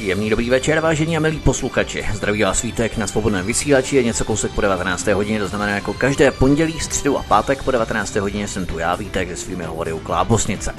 Příjemný 0.00 0.30
dobrý 0.30 0.50
večer, 0.50 0.80
vážení 0.80 1.16
a 1.16 1.20
milí 1.20 1.38
posluchači. 1.38 2.06
Zdraví 2.14 2.42
vás 2.42 2.58
svítek 2.58 2.96
na 2.96 3.06
svobodném 3.06 3.46
vysílači, 3.46 3.96
je 3.96 4.04
něco 4.04 4.24
kousek 4.24 4.52
po 4.52 4.60
19. 4.60 5.06
hodině, 5.06 5.38
to 5.38 5.48
znamená 5.48 5.72
jako 5.72 5.94
každé 5.94 6.30
pondělí, 6.30 6.80
středu 6.80 7.18
a 7.18 7.22
pátek 7.22 7.62
po 7.62 7.70
19. 7.70 8.16
hodině 8.16 8.48
jsem 8.48 8.66
tu 8.66 8.78
já, 8.78 8.96
Vítek, 8.96 9.28
se 9.28 9.36
svými 9.36 9.64
hovory 9.64 9.92
u 9.92 9.98
Klábosnice. 9.98 10.74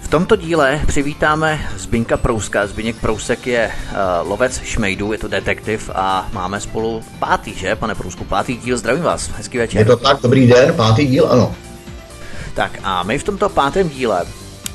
V 0.00 0.08
tomto 0.08 0.36
díle 0.36 0.80
přivítáme 0.86 1.68
Zbyňka 1.76 2.16
Prouska. 2.16 2.66
Zbyněk 2.66 2.96
Prousek 2.96 3.46
je 3.46 3.70
uh, 3.72 4.30
lovec 4.30 4.60
šmejdů, 4.62 5.12
je 5.12 5.18
to 5.18 5.28
detektiv 5.28 5.90
a 5.94 6.28
máme 6.32 6.60
spolu 6.60 7.02
pátý, 7.18 7.54
že, 7.54 7.76
pane 7.76 7.94
Prousku, 7.94 8.24
pátý 8.24 8.56
díl. 8.56 8.76
Zdravím 8.76 9.02
vás, 9.02 9.28
hezký 9.28 9.58
večer. 9.58 9.78
Je 9.78 9.84
to 9.84 9.96
tak, 9.96 10.22
dobrý 10.22 10.46
den, 10.46 10.74
pátý 10.74 11.06
díl, 11.06 11.28
ano. 11.30 11.54
Tak 12.54 12.78
a 12.82 13.02
my 13.02 13.18
v 13.18 13.24
tomto 13.24 13.48
pátém 13.48 13.88
díle 13.88 14.24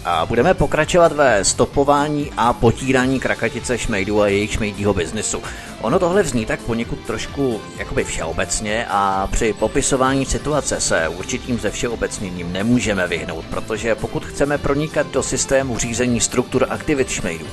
a 0.06 0.26
budeme 0.26 0.54
pokračovat 0.54 1.12
ve 1.12 1.44
stopování 1.44 2.32
a 2.38 2.54
potírání 2.54 3.20
krakatice 3.20 3.78
šmejdů 3.78 4.22
a 4.22 4.28
jejich 4.28 4.52
šmejdího 4.52 4.94
biznesu. 4.94 5.42
Ono 5.82 6.00
tohle 6.00 6.24
vzní 6.24 6.46
tak 6.46 6.60
poněkud 6.60 7.00
trošku 7.00 7.62
jakoby 7.78 8.04
všeobecně 8.04 8.86
a 8.90 9.28
při 9.32 9.54
popisování 9.54 10.26
situace 10.26 10.82
se 10.82 11.08
určitým 11.08 11.60
ze 11.60 11.72
všeobecněním 11.72 12.54
nemůžeme 12.54 13.08
vyhnout, 13.08 13.46
protože 13.46 13.96
pokud 13.96 14.26
chceme 14.26 14.58
pronikat 14.58 15.08
do 15.08 15.24
systému 15.24 15.78
řízení 15.78 16.20
struktur 16.20 16.66
aktivit 16.70 17.10
šmejdů, 17.10 17.46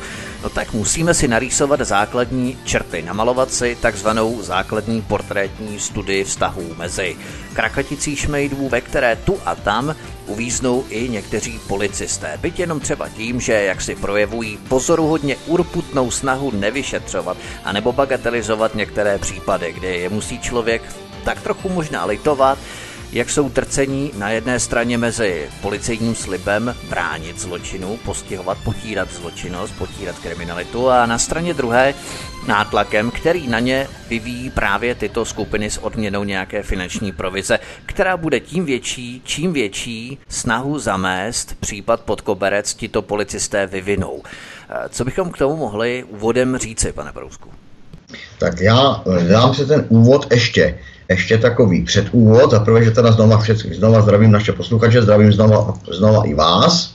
no 0.43 0.49
tak 0.49 0.73
musíme 0.73 1.15
si 1.15 1.29
narýsovat 1.29 1.81
základní 1.81 2.59
črty, 2.65 3.03
namalovat 3.03 3.53
si 3.53 3.77
takzvanou 3.81 4.43
základní 4.43 5.03
portrétní 5.03 5.81
studii 5.81 6.25
vztahů 6.25 6.75
mezi 6.79 7.17
krakaticí 7.53 8.17
šmejdů, 8.17 8.69
ve 8.69 8.81
které 8.81 9.17
tu 9.17 9.39
a 9.45 9.55
tam 9.55 9.97
uvíznou 10.27 10.85
i 10.89 11.09
někteří 11.09 11.61
policisté. 11.69 12.39
Byť 12.41 12.59
jenom 12.59 12.81
třeba 12.81 13.09
tím, 13.09 13.41
že 13.41 13.53
jak 13.53 13.81
si 13.81 13.95
projevují 13.95 14.59
pozoruhodně 14.69 15.37
urputnou 15.47 16.11
snahu 16.11 16.51
nevyšetřovat 16.51 17.37
anebo 17.65 17.93
bagatelizovat 17.93 18.75
některé 18.75 19.19
případy, 19.19 19.73
kde 19.73 19.89
je 19.89 20.09
musí 20.09 20.39
člověk 20.39 20.83
tak 21.25 21.41
trochu 21.41 21.69
možná 21.69 22.05
litovat, 22.05 22.59
jak 23.13 23.31
jsou 23.31 23.51
trcení 23.51 24.13
na 24.19 24.31
jedné 24.31 24.61
straně 24.61 24.99
mezi 24.99 25.49
policejním 25.63 26.15
slibem 26.15 26.75
bránit 26.89 27.41
zločinu, 27.41 27.97
postihovat, 27.97 28.59
potírat 28.65 29.13
zločinnost, 29.13 29.75
potírat 29.79 30.19
kriminalitu 30.19 30.89
a 30.89 31.07
na 31.07 31.19
straně 31.19 31.55
druhé 31.55 31.95
nátlakem, 32.47 33.11
který 33.11 33.49
na 33.49 33.59
ně 33.59 33.89
vyvíjí 34.09 34.51
právě 34.51 34.95
tyto 34.95 35.25
skupiny 35.25 35.71
s 35.71 35.79
odměnou 35.79 36.25
nějaké 36.25 36.63
finanční 36.63 37.13
provize, 37.13 37.59
která 37.87 38.17
bude 38.17 38.41
tím 38.41 38.65
větší, 38.65 39.23
čím 39.25 39.53
větší 39.53 40.19
snahu 40.29 40.79
zamést 40.79 41.55
případ 41.61 42.01
pod 42.01 42.21
koberec 42.21 42.75
tito 42.75 43.03
policisté 43.03 43.67
vyvinou. 43.67 44.23
Co 44.89 45.05
bychom 45.05 45.31
k 45.31 45.39
tomu 45.39 45.57
mohli 45.57 46.05
úvodem 46.09 46.57
říci, 46.57 46.93
pane 46.93 47.13
Prousku? 47.13 47.49
Tak 48.39 48.61
já 48.61 49.03
dám 49.29 49.55
si 49.55 49.67
ten 49.67 49.87
úvod 49.89 50.33
ještě 50.33 50.79
ještě 51.11 51.39
takový 51.39 51.83
předúvod. 51.83 52.51
Za 52.51 52.61
prvé, 52.61 52.85
že 52.85 52.91
teda 52.91 53.13
znova, 53.13 53.39
všechny, 53.39 53.75
znova 53.75 54.01
zdravím 54.03 54.31
naše 54.31 54.53
posluchače, 54.53 55.03
zdravím 55.03 55.33
znova, 55.33 55.75
znova 55.93 56.23
i 56.25 56.35
vás. 56.35 56.95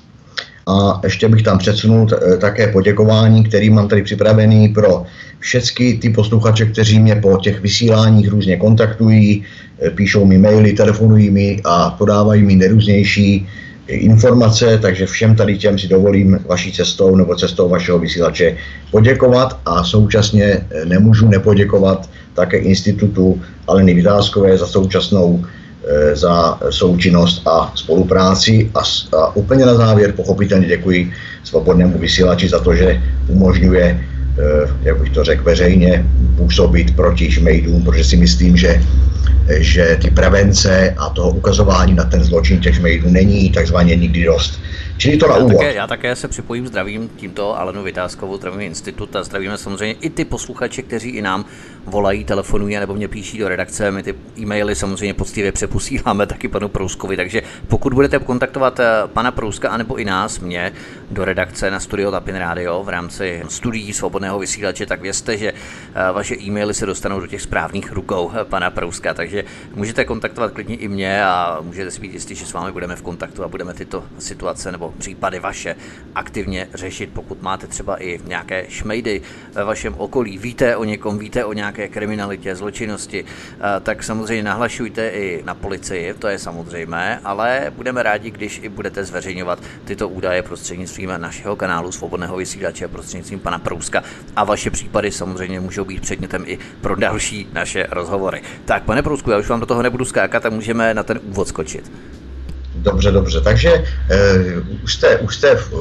A 0.68 1.00
ještě 1.04 1.30
bych 1.30 1.44
tam 1.44 1.58
předsunul 1.58 2.08
t- 2.08 2.38
také 2.38 2.68
poděkování, 2.68 3.44
který 3.44 3.70
mám 3.70 3.88
tady 3.88 4.04
připravený 4.04 4.70
pro 4.70 5.04
všechny 5.40 5.94
ty 5.94 6.10
posluchače, 6.10 6.66
kteří 6.66 7.00
mě 7.00 7.16
po 7.16 7.38
těch 7.38 7.62
vysíláních 7.62 8.30
různě 8.30 8.58
kontaktují, 8.58 9.44
e, 9.86 9.90
píšou 9.90 10.26
mi 10.26 10.38
maily, 10.38 10.74
telefonují 10.74 11.30
mi 11.30 11.62
a 11.64 11.90
podávají 11.90 12.44
mi 12.44 12.56
nejrůznější 12.56 13.48
informace, 13.88 14.80
takže 14.82 15.06
všem 15.06 15.36
tady 15.36 15.58
těm 15.58 15.80
si 15.80 15.88
dovolím 15.88 16.40
vaší 16.48 16.72
cestou 16.72 17.16
nebo 17.16 17.36
cestou 17.36 17.70
vašeho 17.70 18.00
vysílače 18.00 18.58
poděkovat 18.92 19.60
a 19.66 19.84
současně 19.84 20.44
e, 20.44 20.86
nemůžu 20.86 21.28
nepoděkovat 21.28 22.10
také 22.34 22.58
institutu 22.58 23.42
Aleny 23.68 23.94
Vytázkové 23.94 24.58
za 24.58 24.68
současnou 24.68 25.46
e, 25.86 26.16
za 26.16 26.60
součinnost 26.70 27.48
a 27.48 27.72
spolupráci. 27.76 28.72
A, 28.76 28.82
a 29.18 29.36
úplně 29.36 29.66
na 29.66 29.76
závěr 29.76 30.12
pochopitelně 30.12 30.68
děkuji 30.68 31.12
svobodnému 31.44 31.98
vysílači 31.98 32.50
za 32.50 32.60
to, 32.60 32.76
že 32.76 33.02
umožňuje, 33.28 34.06
jak 34.82 35.00
bych 35.00 35.10
to 35.10 35.24
řekl 35.24 35.44
veřejně, 35.44 36.06
působit 36.38 36.96
proti 36.96 37.32
šmejdům, 37.32 37.84
protože 37.84 38.04
si 38.04 38.18
myslím, 38.18 38.58
že 38.58 38.82
že 39.60 39.98
ty 40.02 40.12
prevence 40.12 40.96
a 40.98 41.10
toho 41.10 41.30
ukazování 41.30 41.94
na 41.94 42.04
ten 42.04 42.24
zločin 42.24 42.60
těch 42.60 42.76
šmejdů 42.76 43.10
není 43.10 43.50
takzvaně 43.50 43.96
nikdy 43.96 44.24
dost. 44.24 44.60
Čili 44.98 45.18
to 45.18 45.28
na 45.28 45.36
úvod. 45.36 45.52
Já 45.52 45.58
také, 45.58 45.74
já 45.74 45.88
také 45.88 46.16
se 46.16 46.28
připojím, 46.28 46.68
zdravím 46.68 47.10
tímto 47.16 47.60
Alenu 47.60 47.84
Vytázkovou, 47.84 48.38
zdravím 48.38 48.62
institut 48.62 49.16
a 49.16 49.24
zdravíme 49.24 49.58
samozřejmě 49.58 49.96
i 50.02 50.10
ty 50.10 50.26
posluchače, 50.26 50.82
kteří 50.82 51.10
i 51.10 51.22
nám 51.22 51.46
volají, 51.86 52.24
telefonují 52.26 52.76
nebo 52.76 52.96
mě 52.96 53.08
píší 53.08 53.38
do 53.38 53.50
redakce. 53.50 53.92
My 53.92 54.04
ty 54.04 54.16
e-maily 54.40 54.76
samozřejmě 54.76 55.14
poctivě 55.14 55.52
přeposíláme 55.52 56.26
taky 56.28 56.48
panu 56.48 56.70
Prouskovi, 56.70 57.18
takže 57.18 57.42
pokud 57.68 57.94
budete 57.94 58.20
kontaktovat 58.20 58.80
eh, 58.80 58.86
pana 59.08 59.32
Prouska 59.32 59.70
anebo 59.70 59.96
i 59.96 60.06
nás, 60.06 60.40
mě, 60.40 60.74
do 61.12 61.26
redakce 61.26 61.72
na 61.72 61.80
Studio 61.80 62.12
Tapin 62.12 62.36
Radio 62.36 62.84
v 62.84 62.90
rámci 62.90 63.44
studií 63.50 63.94
svobodného 63.94 64.40
vysílače, 64.40 64.86
tak 64.86 65.02
vězte, 65.02 65.38
že 65.38 65.54
eh, 65.54 66.12
vaše 66.14 66.36
e-maily 66.36 66.74
se 66.74 66.86
dostanou 66.86 67.20
do 67.20 67.28
těch 67.28 67.42
správných 67.42 67.92
rukou 67.92 68.32
eh, 68.34 68.46
pana 68.46 68.70
Prouska, 68.70 69.14
takže 69.14 69.44
můžete 69.76 70.06
kontaktovat 70.06 70.52
klidně 70.52 70.76
i 70.76 70.88
mě 70.88 71.26
a 71.26 71.58
můžete 71.62 71.92
si 71.92 72.02
být 72.02 72.14
jistý, 72.14 72.36
že 72.36 72.46
s 72.46 72.54
vámi 72.54 72.72
budeme 72.72 72.96
v 72.96 73.02
kontaktu 73.02 73.44
a 73.44 73.48
budeme 73.48 73.74
tyto 73.74 74.04
situace 74.20 74.72
nebo 74.72 74.94
případy 74.98 75.40
vaše 75.40 75.76
aktivně 76.16 76.68
řešit. 76.74 77.10
Pokud 77.14 77.42
máte 77.42 77.68
třeba 77.68 78.04
i 78.04 78.20
nějaké 78.26 78.66
šmejdy 78.70 79.22
ve 79.54 79.64
vašem 79.64 79.96
okolí, 79.98 80.38
víte 80.38 80.76
o 80.76 80.84
někom, 80.84 81.20
víte 81.20 81.46
o 81.46 81.54
nějaké 81.54 81.75
kriminalitě, 81.76 82.56
zločinnosti, 82.56 83.26
eh, 83.26 83.80
tak 83.84 84.04
samozřejmě 84.04 84.44
nahlašujte 84.44 85.10
i 85.10 85.44
na 85.46 85.54
policii, 85.56 86.14
to 86.14 86.28
je 86.28 86.40
samozřejmé, 86.40 87.20
ale 87.24 87.72
budeme 87.76 88.04
rádi, 88.04 88.32
když 88.32 88.60
i 88.64 88.70
budete 88.70 89.06
zveřejňovat 89.06 89.60
tyto 89.86 90.10
údaje 90.10 90.42
prostřednictvím 90.42 91.14
našeho 91.18 91.56
kanálu 91.56 91.92
Svobodného 91.92 92.38
vysílače, 92.38 92.88
prostřednictvím 92.88 93.40
pana 93.40 93.60
Prouska 93.60 94.04
a 94.36 94.44
vaše 94.44 94.70
případy 94.70 95.12
samozřejmě 95.12 95.60
můžou 95.60 95.86
být 95.86 96.02
předmětem 96.02 96.44
i 96.48 96.58
pro 96.82 96.96
další 96.96 97.48
naše 97.54 97.88
rozhovory. 97.92 98.42
Tak, 98.66 98.84
pane 98.84 99.02
Prousku, 99.02 99.32
já 99.32 99.38
už 99.38 99.50
vám 99.50 99.60
do 99.60 99.66
toho 99.66 99.82
nebudu 99.82 100.06
skákat 100.06 100.46
a 100.46 100.50
můžeme 100.50 100.94
na 100.94 101.04
ten 101.04 101.20
úvod 101.24 101.48
skočit. 101.48 101.92
Dobře, 102.76 103.12
dobře. 103.12 103.42
Takže 103.42 103.74
uh, 103.74 104.84
už 104.84 104.94
jste, 104.94 105.18
už 105.18 105.36
jste 105.36 105.56
v, 105.56 105.72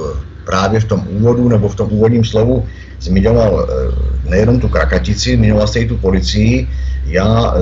právě 0.45 0.81
v 0.81 0.85
tom 0.85 1.07
úvodu 1.09 1.49
nebo 1.49 1.69
v 1.69 1.75
tom 1.75 1.93
úvodním 1.93 2.25
slovu 2.25 2.69
zmiňoval 3.05 3.53
uh, 3.55 4.31
nejenom 4.31 4.61
tu 4.61 4.69
krakatici, 4.69 5.37
zmiňoval 5.37 5.67
jste 5.67 5.79
i 5.79 5.89
tu 5.89 5.97
policii. 5.97 6.69
Já 7.07 7.53
uh, 7.53 7.61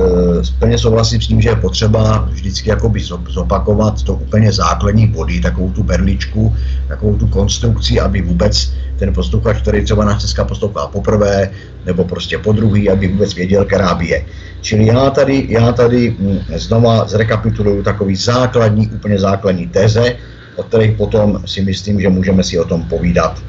plně 0.58 0.78
souhlasím 0.78 1.20
s 1.20 1.26
tím, 1.26 1.41
že 1.41 1.48
je 1.48 1.56
potřeba 1.56 2.28
vždycky 2.30 2.70
jakoby 2.70 3.00
zopakovat 3.28 4.02
to 4.02 4.14
úplně 4.14 4.52
základní 4.52 5.06
body, 5.06 5.41
takovou 5.41 5.70
tu 5.70 5.82
berličku, 5.82 6.54
takovou 6.88 7.16
tu 7.16 7.26
konstrukci, 7.26 8.00
aby 8.00 8.22
vůbec 8.22 8.72
ten 8.98 9.14
posluchač, 9.14 9.62
který 9.62 9.84
třeba 9.84 10.04
nás 10.04 10.22
dneska 10.22 10.44
poslouchá 10.44 10.86
poprvé 10.86 11.50
nebo 11.86 12.04
prostě 12.04 12.38
po 12.38 12.52
druhý, 12.52 12.91
aby 12.91 13.08
vůbec 13.08 13.34
věděl, 13.34 13.64
která 13.64 13.94
by 13.94 14.06
je. 14.06 14.25
Čili 14.60 14.86
já 14.86 15.10
tady, 15.10 15.47
já 15.48 15.72
tady 15.72 16.14
hm, 16.19 16.38
znova 16.54 17.08
zrekapituluju 17.08 17.82
takový 17.82 18.16
základní, 18.16 18.88
úplně 18.88 19.19
základní 19.19 19.66
teze, 19.66 20.14
o 20.56 20.62
kterých 20.62 20.97
potom 20.97 21.42
si 21.47 21.62
myslím, 21.62 22.00
že 22.00 22.08
můžeme 22.08 22.42
si 22.44 22.58
o 22.58 22.64
tom 22.64 22.82
povídat. 22.82 23.42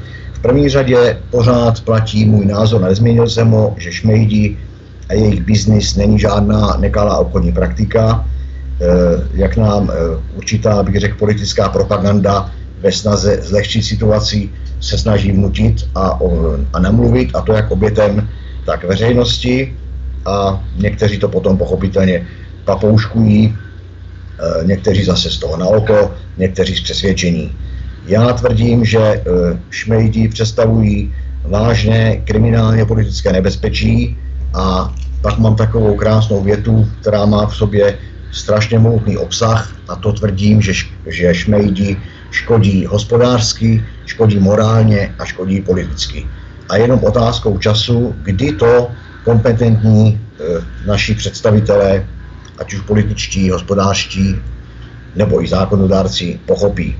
První 0.44 0.68
řadě 0.68 1.18
pořád 1.30 1.80
platí 1.80 2.24
můj 2.24 2.46
názor, 2.46 2.80
nezměnil 2.80 3.28
jsem 3.28 3.50
ho, 3.50 3.74
že 3.78 3.92
šmejdi 3.92 4.56
a 5.08 5.14
jejich 5.14 5.42
biznis 5.42 5.96
není 5.96 6.18
žádná 6.18 6.76
nekalá 6.80 7.16
obchodní 7.18 7.52
praktika, 7.52 8.28
eh, 8.80 8.84
jak 9.32 9.56
nám 9.56 9.90
eh, 9.90 10.20
určitá, 10.36 10.82
bych 10.82 11.00
řekl, 11.00 11.16
politická 11.18 11.68
propaganda 11.68 12.52
ve 12.80 12.92
snaze 12.92 13.40
zlehčit 13.42 13.84
situaci 13.84 14.50
se 14.80 14.98
snaží 14.98 15.32
vnutit 15.32 15.88
a, 15.94 16.20
a 16.72 16.78
namluvit, 16.78 17.30
a 17.34 17.40
to 17.40 17.52
jak 17.52 17.70
obětem, 17.70 18.28
tak 18.66 18.84
veřejnosti 18.84 19.72
a 20.26 20.64
někteří 20.76 21.18
to 21.18 21.28
potom 21.28 21.56
pochopitelně 21.56 22.26
papouškují, 22.64 23.48
e, 23.48 24.64
někteří 24.64 25.04
zase 25.04 25.30
z 25.30 25.38
toho 25.38 25.56
na 25.56 25.66
oko, 25.66 26.12
někteří 26.36 26.76
z 26.76 26.80
přesvědčení. 26.80 27.56
Já 28.06 28.32
tvrdím, 28.32 28.84
že 28.84 28.98
e, 28.98 29.22
šmejdi 29.70 30.28
představují 30.28 31.14
vážné 31.44 32.16
kriminálně 32.16 32.84
politické 32.84 33.32
nebezpečí 33.32 34.18
a 34.54 34.94
pak 35.20 35.38
mám 35.38 35.56
takovou 35.56 35.96
krásnou 35.96 36.42
větu, 36.42 36.88
která 37.00 37.26
má 37.26 37.46
v 37.46 37.56
sobě 37.56 37.98
strašně 38.32 38.78
mohutný 38.78 39.16
obsah 39.16 39.72
a 39.88 39.96
to 39.96 40.12
tvrdím, 40.12 40.62
že, 40.62 40.72
že 41.06 41.34
šmejdi 41.34 41.96
škodí 42.30 42.86
hospodářsky, 42.86 43.84
škodí 44.06 44.38
morálně 44.38 45.14
a 45.18 45.24
škodí 45.24 45.60
politicky. 45.60 46.26
A 46.68 46.76
jenom 46.76 47.04
otázkou 47.04 47.58
času, 47.58 48.14
kdy 48.22 48.52
to 48.52 48.90
kompetentní 49.24 50.08
e, 50.08 50.44
naši 50.86 51.14
představitelé, 51.14 52.06
ať 52.58 52.74
už 52.74 52.80
političtí, 52.80 53.50
hospodářští 53.50 54.36
nebo 55.16 55.42
i 55.42 55.48
zákonodárci, 55.48 56.40
pochopí. 56.46 56.96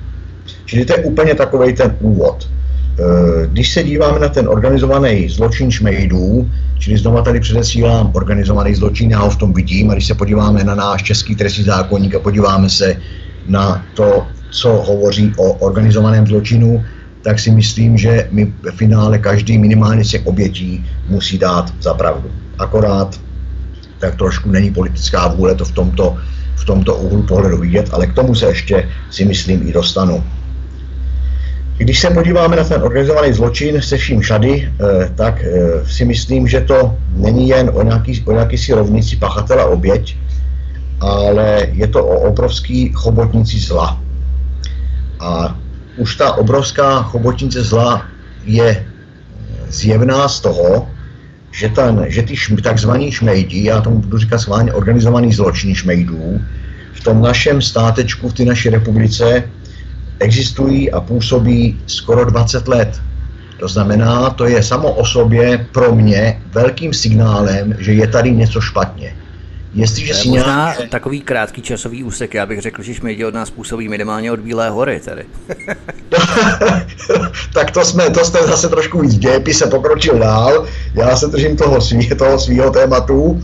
Čili 0.65 0.85
to 0.85 0.93
je 0.93 1.05
úplně 1.05 1.35
takový 1.35 1.73
ten 1.73 1.97
úvod. 2.01 2.49
když 3.53 3.73
se 3.73 3.83
díváme 3.83 4.19
na 4.19 4.29
ten 4.29 4.49
organizovaný 4.49 5.29
zločin 5.29 5.71
šmejdů, 5.71 6.51
čili 6.79 6.99
znova 6.99 7.23
tady 7.23 7.41
předesílám 7.41 8.11
organizovaný 8.15 8.75
zločin, 8.75 9.11
já 9.11 9.19
ho 9.19 9.31
v 9.31 9.37
tom 9.37 9.53
vidím, 9.53 9.91
a 9.91 9.95
když 9.95 10.07
se 10.07 10.15
podíváme 10.15 10.65
na 10.65 10.75
náš 10.75 11.03
český 11.03 11.37
trestní 11.37 11.65
zákonník 11.65 12.15
a 12.15 12.19
podíváme 12.19 12.71
se 12.71 12.97
na 13.47 13.85
to, 13.95 14.27
co 14.51 14.69
hovoří 14.69 15.33
o 15.37 15.53
organizovaném 15.53 16.27
zločinu, 16.27 16.85
tak 17.23 17.39
si 17.39 17.51
myslím, 17.51 17.99
že 17.99 18.29
mi 18.31 18.53
ve 18.63 18.73
finále 18.73 19.19
každý 19.19 19.59
minimálně 19.59 20.05
těch 20.05 20.27
obětí 20.27 20.87
musí 21.09 21.39
dát 21.39 21.73
za 21.81 21.95
pravdu. 21.95 22.31
Akorát 22.59 23.21
tak 23.99 24.17
trošku 24.17 24.51
není 24.51 24.71
politická 24.71 25.29
vůle 25.29 25.55
to 25.55 25.65
v 25.65 25.73
tomto, 25.73 26.17
v 26.57 26.65
tomto 26.65 26.97
úhlu 26.97 27.23
pohledu 27.23 27.59
vidět, 27.59 27.89
ale 27.93 28.07
k 28.07 28.13
tomu 28.13 28.35
se 28.35 28.47
ještě 28.47 28.89
si 29.11 29.25
myslím 29.25 29.69
i 29.69 29.73
dostanu. 29.73 30.25
Když 31.77 32.01
se 32.01 32.11
podíváme 32.11 32.57
na 32.57 32.65
ten 32.65 32.83
organizovaný 32.83 33.33
zločin 33.33 33.83
se 33.83 33.97
vším 33.97 34.21
všady, 34.21 34.69
eh, 34.69 35.11
tak 35.15 35.43
eh, 35.43 35.87
si 35.87 36.05
myslím, 36.05 36.49
že 36.49 36.61
to 36.61 36.97
není 37.17 37.49
jen 37.49 37.71
o 37.75 37.83
nějaký, 37.83 38.23
o 38.27 38.33
nějaký 38.33 38.59
si 38.59 38.73
rovnici 38.73 39.17
pachatela 39.17 39.65
oběť, 39.67 40.17
ale 41.01 41.69
je 41.73 41.87
to 41.87 42.07
o 42.07 42.21
obrovský 42.31 42.93
chobotnici 42.95 43.59
zla. 43.59 44.01
A 45.21 45.59
už 45.97 46.17
ta 46.17 46.33
obrovská 46.33 47.03
chobotnice 47.03 47.63
zla 47.63 48.07
je 48.45 48.87
zjevná 49.69 50.29
z 50.29 50.41
toho, 50.41 50.89
že, 51.51 51.69
ten, 51.69 52.05
že 52.09 52.23
ty 52.23 52.37
šm, 52.37 52.57
takzvaní 52.57 53.13
šmejdi, 53.13 53.65
já 53.65 53.81
tomu 53.81 53.99
budu 53.99 54.19
říkat 54.19 54.39
schválně 54.39 54.73
organizovaný 54.73 55.33
zločin 55.33 55.75
šmejdů, 55.75 56.41
v 56.93 57.01
tom 57.05 57.23
našem 57.23 57.63
státečku, 57.63 58.29
v 58.29 58.33
té 58.33 58.45
naší 58.45 58.71
republice 58.71 59.45
existují 60.21 60.93
a 60.93 61.01
působí 61.01 61.81
skoro 61.87 62.25
20 62.25 62.69
let. 62.69 63.01
To 63.61 63.69
znamená, 63.69 64.31
to 64.31 64.47
je 64.47 64.63
samo 64.63 64.91
o 64.91 65.07
sobě 65.07 65.67
pro 65.73 65.95
mě 65.95 66.43
velkým 66.53 66.95
signálem, 66.95 67.75
že 67.79 67.93
je 67.93 68.07
tady 68.07 68.33
něco 68.33 68.61
špatně. 68.61 69.15
Jestliže 69.75 70.15
si 70.15 70.29
možná 70.29 70.65
nějaké... 70.65 70.87
takový 70.87 71.21
krátký 71.21 71.63
časový 71.63 72.05
úsek, 72.05 72.35
já 72.35 72.47
bych 72.47 72.61
řekl, 72.61 72.83
že 72.83 72.95
šmejdi 72.95 73.25
od 73.25 73.35
nás 73.35 73.51
působí 73.51 73.89
minimálně 73.89 74.33
od 74.33 74.41
Bílé 74.41 74.71
hory 74.71 75.01
tady. 75.01 75.25
tak 77.55 77.71
to 77.71 77.85
jsme, 77.85 78.11
to 78.11 78.25
jste 78.25 78.47
zase 78.47 78.69
trošku 78.69 79.01
víc 79.01 79.15
dějepis 79.15 79.59
se 79.59 79.67
pokročil 79.67 80.19
dál, 80.19 80.67
já 80.95 81.17
se 81.17 81.27
držím 81.27 81.57
toho, 81.57 81.81
svý, 81.81 82.09
toho 82.09 82.39
svýho 82.39 82.71
tématu, 82.71 83.43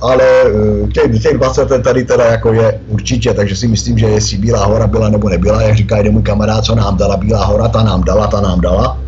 ale 0.00 0.24
eh, 0.24 0.86
těch, 0.92 1.22
těch 1.22 1.34
20 1.34 1.70
let 1.70 1.82
tady 1.82 2.04
teda 2.04 2.24
jako 2.24 2.52
je 2.52 2.80
určitě, 2.88 3.34
takže 3.34 3.56
si 3.56 3.68
myslím, 3.68 3.98
že 3.98 4.06
jestli 4.06 4.38
Bílá 4.38 4.66
hora 4.66 4.86
byla 4.86 5.08
nebo 5.08 5.28
nebyla, 5.28 5.62
jak 5.62 5.76
říká 5.76 5.96
jeden 5.96 6.12
můj 6.12 6.22
kamarád, 6.22 6.64
co 6.64 6.74
nám 6.74 6.96
dala 6.96 7.16
Bílá 7.16 7.44
hora, 7.44 7.68
ta 7.68 7.82
nám 7.82 8.04
dala, 8.04 8.26
ta 8.26 8.40
nám 8.40 8.60
dala, 8.60 8.98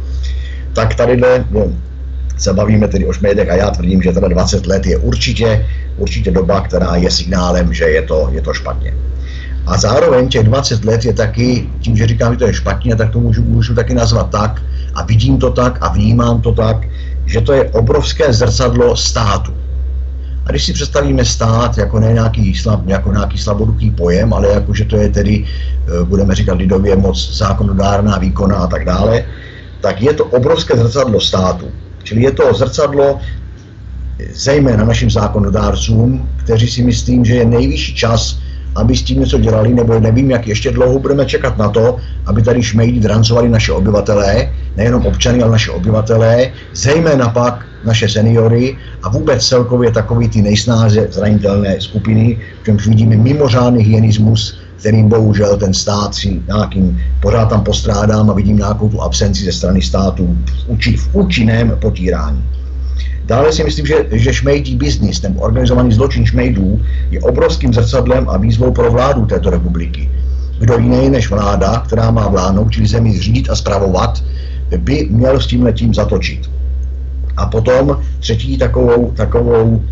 tak 0.72 0.94
tady 0.94 1.20
no, 1.50 1.66
se 2.36 2.52
bavíme 2.52 2.88
tedy 2.88 3.06
o 3.06 3.12
šmejdech 3.12 3.50
a 3.50 3.54
já 3.54 3.70
tvrdím, 3.70 4.02
že 4.02 4.12
teda 4.12 4.28
20 4.28 4.66
let 4.66 4.86
je 4.86 4.98
určitě, 4.98 5.66
určitě 5.96 6.30
doba, 6.30 6.60
která 6.60 6.96
je 6.96 7.10
signálem, 7.10 7.74
že 7.74 7.84
je 7.84 8.02
to, 8.02 8.28
je 8.32 8.40
to 8.40 8.54
špatně. 8.54 8.94
A 9.66 9.78
zároveň 9.78 10.28
těch 10.28 10.42
20 10.42 10.84
let 10.84 11.04
je 11.04 11.12
taky, 11.12 11.68
tím, 11.80 11.96
že 11.96 12.06
říkám, 12.06 12.32
že 12.32 12.38
to 12.38 12.46
je 12.46 12.54
špatně, 12.54 12.96
tak 12.96 13.10
to 13.10 13.20
můžu, 13.20 13.42
můžu 13.44 13.74
taky 13.74 13.94
nazvat 13.94 14.30
tak, 14.30 14.62
a 14.94 15.02
vidím 15.02 15.38
to 15.38 15.50
tak 15.50 15.78
a 15.80 15.92
vnímám 15.92 16.40
to 16.40 16.52
tak, 16.52 16.76
že 17.26 17.40
to 17.40 17.52
je 17.52 17.64
obrovské 17.64 18.32
zrcadlo 18.32 18.96
státu. 18.96 19.52
A 20.48 20.50
když 20.50 20.64
si 20.64 20.72
představíme 20.72 21.24
stát 21.24 21.78
jako 21.78 22.00
ne 22.00 22.12
nějaký, 22.12 22.54
slab, 22.54 22.88
jako 22.88 23.12
nějaký 23.12 23.38
slaboduchý 23.38 23.90
pojem, 23.90 24.32
ale 24.32 24.48
jako, 24.48 24.74
že 24.74 24.84
to 24.84 24.96
je 24.96 25.08
tedy, 25.08 25.44
eh, 25.44 26.04
budeme 26.04 26.34
říkat 26.34 26.58
lidově, 26.58 26.96
moc 26.96 27.36
zákonodárná, 27.36 28.18
výkona 28.18 28.56
a 28.56 28.66
tak 28.66 28.84
dále, 28.84 29.24
tak 29.80 30.02
je 30.02 30.12
to 30.14 30.24
obrovské 30.24 30.76
zrcadlo 30.76 31.20
státu. 31.20 31.68
Čili 32.02 32.22
je 32.22 32.30
to 32.30 32.54
zrcadlo 32.54 33.20
zejména 34.32 34.84
našim 34.84 35.10
zákonodárcům, 35.10 36.28
kteří 36.36 36.68
si 36.68 36.82
myslím, 36.82 37.24
že 37.24 37.34
je 37.34 37.44
nejvyšší 37.44 37.94
čas, 37.94 38.38
aby 38.78 38.96
s 38.96 39.02
tím 39.02 39.20
něco 39.20 39.38
dělali, 39.38 39.74
nebo 39.74 40.00
nevím, 40.00 40.30
jak 40.30 40.46
ještě 40.46 40.70
dlouho 40.70 40.98
budeme 40.98 41.26
čekat 41.26 41.58
na 41.58 41.68
to, 41.68 41.96
aby 42.26 42.42
tady 42.42 42.62
šmejdi 42.62 43.00
drancovali 43.00 43.48
naše 43.48 43.72
obyvatelé, 43.72 44.52
nejenom 44.76 45.06
občany, 45.06 45.42
ale 45.42 45.52
naše 45.52 45.70
obyvatelé, 45.70 46.50
zejména 46.74 47.28
pak 47.28 47.66
naše 47.84 48.08
seniory 48.08 48.76
a 49.02 49.08
vůbec 49.08 49.46
celkově 49.46 49.90
takový 49.92 50.28
ty 50.28 50.42
nejsnáze 50.42 51.08
zranitelné 51.10 51.80
skupiny, 51.80 52.38
v 52.62 52.64
čemž 52.64 52.86
vidíme 52.86 53.16
mimořádný 53.16 53.84
hyenismus, 53.84 54.58
kterým 54.76 55.08
bohužel 55.08 55.56
ten 55.56 55.74
stát 55.74 56.14
si 56.14 56.42
nějakým, 56.46 57.00
pořád 57.22 57.46
tam 57.46 57.64
postrádám 57.64 58.30
a 58.30 58.32
vidím 58.32 58.56
nějakou 58.56 58.88
tu 58.88 59.02
absenci 59.02 59.44
ze 59.44 59.52
strany 59.52 59.82
státu 59.82 60.38
v, 60.68 60.96
v 60.96 61.08
účinném 61.12 61.76
potírání. 61.80 62.44
Dále 63.28 63.52
si 63.52 63.64
myslím, 63.64 63.86
že, 63.86 64.06
že 64.12 64.34
šmejdí 64.34 64.76
biznis, 64.76 65.20
ten 65.20 65.34
organizovaný 65.38 65.92
zločin 65.92 66.26
šmejdů, 66.26 66.80
je 67.10 67.20
obrovským 67.20 67.74
zrcadlem 67.74 68.28
a 68.28 68.36
výzvou 68.36 68.72
pro 68.72 68.90
vládu 68.90 69.26
této 69.26 69.50
republiky. 69.50 70.10
Kdo 70.58 70.78
jiný 70.78 71.10
než 71.10 71.30
vláda, 71.30 71.82
která 71.86 72.10
má 72.10 72.28
vládnout, 72.28 72.72
čili 72.72 72.86
zemi 72.86 73.18
řídit 73.18 73.50
a 73.50 73.56
zpravovat, 73.56 74.24
by 74.78 75.08
měl 75.10 75.40
s 75.40 75.46
tím 75.46 75.62
letím 75.62 75.94
zatočit. 75.94 76.50
A 77.36 77.46
potom 77.46 78.00
třetí 78.20 78.58
takovou, 78.58 79.12
takovou 79.16 79.64
uh, 79.64 79.82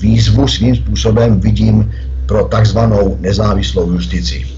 výzvu 0.00 0.48
svým 0.48 0.76
způsobem 0.76 1.40
vidím 1.40 1.92
pro 2.26 2.44
takzvanou 2.44 3.16
nezávislou 3.20 3.90
justici. 3.90 4.57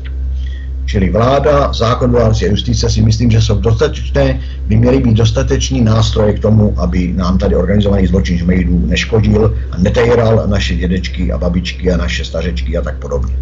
Čili 0.90 1.10
vláda, 1.10 1.72
zákonodárci 1.72 2.46
a 2.46 2.50
justice 2.50 2.90
si 2.90 3.02
myslím, 3.02 3.30
že 3.30 3.42
jsou 3.42 3.62
dostatečné, 3.62 4.40
by 4.66 4.76
měly 4.76 4.98
být 4.98 5.14
dostateční 5.14 5.80
nástroje 5.80 6.32
k 6.32 6.38
tomu, 6.38 6.74
aby 6.76 7.12
nám 7.12 7.38
tady 7.38 7.56
organizovaný 7.56 8.06
zločin 8.06 8.38
žmejdů 8.38 8.86
neškodil 8.86 9.54
a 9.70 9.78
netejral 9.78 10.42
naše 10.46 10.74
dědečky 10.74 11.32
a 11.32 11.38
babičky 11.38 11.92
a 11.92 11.96
naše 11.96 12.24
stařečky 12.24 12.76
a 12.76 12.82
tak 12.82 12.98
podobně. 12.98 13.34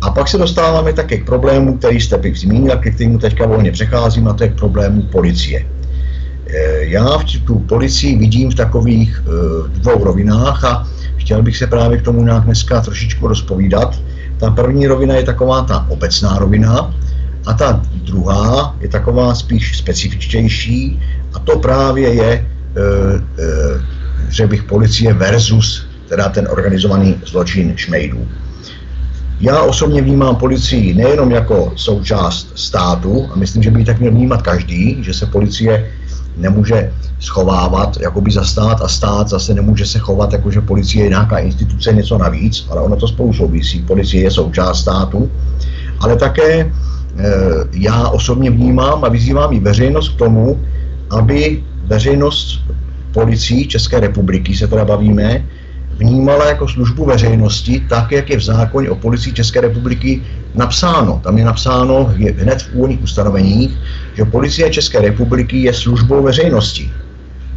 A 0.00 0.10
pak 0.10 0.28
se 0.28 0.38
dostáváme 0.38 0.92
také 0.92 1.16
k 1.16 1.26
problému, 1.26 1.78
který 1.78 2.00
jste 2.00 2.20
zmínil, 2.34 2.76
ke 2.76 2.90
kterému 2.90 3.18
teďka 3.18 3.46
volně 3.46 3.72
přecházím, 3.72 4.28
a 4.28 4.32
to 4.32 4.44
je 4.44 4.50
k 4.50 4.58
problému 4.58 5.02
policie. 5.02 5.66
Eh, 6.46 6.84
já 6.84 7.18
v 7.18 7.24
tu 7.24 7.58
policii 7.58 8.16
vidím 8.16 8.50
v 8.50 8.54
takových 8.54 9.20
eh, 9.20 9.68
dvou 9.68 10.04
rovinách 10.04 10.64
a 10.64 10.88
chtěl 11.16 11.42
bych 11.42 11.56
se 11.56 11.66
právě 11.66 11.98
k 11.98 12.02
tomu 12.02 12.24
nějak 12.24 12.44
dneska 12.44 12.80
trošičku 12.80 13.28
rozpovídat. 13.28 14.00
Ta 14.38 14.50
první 14.50 14.86
rovina 14.86 15.14
je 15.14 15.24
taková 15.24 15.62
ta 15.62 15.86
obecná 15.88 16.38
rovina 16.38 16.94
a 17.46 17.52
ta 17.52 17.82
druhá 18.04 18.76
je 18.80 18.88
taková 18.88 19.34
spíš 19.34 19.78
specifičtější 19.78 21.02
a 21.34 21.38
to 21.38 21.58
právě 21.58 22.14
je, 22.14 22.32
e, 22.32 22.44
e, 23.38 23.80
řekl 24.28 24.48
bych, 24.48 24.62
policie 24.62 25.14
versus 25.14 25.86
teda 26.08 26.28
ten 26.28 26.48
organizovaný 26.50 27.16
zločin 27.26 27.72
šmejdů. 27.76 28.28
Já 29.40 29.62
osobně 29.62 30.02
vnímám 30.02 30.36
policii 30.36 30.94
nejenom 30.94 31.30
jako 31.30 31.72
součást 31.76 32.52
státu, 32.54 33.28
a 33.32 33.36
myslím, 33.36 33.62
že 33.62 33.70
by 33.70 33.80
ji 33.80 33.84
tak 33.84 34.00
měl 34.00 34.12
vnímat 34.12 34.42
každý, 34.42 35.04
že 35.04 35.14
se 35.14 35.26
policie 35.26 35.90
nemůže 36.38 36.92
schovávat 37.20 38.00
jakoby 38.00 38.30
za 38.30 38.44
stát 38.44 38.80
a 38.82 38.88
stát 38.88 39.28
zase 39.28 39.54
nemůže 39.54 39.86
se 39.86 39.98
chovat 39.98 40.32
jako, 40.32 40.50
že 40.50 40.60
policie 40.60 41.04
je 41.04 41.08
nějaká 41.08 41.38
instituce, 41.38 41.92
něco 41.92 42.18
navíc, 42.18 42.66
ale 42.70 42.82
ono 42.82 42.96
to 42.96 43.08
spolu 43.08 43.32
souvisí. 43.32 43.82
Policie 43.82 44.22
je 44.22 44.30
součást 44.30 44.80
státu, 44.80 45.30
ale 46.00 46.16
také 46.16 46.60
e, 46.60 46.70
já 47.72 48.08
osobně 48.08 48.50
vnímám 48.50 49.04
a 49.04 49.08
vyzývám 49.08 49.52
i 49.52 49.60
veřejnost 49.60 50.08
k 50.08 50.18
tomu, 50.18 50.60
aby 51.10 51.62
veřejnost 51.84 52.60
policií 53.12 53.66
České 53.66 54.00
republiky, 54.00 54.56
se 54.56 54.66
teda 54.66 54.84
bavíme, 54.84 55.44
vnímala 55.98 56.48
jako 56.48 56.68
službu 56.68 57.04
veřejnosti, 57.04 57.86
tak, 57.88 58.12
jak 58.12 58.30
je 58.30 58.36
v 58.36 58.42
zákoně 58.42 58.90
o 58.90 58.94
policii 58.94 59.32
České 59.32 59.60
republiky 59.60 60.22
napsáno. 60.54 61.20
Tam 61.24 61.38
je 61.38 61.44
napsáno 61.44 62.14
je 62.16 62.32
hned 62.32 62.62
v 62.62 62.74
úvodních 62.74 63.02
ustanoveních, 63.02 63.70
že 64.14 64.24
policie 64.24 64.70
České 64.70 65.00
republiky 65.00 65.62
je 65.62 65.74
službou 65.74 66.22
veřejnosti. 66.22 66.90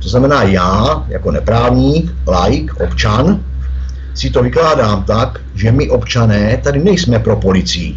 To 0.02 0.10
znamená, 0.10 0.44
já, 0.44 1.06
jako 1.08 1.32
neprávník, 1.32 2.14
laik, 2.28 2.74
občan, 2.82 3.40
si 4.14 4.30
to 4.30 4.44
vykládám 4.44 5.04
tak, 5.04 5.40
že 5.56 5.72
my 5.72 5.90
občané 5.90 6.58
tady 6.58 6.84
nejsme 6.84 7.20
pro 7.20 7.36
policii, 7.36 7.96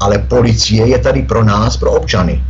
ale 0.00 0.18
policie 0.18 0.86
je 0.86 0.98
tady 0.98 1.22
pro 1.22 1.44
nás, 1.44 1.76
pro 1.76 1.92
občany. 1.92 2.44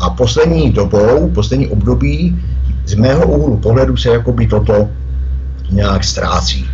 A 0.00 0.10
poslední 0.10 0.70
dobou, 0.70 1.30
poslední 1.34 1.68
období, 1.68 2.42
z 2.86 2.94
mého 2.94 3.26
úhlu 3.26 3.56
pohledu 3.56 3.96
se 3.96 4.08
jakoby 4.08 4.46
toto 4.46 4.88
nějak 5.70 6.04
ztrácí. 6.04 6.70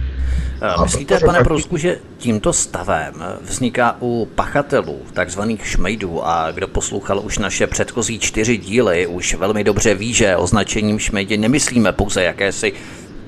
A 0.60 0.82
Myslíte, 0.82 1.14
protože 1.14 1.26
pane 1.26 1.44
Prousku, 1.44 1.76
že 1.76 1.98
tímto 2.18 2.52
stavem 2.52 3.14
vzniká 3.40 3.96
u 4.00 4.28
pachatelů, 4.34 5.00
takzvaných 5.12 5.66
šmejdů, 5.66 6.26
a 6.26 6.50
kdo 6.50 6.68
poslouchal 6.68 7.20
už 7.20 7.38
naše 7.38 7.66
předchozí 7.66 8.18
čtyři 8.18 8.56
díly, 8.56 9.06
už 9.06 9.34
velmi 9.34 9.64
dobře 9.64 9.94
ví, 9.94 10.14
že 10.14 10.36
označením 10.36 10.98
šmejdi 10.98 11.36
nemyslíme 11.36 11.92
pouze 11.92 12.22
jakési 12.22 12.72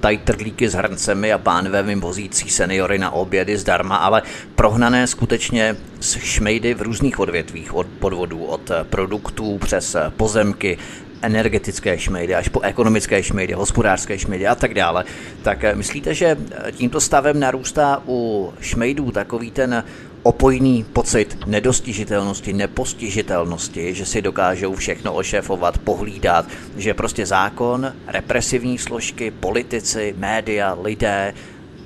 tajtrlíky 0.01 0.69
s 0.69 0.75
hrncemi 0.75 1.33
a 1.33 1.39
pánve 1.39 1.95
vozící 1.95 2.51
seniory 2.51 2.99
na 2.99 3.11
obědy 3.11 3.59
zdarma, 3.59 3.97
ale 3.97 4.23
prohnané 4.55 5.07
skutečně 5.07 5.77
s 6.01 6.17
šmejdy 6.19 6.75
v 6.75 6.83
různých 6.83 7.19
odvětvích, 7.19 7.75
od 7.75 7.87
podvodů, 7.87 8.45
od 8.45 8.71
produktů 8.91 9.59
přes 9.59 9.97
pozemky, 10.17 10.79
energetické 11.23 11.99
šmejdy, 11.99 12.35
až 12.35 12.49
po 12.49 12.61
ekonomické 12.61 13.23
šmejdy, 13.23 13.53
hospodářské 13.53 14.19
šmejdy 14.19 14.47
a 14.47 14.55
tak 14.55 14.75
dále, 14.75 15.05
tak 15.43 15.65
eh, 15.65 15.75
myslíte, 15.75 16.15
že 16.15 16.37
eh, 16.37 16.73
tímto 16.73 17.01
stavem 17.01 17.41
narůstá 17.41 18.03
u 18.07 18.53
šmejdů 18.61 19.11
takový 19.11 19.51
ten 19.51 19.85
opojný 20.23 20.85
pocit 20.93 21.39
nedostižitelnosti, 21.47 22.53
nepostižitelnosti, 22.53 23.95
že 23.95 24.07
si 24.07 24.23
dokážou 24.23 24.75
všechno 24.75 25.15
ošéfovat, 25.15 25.79
pohlídat, 25.79 26.47
že 26.77 26.95
prostě 26.95 27.27
zákon, 27.27 27.93
represivní 28.07 28.79
složky, 28.79 29.31
politici, 29.31 30.15
média, 30.19 30.77
lidé, 30.83 31.35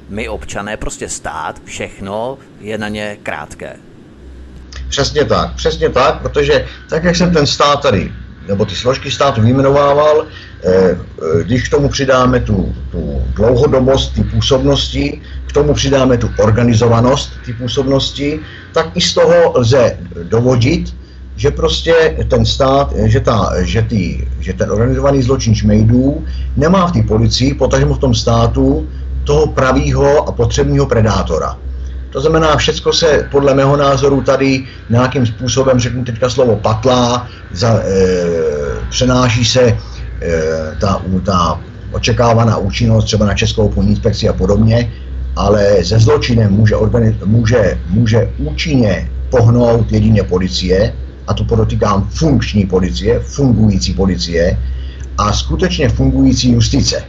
my 0.08 0.28
občané, 0.28 0.76
prostě 0.76 1.08
stát, 1.08 1.60
všechno 1.64 2.38
je 2.60 2.78
na 2.78 2.88
ně 2.88 3.18
krátké. 3.22 3.76
Přesně 4.88 5.24
tak, 5.24 5.54
přesně 5.54 5.88
tak, 5.88 6.22
protože 6.22 6.66
tak, 6.90 7.04
jak 7.04 7.16
jsem 7.16 7.32
ten 7.32 7.46
stát 7.46 7.82
tady 7.82 8.12
nebo 8.48 8.64
ty 8.64 8.74
složky 8.74 9.10
státu 9.10 9.42
vyjmenovával, 9.42 10.26
eh, 10.26 10.70
eh, 10.70 11.44
když 11.44 11.68
k 11.68 11.70
tomu 11.70 11.88
přidáme 11.88 12.40
tu, 12.40 12.74
tu 12.90 13.22
dlouhodobost 13.34 14.14
ty 14.14 14.24
působnosti, 14.24 15.20
k 15.46 15.52
tomu 15.52 15.74
přidáme 15.74 16.18
tu 16.18 16.30
organizovanost 16.38 17.32
ty 17.44 17.52
působnosti, 17.52 18.40
tak 18.72 18.96
i 18.96 19.00
z 19.00 19.14
toho 19.14 19.52
lze 19.54 19.96
dovodit, 20.22 20.94
že 21.36 21.50
prostě 21.50 22.16
ten 22.28 22.44
stát, 22.44 22.92
že, 22.96 23.20
ta, 23.20 23.52
že, 23.60 23.82
ty, 23.82 24.28
že 24.40 24.52
ten 24.52 24.70
organizovaný 24.70 25.22
zločin 25.22 25.54
šmejdů 25.54 26.24
nemá 26.56 26.86
v 26.86 26.92
té 26.92 27.02
policii, 27.02 27.54
potažmo 27.54 27.94
v 27.94 27.98
tom 27.98 28.14
státu, 28.14 28.88
toho 29.24 29.46
pravýho 29.46 30.28
a 30.28 30.32
potřebného 30.32 30.86
predátora. 30.86 31.58
To 32.16 32.20
znamená, 32.20 32.56
všechno 32.56 32.92
se 32.92 33.28
podle 33.30 33.54
mého 33.54 33.76
názoru 33.76 34.22
tady 34.22 34.64
nějakým 34.90 35.26
způsobem, 35.26 35.80
řeknu 35.80 36.04
teďka 36.04 36.30
slovo 36.30 36.56
patlá, 36.56 37.28
za, 37.52 37.80
e, 37.84 37.92
přenáší 38.90 39.44
se 39.44 39.62
e, 39.62 39.76
ta, 40.80 41.02
ta 41.24 41.60
očekávaná 41.92 42.56
účinnost 42.56 43.04
třeba 43.04 43.26
na 43.26 43.34
Českou 43.34 43.82
inspekci 43.82 44.28
a 44.28 44.32
podobně, 44.32 44.92
ale 45.36 45.84
se 45.84 45.98
zločinem 45.98 46.52
může, 46.52 46.76
může, 47.24 47.80
může 47.88 48.32
účinně 48.38 49.10
pohnout 49.30 49.92
jedině 49.92 50.22
policie, 50.22 50.94
a 51.26 51.34
to 51.34 51.44
podotýkám 51.44 52.08
funkční 52.08 52.66
policie, 52.66 53.20
fungující 53.20 53.94
policie 53.94 54.58
a 55.18 55.32
skutečně 55.32 55.88
fungující 55.88 56.52
justice. 56.52 57.04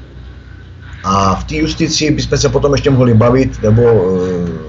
A 1.03 1.35
v 1.35 1.43
té 1.43 1.55
justici 1.55 2.11
bychom 2.11 2.37
se 2.37 2.49
potom 2.49 2.71
ještě 2.71 2.89
mohli 2.89 3.13
bavit, 3.13 3.63
nebo 3.63 3.83
e, 3.83 4.66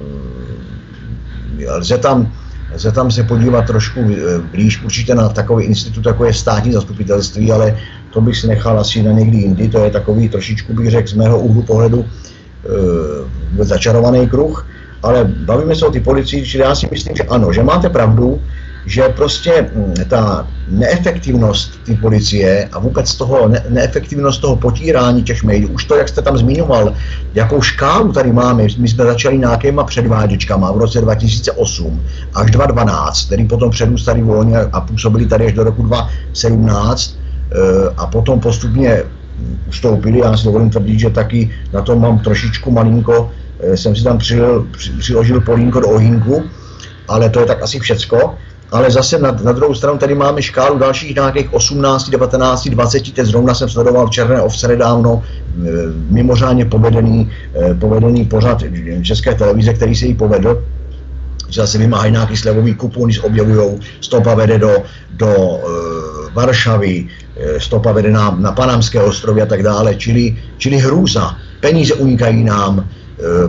lze 1.77 1.99
tam, 1.99 2.33
lze 2.75 2.93
tam 2.93 3.11
se 3.11 3.23
podívat 3.23 3.67
trošku 3.67 4.01
eh, 4.01 4.39
blíž 4.53 4.83
určitě 4.83 5.15
na 5.15 5.29
takový 5.29 5.65
institut, 5.65 6.07
jako 6.07 6.25
je 6.25 6.35
státní 6.35 6.73
zastupitelství, 6.73 7.53
ale 7.53 7.77
to 8.11 8.21
bych 8.21 8.37
si 8.37 8.47
nechal 8.47 8.81
asi 8.81 9.03
na 9.03 9.13
někdy 9.13 9.37
jindy, 9.39 9.69
to 9.69 9.85
je 9.85 9.91
takový 9.91 10.29
trošičku, 10.29 10.75
bych 10.75 10.91
řekl, 10.91 11.09
z 11.09 11.13
mého 11.13 11.39
úhlu 11.39 11.63
pohledu 11.63 12.05
e, 13.61 13.65
začarovaný 13.65 14.29
kruh, 14.29 14.67
ale 15.03 15.25
bavíme 15.25 15.77
se 15.77 15.87
o 15.87 15.91
ty 15.91 16.01
policii, 16.01 16.47
čili 16.47 16.65
já 16.65 16.75
si 16.75 16.89
myslím, 16.91 17.17
že 17.17 17.23
ano, 17.23 17.53
že 17.53 17.63
máte 17.63 17.89
pravdu, 17.89 18.41
že 18.89 19.09
prostě 19.09 19.71
mm, 19.75 19.95
ta 20.09 20.49
neefektivnost 20.69 21.85
té 21.85 21.95
policie 21.95 22.69
a 22.73 22.79
vůbec 22.79 23.15
toho 23.15 23.49
ne- 23.49 23.65
neefektivnost 23.69 24.41
toho 24.41 24.57
potírání 24.57 25.23
těch 25.23 25.45
mailů, 25.45 25.69
už 25.69 25.85
to, 25.85 25.97
jak 25.97 26.09
jste 26.09 26.23
tam 26.23 26.39
zmiňoval, 26.39 26.93
jakou 27.35 27.63
škálu 27.63 28.13
tady 28.13 28.33
máme, 28.33 28.63
my 28.63 28.89
jsme 28.89 29.05
začali 29.05 29.39
nějakýma 29.39 29.85
předváděčkama 29.85 30.73
v 30.73 30.79
roce 30.79 31.01
2008 31.01 32.03
až 32.35 32.51
2012, 32.51 33.27
který 33.27 33.47
potom 33.47 33.71
předůstali 33.71 34.23
volně 34.23 34.59
a 34.59 34.81
působili 34.81 35.27
tady 35.27 35.47
až 35.47 35.53
do 35.53 35.65
roku 35.65 35.83
2017 35.83 37.19
eh, 37.53 37.57
a 37.97 38.07
potom 38.07 38.41
postupně 38.41 39.03
ustoupili, 39.69 40.19
já 40.19 40.37
si 40.37 40.45
dovolím 40.45 40.71
tvrdit, 40.71 40.99
že 40.99 41.11
taky 41.11 41.51
na 41.73 41.83
tom 41.83 42.01
mám 42.01 42.19
trošičku 42.19 42.71
malinko, 42.71 43.31
eh, 43.61 43.77
jsem 43.77 43.97
si 43.97 44.05
tam 44.05 44.19
přil, 44.19 44.67
přiložil 44.99 45.41
polínko 45.41 45.81
do 45.81 45.89
ohýnku, 45.89 46.45
ale 47.09 47.31
to 47.31 47.41
je 47.41 47.47
tak 47.47 47.63
asi 47.63 47.79
všecko 47.79 48.35
ale 48.73 48.91
zase 48.91 49.19
na, 49.19 49.33
na 49.43 49.53
druhou 49.53 49.75
stranu 49.75 49.99
tady 49.99 50.15
máme 50.15 50.43
škálu 50.43 50.79
dalších 50.79 51.15
nějakých 51.15 51.53
18, 51.53 52.11
19, 52.11 52.69
20, 52.69 53.15
teď 53.15 53.27
zrovna 53.27 53.55
jsem 53.55 53.69
sledoval 53.69 54.09
Černé 54.09 54.43
ovce 54.43 54.69
nedávno, 54.69 55.23
e, 55.23 55.71
mimořádně 56.11 56.65
povedený, 56.65 57.31
e, 57.71 57.75
povedený 57.75 58.25
pořad 58.25 58.63
České 59.03 59.35
televize, 59.35 59.73
který 59.75 59.97
se 59.97 60.07
jí 60.07 60.15
povedl, 60.15 60.63
že 61.49 61.61
zase 61.61 61.79
vymáhají 61.79 62.13
nějaký 62.13 62.37
slevový 62.37 62.75
kupon, 62.75 63.05
když 63.05 63.21
objevují, 63.21 63.81
stopa 64.01 64.35
vede 64.35 64.59
do, 64.59 64.83
do 65.11 65.29
e, 65.29 65.61
Varšavy, 66.35 67.07
e, 67.37 67.61
stopa 67.61 67.93
vede 67.93 68.11
na, 68.11 68.37
na 68.39 68.53
Panamské 68.53 69.01
ostrovy 69.01 69.43
a 69.43 69.47
tak 69.47 69.63
dále, 69.63 69.95
čili, 69.95 70.37
čili 70.59 70.77
hrůza. 70.77 71.37
Peníze 71.61 71.95
unikají 71.95 72.45
nám, 72.45 72.89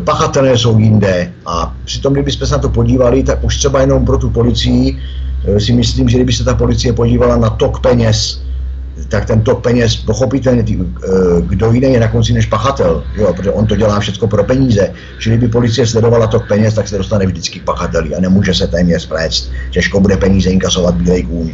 pachatelé 0.03 0.57
jsou 0.57 0.79
jinde 0.79 1.31
a 1.45 1.75
přitom, 1.85 2.13
kdybychom 2.13 2.47
se 2.47 2.53
na 2.53 2.59
to 2.59 2.69
podívali, 2.69 3.23
tak 3.23 3.43
už 3.43 3.57
třeba 3.57 3.81
jenom 3.81 4.05
pro 4.05 4.17
tu 4.17 4.29
policii 4.29 4.97
eh, 5.45 5.59
si 5.59 5.73
myslím, 5.73 6.09
že 6.09 6.17
kdyby 6.17 6.33
se 6.33 6.43
ta 6.43 6.55
policie 6.55 6.93
podívala 6.93 7.37
na 7.37 7.49
tok 7.49 7.79
peněz, 7.79 8.41
tak 9.07 9.25
ten 9.25 9.41
tok 9.41 9.61
peněz, 9.61 9.95
pochopitelně, 9.95 10.63
tý, 10.63 10.79
eh, 10.79 11.41
kdo 11.41 11.71
jiný 11.71 11.93
je 11.93 11.99
na 11.99 12.07
konci 12.07 12.33
než 12.33 12.45
pachatel, 12.45 13.03
jo, 13.15 13.33
protože 13.33 13.51
on 13.51 13.65
to 13.65 13.75
dělá 13.75 13.99
všechno 13.99 14.27
pro 14.27 14.43
peníze. 14.43 14.93
Čili 15.19 15.37
kdyby 15.37 15.51
policie 15.51 15.87
sledovala 15.87 16.27
tok 16.27 16.47
peněz, 16.47 16.73
tak 16.73 16.87
se 16.87 16.97
dostane 16.97 17.25
vždycky 17.25 17.59
k 17.59 17.63
pachateli 17.63 18.15
a 18.15 18.19
nemůže 18.19 18.53
se 18.53 18.67
téměř 18.67 19.01
splést. 19.01 19.51
Těžko 19.71 19.99
bude 19.99 20.17
peníze 20.17 20.49
inkasovat 20.49 20.95
bílej 20.95 21.23
kůň. 21.23 21.53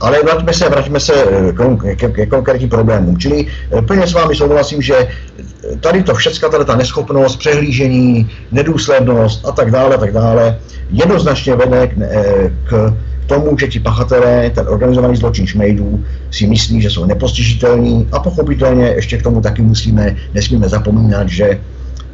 Ale 0.00 0.22
vraťme 0.22 0.52
se, 0.52 0.68
vraťme 0.68 1.00
se 1.00 1.14
eh, 1.14 1.96
ke, 1.96 2.26
konkrétním 2.26 2.68
problémům. 2.68 3.18
Čili 3.18 3.46
eh, 3.46 3.82
plně 3.82 4.06
s 4.06 4.12
vámi 4.12 4.36
souhlasím, 4.36 4.82
že 4.82 4.96
eh, 4.96 5.76
tady 5.80 6.02
to 6.02 6.14
všechno, 6.14 6.48
tady 6.48 6.64
ta 6.64 6.76
neschopnost, 6.76 7.36
přehlížení, 7.36 8.30
nedůslednost 8.52 9.48
a 9.48 9.52
tak 9.52 9.70
dále, 9.70 9.98
tak 9.98 10.12
dále, 10.12 10.58
jednoznačně 10.90 11.56
vede 11.56 11.86
k, 11.86 11.94
k 12.64 12.94
tomu, 13.26 13.58
že 13.58 13.68
ti 13.68 13.80
pachatelé, 13.80 14.50
ten 14.50 14.68
organizovaný 14.68 15.16
zločin 15.16 15.46
šmejdů, 15.46 16.04
si 16.30 16.46
myslí, 16.46 16.82
že 16.82 16.90
jsou 16.90 17.04
nepostižitelní 17.04 18.08
a 18.12 18.18
pochopitelně 18.18 18.86
ještě 18.86 19.18
k 19.18 19.22
tomu 19.22 19.40
taky 19.40 19.62
musíme, 19.62 20.16
nesmíme 20.34 20.68
zapomínat, 20.68 21.28
že 21.28 21.60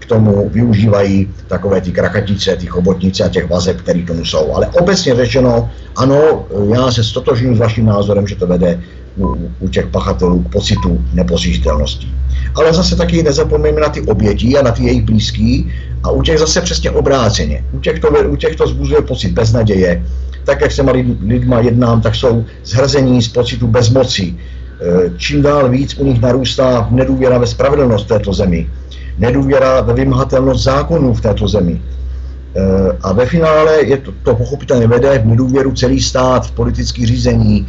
tomu 0.07 0.49
využívají 0.49 1.29
takové 1.49 1.81
ty 1.81 1.93
krakatice, 1.93 2.57
ty 2.57 2.67
chobotnice 2.67 3.25
a 3.25 3.29
těch 3.29 3.51
vazeb, 3.51 3.77
které 3.77 4.03
tomu 4.03 4.25
jsou. 4.25 4.55
Ale 4.55 4.67
obecně 4.67 5.15
řečeno, 5.15 5.71
ano, 5.97 6.47
já 6.75 6.93
se 6.93 7.05
stotožním 7.05 7.57
s 7.57 7.59
vaším 7.59 7.87
názorem, 7.87 8.27
že 8.27 8.37
to 8.37 8.47
vede 8.47 8.81
u, 9.19 9.51
u 9.61 9.69
těch 9.69 9.87
pachatelů 9.87 10.43
k 10.43 10.53
pocitu 10.53 11.05
nepostižitelnosti. 11.13 12.09
Ale 12.55 12.73
zase 12.73 12.97
taky 12.97 13.23
nezapomeňme 13.23 13.81
na 13.81 13.89
ty 13.89 14.01
oběti 14.01 14.57
a 14.57 14.63
na 14.63 14.71
ty 14.71 14.83
jejich 14.83 15.03
blízký 15.03 15.73
a 16.03 16.11
u 16.11 16.23
těch 16.23 16.39
zase 16.39 16.61
přesně 16.61 16.91
obráceně. 16.91 17.65
U 17.73 17.81
těch 17.81 17.99
to, 17.99 18.09
u 18.29 18.37
těch 18.37 18.57
to 18.57 18.67
zbuzuje 18.67 19.03
pocit 19.03 19.33
beznaděje, 19.33 20.05
tak 20.45 20.61
jak 20.61 20.73
se 20.73 20.83
mali 20.83 21.17
lidma 21.27 21.61
jednám, 21.61 22.01
tak 22.01 22.15
jsou 22.15 22.45
zhrzení 22.65 23.23
z 23.23 23.29
pocitu 23.29 23.67
bezmoci. 23.67 24.35
E, 24.35 25.11
čím 25.17 25.43
dál 25.43 25.69
víc 25.69 25.99
u 25.99 26.05
nich 26.05 26.21
narůstá 26.21 26.89
nedůvěra 26.91 27.39
ve 27.39 27.47
spravedlnost 27.47 28.09
této 28.09 28.33
zemi 28.33 28.71
nedůvěra 29.19 29.81
ve 29.81 29.95
vymahatelnost 29.95 30.65
zákonů 30.65 31.15
v 31.15 31.21
této 31.21 31.49
zemi. 31.49 31.83
Eh, 32.57 32.97
a 33.03 33.13
ve 33.13 33.27
finále 33.27 33.85
je 33.85 33.97
to, 33.97 34.13
to 34.23 34.35
pochopitelně 34.35 34.87
vede 34.87 35.19
v 35.19 35.27
nedůvěru 35.27 35.73
celý 35.73 36.01
stát, 36.01 36.47
v 36.47 36.51
politické 36.51 37.07
řízení, 37.07 37.69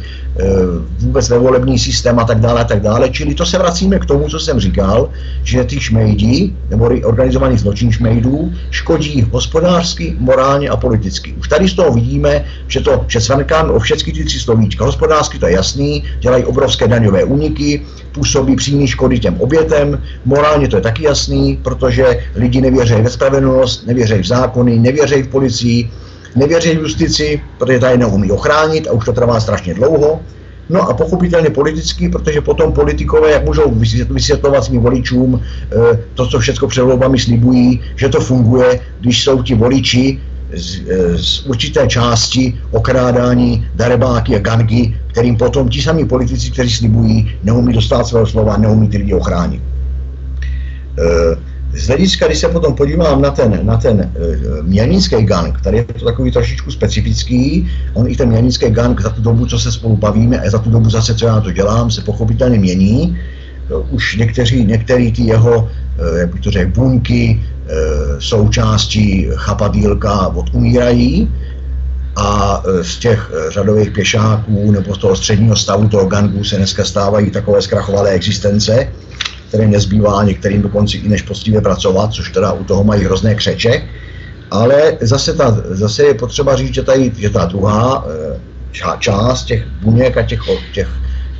vůbec 0.98 1.28
ve 1.28 1.38
volební 1.38 1.78
systém 1.78 2.18
a 2.18 2.24
tak 2.24 2.40
dále 2.40 2.60
a 2.60 2.64
tak 2.64 2.80
dále. 2.80 3.10
Čili 3.10 3.34
to 3.34 3.46
se 3.46 3.58
vracíme 3.58 3.98
k 3.98 4.04
tomu, 4.04 4.28
co 4.28 4.40
jsem 4.40 4.60
říkal, 4.60 5.10
že 5.42 5.64
ty 5.64 5.80
šmejdi, 5.80 6.54
nebo 6.70 6.84
organizovaný 6.84 7.58
zločin 7.58 7.92
šmejdů, 7.92 8.52
škodí 8.70 9.26
hospodářsky, 9.32 10.16
morálně 10.18 10.68
a 10.68 10.76
politicky. 10.76 11.32
Už 11.32 11.48
tady 11.48 11.68
z 11.68 11.74
toho 11.74 11.92
vidíme, 11.92 12.44
že 12.68 12.80
to, 12.80 13.04
že 13.08 13.20
Svenkan 13.20 13.70
o 13.70 13.78
všechny 13.78 14.12
ty 14.12 14.24
tři 14.24 14.40
slovíčka, 14.40 14.84
hospodářsky 14.84 15.38
to 15.38 15.46
je 15.46 15.52
jasný, 15.52 16.04
dělají 16.20 16.44
obrovské 16.44 16.88
daňové 16.88 17.24
úniky, 17.24 17.82
působí 18.12 18.56
přímý 18.56 18.86
škody 18.86 19.18
těm 19.18 19.40
obětem, 19.40 20.02
morálně 20.24 20.68
to 20.68 20.76
je 20.76 20.82
taky 20.82 21.04
jasný, 21.04 21.58
protože 21.62 22.18
lidi 22.34 22.60
nevěří 22.60 22.94
ve 22.94 23.10
spravedlnost, 23.10 23.86
nevěří 23.86 24.14
v 24.14 24.26
zákony, 24.26 24.78
nevěří 24.78 25.22
v 25.22 25.28
policii, 25.28 25.90
nevěří 26.38 26.72
justici, 26.72 27.40
protože 27.58 27.78
ta 27.78 27.90
je 27.90 27.98
neumí 27.98 28.30
ochránit 28.30 28.88
a 28.88 28.92
už 28.92 29.04
to 29.04 29.12
trvá 29.12 29.40
strašně 29.40 29.74
dlouho. 29.74 30.20
No 30.70 30.82
a 30.82 30.94
pochopitelně 30.94 31.50
politický, 31.50 32.08
protože 32.08 32.40
potom 32.40 32.72
politikové, 32.72 33.30
jak 33.30 33.44
můžou 33.44 33.74
vysvětlovat 34.10 34.64
svým 34.64 34.80
voličům 34.80 35.40
eh, 35.40 35.98
to, 36.14 36.26
co 36.26 36.38
všechno 36.38 36.68
před 36.68 36.82
volbami 36.82 37.18
slibují, 37.18 37.80
že 37.96 38.08
to 38.08 38.20
funguje, 38.20 38.80
když 39.00 39.24
jsou 39.24 39.42
ti 39.42 39.54
voliči 39.54 40.20
z, 40.56 40.80
eh, 40.88 41.18
z 41.18 41.46
určité 41.46 41.88
části 41.88 42.60
okrádání 42.70 43.66
darebáky 43.74 44.36
a 44.36 44.38
gangy, 44.38 44.96
kterým 45.06 45.36
potom 45.36 45.68
ti 45.68 45.82
sami 45.82 46.04
politici, 46.04 46.50
kteří 46.50 46.70
slibují, 46.70 47.32
neumí 47.44 47.72
dostat 47.72 48.04
svého 48.04 48.26
slova, 48.26 48.56
neumí 48.56 48.88
ty 48.88 48.98
lidi 48.98 49.14
ochránit. 49.14 49.62
Z 51.74 51.86
hlediska, 51.86 52.26
když 52.26 52.38
se 52.38 52.48
potom 52.48 52.74
podívám 52.74 53.22
na 53.22 53.30
ten, 53.30 53.60
na 53.62 53.76
ten 53.76 53.96
uh, 53.96 54.66
mělnický 54.66 55.24
gang, 55.24 55.58
který 55.58 55.76
je 55.76 55.84
to 55.84 56.04
takový 56.04 56.30
trošičku 56.30 56.70
specifický, 56.70 57.68
on 57.94 58.08
i 58.08 58.16
ten 58.16 58.28
mělnický 58.28 58.70
gang 58.70 59.00
za 59.00 59.10
tu 59.10 59.22
dobu, 59.22 59.46
co 59.46 59.58
se 59.58 59.72
spolu 59.72 59.96
bavíme, 59.96 60.40
a 60.40 60.50
za 60.50 60.58
tu 60.58 60.70
dobu 60.70 60.90
zase, 60.90 61.14
co 61.14 61.26
já 61.26 61.40
to 61.40 61.52
dělám, 61.52 61.90
se 61.90 62.00
pochopitelně 62.00 62.58
mění. 62.58 63.18
Uh, 63.70 63.94
už 63.94 64.16
někteří, 64.16 64.64
některý 64.64 65.12
ty 65.12 65.22
jeho, 65.22 65.58
uh, 65.62 66.18
jak 66.18 66.32
bych 66.32 66.40
to 66.40 66.50
řekl, 66.50 66.70
buňky, 66.70 67.42
uh, 67.42 68.18
součástí 68.18 69.28
chapadílka 69.34 70.26
odumírají, 70.26 71.28
a 72.18 72.62
z 72.82 72.98
těch 72.98 73.30
řadových 73.48 73.90
pěšáků 73.90 74.70
nebo 74.70 74.94
z 74.94 74.98
toho 74.98 75.16
středního 75.16 75.56
stavu 75.56 75.88
toho 75.88 76.06
gangu 76.06 76.44
se 76.44 76.56
dneska 76.56 76.84
stávají 76.84 77.30
takové 77.30 77.62
zkrachovalé 77.62 78.10
existence, 78.10 78.88
které 79.48 79.68
nezbývá 79.68 80.24
některým 80.24 80.62
dokonce 80.62 80.96
i 80.96 81.08
než 81.08 81.22
poctivě 81.22 81.60
pracovat, 81.60 82.12
což 82.12 82.30
teda 82.30 82.52
u 82.52 82.64
toho 82.64 82.84
mají 82.84 83.04
hrozné 83.04 83.34
křeče. 83.34 83.88
Ale 84.50 84.98
zase, 85.00 85.34
ta, 85.34 85.62
zase 85.64 86.02
je 86.02 86.14
potřeba 86.14 86.56
říct, 86.56 86.74
že, 86.74 86.82
tady, 86.82 87.12
že 87.16 87.30
ta 87.30 87.44
druhá 87.44 88.04
eh, 88.08 88.40
část 88.98 89.44
těch 89.44 89.66
buněk 89.82 90.16
a 90.16 90.22
těch, 90.22 90.40
těch, 90.74 90.88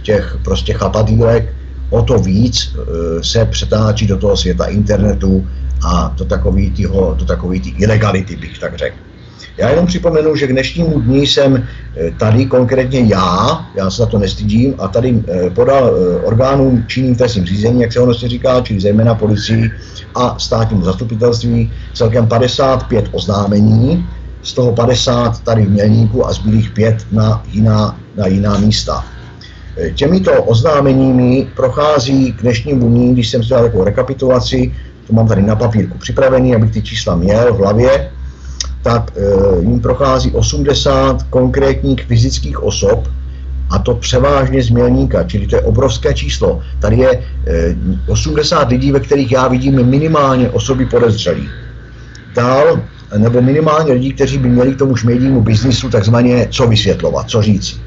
těch 0.03 0.37
prostě 0.45 0.73
chapadílek 0.73 1.55
o 1.91 2.03
to 2.03 2.19
víc 2.19 2.77
eh, 2.77 3.25
se 3.25 3.45
přetáčí 3.45 4.07
do 4.07 4.17
toho 4.17 4.37
světa 4.37 4.65
internetu 4.65 5.49
a 5.85 6.15
do 6.17 6.25
takový 6.25 6.71
týho, 6.71 7.15
do 7.19 7.25
takový 7.25 7.61
tý 7.61 7.71
ilegality, 7.71 8.37
bych 8.37 8.59
tak 8.59 8.79
řekl. 8.79 9.08
Já 9.57 9.71
jenom 9.71 9.87
připomenu, 9.87 10.37
že 10.37 10.47
k 10.47 10.53
dnešnímu 10.53 11.01
dní 11.01 11.27
jsem 11.27 11.57
eh, 11.97 12.11
tady 12.19 12.47
konkrétně 12.47 13.01
já, 13.01 13.67
já 13.75 13.91
se 13.91 13.97
za 13.97 14.07
to 14.07 14.19
nestydím, 14.19 14.75
a 14.79 14.89
tady 14.89 15.23
eh, 15.29 15.51
podal 15.51 15.91
eh, 15.91 16.17
orgánům 16.27 16.85
činným 16.87 17.17
trestním 17.17 17.47
řízení, 17.47 17.83
jak 17.83 17.93
se 17.93 18.01
ono 18.01 18.15
se 18.15 18.29
říká, 18.29 18.61
čili 18.61 18.81
zejména 18.81 19.15
policii 19.15 19.71
a 20.15 20.39
státnímu 20.39 20.85
zastupitelství, 20.85 21.73
celkem 21.95 22.27
55 22.27 23.05
oznámení, 23.13 24.07
z 24.43 24.53
toho 24.53 24.73
50 24.73 25.43
tady 25.43 25.67
v 25.67 25.71
Mělníku 25.71 26.27
a 26.27 26.33
zbylých 26.33 26.71
5 26.71 27.07
na 27.13 27.45
jiná, 27.53 28.01
na 28.17 28.27
jiná 28.27 28.59
místa. 28.59 29.05
Těmito 29.95 30.43
oznámeními 30.43 31.49
prochází 31.57 32.33
k 32.33 32.43
dnešnímu 32.43 32.89
dní, 32.89 33.13
když 33.13 33.29
jsem 33.31 33.43
si 33.43 33.51
dal 33.51 33.63
takovou 33.63 33.85
rekapitulaci, 33.85 34.75
to 35.07 35.13
mám 35.13 35.29
tady 35.29 35.43
na 35.43 35.57
papírku 35.57 35.99
připravený, 35.99 36.55
abych 36.55 36.71
ty 36.71 36.83
čísla 36.83 37.17
měl 37.17 37.55
v 37.55 37.59
hlavě, 37.59 38.11
tak 38.89 39.13
e, 39.17 39.21
jim 39.61 39.81
prochází 39.81 40.31
80 40.31 41.23
konkrétních 41.23 42.05
fyzických 42.05 42.63
osob, 42.63 43.09
a 43.71 43.79
to 43.79 43.95
převážně 43.95 44.63
z 44.63 44.71
Mělníka, 44.71 45.25
čili 45.25 45.47
to 45.47 45.57
je 45.57 45.63
obrovské 45.63 46.15
číslo. 46.15 46.61
Tady 46.81 46.97
je 46.97 47.11
e, 47.11 47.21
80 48.09 48.69
lidí, 48.69 48.93
ve 48.93 49.01
kterých 49.01 49.33
já 49.33 49.49
vidím 49.49 49.87
minimálně 49.87 50.51
osoby 50.51 50.87
podezřelí. 50.87 51.49
Dál, 52.35 52.81
nebo 53.17 53.43
minimálně 53.43 53.93
lidí, 53.93 54.13
kteří 54.13 54.39
by 54.39 54.49
měli 54.49 54.75
k 54.75 54.79
tomu 54.79 54.97
šmejdímu 54.97 55.41
biznisu 55.41 55.91
takzvaně 55.91 56.49
co 56.51 56.67
vysvětlovat, 56.67 57.31
co 57.31 57.43
říct. 57.43 57.81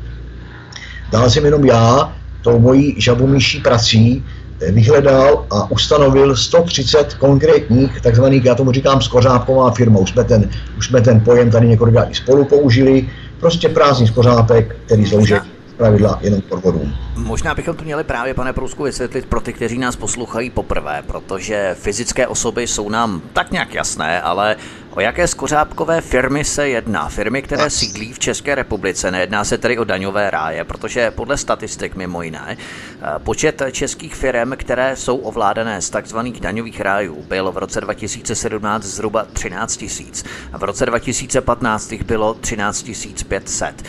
Dál 1.12 1.30
jsem 1.30 1.46
jenom 1.46 1.66
já, 1.66 2.14
tou 2.42 2.60
mojí 2.60 2.96
žabomíší 3.02 3.60
prací, 3.60 4.24
vyhledal 4.70 5.46
a 5.50 5.72
ustanovil 5.72 6.36
130 6.36 7.14
konkrétních, 7.14 8.02
takzvaných, 8.02 8.46
já 8.46 8.56
tomu 8.56 8.72
říkám, 8.72 9.02
skořápková 9.02 9.72
firma. 9.72 10.00
Už 10.00 10.10
jsme 10.10 10.24
ten, 10.24 10.50
už 10.78 10.88
jsme 10.88 11.02
ten 11.02 11.20
pojem 11.20 11.52
tady 11.52 11.68
několikrát 11.68 12.12
i 12.12 12.16
spolu 12.16 12.46
použili. 12.46 13.10
Prostě 13.40 13.70
prázdný 13.70 14.08
skořápek, 14.08 14.76
který 14.86 15.06
slouží 15.06 15.34
pravidla 15.78 16.20
jenom 16.22 16.42
podvodům. 16.42 16.94
Možná 17.16 17.56
bychom 17.56 17.76
to 17.76 17.84
měli 17.84 18.04
právě, 18.04 18.34
pane 18.34 18.54
Prusku, 18.54 18.84
vysvětlit 18.84 19.26
pro 19.26 19.42
ty, 19.42 19.54
kteří 19.54 19.78
nás 19.78 19.96
poslouchají 19.96 20.50
poprvé, 20.50 21.04
protože 21.08 21.76
fyzické 21.80 22.28
osoby 22.28 22.68
jsou 22.68 22.90
nám 22.90 23.22
tak 23.34 23.52
nějak 23.52 23.74
jasné, 23.74 24.22
ale 24.22 24.56
o 24.92 25.00
jaké 25.00 25.28
skořápkové 25.28 26.02
firmy 26.02 26.44
se 26.44 26.70
jedná? 26.70 27.10
Firmy, 27.10 27.42
které 27.42 27.70
sídlí 27.70 28.14
v 28.14 28.20
České 28.20 28.56
republice, 28.56 29.12
nejedná 29.12 29.44
se 29.44 29.58
tedy 29.58 29.78
o 29.78 29.84
daňové 29.84 30.30
ráje, 30.30 30.64
protože 30.64 31.12
podle 31.12 31.38
statistik 31.38 31.96
mimo 31.96 32.22
jiné, 32.22 32.58
eh, 32.58 33.06
počet 33.20 33.62
českých 33.72 34.16
firm, 34.16 34.52
které 34.58 34.96
jsou 34.96 35.18
ovládané 35.18 35.82
z 35.82 35.90
takzvaných 35.90 36.40
daňových 36.40 36.82
rájů, 36.82 37.24
byl 37.28 37.52
v 37.52 37.58
roce 37.58 37.82
2017 37.82 38.84
zhruba 38.84 39.26
13 39.34 39.78
tisíc. 39.78 40.26
V 40.58 40.64
roce 40.64 40.86
2015 40.86 42.04
bylo 42.04 42.34
13 42.34 43.24
500. 43.24 43.84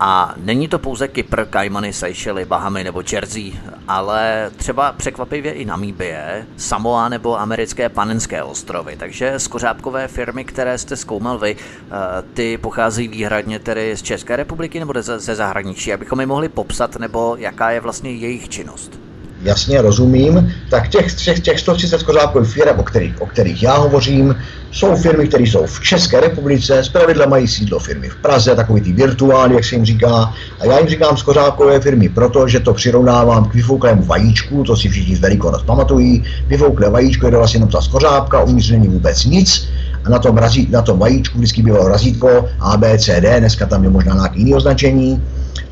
A 0.00 0.34
není 0.36 0.68
to 0.68 0.78
pouze 0.78 1.08
Kypr, 1.08 1.44
Kajmany, 1.44 1.92
Seychely, 1.92 2.44
Bahamy 2.44 2.84
nebo 2.84 3.02
Jersey, 3.12 3.52
ale 3.88 4.50
třeba 4.56 4.92
překvapivě 4.92 5.52
i 5.52 5.64
Namíbie, 5.64 6.46
Samoa 6.56 7.08
nebo 7.08 7.40
americké 7.40 7.88
Panenské 7.88 8.42
ostrovy. 8.42 8.96
Takže 8.96 9.38
skořápkové 9.38 10.08
firmy, 10.08 10.44
které 10.44 10.78
jste 10.78 10.96
zkoumal 10.96 11.38
vy, 11.38 11.56
eh, 11.56 11.92
ty 12.34 12.58
pocházejí 12.58 13.08
výhradně 13.08 13.58
tedy 13.58 13.96
z 13.96 14.02
České 14.02 14.36
republiky 14.36 14.80
nebo 14.80 14.92
ze 15.02 15.34
zahraničí, 15.34 15.92
abychom 15.92 16.20
je 16.20 16.26
mohli 16.26 16.48
popsat, 16.48 16.96
nebo 16.96 17.36
jaká 17.38 17.70
je 17.70 17.80
vlastně 17.80 18.10
jejich 18.10 18.48
činnost? 18.48 19.05
Jasně 19.42 19.82
rozumím, 19.82 20.54
tak 20.70 20.88
těch, 20.88 21.14
těch, 21.14 21.40
těch 21.40 21.60
130 21.60 22.02
kořápkových 22.02 22.50
firm, 22.50 22.78
o 22.78 22.82
kterých, 22.82 23.22
o 23.22 23.26
kterých 23.26 23.62
já 23.62 23.76
hovořím, 23.76 24.36
jsou 24.70 24.96
firmy, 24.96 25.28
které 25.28 25.44
jsou 25.44 25.66
v 25.66 25.80
České 25.80 26.20
republice, 26.20 26.82
pravidla 26.92 27.26
mají 27.26 27.48
sídlo 27.48 27.78
firmy 27.78 28.08
v 28.08 28.16
Praze, 28.16 28.56
takový 28.56 28.80
ty 28.80 28.92
virtuální, 28.92 29.54
jak 29.54 29.64
se 29.64 29.74
jim 29.74 29.84
říká. 29.84 30.34
A 30.60 30.66
já 30.66 30.78
jim 30.78 30.88
říkám 30.88 31.16
skořápkové 31.16 31.80
firmy, 31.80 32.08
protože 32.08 32.60
to 32.60 32.74
přirovnávám 32.74 33.44
k 33.44 33.54
vyfouklému 33.54 34.02
vajíčku, 34.02 34.64
to 34.64 34.76
si 34.76 34.88
všichni 34.88 35.16
z 35.16 35.20
Velikonoc 35.20 35.62
pamatují. 35.62 36.24
Vyfouklé 36.46 36.90
vajíčko 36.90 37.26
je 37.26 37.32
to 37.32 37.38
vlastně 37.38 37.56
jenom 37.56 37.70
ta 37.70 37.80
skořápka, 37.80 38.42
uvnitř 38.42 38.70
není 38.70 38.88
vůbec 38.88 39.24
nic. 39.24 39.68
A 40.04 40.08
na 40.08 40.18
tom, 40.18 40.36
razí, 40.36 40.68
na 40.70 40.82
tom 40.82 40.98
vajíčku 40.98 41.38
vždycky 41.38 41.62
bylo 41.62 41.88
razítko 41.88 42.48
A, 42.60 42.76
B, 42.76 42.98
C, 42.98 43.20
D, 43.20 43.40
dneska 43.40 43.66
tam 43.66 43.84
je 43.84 43.90
možná 43.90 44.14
nějaké 44.14 44.38
jiné 44.38 44.56
označení. 44.56 45.22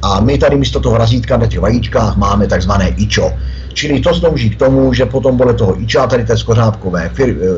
A 0.04 0.20
my 0.20 0.38
tady 0.38 0.56
místo 0.56 0.80
toho 0.80 0.98
razítka 0.98 1.36
na 1.36 1.46
těch 1.46 1.60
vajíčkách 1.60 2.16
máme 2.16 2.46
takzvané 2.46 2.88
ičo. 2.88 3.32
Čili 3.72 4.00
to 4.00 4.14
slouží 4.14 4.50
k 4.50 4.58
tomu, 4.58 4.92
že 4.92 5.06
potom 5.06 5.36
podle 5.36 5.54
toho 5.54 5.80
iča 5.80 6.06
tady, 6.06 6.24
té 6.24 6.36
skořápkové, 6.36 7.10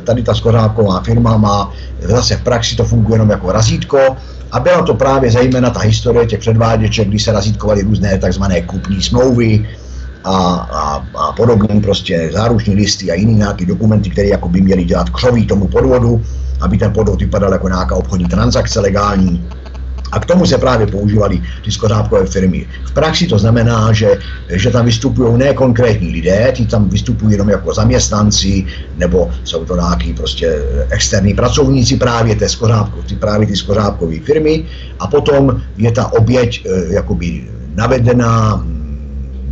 tady 0.05 0.23
ta 0.23 0.35
skořápková 0.35 1.01
firma 1.01 1.37
má, 1.37 1.73
zase 2.01 2.37
v 2.37 2.43
praxi 2.43 2.77
to 2.77 2.85
funguje 2.85 3.15
jenom 3.15 3.31
jako 3.31 3.53
razítko, 3.53 3.99
a 4.53 4.61
byla 4.61 4.83
to 4.83 4.95
právě 4.95 5.31
zejména 5.31 5.71
ta 5.71 5.81
historie 5.81 6.27
těch 6.27 6.41
předváděček, 6.41 7.09
kdy 7.09 7.19
se 7.19 7.33
razítkovaly 7.33 7.83
různé 7.83 8.19
takzvané 8.19 8.63
kupní 8.63 9.03
smlouvy, 9.03 9.67
a, 10.27 10.37
a, 10.73 11.07
a 11.15 11.33
podobné 11.33 11.81
prostě 11.81 12.31
záruční 12.33 12.75
listy 12.75 13.11
a 13.11 13.15
jiný 13.15 13.35
nějaký 13.35 13.67
dokumenty, 13.67 14.11
které 14.11 14.29
jako 14.29 14.49
by 14.49 14.61
měly 14.61 14.85
dělat 14.85 15.11
křoví 15.11 15.47
tomu 15.47 15.69
podvodu, 15.69 16.23
aby 16.61 16.79
ten 16.79 16.93
podvod 16.93 17.21
vypadal 17.21 17.53
jako 17.53 17.69
nějaká 17.69 17.95
obchodní 17.95 18.27
transakce 18.27 18.81
legální. 18.81 19.49
A 20.13 20.21
k 20.21 20.27
tomu 20.27 20.47
se 20.47 20.59
právě 20.59 20.87
používaly 20.87 21.43
ty 21.65 21.73
skořápkové 21.73 22.27
firmy. 22.27 22.67
V 22.85 22.93
praxi 22.93 23.27
to 23.27 23.39
znamená, 23.39 23.93
že, 23.93 24.19
že 24.49 24.71
tam 24.71 24.85
vystupují 24.85 25.39
ne 25.39 25.55
konkrétní 25.55 26.13
lidé, 26.13 26.53
ti 26.55 26.67
tam 26.67 26.89
vystupují 26.89 27.33
jenom 27.33 27.49
jako 27.49 27.75
zaměstnanci, 27.75 28.67
nebo 28.97 29.31
jsou 29.45 29.65
to 29.65 29.77
nějaký 29.77 30.13
prostě 30.13 30.63
externí 30.91 31.35
pracovníci 31.35 31.97
právě 31.97 32.37
té 32.37 32.49
skořápko, 32.49 33.03
ty, 33.03 33.17
právě 33.17 33.47
ty 33.47 33.57
skořápkové 33.57 34.17
firmy. 34.21 34.65
A 34.99 35.07
potom 35.07 35.61
je 35.77 35.93
ta 35.93 36.13
oběť 36.13 36.67
eh, 36.67 36.95
jakoby 36.95 37.45
navedená, 37.75 38.65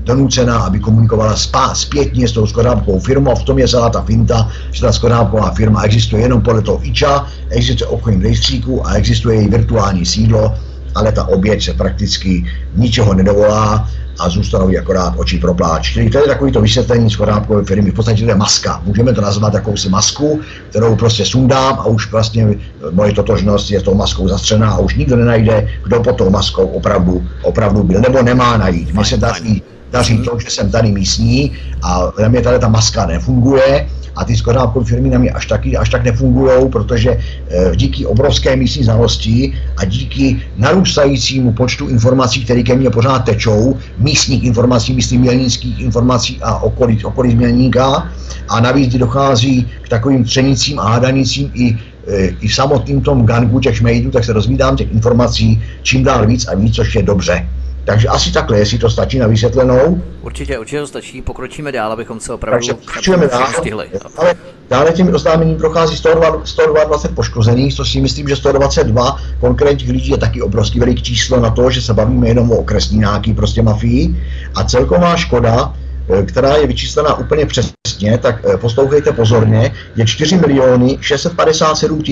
donucená, 0.05 0.59
aby 0.59 0.81
komunikovala 0.81 1.37
spá, 1.37 1.75
zpětně 1.75 2.29
s 2.29 2.33
tou 2.33 2.47
skořápkovou 2.47 3.01
firmou. 3.01 3.33
A 3.33 3.35
v 3.35 3.43
tom 3.43 3.59
je 3.59 3.69
celá 3.69 3.91
ta 3.91 4.03
finta, 4.03 4.49
že 4.71 4.81
ta 4.81 4.93
skořápková 4.93 5.51
firma 5.51 5.83
existuje 5.83 6.23
jenom 6.23 6.43
podle 6.43 6.63
toho 6.63 6.87
IČA, 6.87 7.27
existuje 7.51 7.89
obchodní 7.89 8.23
rejstříku 8.23 8.87
a 8.87 8.95
existuje 8.95 9.37
její 9.37 9.49
virtuální 9.49 10.07
sídlo, 10.07 10.55
ale 10.95 11.13
ta 11.13 11.29
oběť 11.29 11.65
se 11.65 11.73
prakticky 11.73 12.45
ničeho 12.77 13.15
nedovolá 13.15 13.89
a 14.19 14.29
zůstanou 14.29 14.69
jí 14.69 14.79
akorát 14.79 15.15
oči 15.17 15.39
pro 15.39 15.55
pláč. 15.55 15.93
Čili 15.93 16.11
to 16.11 16.19
je 16.19 16.27
takový 16.27 16.53
to 16.53 16.61
vysvětlení 16.61 17.11
skořápkové 17.11 17.65
firmy. 17.65 17.91
V 17.91 17.95
podstatě 17.95 18.25
to 18.25 18.29
je 18.29 18.35
maska. 18.35 18.83
Můžeme 18.85 19.13
to 19.13 19.21
nazvat 19.21 19.55
jakousi 19.55 19.89
masku, 19.89 20.41
kterou 20.71 20.97
prostě 20.97 21.25
sundám 21.25 21.75
a 21.79 21.87
už 21.87 22.11
vlastně 22.11 22.47
moje 22.91 23.13
totožnost 23.13 23.71
je 23.71 23.83
tou 23.83 23.95
maskou 23.95 24.29
zastřená 24.29 24.71
a 24.71 24.79
už 24.79 24.95
nikdo 24.95 25.17
nenajde, 25.17 25.69
kdo 25.85 26.01
pod 26.01 26.17
tou 26.17 26.31
maskou 26.31 26.67
opravdu, 26.67 27.27
opravdu 27.43 27.83
byl 27.83 28.01
nebo 28.01 28.23
nemá 28.23 28.57
najít. 28.57 28.95
Mně 28.95 29.05
se 29.05 29.17
daří 29.17 29.63
daří 29.95 30.19
to, 30.19 30.39
že 30.39 30.51
jsem 30.51 30.71
tady 30.71 30.93
místní 30.93 31.53
a 31.83 32.13
na 32.23 32.29
mě 32.29 32.43
tady 32.43 32.59
ta 32.59 32.69
maska 32.69 33.07
nefunguje 33.07 33.87
a 34.17 34.25
ty 34.25 34.37
skořápkové 34.37 34.85
firmy 34.85 35.11
na 35.11 35.19
mě 35.19 35.31
až, 35.31 35.47
taky, 35.47 35.77
až 35.77 35.89
tak 35.91 36.05
nefungují, 36.05 36.69
protože 36.69 37.11
e, 37.11 37.77
díky 37.77 38.07
obrovské 38.07 38.57
místní 38.57 38.85
znalosti 38.85 39.55
a 39.77 39.85
díky 39.85 40.43
narůstajícímu 40.57 41.53
počtu 41.53 41.89
informací, 41.89 42.45
které 42.45 42.63
ke 42.63 42.75
mně 42.75 42.91
pořád 42.91 43.19
tečou, 43.19 43.77
místních 43.99 44.45
informací, 44.45 44.95
myslím 44.95 45.21
mělnických 45.21 45.81
informací 45.81 46.39
a 46.43 46.63
okolí, 46.63 47.05
okolí 47.05 47.35
mělníka 47.35 48.11
a 48.49 48.61
navíc 48.61 48.95
dochází 48.95 49.67
k 49.83 49.89
takovým 49.89 50.25
třenicím 50.25 50.79
a 50.79 50.89
hádanicím 50.89 51.51
i 51.55 51.77
e, 52.07 52.27
i 52.41 52.49
v 52.49 52.55
samotným 52.55 53.01
tom 53.01 53.27
gangu 53.27 53.61
těch 53.61 53.77
šmejdů, 53.77 54.11
tak 54.11 54.25
se 54.25 54.33
rozvídám 54.33 54.77
těch 54.77 54.93
informací 54.93 55.63
čím 55.83 56.05
dál 56.05 56.27
víc 56.27 56.47
a 56.47 56.55
víc, 56.55 56.75
což 56.75 56.95
je 56.95 57.03
dobře. 57.03 57.47
Takže 57.85 58.09
asi 58.09 58.33
takhle, 58.33 58.59
jestli 58.59 58.79
to 58.79 58.91
stačí 58.91 59.19
na 59.19 59.27
vysvětlenou. 59.27 60.03
Určitě, 60.23 60.59
určitě 60.59 60.81
to 60.81 60.87
stačí, 60.87 61.23
pokročíme 61.23 61.73
dál, 61.73 61.93
abychom 61.93 62.21
se 62.21 62.33
opravdu 62.33 62.57
Takže 62.57 62.75
pokračujeme 62.75 63.27
dál. 63.27 63.47
Stihli. 63.59 63.87
Ale 64.17 64.35
dále 64.71 64.93
těmi 64.93 65.13
oznámení 65.13 65.57
prochází 65.57 65.97
102, 65.97 66.41
122 66.45 67.15
poškozených, 67.15 67.77
to 67.77 67.85
si 67.85 68.01
myslím, 68.01 68.29
že 68.29 68.37
122 68.37 69.17
konkrétních 69.41 69.91
lidí 69.91 70.11
je 70.11 70.19
taky 70.19 70.43
obrovský 70.43 70.81
velik 70.81 71.03
číslo 71.03 71.41
na 71.41 71.51
to, 71.51 71.71
že 71.71 71.83
se 71.83 71.95
bavíme 71.95 72.29
jenom 72.29 72.51
o 72.51 72.57
okresní 72.57 72.99
nějaký 72.99 73.35
prostě 73.35 73.63
mafii 73.63 74.25
a 74.55 74.65
celková 74.65 75.17
škoda 75.17 75.75
Eh, 76.09 76.23
která 76.23 76.57
je 76.57 76.67
vyčíslená 76.67 77.15
úplně 77.15 77.47
přesně, 77.47 78.19
tak 78.19 78.45
eh, 78.45 78.57
poslouchejte 78.57 79.13
pozorně, 79.13 79.75
je 79.97 80.07
4 80.07 80.37
miliony 80.37 80.99
657 81.01 82.03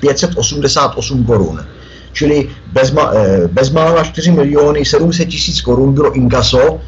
588 0.00 1.24
korun. 1.24 1.64
Čili 2.12 2.48
bezma, 2.72 3.10
eh, 3.14 3.48
bezmála 3.48 4.04
4 4.04 4.30
miliony 4.30 4.84
700 4.84 5.28
tisíc 5.28 5.60
korun 5.60 5.94
bylo 5.94 6.12
inkaso 6.12 6.80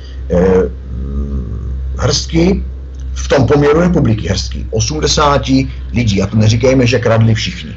hrstky 1.99 2.65
v 3.15 3.29
tom 3.29 3.47
poměru 3.47 3.81
republiky 3.81 4.29
hrstky 4.29 4.67
80 4.71 5.69
lidí. 5.93 6.23
A 6.23 6.27
to 6.27 6.37
neříkejme, 6.37 6.87
že 6.87 6.99
kradli 6.99 7.35
všichni. 7.35 7.75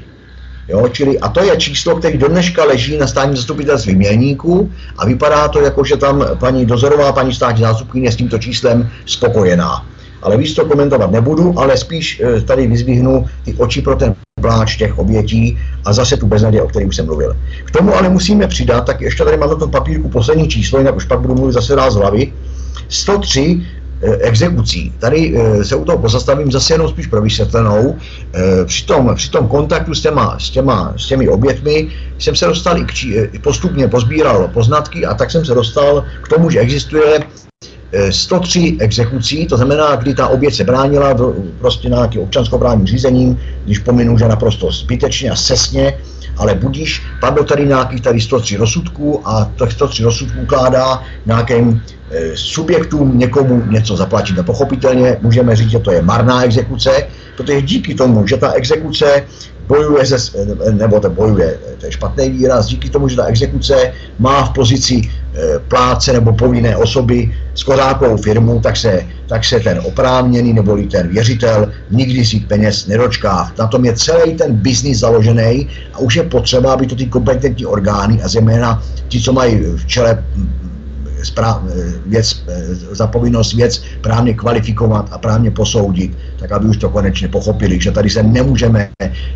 Jo, 0.68 0.88
čili, 0.92 1.20
a 1.20 1.30
to 1.30 1.44
je 1.44 1.58
číslo, 1.58 1.96
které 1.96 2.18
do 2.18 2.28
dneška 2.28 2.64
leží 2.64 2.98
na 2.98 3.08
státní 3.08 3.36
zastupitelství 3.36 3.96
Mělníku 3.96 4.72
a 4.98 5.06
vypadá 5.06 5.48
to 5.48 5.62
jako, 5.62 5.86
že 5.86 5.98
tam 5.98 6.26
paní 6.40 6.66
dozorová, 6.66 7.12
paní 7.12 7.34
státní 7.34 7.62
zástupkyně 7.62 8.12
s 8.12 8.16
tímto 8.16 8.38
číslem 8.38 8.90
spokojená. 9.06 9.86
Ale 10.22 10.38
víc 10.38 10.54
to 10.54 10.66
komentovat 10.66 11.12
nebudu, 11.12 11.60
ale 11.60 11.78
spíš 11.78 12.22
eh, 12.24 12.42
tady 12.42 12.68
vyzvihnu 12.68 13.26
ty 13.46 13.54
oči 13.54 13.82
pro 13.82 13.96
ten 13.96 14.16
pláč 14.42 14.76
těch 14.76 14.98
obětí 14.98 15.58
a 15.86 15.94
zase 15.94 16.18
tu 16.18 16.28
beznaděj, 16.28 16.62
o 16.62 16.70
už 16.88 16.96
jsem 16.96 17.06
mluvil. 17.06 17.38
K 17.66 17.72
tomu 17.72 17.96
ale 17.96 18.10
musíme 18.10 18.48
přidat, 18.48 18.86
tak 18.86 19.02
ještě 19.02 19.24
tady 19.24 19.38
mám 19.38 19.50
na 19.50 19.56
tom 19.56 19.72
papírku 19.72 20.10
poslední 20.10 20.48
číslo, 20.48 20.80
jinak 20.80 20.96
už 20.96 21.06
pak 21.06 21.20
budu 21.20 21.36
mluvit 21.36 21.54
zase 21.54 21.76
rád 21.76 21.92
z 21.92 21.96
hlavy. 21.96 22.34
103 22.90 23.62
Eh, 24.02 24.18
exekucí. 24.22 24.94
Tady 25.00 25.34
eh, 25.38 25.64
se 25.66 25.76
u 25.76 25.86
toho 25.86 25.98
pozastavím 25.98 26.52
zase 26.52 26.74
jenom 26.74 26.90
spíš 26.90 27.08
pro 27.08 27.22
vysvětlenou. 27.22 27.96
Eh, 28.34 28.66
při 28.66 28.86
tom, 28.86 29.16
při 29.16 29.32
tom 29.32 29.48
kontaktu 29.48 29.94
s 29.94 30.02
těma, 30.02 30.40
s, 30.40 30.50
těma, 30.50 30.94
s 30.98 31.08
těmi 31.08 31.30
obětmi 31.30 31.88
jsem 32.20 32.36
se 32.36 32.46
dostal 32.46 32.78
i 32.78 32.86
k, 32.86 32.94
postupně 33.42 33.88
pozbíral 33.88 34.50
poznatky 34.54 35.06
a 35.06 35.14
tak 35.14 35.32
jsem 35.32 35.46
se 35.46 35.54
dostal 35.54 36.04
k 36.22 36.28
tomu, 36.28 36.50
že 36.50 36.60
existuje 36.60 37.20
103 38.10 38.78
exekucí, 38.80 39.48
to 39.48 39.58
znamená, 39.58 39.96
kdy 39.96 40.14
ta 40.14 40.28
oběť 40.28 40.56
se 40.56 40.64
bránila 40.64 41.14
do, 41.14 41.34
prostě 41.60 41.90
nějakým 41.90 42.22
občanskoprávním 42.22 42.88
řízením, 42.88 43.40
když 43.66 43.80
pominu, 43.80 44.18
že 44.18 44.28
naprosto 44.28 44.72
zbytečně 44.72 45.32
a 45.32 45.36
sesně, 45.36 45.98
ale 46.38 46.56
budíš, 46.56 47.02
padlo 47.22 47.44
tady 47.44 47.68
nějakých 47.68 48.02
tady 48.02 48.22
103 48.22 48.58
rozsudků 48.58 49.22
a 49.28 49.52
těch 49.56 49.72
103 49.72 50.04
rozsudků 50.04 50.42
ukládá 50.42 51.02
nějakým 51.26 51.82
e, 52.12 52.38
subjektům 52.38 53.20
někomu 53.20 53.64
něco 53.66 53.98
zaplatit. 53.98 54.40
A 54.40 54.44
pochopitelně 54.44 55.18
můžeme 55.22 55.56
říct, 55.56 55.70
že 55.70 55.80
to 55.80 55.92
je 55.92 56.02
marná 56.02 56.44
exekuce, 56.44 57.08
protože 57.38 57.62
díky 57.62 57.96
tomu, 57.96 58.28
že 58.28 58.38
ta 58.38 58.52
exekuce 58.52 59.24
bojuje 59.68 60.06
se, 60.06 60.46
nebo 60.72 61.00
to 61.00 61.10
bojuje, 61.10 61.60
to 61.80 61.86
je 61.86 61.92
špatný 61.92 62.30
výraz, 62.30 62.66
díky 62.66 62.90
tomu, 62.90 63.08
že 63.10 63.16
ta 63.16 63.26
exekuce 63.26 63.94
má 64.20 64.46
v 64.46 64.54
pozici 64.54 65.02
e, 65.38 65.60
pláce 65.60 66.14
nebo 66.14 66.34
povinné 66.34 66.78
osoby 66.78 67.36
s 67.56 67.64
kozákovou 67.64 68.18
firmu, 68.18 68.60
tak 68.60 68.78
se, 68.78 69.06
tak 69.28 69.46
se 69.46 69.60
ten 69.60 69.82
oprávněný 69.84 70.54
nebo 70.54 70.78
ten 70.92 71.08
věřitel 71.08 71.72
nikdy 71.92 72.26
si 72.26 72.40
peněz 72.40 72.88
nedočká. 72.88 73.52
Na 73.60 73.68
tom 73.68 73.86
je 73.86 73.94
celý 73.94 74.34
ten 74.34 74.54
biznis 74.54 75.00
založený 75.00 75.68
a 75.94 76.00
už 76.00 76.16
je 76.16 76.24
potřeba, 76.24 76.74
aby 76.74 76.88
to 76.88 76.96
ty 76.96 77.06
kompetentní 77.06 77.66
orgány 77.66 78.22
a 78.24 78.28
zejména 78.28 78.84
ti, 79.08 79.22
co 79.22 79.34
mají 79.34 79.56
v 79.56 79.86
čele 79.86 80.24
správ, 81.24 81.62
věc, 82.06 82.44
za 82.92 83.08
povinnost 83.08 83.54
věc 83.54 83.84
právně 84.02 84.34
kvalifikovat 84.34 85.10
a 85.12 85.18
právně 85.18 85.52
posoudit, 85.52 86.18
tak 86.40 86.52
aby 86.52 86.66
už 86.66 86.78
to 86.78 86.90
konečně 86.90 87.28
pochopili, 87.28 87.82
že 87.82 87.92
tady 87.92 88.10
se 88.10 88.24
nemůžeme 88.24 88.90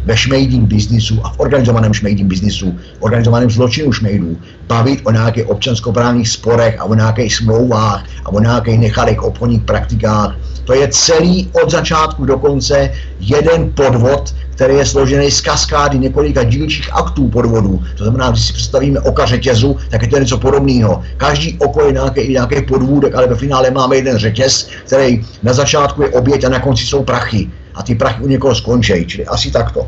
ve 0.05 0.17
šmejdím 0.17 0.65
biznisu 0.65 1.25
a 1.25 1.29
v 1.29 1.39
organizovaném 1.39 1.93
šmejdím 1.93 2.27
biznisu, 2.27 2.79
organizovaném 2.99 3.49
zločinu 3.49 3.91
šmejdů 3.91 4.37
bavit 4.67 4.99
o 5.03 5.11
nějakých 5.11 5.49
občanskoprávních 5.49 6.29
sporech 6.29 6.79
a 6.79 6.83
o 6.83 6.93
nějakých 6.93 7.35
smlouvách 7.35 8.05
a 8.25 8.29
o 8.29 8.39
nějakých 8.39 8.79
nechalých 8.79 9.23
obchodních 9.23 9.61
praktikách. 9.61 10.35
To 10.65 10.73
je 10.73 10.87
celý 10.87 11.49
od 11.63 11.71
začátku 11.71 12.25
do 12.25 12.37
konce 12.37 12.91
jeden 13.19 13.71
podvod, 13.71 14.35
který 14.55 14.75
je 14.75 14.85
složený 14.85 15.31
z 15.31 15.41
kaskády 15.41 15.99
několika 15.99 16.43
dílčích 16.43 16.93
aktů 16.93 17.27
podvodů. 17.27 17.83
To 17.97 18.03
znamená, 18.03 18.29
když 18.29 18.45
si 18.45 18.53
představíme 18.53 18.99
oka 18.99 19.25
řetězu, 19.25 19.77
tak 19.89 20.01
je 20.01 20.07
to 20.07 20.19
něco 20.19 20.37
podobného. 20.37 21.01
Každý 21.17 21.57
oko 21.59 21.85
je 21.85 21.91
nějaký, 21.91 22.33
nějaký 22.33 22.61
podvůdek, 22.61 23.15
ale 23.15 23.27
ve 23.27 23.35
finále 23.35 23.71
máme 23.71 23.95
jeden 23.95 24.17
řetěz, 24.17 24.69
který 24.85 25.25
na 25.43 25.53
začátku 25.53 26.01
je 26.01 26.09
oběť 26.09 26.43
a 26.43 26.49
na 26.49 26.59
konci 26.59 26.85
jsou 26.91 27.03
prachy. 27.03 27.49
A 27.75 27.83
ty 27.83 27.95
prachy 27.95 28.23
u 28.23 28.27
někoho 28.27 28.55
skončí, 28.55 29.07
čili 29.07 29.25
asi 29.25 29.51
takto. 29.51 29.87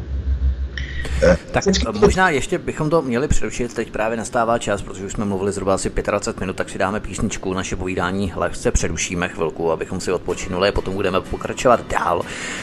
Tak 1.52 1.63
možná 1.94 2.30
ještě 2.30 2.58
bychom 2.58 2.89
to 2.89 3.02
měli 3.02 3.28
přerušit, 3.28 3.74
teď 3.74 3.92
právě 3.92 4.18
nastává 4.18 4.58
čas, 4.58 4.82
protože 4.82 5.06
už 5.06 5.12
jsme 5.13 5.26
mluvili 5.26 5.52
zhruba 5.52 5.74
asi 5.74 5.92
25 6.06 6.39
minut, 6.39 6.56
tak 6.56 6.70
si 6.70 6.78
dáme 6.78 7.00
písničku, 7.00 7.54
naše 7.54 7.76
povídání 7.76 8.34
lehce 8.36 8.72
přerušíme 8.72 9.30
chvilku, 9.30 9.72
abychom 9.72 10.02
si 10.02 10.12
odpočinuli 10.12 10.70
a 10.70 10.72
potom 10.72 10.94
budeme 10.94 11.22
pokračovat 11.22 11.88
dál. 11.88 12.22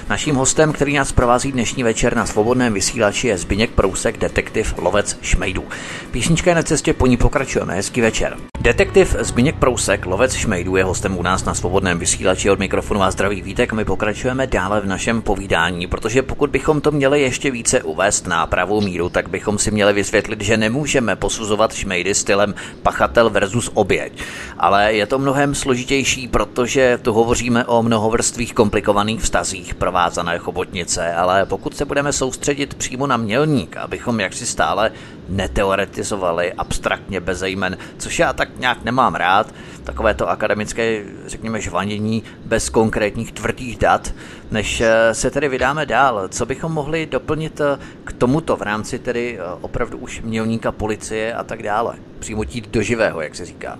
Naším 0.08 0.34
hostem, 0.34 0.72
který 0.72 0.94
nás 0.94 1.12
provází 1.12 1.52
dnešní 1.52 1.82
večer 1.82 2.16
na 2.16 2.26
svobodném 2.26 2.72
vysílači 2.74 3.28
je 3.28 3.38
Zbyněk 3.38 3.70
Prousek, 3.70 4.18
detektiv 4.18 4.74
Lovec 4.78 5.18
Šmejdů. 5.22 5.64
Písnička 6.10 6.50
je 6.50 6.54
na 6.54 6.62
cestě, 6.62 6.92
po 6.92 7.06
ní 7.06 7.16
pokračujeme. 7.16 7.74
Hezký 7.74 8.00
večer. 8.00 8.36
Detektiv 8.60 9.16
Zbyněk 9.20 9.56
Prousek, 9.56 10.06
lovec 10.06 10.34
šmejdů, 10.34 10.76
je 10.76 10.84
hostem 10.84 11.18
u 11.18 11.22
nás 11.22 11.44
na 11.44 11.54
svobodném 11.54 11.98
vysílači 11.98 12.50
od 12.50 12.58
mikrofonu 12.58 13.02
a 13.02 13.10
zdraví 13.10 13.42
vítek. 13.42 13.72
My 13.72 13.84
pokračujeme 13.84 14.46
dále 14.46 14.80
v 14.80 14.86
našem 14.86 15.22
povídání, 15.22 15.86
protože 15.86 16.22
pokud 16.22 16.50
bychom 16.50 16.80
to 16.80 16.90
měli 16.90 17.20
ještě 17.20 17.50
více 17.50 17.82
uvést 17.82 18.26
na 18.30 18.46
pravou 18.46 18.80
míru, 18.80 19.08
tak 19.08 19.28
bychom 19.28 19.58
si 19.58 19.70
měli 19.70 19.92
vysvětlit, 19.92 20.40
že 20.40 20.56
nemůžeme 20.56 21.16
posuzovat 21.16 21.74
šmejdy 21.74 22.14
stylem 22.14 22.54
pachatel 22.82 23.30
versus 23.30 23.70
oběť. 23.74 24.12
Ale 24.58 24.92
je 24.92 25.06
to 25.06 25.18
mnohem 25.18 25.54
složitější, 25.54 26.28
protože 26.28 26.98
tu 27.02 27.12
hovoříme 27.12 27.64
o 27.64 27.82
mnohovrstvých 27.82 28.54
komplikovaných 28.54 29.20
vztazích 29.20 29.74
provázané 29.74 30.38
chobotnice, 30.38 31.14
ale 31.14 31.46
pokud 31.46 31.76
se 31.76 31.84
budeme 31.84 32.12
soustředit 32.12 32.74
přímo 32.74 33.06
na 33.06 33.16
mělník, 33.16 33.76
abychom 33.76 34.20
jaksi 34.20 34.46
stále 34.46 34.90
neteoretizovali 35.28 36.52
abstraktně 36.52 37.20
bez 37.20 37.42
jmen, 37.42 37.76
což 37.98 38.18
já 38.18 38.32
tak 38.32 38.48
nějak 38.58 38.84
nemám 38.84 39.14
rád, 39.14 39.54
takové 39.84 40.14
to 40.14 40.28
akademické, 40.28 41.04
řekněme, 41.26 41.60
žvanění 41.60 42.22
bez 42.44 42.68
konkrétních 42.68 43.32
tvrdých 43.32 43.78
dat, 43.78 44.14
než 44.50 44.80
eh, 44.80 45.14
se 45.14 45.30
tedy 45.30 45.48
vydáme 45.48 45.86
dál. 45.86 46.28
Co 46.28 46.46
bychom 46.46 46.72
mohli 46.72 47.06
doplnit 47.06 47.60
eh, 47.60 47.78
k 48.04 48.12
tomuto 48.12 48.56
v 48.56 48.62
rámci 48.62 48.98
tedy 48.98 49.38
eh, 49.38 49.42
opravdu 49.60 49.98
už 49.98 50.22
mělníka 50.22 50.72
policie 50.72 51.34
a 51.34 51.44
tak 51.44 51.62
dále? 51.62 51.94
Přímo 52.18 52.44
tít 52.44 52.70
do 52.70 52.82
živého, 52.82 53.20
jak 53.20 53.34
se 53.34 53.44
říká. 53.44 53.78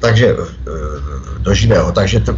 Takže 0.00 0.36
do 1.38 1.54
živého. 1.54 1.92
Takže 1.92 2.20
to, 2.20 2.36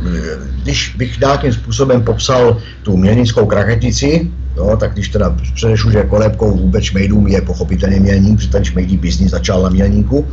když 0.62 0.94
bych 0.96 1.20
nějakým 1.20 1.52
způsobem 1.52 2.04
popsal 2.04 2.62
tu 2.82 2.96
mělnickou 2.96 3.46
kraketici, 3.46 4.30
Jo, 4.58 4.76
tak 4.76 4.92
když 4.92 5.08
teda 5.08 5.36
předešu, 5.54 5.90
že 5.90 6.02
kolébkou 6.02 6.56
vůbec 6.56 6.84
šmejdům 6.84 7.26
je 7.26 7.40
pochopitelně 7.42 8.00
mělník, 8.00 8.36
protože 8.36 8.50
ten 8.50 8.64
šmejdí 8.64 8.96
biznis 8.96 9.30
začal 9.30 9.62
na 9.62 9.68
mělníku, 9.68 10.26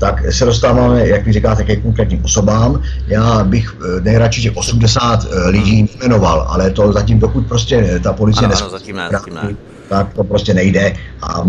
tak 0.00 0.32
se 0.32 0.44
dostáváme, 0.44 1.08
jak 1.08 1.26
vy 1.26 1.32
říkáte, 1.32 1.64
ke 1.64 1.76
konkrétním 1.76 2.24
osobám. 2.24 2.82
Já 3.06 3.44
bych 3.44 3.76
eh, 3.76 4.00
nejradši 4.00 4.42
těch 4.42 4.56
80 4.56 5.24
eh, 5.24 5.48
lidí 5.48 5.90
jmenoval, 6.02 6.46
ale 6.48 6.70
to 6.70 6.92
zatím, 6.92 7.18
dokud 7.18 7.46
prostě 7.46 8.00
ta 8.02 8.12
policie 8.12 8.46
ano, 8.46 8.56
ano, 8.60 8.70
zatím 8.70 8.96
ne, 8.96 9.08
zatím 9.12 9.34
ne. 9.34 9.54
tak 9.88 10.14
to 10.14 10.24
prostě 10.24 10.54
nejde. 10.54 10.96
A 11.22 11.44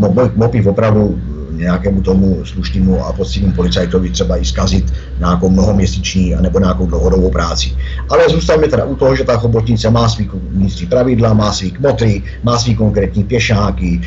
bych 0.52 0.68
opravdu 0.68 1.22
nějakému 1.52 2.02
tomu 2.02 2.46
slušnému 2.46 3.06
a 3.06 3.14
poctivým 3.14 3.54
policajtovi 3.54 4.10
třeba 4.10 4.38
i 4.38 4.46
zkazit 4.46 4.94
nějakou 5.20 5.50
mnohoměsíční 5.50 6.36
nebo 6.42 6.60
nějakou 6.60 6.86
dlouhodobou 6.86 7.32
práci. 7.32 7.72
Ale 8.10 8.30
zůstaňme 8.30 8.68
teda 8.68 8.86
u 8.86 8.96
toho, 8.96 9.16
že 9.16 9.24
ta 9.24 9.38
chobotnice 9.38 9.90
má 9.90 10.10
svý 10.10 10.30
vnitřní 10.50 10.88
pravidla, 10.88 11.34
má 11.34 11.54
svý 11.54 11.72
kmotry, 11.72 12.24
má 12.44 12.58
svý 12.58 12.76
konkrétní 12.76 13.24
pěšáky, 13.24 14.02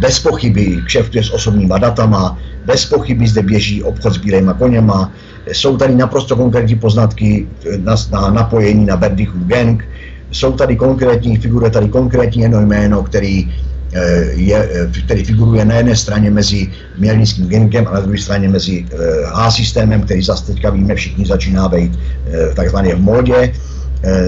bez 0.00 0.18
pochyby 0.18 0.82
kšeftuje 0.86 1.24
s 1.24 1.30
osobníma 1.30 1.78
datama, 1.78 2.38
bez 2.68 2.84
pochyby 2.84 3.24
zde 3.28 3.42
běží 3.42 3.82
obchod 3.82 4.14
s 4.14 4.20
bílejma 4.20 4.54
koněma, 4.54 5.12
jsou 5.52 5.76
tady 5.76 5.96
naprosto 5.96 6.36
konkrétní 6.36 6.76
poznatky 6.76 7.48
na, 7.80 7.96
na 8.12 8.30
napojení 8.30 8.84
na 8.86 8.96
Berdichův 8.96 9.42
gang, 9.48 9.84
jsou 10.30 10.52
tady 10.52 10.76
konkrétní, 10.76 11.36
figuruje 11.36 11.70
tady 11.70 11.88
konkrétní 11.88 12.42
jedno 12.42 12.60
jméno, 12.60 13.02
který 13.02 13.48
Eh, 13.92 14.36
je, 14.36 14.58
eh, 14.72 15.00
který 15.04 15.24
figuruje 15.24 15.64
na 15.64 15.74
jedné 15.74 15.96
straně 15.96 16.30
mezi 16.30 16.68
mělnickým 16.98 17.48
gengem 17.48 17.88
a 17.88 17.92
na 17.94 18.00
druhé 18.00 18.18
straně 18.18 18.48
mezi 18.48 18.84
H-systémem, 19.32 20.00
eh, 20.00 20.04
který 20.04 20.22
zase 20.22 20.52
teďka 20.52 20.70
víme 20.70 20.94
všichni 20.94 21.26
začíná 21.26 21.68
být 21.68 21.98
takzvaně 22.54 22.94
v 22.94 23.00
módě. 23.00 23.52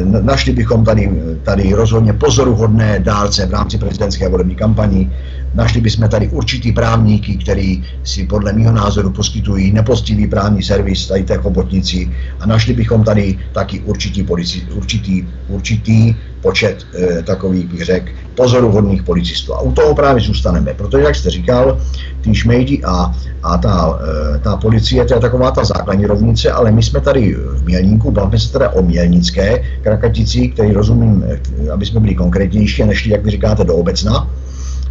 Našli 0.04 0.52
bychom 0.52 0.84
tady, 0.84 1.10
tady 1.42 1.72
rozhodně 1.72 2.12
pozoruhodné 2.12 2.98
dárce 2.98 3.46
v 3.46 3.50
rámci 3.50 3.78
prezidentské 3.78 4.28
volební 4.28 4.54
kampaní. 4.56 5.12
Našli 5.54 5.80
bychom 5.80 6.08
tady 6.08 6.28
určitý 6.28 6.72
právníky, 6.72 7.36
který 7.36 7.84
si 8.04 8.26
podle 8.26 8.52
mého 8.52 8.72
názoru 8.72 9.10
poskytují 9.10 9.72
nepostivý 9.72 10.26
právní 10.26 10.62
servis 10.62 11.06
tady 11.06 11.22
té 11.22 11.36
chobotnici 11.36 12.10
a 12.40 12.46
našli 12.46 12.74
bychom 12.74 13.04
tady 13.04 13.38
taky 13.52 13.80
určitý, 13.80 14.22
polici, 14.22 14.62
určitý, 14.74 15.26
určitý 15.48 16.14
počet 16.42 16.86
e, 16.94 17.22
takových, 17.22 17.66
bych 17.66 17.84
řekl, 17.84 18.10
pozoruhodných 18.34 19.02
policistů. 19.02 19.54
A 19.54 19.60
u 19.60 19.72
toho 19.72 19.94
právě 19.94 20.22
zůstaneme, 20.22 20.74
protože, 20.74 21.02
jak 21.02 21.14
jste 21.16 21.30
říkal, 21.30 21.80
ty 22.20 22.34
šmejdi 22.34 22.82
a, 22.84 23.14
a 23.42 23.58
ta, 23.58 23.98
e, 24.34 24.38
ta 24.38 24.56
policie, 24.56 25.04
to 25.04 25.14
je 25.14 25.20
taková 25.20 25.50
ta 25.50 25.64
základní 25.64 26.06
rovnice, 26.06 26.50
ale 26.50 26.70
my 26.70 26.82
jsme 26.82 27.00
tady 27.00 27.34
v 27.34 27.64
Mělníku, 27.64 28.10
bavíme 28.10 28.38
se 28.38 28.52
teda 28.52 28.70
o 28.70 28.82
Mělnické 28.82 29.62
krakatici, 29.82 30.48
který 30.48 30.72
rozumím, 30.72 31.24
eh, 31.28 31.70
aby 31.70 31.86
jsme 31.86 32.00
byli 32.00 32.14
konkrétnější, 32.14 32.84
než 32.84 33.06
jak 33.06 33.24
vy 33.24 33.30
říkáte, 33.30 33.64
do 33.64 33.74
obecna. 33.74 34.30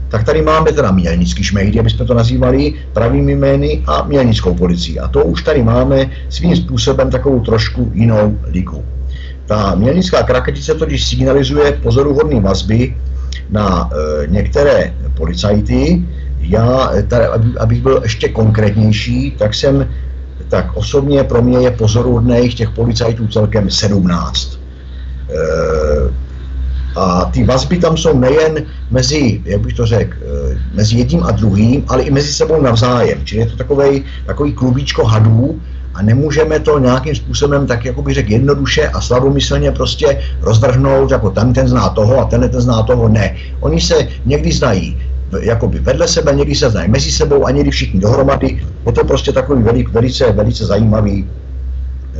Tak 0.10 0.24
tady 0.24 0.41
máme 0.41 0.72
teda 0.72 0.91
mělnický 0.91 1.43
šmejdy, 1.43 1.80
aby 1.80 1.89
jsme 1.89 2.06
to 2.06 2.13
nazývali 2.13 2.74
pravými 2.93 3.36
jmény, 3.36 3.84
a 3.88 4.04
mělnickou 4.04 4.54
policii. 4.54 5.00
A 5.00 5.08
to 5.08 5.24
už 5.24 5.43
tady 5.43 5.63
máme 5.63 6.10
svým 6.30 6.56
způsobem 6.56 7.10
takovou 7.10 7.39
trošku 7.39 7.91
jinou 7.93 8.38
ligu. 8.43 8.86
Ta 9.45 9.76
mělnická 9.76 10.24
krakatice 10.24 10.74
totiž 10.76 11.08
signalizuje 11.08 11.72
pozoruhodné 11.72 12.39
vazby 12.39 12.95
na 13.50 13.89
e, 13.89 14.28
některé 14.28 14.93
policajty. 15.17 16.04
Já, 16.39 16.91
tady, 17.08 17.26
abych 17.60 17.82
byl 17.82 18.00
ještě 18.04 18.30
konkrétnější, 18.30 19.32
tak 19.38 19.54
jsem 19.54 19.89
tak 20.50 20.78
osobně 20.78 21.24
pro 21.24 21.41
mě 21.41 21.58
je 21.58 21.72
pozoruhodných 21.72 22.56
těch 22.56 22.69
policajtů 22.69 23.28
celkem 23.28 23.69
17. 23.69 24.60
E, 25.30 26.28
a 26.95 27.25
ty 27.25 27.43
vazby 27.43 27.78
tam 27.78 27.97
jsou 27.97 28.19
nejen 28.19 28.63
mezi, 28.91 29.41
jak 29.45 29.62
bych 29.62 29.73
to 29.73 29.86
řekl, 29.86 30.13
e, 30.13 30.58
mezi 30.73 30.97
jedním 30.97 31.23
a 31.23 31.32
druhým, 31.32 31.84
ale 31.88 32.04
i 32.04 32.12
mezi 32.12 32.34
sebou 32.34 32.62
navzájem. 32.62 33.19
Čili 33.23 33.41
je 33.41 33.47
to 33.47 33.58
takový, 33.58 34.04
takový 34.25 34.54
klubíčko 34.54 35.06
hadů, 35.06 35.60
a 35.93 36.02
nemůžeme 36.02 36.60
to 36.60 36.80
nějakým 36.80 37.15
způsobem 37.15 37.67
tak 37.67 37.86
jako 37.86 38.02
bych 38.02 38.15
řekl 38.15 38.32
jednoduše 38.32 38.88
a 38.88 39.02
slabomyslně 39.02 39.71
prostě 39.71 40.21
rozvrhnout, 40.41 41.12
jako 41.12 41.30
ten 41.30 41.54
ten 41.54 41.67
zná 41.67 41.89
toho 41.89 42.17
a 42.17 42.25
ten 42.25 42.49
ten 42.49 42.62
zná 42.62 42.84
toho, 42.84 43.10
ne. 43.10 43.36
Oni 43.60 43.82
se 43.82 44.08
někdy 44.25 44.52
znají 44.52 44.97
jakoby 45.41 45.80
vedle 45.80 46.08
sebe, 46.08 46.36
někdy 46.36 46.56
se 46.56 46.69
znají 46.69 46.89
mezi 46.89 47.12
sebou 47.12 47.45
a 47.45 47.52
někdy 47.52 47.71
všichni 47.71 47.99
dohromady. 47.99 48.63
Je 48.86 48.91
to 48.91 49.06
prostě 49.06 49.32
takový 49.32 49.63
velik, 49.63 49.89
velice, 49.89 50.32
velice 50.32 50.65
zajímavý, 50.65 51.28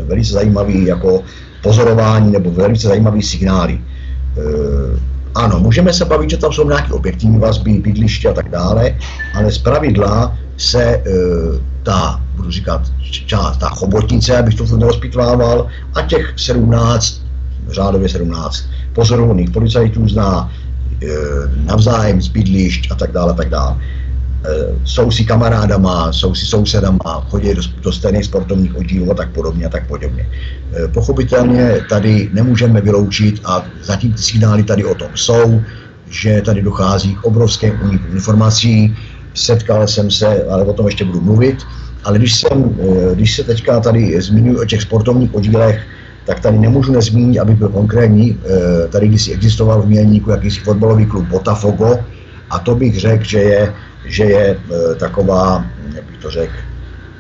velice 0.04 0.34
zajímavý 0.34 0.86
jako 0.86 1.24
pozorování 1.64 2.32
nebo 2.32 2.52
velice 2.52 2.88
zajímavý 2.88 3.22
signály. 3.22 3.80
E, 4.40 5.00
ano, 5.36 5.60
můžeme 5.60 5.94
se 5.94 6.06
bavit, 6.06 6.30
že 6.30 6.38
tam 6.38 6.54
jsou 6.54 6.68
nějaké 6.68 6.94
objektivní 6.94 7.40
vazby, 7.40 7.74
bydliště 7.74 8.30
a 8.30 8.34
tak 8.34 8.50
dále, 8.50 8.96
ale 9.34 9.52
z 9.52 9.58
pravidla 9.58 10.38
se 10.58 10.84
e, 10.84 11.02
ta, 11.84 12.22
budu 12.36 12.52
říkat, 12.52 12.82
část, 13.26 13.58
ta 13.58 13.70
chobotnice, 13.70 14.38
abych 14.38 14.56
to 14.56 14.78
nerozpitvával, 14.78 15.68
a 15.96 16.02
těch 16.02 16.34
17, 16.38 17.22
řádově 17.70 18.10
17 18.10 18.66
pozoruhodných 18.94 19.50
policajtů 19.50 20.10
zná 20.10 20.52
e, 21.04 21.08
navzájem 21.66 22.22
z 22.22 22.28
bydlišť 22.28 22.92
a 22.92 22.96
tak 22.96 23.12
dále, 23.12 23.34
tak 23.34 23.50
dále. 23.50 23.76
E, 24.46 24.76
jsou 24.84 25.12
si 25.12 25.26
kamarádama, 25.26 26.14
jsou 26.14 26.36
si 26.36 26.46
sousedama, 26.46 27.26
chodí 27.30 27.54
do, 27.54 27.62
do 27.82 27.92
stejných 27.92 28.26
sportovních 28.26 28.76
oddílů 28.78 29.12
a 29.12 29.14
tak 29.14 29.30
podobně 29.30 29.66
a 29.66 29.70
tak 29.70 29.88
podobně. 29.88 30.30
E, 30.76 30.88
pochopitelně 30.88 31.82
tady 31.90 32.30
nemůžeme 32.34 32.82
vyloučit 32.82 33.42
a 33.46 33.66
zatím 33.84 34.14
ty 34.14 34.22
signály 34.22 34.64
tady 34.64 34.86
o 34.86 34.96
tom 34.96 35.10
jsou, 35.16 35.62
že 36.10 36.42
tady 36.42 36.62
dochází 36.62 37.16
k 37.16 37.24
obrovském 37.24 37.80
úniku 37.84 38.06
informací, 38.14 38.96
setkal 39.34 39.88
jsem 39.88 40.12
se, 40.12 40.44
ale 40.44 40.64
o 40.64 40.74
tom 40.74 40.86
ještě 40.86 41.06
budu 41.06 41.22
mluvit, 41.22 41.58
ale 42.04 42.18
když, 42.18 42.36
jsem, 42.40 42.76
eh, 42.80 43.16
když 43.16 43.36
se 43.36 43.44
teďka 43.44 43.80
tady 43.80 44.22
zmiňuji 44.22 44.58
o 44.58 44.66
těch 44.66 44.82
sportovních 44.82 45.36
oddílech, 45.36 45.82
tak 46.26 46.40
tady 46.40 46.58
nemůžu 46.60 46.92
nezmínit, 46.92 47.40
aby 47.40 47.56
byl 47.56 47.70
konkrétní, 47.70 48.38
eh, 48.38 48.88
tady 48.88 49.08
když 49.08 49.30
existoval 49.30 49.82
v 49.82 49.88
Mělníku 49.88 50.32
jakýsi 50.32 50.60
fotbalový 50.60 51.06
klub 51.06 51.28
Botafogo. 51.28 52.00
A 52.50 52.60
to 52.60 52.76
bych 52.76 53.00
řekl, 53.00 53.24
že 53.24 53.40
je, 53.40 53.74
že 54.10 54.24
je 54.24 54.58
eh, 54.58 54.96
taková, 54.96 55.66
jak 55.96 56.04
bych 56.04 56.18
to 56.18 56.30
řekl, 56.30 56.54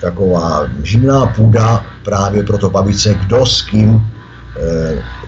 taková 0.01 0.67
živná 0.83 1.25
půda 1.25 1.85
právě 2.03 2.43
pro 2.43 2.57
to 2.57 2.69
bavit 2.69 2.99
se, 2.99 3.13
kdo 3.13 3.45
s 3.45 3.61
kým 3.61 4.01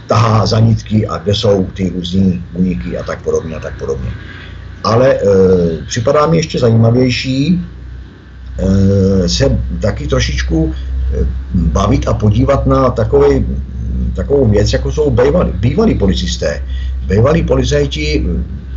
tahá 0.08 0.45
za 0.45 0.60
nitky 0.60 1.08
a 1.08 1.17
kde 1.17 1.36
jsou 1.36 1.67
ty 1.74 1.89
různý 1.89 2.43
uniky 2.54 2.97
a 2.97 3.04
tak 3.04 3.21
podobně 3.21 3.56
a 3.56 3.60
tak 3.60 3.78
podobně 3.78 4.12
ale 4.84 5.13
e, 5.13 5.19
připadá 5.88 6.28
mi 6.28 6.38
ještě 6.38 6.60
zajímavější 6.60 7.65
e, 8.58 9.30
se 9.30 9.58
taky 9.82 10.08
trošičku 10.08 10.74
e, 10.74 11.28
bavit 11.54 12.08
a 12.08 12.13
podívat 12.13 12.67
na 12.67 12.89
takový, 12.89 13.45
takovou 14.15 14.45
věc, 14.45 14.74
jako 14.74 14.91
jsou 14.91 15.15
bývalí 15.54 15.95
policisté. 15.95 16.63
Bývalí 17.08 17.43
policajti, 17.43 18.26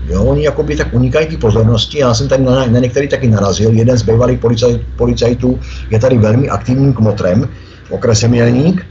jo, 0.08 0.24
oni 0.24 0.44
jakoby 0.44 0.76
tak 0.76 0.94
unikají 0.94 1.26
ty 1.26 1.36
pozornosti, 1.36 1.98
já 1.98 2.14
jsem 2.14 2.28
tady 2.28 2.42
na, 2.42 2.66
na 2.66 2.78
některý 2.78 3.08
taky 3.08 3.28
narazil, 3.28 3.72
jeden 3.72 3.98
z 3.98 4.02
bývalých 4.02 4.38
policaj, 4.38 4.78
policajtů 4.96 5.60
je 5.90 5.98
tady 5.98 6.18
velmi 6.18 6.48
aktivním 6.48 6.92
kmotrem 6.92 7.48
v 7.84 7.90
okrese 7.90 8.28
Mělník, 8.28 8.86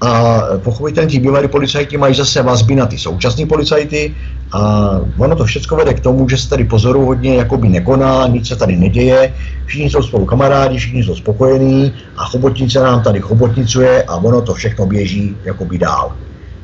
a 0.00 0.42
pochopitelně 0.56 1.10
ti 1.10 1.18
bývalí 1.18 1.48
policajti 1.48 1.96
mají 1.96 2.14
zase 2.14 2.42
vazby 2.42 2.74
na 2.74 2.86
ty 2.86 2.98
současné 2.98 3.46
policajty. 3.46 4.14
A 4.52 4.90
ono 5.18 5.36
to 5.36 5.44
všechno 5.44 5.76
vede 5.76 5.94
k 5.94 6.00
tomu, 6.00 6.28
že 6.28 6.36
se 6.36 6.48
tady 6.48 6.68
hodně 6.82 7.34
jakoby 7.34 7.68
nekoná, 7.68 8.26
nic 8.26 8.48
se 8.48 8.56
tady 8.56 8.76
neděje, 8.76 9.34
všichni 9.66 9.90
jsou 9.90 10.02
spolu 10.02 10.24
kamarádi, 10.24 10.78
všichni 10.78 11.04
jsou 11.04 11.14
spokojení 11.14 11.92
a 12.16 12.24
chobotnice 12.24 12.80
nám 12.80 13.02
tady 13.02 13.20
chobotnicuje 13.20 14.02
a 14.02 14.16
ono 14.16 14.42
to 14.42 14.54
všechno 14.54 14.86
běží 14.86 15.36
jakoby 15.44 15.78
dál. 15.78 16.12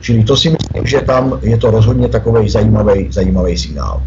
Čili 0.05 0.25
to 0.25 0.37
si 0.37 0.53
myslím, 0.53 0.85
že 0.87 1.01
tam 1.01 1.40
je 1.43 1.57
to 1.57 1.71
rozhodně 1.71 2.09
takový 2.09 2.49
zajímavý, 2.49 3.09
zajímavý 3.09 3.57
signál. 3.57 4.03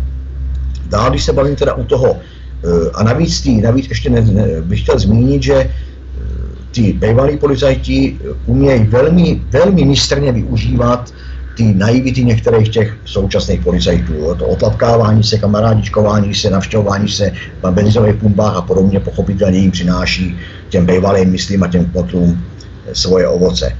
Dál, 0.90 1.10
když 1.10 1.24
se 1.24 1.34
bavím 1.34 1.56
teda 1.56 1.74
u 1.74 1.84
toho, 1.84 2.16
eh, 2.16 2.92
a 2.94 3.04
navíc, 3.04 3.42
tý, 3.42 3.62
navíc 3.62 3.90
ještě 3.90 4.10
ne, 4.10 4.22
ne, 4.22 4.62
bych 4.62 4.82
chtěl 4.82 5.00
zmínit, 5.00 5.44
že 5.44 5.70
ty 6.72 6.94
bývalí 6.94 7.38
policajti 7.38 8.20
umějí 8.46 8.84
velmi, 8.84 9.42
velmi 9.50 9.86
mistrně 9.86 10.32
využívat 10.32 11.14
ty 11.58 11.74
naivity 11.74 12.24
některých 12.24 12.70
těch 12.70 12.98
současných 13.06 13.62
policajtů. 13.62 14.14
To 14.38 14.46
otlapkávání 14.46 15.24
se, 15.24 15.38
kamarádičkování 15.38 16.36
se, 16.36 16.50
navštěvování 16.50 17.10
se 17.10 17.32
na 17.64 17.72
benzinových 17.72 18.16
pumpách 18.16 18.56
a 18.56 18.62
podobně 18.62 19.00
pochopitelně 19.00 19.60
jim 19.60 19.72
přináší 19.72 20.38
těm 20.70 20.86
bývalým 20.86 21.30
myslím 21.30 21.64
a 21.64 21.68
těm 21.68 21.86
kmotrům 21.86 22.44
svoje 22.94 23.28
ovoce. 23.28 23.74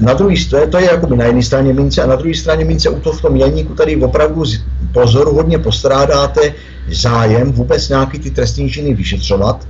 Na 0.00 0.14
druhé 0.14 0.36
straně, 0.36 0.66
to 0.66 0.78
je 0.78 0.84
jako 0.84 1.14
na 1.14 1.24
jedné 1.24 1.42
straně 1.42 1.72
mince 1.72 2.02
a 2.02 2.06
na 2.06 2.16
druhé 2.16 2.34
straně 2.34 2.64
mince 2.64 2.88
u 2.90 3.00
toho 3.00 3.16
v 3.16 3.22
tom 3.22 3.36
jelníku 3.36 3.74
tady 3.74 3.96
opravdu 3.96 4.44
pozoruhodně 4.92 5.58
postrádáte 5.58 6.54
zájem 6.92 7.52
vůbec 7.52 7.88
nějaký 7.88 8.18
ty 8.18 8.30
trestní 8.30 8.70
činy 8.70 8.94
vyšetřovat, 8.94 9.66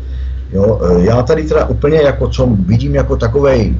Jo, 0.53 0.81
e, 0.83 1.05
já 1.05 1.23
tady 1.23 1.43
teda 1.43 1.66
úplně 1.66 1.99
jako, 1.99 2.29
co 2.29 2.47
vidím 2.47 2.95
jako 2.95 3.16
takový 3.16 3.77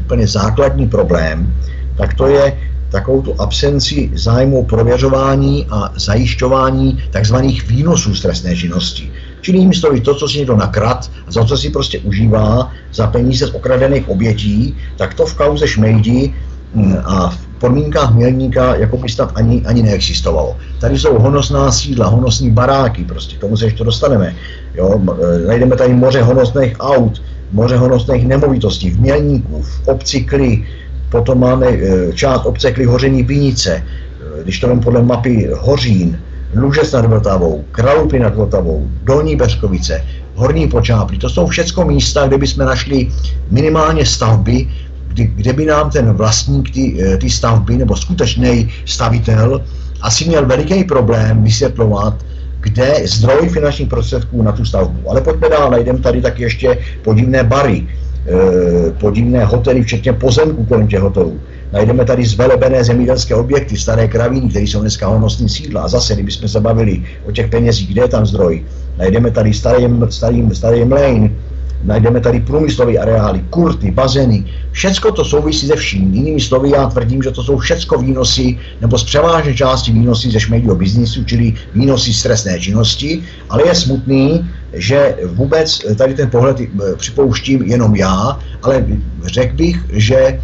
úplně 0.00 0.26
základní 0.26 0.88
problém, 0.88 1.54
tak 1.96 2.14
to 2.14 2.26
je 2.26 2.58
takovou 2.90 3.22
tu 3.22 3.40
absenci 3.40 4.10
zájmu 4.14 4.64
prověřování 4.64 5.66
a 5.70 5.92
zajišťování 5.96 7.02
takzvaných 7.10 7.68
výnosů 7.68 8.14
z 8.14 8.22
trestné 8.22 8.56
činnosti. 8.56 9.09
Čili 9.40 9.58
jinými 9.58 9.74
slovy, 9.74 10.00
to, 10.00 10.14
co 10.14 10.28
si 10.28 10.38
někdo 10.38 10.56
nakrad, 10.56 11.10
za 11.28 11.44
co 11.44 11.56
si 11.56 11.70
prostě 11.70 11.98
užívá 11.98 12.72
za 12.92 13.06
peníze 13.06 13.46
z 13.46 13.54
okradených 13.54 14.08
obětí, 14.08 14.76
tak 14.96 15.14
to 15.14 15.26
v 15.26 15.34
kauze 15.34 15.68
Šmejdi 15.68 16.34
hm, 16.74 16.96
a 17.04 17.28
v 17.30 17.38
podmínkách 17.58 18.14
mělníka 18.14 18.76
jako 18.76 18.96
by 18.96 19.08
snad 19.08 19.32
ani, 19.34 19.62
ani 19.66 19.82
neexistovalo. 19.82 20.56
Tady 20.80 20.98
jsou 20.98 21.18
honosná 21.18 21.72
sídla, 21.72 22.06
honosní 22.06 22.50
baráky, 22.50 23.04
prostě 23.04 23.36
k 23.36 23.40
tomu 23.40 23.56
se 23.56 23.64
ještě 23.64 23.84
dostaneme. 23.84 24.36
Jo, 24.74 25.00
e, 25.00 25.46
najdeme 25.46 25.76
tady 25.76 25.94
moře 25.94 26.22
honosných 26.22 26.76
aut, 26.80 27.22
moře 27.52 27.76
honosných 27.76 28.26
nemovitostí 28.26 28.90
v 28.90 29.00
Mělníku, 29.00 29.62
v 29.62 29.88
obci 29.88 30.20
Kli, 30.20 30.66
potom 31.10 31.40
máme 31.40 31.66
e, 31.66 32.12
část 32.12 32.46
obce 32.46 32.72
Kli 32.72 32.84
Hoření 32.84 33.24
Pínice, 33.24 33.72
e, 33.72 34.42
když 34.42 34.60
to 34.60 34.68
mám 34.68 34.80
podle 34.80 35.02
mapy 35.02 35.50
Hořín, 35.60 36.18
Lužec 36.54 36.92
nad 36.92 37.06
Vltavou, 37.06 37.64
Kralupy 37.72 38.18
nad 38.18 38.34
Vltavou, 38.34 38.88
Dolní 39.04 39.36
Beřkovice, 39.36 40.04
Horní 40.34 40.68
Počáply. 40.68 41.18
To 41.18 41.28
jsou 41.30 41.46
všechno 41.46 41.84
místa, 41.84 42.26
kde 42.26 42.38
bychom 42.38 42.66
našli 42.66 43.08
minimálně 43.50 44.06
stavby, 44.06 44.68
kdy, 45.08 45.24
kde 45.24 45.52
by 45.52 45.66
nám 45.66 45.90
ten 45.90 46.12
vlastník 46.12 46.70
ty, 46.70 46.98
ty 47.20 47.30
stavby 47.30 47.76
nebo 47.76 47.96
skutečný 47.96 48.68
stavitel 48.84 49.62
asi 50.02 50.24
měl 50.24 50.46
veliký 50.46 50.84
problém 50.84 51.42
vysvětlovat, 51.42 52.14
kde 52.60 52.94
zdroj 53.04 53.48
finančních 53.48 53.88
prostředků 53.88 54.42
na 54.42 54.52
tu 54.52 54.64
stavbu. 54.64 55.10
Ale 55.10 55.20
pojďme 55.20 55.48
dál, 55.48 55.70
najdeme 55.70 55.98
tady 55.98 56.22
taky 56.22 56.42
ještě 56.42 56.78
podivné 57.02 57.44
bary, 57.44 57.86
e, 57.86 58.90
podivné 58.90 59.44
hotely, 59.44 59.82
včetně 59.82 60.12
pozemků 60.12 60.64
kolem 60.64 60.86
těch 60.86 61.00
hotelů. 61.00 61.40
Najdeme 61.72 62.04
tady 62.04 62.26
zvelebené 62.26 62.84
zemědělské 62.84 63.34
objekty, 63.34 63.76
staré 63.76 64.08
kravíny, 64.08 64.48
které 64.48 64.64
jsou 64.64 64.80
dneska 64.80 65.08
honosní 65.08 65.48
sídla. 65.48 65.82
A 65.82 65.88
zase, 65.88 66.14
kdybychom 66.14 66.48
se 66.48 66.60
bavili 66.60 67.02
o 67.28 67.32
těch 67.32 67.48
penězích, 67.48 67.92
kde 67.92 68.02
je 68.02 68.08
tam 68.08 68.26
zdroj, 68.26 68.64
najdeme 68.98 69.30
tady 69.30 69.54
starý, 69.54 69.88
starý, 70.10 70.48
starý 70.52 70.84
mlejn, 70.84 71.36
najdeme 71.84 72.20
tady 72.20 72.40
průmyslové 72.40 72.98
areály, 72.98 73.40
kurty, 73.50 73.90
bazény, 73.90 74.44
všecko 74.72 75.12
to 75.12 75.24
souvisí 75.24 75.66
se 75.66 75.76
vším. 75.76 76.14
Jinými 76.14 76.40
slovy 76.40 76.70
já 76.70 76.86
tvrdím, 76.86 77.22
že 77.22 77.30
to 77.30 77.42
jsou 77.42 77.58
všecko 77.58 77.98
výnosy, 77.98 78.58
nebo 78.80 78.98
z 78.98 79.04
převážné 79.04 79.54
části 79.54 79.92
výnosy 79.92 80.30
ze 80.30 80.40
šmejdího 80.40 80.74
biznisu, 80.74 81.24
čili 81.24 81.54
výnosy 81.74 82.12
z 82.12 82.22
trestné 82.22 82.60
činnosti, 82.60 83.22
ale 83.48 83.66
je 83.66 83.74
smutný, 83.74 84.50
že 84.72 85.16
vůbec 85.26 85.80
tady 85.96 86.14
ten 86.14 86.30
pohled 86.30 86.60
eh, 86.60 86.66
připouštím 86.96 87.62
jenom 87.62 87.96
já, 87.96 88.38
ale 88.62 88.86
řekl 89.26 89.56
bych, 89.56 89.76
že 89.92 90.40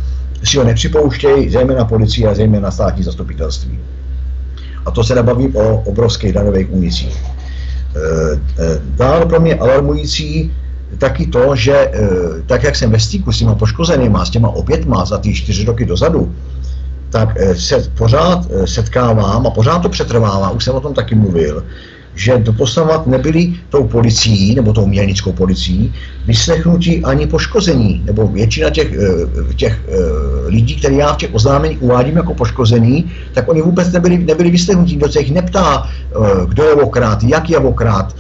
si 0.47 0.59
ho 0.59 0.65
nepřipouštějí 0.65 1.51
zejména 1.51 1.85
policie 1.85 2.29
a 2.29 2.35
zejména 2.35 2.71
státní 2.71 3.03
zastupitelství. 3.03 3.79
A 4.87 4.91
to 4.91 5.05
se 5.05 5.15
nebavím 5.15 5.57
o 5.57 5.81
obrovských 5.81 6.33
daňových 6.33 6.73
únicích. 6.73 7.23
Eh, 7.97 8.41
eh, 8.59 8.81
Dále 8.97 9.27
pro 9.27 9.41
mě 9.41 9.55
alarmující 9.55 10.53
taky 10.99 11.27
to, 11.27 11.57
že 11.57 11.73
eh, 11.75 11.99
tak, 12.47 12.63
jak 12.63 12.77
jsem 12.77 12.91
ve 12.91 13.01
styku 13.01 13.33
s 13.33 13.39
těma 13.39 13.55
poškozenýma, 13.55 14.25
s 14.25 14.31
těma 14.31 14.49
obětma 14.49 15.05
za 15.05 15.19
ty 15.19 15.35
čtyři 15.35 15.65
roky 15.65 15.85
dozadu, 15.85 16.35
tak 17.11 17.29
se 17.55 17.91
pořád 17.99 18.47
setkávám 18.65 19.47
a 19.47 19.51
pořád 19.51 19.79
to 19.79 19.89
přetrvává, 19.89 20.51
už 20.51 20.65
jsem 20.65 20.75
o 20.75 20.81
tom 20.81 20.95
taky 20.95 21.15
mluvil, 21.15 21.65
že 22.17 22.39
doposavat 22.39 23.07
nebyli 23.07 23.55
tou 23.69 23.85
policií, 23.85 24.55
nebo 24.55 24.73
tou 24.73 24.87
mělnickou 24.87 25.33
policií, 25.33 25.95
vyslechnutí 26.27 27.05
ani 27.05 27.27
poškození, 27.27 28.03
nebo 28.05 28.29
většina 28.29 28.71
těch, 28.71 28.93
eh, 28.93 29.55
těch 29.55 29.81
eh, 29.89 29.95
lidí, 30.49 30.77
které 30.77 30.95
já 30.95 31.13
v 31.13 31.17
těch 31.17 31.35
oznámení 31.35 31.77
uvádím 31.79 32.17
jako 32.17 32.35
poškození, 32.35 33.13
tak 33.35 33.49
oni 33.49 33.63
vůbec 33.63 33.93
nebyli, 33.93 34.19
nebyli 34.19 34.51
vyslechnutí, 34.51 34.97
kdo 34.97 35.09
se 35.13 35.21
jich 35.21 35.33
neptá, 35.33 35.85
eh, 35.85 36.47
kdo 36.49 36.63
je 36.65 36.75
okrát, 36.75 37.23
jak 37.23 37.51
je 37.51 37.59
okrát, 37.59 38.17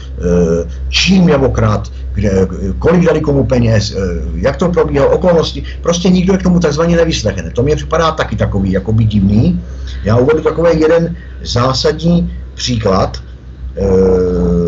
čím 0.88 1.28
je 1.28 1.36
okrát, 1.36 1.92
kde, 2.14 2.48
kolik 2.78 3.04
dali 3.04 3.20
komu 3.20 3.44
peněz, 3.44 3.96
jak 4.34 4.56
to 4.56 4.68
probíhalo, 4.68 5.10
okolnosti. 5.10 5.62
Prostě 5.82 6.08
nikdo 6.08 6.32
je 6.32 6.38
k 6.38 6.42
tomu 6.42 6.60
takzvaně 6.60 6.96
nevyslechne. 6.96 7.50
To 7.50 7.62
mě 7.62 7.76
připadá 7.76 8.12
taky 8.12 8.36
takový, 8.36 8.72
jako 8.72 8.92
by 8.92 9.04
divný. 9.04 9.60
Já 10.04 10.16
uvedu 10.16 10.40
takový 10.40 10.80
jeden 10.80 11.16
zásadní 11.44 12.32
příklad, 12.54 13.20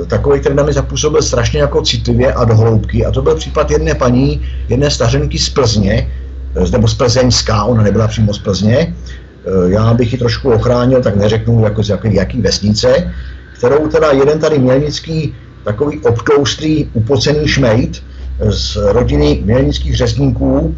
takový, 0.07 0.40
který 0.40 0.55
na 0.55 0.62
mě 0.62 0.73
zapůsobil 0.73 1.23
strašně 1.23 1.61
jako 1.61 1.83
citlivě 1.83 2.33
a 2.33 2.44
dohloubky. 2.44 3.07
A 3.07 3.11
to 3.11 3.23
byl 3.23 3.35
případ 3.35 3.71
jedné 3.71 3.94
paní, 3.94 4.42
jedné 4.68 4.90
stařenky 4.90 5.38
z 5.38 5.49
Plzně, 5.49 6.11
eh, 6.57 6.71
nebo 6.71 6.88
z 6.88 6.94
Plzeňská, 6.94 7.64
ona 7.64 7.83
nebyla 7.83 8.09
přímo 8.09 8.35
z 8.35 8.38
Plzně. 8.38 8.79
Eh, 8.79 9.71
já 9.71 9.94
bych 9.94 10.12
ji 10.12 10.18
trošku 10.18 10.51
ochránil, 10.51 11.03
tak 11.03 11.16
neřeknu 11.16 11.64
jako 11.64 11.83
z 11.83 11.88
jaký, 11.88 12.14
jaký 12.14 12.40
vesnice, 12.40 13.12
kterou 13.59 13.88
teda 13.88 14.12
jeden 14.12 14.38
tady 14.38 14.59
mělnický 14.59 15.35
takový 15.64 16.01
obtloustlý, 16.01 16.90
upocený 16.92 17.49
šmejd 17.49 18.03
z 18.49 18.77
rodiny 18.77 19.42
mělnických 19.44 19.97
řezníků, 19.97 20.75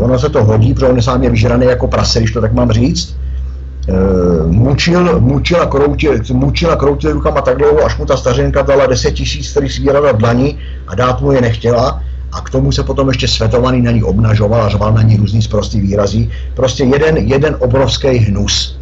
ono 0.00 0.18
se 0.18 0.28
to 0.28 0.44
hodí, 0.44 0.74
protože 0.74 0.86
on 0.86 0.96
je 0.96 1.02
sám 1.02 1.22
je 1.22 1.30
vyžraný 1.30 1.66
jako 1.66 1.88
prase, 1.88 2.18
když 2.18 2.32
to 2.32 2.40
tak 2.40 2.52
mám 2.52 2.72
říct, 2.72 3.16
Eh, 3.16 3.27
mučil, 4.46 5.20
mučil 5.20 5.62
a 5.62 5.66
kroutil, 5.66 6.20
mučil 6.32 6.72
a 6.72 6.76
kroutil 6.76 7.12
rukama 7.12 7.40
tak 7.40 7.58
dlouho, 7.58 7.84
až 7.84 7.98
mu 7.98 8.06
ta 8.06 8.16
stařenka 8.16 8.62
dala 8.62 8.86
10 8.86 9.10
tisíc, 9.10 9.50
který 9.50 9.68
svírala 9.68 10.12
v 10.12 10.16
dlani 10.16 10.58
a 10.86 10.94
dát 10.94 11.20
mu 11.20 11.32
je 11.32 11.40
nechtěla. 11.40 12.02
A 12.32 12.40
k 12.40 12.50
tomu 12.50 12.72
se 12.72 12.82
potom 12.82 13.08
ještě 13.08 13.28
svetovaný 13.28 13.82
na 13.82 13.90
ní 13.90 14.02
obnažoval 14.02 14.62
a 14.62 14.68
řval 14.68 14.92
na 14.92 15.02
ní 15.02 15.16
různý 15.16 15.42
sprostý 15.42 15.80
výrazy. 15.80 16.30
Prostě 16.54 16.84
jeden, 16.84 17.16
jeden 17.16 17.56
obrovský 17.58 18.08
hnus. 18.08 18.78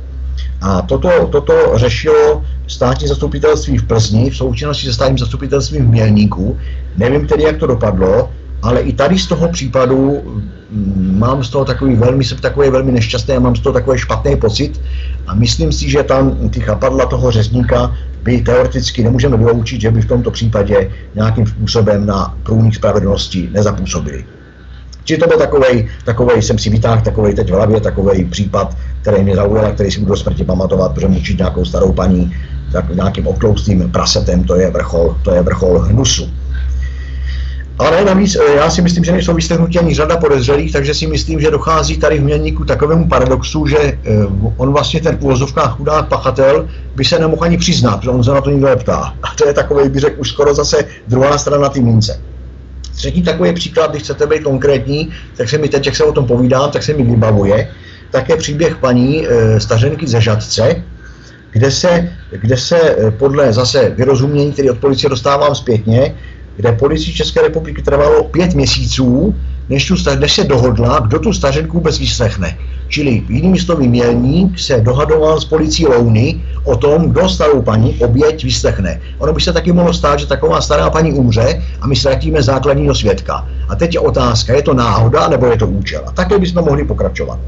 A 0.63 0.83
toto, 0.83 1.27
toto 1.27 1.55
řešilo 1.75 2.43
státní 2.67 3.09
zastupitelství 3.09 3.79
v 3.79 3.87
Plzni 3.87 4.31
v 4.31 4.37
součinnosti 4.37 4.87
se 4.87 4.93
státním 4.93 5.19
zastupitelstvím 5.19 5.87
v 5.87 5.91
Mělníku. 5.91 6.59
Nevím 6.97 7.27
tedy, 7.27 7.43
jak 7.43 7.57
to 7.57 7.67
dopadlo, 7.67 8.31
ale 8.63 8.81
i 8.81 8.93
tady 8.93 9.19
z 9.19 9.27
toho 9.27 9.49
případu 9.49 10.23
mm, 10.71 11.17
mám 11.19 11.45
z 11.45 11.51
toho 11.51 11.65
takový 11.65 11.97
velmi, 11.97 12.25
jsem 12.25 12.39
takový 12.39 12.71
velmi 12.71 12.93
nešťastný 12.93 13.35
a 13.35 13.41
mám 13.41 13.57
z 13.57 13.61
toho 13.61 13.73
takový 13.73 13.99
špatný 13.99 14.37
pocit 14.37 14.81
a 15.27 15.35
myslím 15.35 15.73
si, 15.73 15.91
že 15.91 16.03
tam 16.03 16.49
ty 16.51 16.61
chapadla 16.61 17.07
toho 17.07 17.31
řezníka 17.31 17.97
by 18.23 18.43
teoreticky 18.43 19.05
nemůžeme 19.05 19.37
vyloučit, 19.37 19.81
že 19.81 19.91
by 19.91 20.03
v 20.03 20.09
tomto 20.09 20.31
případě 20.31 20.91
nějakým 21.15 21.47
způsobem 21.47 22.07
na 22.07 22.35
průnik 22.43 22.75
spravedlnosti 22.75 23.49
nezapůsobili. 23.53 24.25
Či 25.05 25.17
to 25.17 25.27
byl 25.27 25.39
takový, 25.39 25.89
takový 26.05 26.43
jsem 26.43 26.59
si 26.59 26.71
vytáhl 26.71 27.03
takový 27.03 27.35
teď 27.35 27.51
v 27.51 27.55
hlavě, 27.55 27.81
takový 27.81 28.25
případ, 28.25 28.77
který 29.03 29.23
mě 29.23 29.37
zaujal 29.37 29.73
který 29.73 29.91
si 29.91 30.01
budu 30.01 30.11
do 30.11 30.17
smrti 30.17 30.45
pamatovat, 30.45 30.95
protože 30.95 31.09
mučit 31.09 31.39
nějakou 31.39 31.65
starou 31.65 31.93
paní 31.93 32.35
tak 32.73 32.95
nějakým 32.95 33.27
obtloustým 33.27 33.91
prasetem, 33.91 34.45
to 34.45 34.57
je 34.57 34.71
vrchol, 34.71 35.17
to 35.23 35.35
je 35.35 35.43
vrchol 35.43 35.79
hnusu. 35.79 36.31
Ale 37.79 38.05
navíc 38.05 38.37
eh, 38.37 38.57
já 38.57 38.71
si 38.71 38.83
myslím, 38.83 39.05
že 39.05 39.13
nejsou 39.13 39.35
vyslechnuti 39.35 39.79
ani 39.79 39.95
řada 39.95 40.17
podezřelých, 40.17 40.73
takže 40.73 40.95
si 40.95 41.07
myslím, 41.07 41.41
že 41.41 41.51
dochází 41.51 41.97
tady 41.97 42.19
v 42.19 42.25
mělníku 42.25 42.65
takovému 42.65 43.09
paradoxu, 43.09 43.67
že 43.67 43.79
eh, 43.79 43.99
on 44.57 44.73
vlastně 44.73 45.01
ten 45.01 45.19
úvozovkách 45.21 45.77
chudák 45.77 46.09
pachatel 46.09 46.69
by 46.97 47.05
se 47.05 47.19
nemohl 47.19 47.45
ani 47.45 47.59
přiznat, 47.59 47.97
protože 47.97 48.11
on 48.11 48.25
se 48.25 48.31
na 48.31 48.41
to 48.41 48.51
nikdo 48.51 48.69
neptá. 48.69 49.15
A 49.23 49.35
to 49.37 49.49
je 49.49 49.55
takový, 49.55 49.89
bych 49.89 50.01
řekl, 50.01 50.21
už 50.21 50.29
skoro 50.29 50.55
zase 50.55 50.85
druhá 51.09 51.39
strana 51.39 51.69
té 51.69 51.81
mince. 51.81 52.21
Třetí 52.95 53.23
takový 53.23 53.53
příklad, 53.53 53.91
když 53.91 54.03
chcete 54.03 54.27
být 54.27 54.43
konkrétní, 54.43 55.11
tak 55.37 55.49
se 55.49 55.59
mi 55.59 55.69
teď, 55.69 55.87
jak 55.87 55.97
se 55.97 56.05
o 56.05 56.13
tom 56.13 56.27
povídám, 56.27 56.71
tak 56.71 56.83
se 56.83 56.95
mi 56.95 57.03
vybavuje, 57.03 57.69
také 58.11 58.37
příběh 58.37 58.77
paní 58.77 59.27
e, 59.29 59.61
stařenky 59.61 60.07
ze 60.07 60.21
Žadce, 60.21 60.83
kde 61.51 61.71
se, 61.71 62.13
kde 62.41 62.57
se 62.57 62.97
podle 63.19 63.53
zase 63.53 63.93
vyrozumění, 63.97 64.53
který 64.53 64.71
od 64.71 64.79
policie 64.79 65.11
dostávám 65.11 65.55
zpětně, 65.55 66.15
kde 66.57 66.73
policii 66.73 67.15
České 67.15 67.43
republiky 67.43 67.83
trvalo 67.83 68.25
pět 68.25 68.55
měsíců, 68.55 69.35
než, 69.69 69.89
tu, 69.89 69.95
než 70.19 70.33
se 70.33 70.45
dohodla, 70.45 70.99
kdo 70.99 71.19
tu 71.19 71.33
stařenku 71.33 71.77
vůbec 71.77 71.99
vyslechne. 71.99 72.59
Čili 72.89 73.23
jinými 73.29 73.59
slovy 73.59 73.89
mělník 73.89 74.59
se 74.59 74.81
dohadoval 74.81 75.41
s 75.41 75.45
policií 75.45 75.87
Louny 75.87 76.41
o 76.65 76.77
tom, 76.77 77.11
kdo 77.11 77.29
starou 77.29 77.63
paní 77.63 77.95
oběť 77.95 78.45
vyslechne. 78.45 79.01
Ono 79.19 79.33
by 79.33 79.41
se 79.41 79.53
taky 79.53 79.73
mohlo 79.73 79.93
stát, 79.93 80.19
že 80.19 80.27
taková 80.27 80.61
stará 80.61 80.91
paní 80.91 81.13
umře 81.13 81.63
a 81.81 81.87
my 81.87 81.97
ztratíme 81.97 82.43
základního 82.43 82.95
svědka. 82.95 83.49
A 83.69 83.77
teď 83.77 83.95
je 83.95 84.01
otázka, 84.01 84.55
je 84.55 84.63
to 84.63 84.75
náhoda 84.75 85.29
nebo 85.29 85.47
je 85.47 85.57
to 85.57 85.67
účel. 85.67 86.03
A 86.07 86.13
takhle 86.13 86.39
bychom 86.39 86.65
mohli 86.65 86.85
pokračovat. 86.85 87.39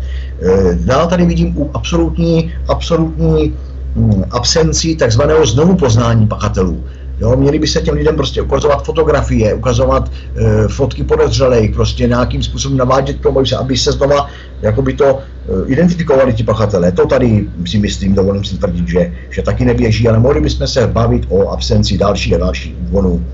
E, 0.42 0.74
dál 0.74 1.06
tady 1.06 1.26
vidím 1.26 1.54
absolutní, 1.74 2.52
absolutní 2.68 3.54
hm, 3.96 4.22
absenci 4.30 4.96
takzvaného 4.96 5.46
znovu 5.46 5.76
poznání 5.76 6.26
pachatelů. 6.26 6.84
Jo, 7.20 7.36
měli 7.36 7.58
by 7.58 7.66
se 7.66 7.80
těm 7.80 7.94
lidem 7.94 8.16
prostě 8.16 8.42
ukazovat 8.42 8.84
fotografie, 8.84 9.54
ukazovat 9.54 10.10
e, 10.36 10.68
fotky 10.68 11.04
podezřelých, 11.04 11.74
prostě 11.74 12.08
nějakým 12.08 12.42
způsobem 12.42 12.78
navádět 12.78 13.16
k 13.16 13.22
tomu, 13.22 13.40
aby 13.58 13.76
se 13.76 13.92
znova 13.92 14.26
jakoby 14.62 14.92
to 14.92 15.04
e, 15.04 15.18
identifikovali 15.66 16.34
ti 16.34 16.44
pachatelé. 16.44 16.92
To 16.92 17.06
tady 17.06 17.48
si 17.66 17.78
myslím, 17.78 18.14
dovolím 18.14 18.44
si 18.44 18.58
tvrdit, 18.58 18.88
že, 18.88 19.12
že 19.30 19.42
taky 19.42 19.64
neběží, 19.64 20.08
ale 20.08 20.18
mohli 20.18 20.40
bychom 20.40 20.66
se 20.66 20.86
bavit 20.86 21.26
o 21.28 21.48
absenci 21.48 21.98
dalších 21.98 22.34
a 22.34 22.38
dalších 22.38 22.74
úvonů 22.88 23.24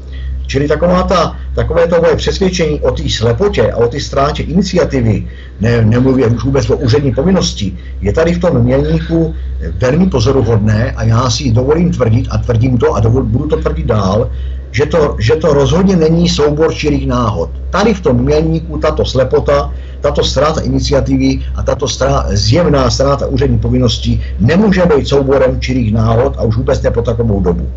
Čili 0.46 0.68
taková 0.68 1.02
ta, 1.02 1.36
takové 1.54 1.86
to 1.86 2.00
moje 2.00 2.16
přesvědčení 2.16 2.80
o 2.80 2.90
té 2.90 3.08
slepotě 3.08 3.72
a 3.72 3.76
o 3.76 3.88
té 3.88 4.00
ztrátě 4.00 4.42
iniciativy, 4.42 5.26
ne, 5.60 5.84
nemluvě 5.84 6.26
už 6.26 6.44
vůbec 6.44 6.70
o 6.70 6.76
úřední 6.76 7.14
povinnosti, 7.14 7.78
je 8.00 8.12
tady 8.12 8.34
v 8.34 8.38
tom 8.38 8.58
mělníku 8.62 9.34
velmi 9.78 10.06
pozoruhodné 10.06 10.92
a 10.92 11.04
já 11.04 11.30
si 11.30 11.50
dovolím 11.50 11.92
tvrdit 11.92 12.26
a 12.30 12.38
tvrdím 12.38 12.78
to 12.78 12.94
a 12.94 13.00
dovol, 13.00 13.22
budu 13.22 13.46
to 13.46 13.56
tvrdit 13.56 13.86
dál, 13.86 14.30
že 14.70 14.86
to, 14.86 15.16
že 15.18 15.36
to 15.36 15.54
rozhodně 15.54 15.96
není 15.96 16.28
soubor 16.28 16.74
čirých 16.74 17.06
náhod. 17.06 17.50
Tady 17.70 17.94
v 17.94 18.00
tom 18.00 18.16
mělníku 18.16 18.78
tato 18.78 19.04
slepota, 19.04 19.72
tato 20.00 20.24
ztráta 20.24 20.60
iniciativy 20.60 21.40
a 21.54 21.62
tato 21.62 21.88
strá, 21.88 22.26
zjevná 22.28 22.90
ztráta 22.90 23.26
úřední 23.26 23.58
povinnosti 23.58 24.22
nemůže 24.40 24.82
být 24.96 25.08
souborem 25.08 25.60
čirých 25.60 25.92
náhod 25.92 26.34
a 26.38 26.42
už 26.42 26.56
vůbec 26.56 26.82
ne 26.82 26.90
po 26.90 27.02
takovou 27.02 27.40
dobu 27.40 27.70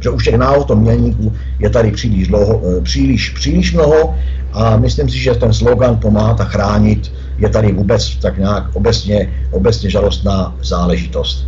že 0.00 0.10
už 0.10 0.24
těch 0.24 0.34
náhod 0.34 0.68
tom 0.68 0.80
mělníku 0.80 1.32
je 1.58 1.70
tady 1.70 1.90
příliš, 1.90 2.28
dlouho, 2.28 2.62
eh, 2.64 2.80
příliš, 2.80 3.30
příliš 3.30 3.72
mnoho 3.72 4.14
a 4.52 4.76
myslím 4.76 5.08
si, 5.08 5.18
že 5.18 5.34
ten 5.34 5.52
slogan 5.52 5.96
pomáhat 5.96 6.40
a 6.40 6.44
chránit 6.44 7.12
je 7.38 7.48
tady 7.48 7.72
vůbec 7.72 8.16
tak 8.16 8.38
nějak 8.38 8.64
obecně, 8.72 9.32
obecně 9.50 9.90
žalostná 9.90 10.56
záležitost. 10.62 11.46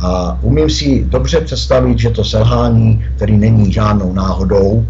A 0.00 0.38
umím 0.42 0.70
si 0.70 1.04
dobře 1.04 1.40
představit, 1.40 1.98
že 1.98 2.10
to 2.10 2.24
selhání, 2.24 3.04
který 3.16 3.38
není 3.38 3.72
žádnou 3.72 4.12
náhodou, 4.12 4.86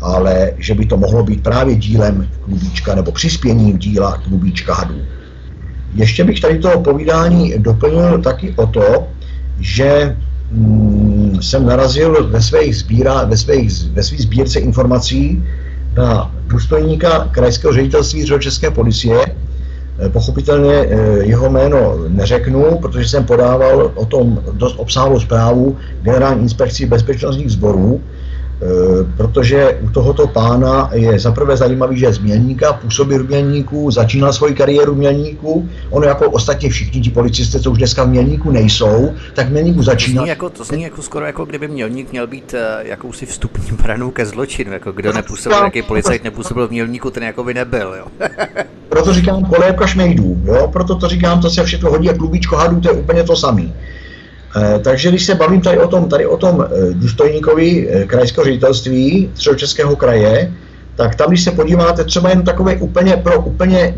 ale 0.00 0.52
že 0.58 0.74
by 0.74 0.86
to 0.86 0.96
mohlo 0.96 1.24
být 1.24 1.42
právě 1.42 1.74
dílem 1.74 2.28
klubíčka 2.44 2.94
nebo 2.94 3.12
přispěním 3.12 3.78
díla 3.78 4.16
klubíčka 4.16 4.74
hadů. 4.74 5.00
Ještě 5.94 6.24
bych 6.24 6.40
tady 6.40 6.58
toho 6.58 6.80
povídání 6.80 7.54
doplnil 7.58 8.22
taky 8.22 8.54
o 8.56 8.66
to, 8.66 9.06
že 9.60 10.16
mm, 10.52 11.07
jsem 11.40 11.66
narazil 11.66 12.28
ve 12.30 12.42
svých, 12.42 12.76
sbíra, 12.76 13.24
ve 13.24 13.36
svých, 13.36 13.72
ve 13.92 14.02
svých 14.02 14.20
sbírce 14.20 14.58
informací 14.58 15.44
na 15.96 16.34
důstojníka 16.46 17.28
krajského 17.30 17.72
ředitelství 17.72 18.26
České 18.38 18.70
policie, 18.70 19.18
pochopitelně 20.08 20.72
jeho 21.22 21.50
jméno 21.50 21.94
neřeknu, 22.08 22.78
protože 22.82 23.08
jsem 23.08 23.24
podával 23.24 23.92
o 23.94 24.06
tom 24.06 24.42
dost 24.52 24.74
obsáhlou 24.78 25.20
zprávu 25.20 25.76
Generální 26.02 26.42
inspekci 26.42 26.86
bezpečnostních 26.86 27.50
sborů, 27.50 28.00
protože 29.16 29.78
u 29.80 29.90
tohoto 29.90 30.26
pána 30.26 30.90
je 30.92 31.18
zaprvé 31.18 31.56
zajímavý, 31.56 31.98
že 31.98 32.06
je 32.06 32.12
z 32.12 32.18
Mělníka, 32.18 32.72
působí 32.72 33.18
v 33.18 33.28
Mělníku, 33.28 33.90
začínal 33.90 34.32
svoji 34.32 34.54
kariéru 34.54 34.94
v 34.94 34.98
Mělníku, 34.98 35.68
ono 35.90 36.06
jako 36.06 36.30
ostatně 36.30 36.70
všichni 36.70 37.00
ti 37.00 37.10
policisté, 37.10 37.60
co 37.60 37.70
už 37.70 37.78
dneska 37.78 38.04
v 38.04 38.08
Mělníku 38.08 38.50
nejsou, 38.50 39.14
tak 39.34 39.48
v 39.48 39.50
Mělníku 39.50 39.82
začínal. 39.82 40.22
To 40.22 40.24
zní, 40.24 40.28
jako, 40.28 40.50
to 40.50 40.64
zní 40.64 40.82
jako 40.82 41.02
skoro 41.02 41.26
jako 41.26 41.44
kdyby 41.44 41.68
Mělník 41.68 42.12
měl 42.12 42.26
být 42.26 42.54
uh, 42.54 42.86
jakousi 42.86 43.26
vstupní 43.26 43.76
branou 43.82 44.10
ke 44.10 44.26
zločinu, 44.26 44.72
jako 44.72 44.92
kdo 44.92 45.12
nepůsobil, 45.12 45.64
jaký 45.64 45.82
policajt 45.82 46.24
nepůsobil 46.24 46.68
v 46.68 46.70
Mělníku, 46.70 47.10
ten 47.10 47.22
jako 47.22 47.44
by 47.44 47.54
nebyl, 47.54 47.94
jo. 47.98 48.28
proto 48.88 49.12
říkám 49.14 49.44
kolébka 49.44 49.86
šmejdů, 49.86 50.38
jo, 50.44 50.68
proto 50.72 50.94
to 50.94 51.08
říkám, 51.08 51.40
to 51.40 51.50
se 51.50 51.64
všechno 51.64 51.90
hodí 51.90 52.10
a 52.10 52.14
klubičko 52.14 52.56
hadů, 52.56 52.80
to 52.80 52.88
je 52.88 52.94
úplně 52.94 53.24
to 53.24 53.36
samý. 53.36 53.74
Eh, 54.56 54.78
takže 54.78 55.08
když 55.08 55.26
se 55.26 55.34
bavím 55.34 55.60
tady 55.60 55.78
o 55.78 55.88
tom, 55.88 56.08
tady 56.08 56.26
o 56.26 56.36
tom 56.36 56.64
eh, 56.64 56.94
důstojníkovi 56.94 57.88
eh, 57.90 58.04
krajského 58.04 58.44
ředitelství 58.44 59.30
Středočeského 59.34 59.96
kraje, 59.96 60.52
tak 60.96 61.14
tam, 61.14 61.28
když 61.28 61.44
se 61.44 61.50
podíváte 61.50 62.04
třeba 62.04 62.28
jen 62.30 62.42
takové 62.42 62.76
úplně 62.76 63.16
pro 63.16 63.40
úplně 63.40 63.94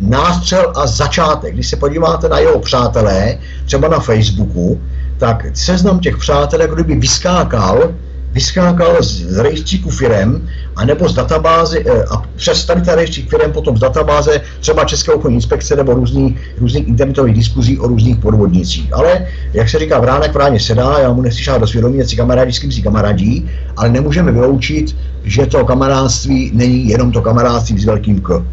nástřel 0.00 0.72
a 0.76 0.86
začátek, 0.86 1.54
když 1.54 1.68
se 1.68 1.76
podíváte 1.76 2.28
na 2.28 2.38
jeho 2.38 2.58
přátelé, 2.58 3.38
třeba 3.66 3.88
na 3.88 4.00
Facebooku, 4.00 4.80
tak 5.18 5.46
seznam 5.54 6.00
těch 6.00 6.16
přátel 6.16 6.60
jako 6.60 6.74
kdyby 6.74 6.96
vyskákal 6.96 7.94
vyskákal 8.34 9.02
z 9.02 9.38
rejstříku 9.38 9.90
firem, 9.90 10.48
anebo 10.76 11.08
z 11.08 11.14
databázy, 11.14 11.84
eh, 11.86 12.04
a 12.04 12.22
přes 12.36 12.64
tady 12.64 12.82
ta 12.82 12.94
rejstřík 12.94 13.30
firem 13.30 13.52
potom 13.52 13.76
z 13.76 13.80
databáze 13.80 14.40
třeba 14.60 14.84
České 14.84 15.12
obchodní 15.12 15.36
inspekce 15.36 15.76
nebo 15.76 15.94
různých, 15.94 16.38
různých 16.58 16.88
internetových 16.88 17.34
diskuzí 17.34 17.78
o 17.78 17.88
různých 17.88 18.16
podvodnicích. 18.16 18.92
Ale, 18.92 19.26
jak 19.52 19.68
se 19.68 19.78
říká, 19.78 20.00
vránek 20.00 20.32
v 20.32 20.58
sedá, 20.58 20.98
já 20.98 21.12
mu 21.12 21.22
nechci 21.22 21.50
do 21.58 21.66
svědomí, 21.66 22.04
si 22.04 22.16
kamarádi 22.16 22.52
s 22.52 22.58
kým 22.58 22.72
si 22.72 22.82
kamarádí, 22.82 23.50
ale 23.76 23.88
nemůžeme 23.88 24.32
vyloučit, 24.32 24.96
že 25.24 25.46
to 25.46 25.64
kamarádství 25.64 26.50
není 26.54 26.88
jenom 26.88 27.12
to 27.12 27.22
kamarádství 27.22 27.78
s 27.78 27.84
velkým 27.84 28.20
K. 28.20 28.44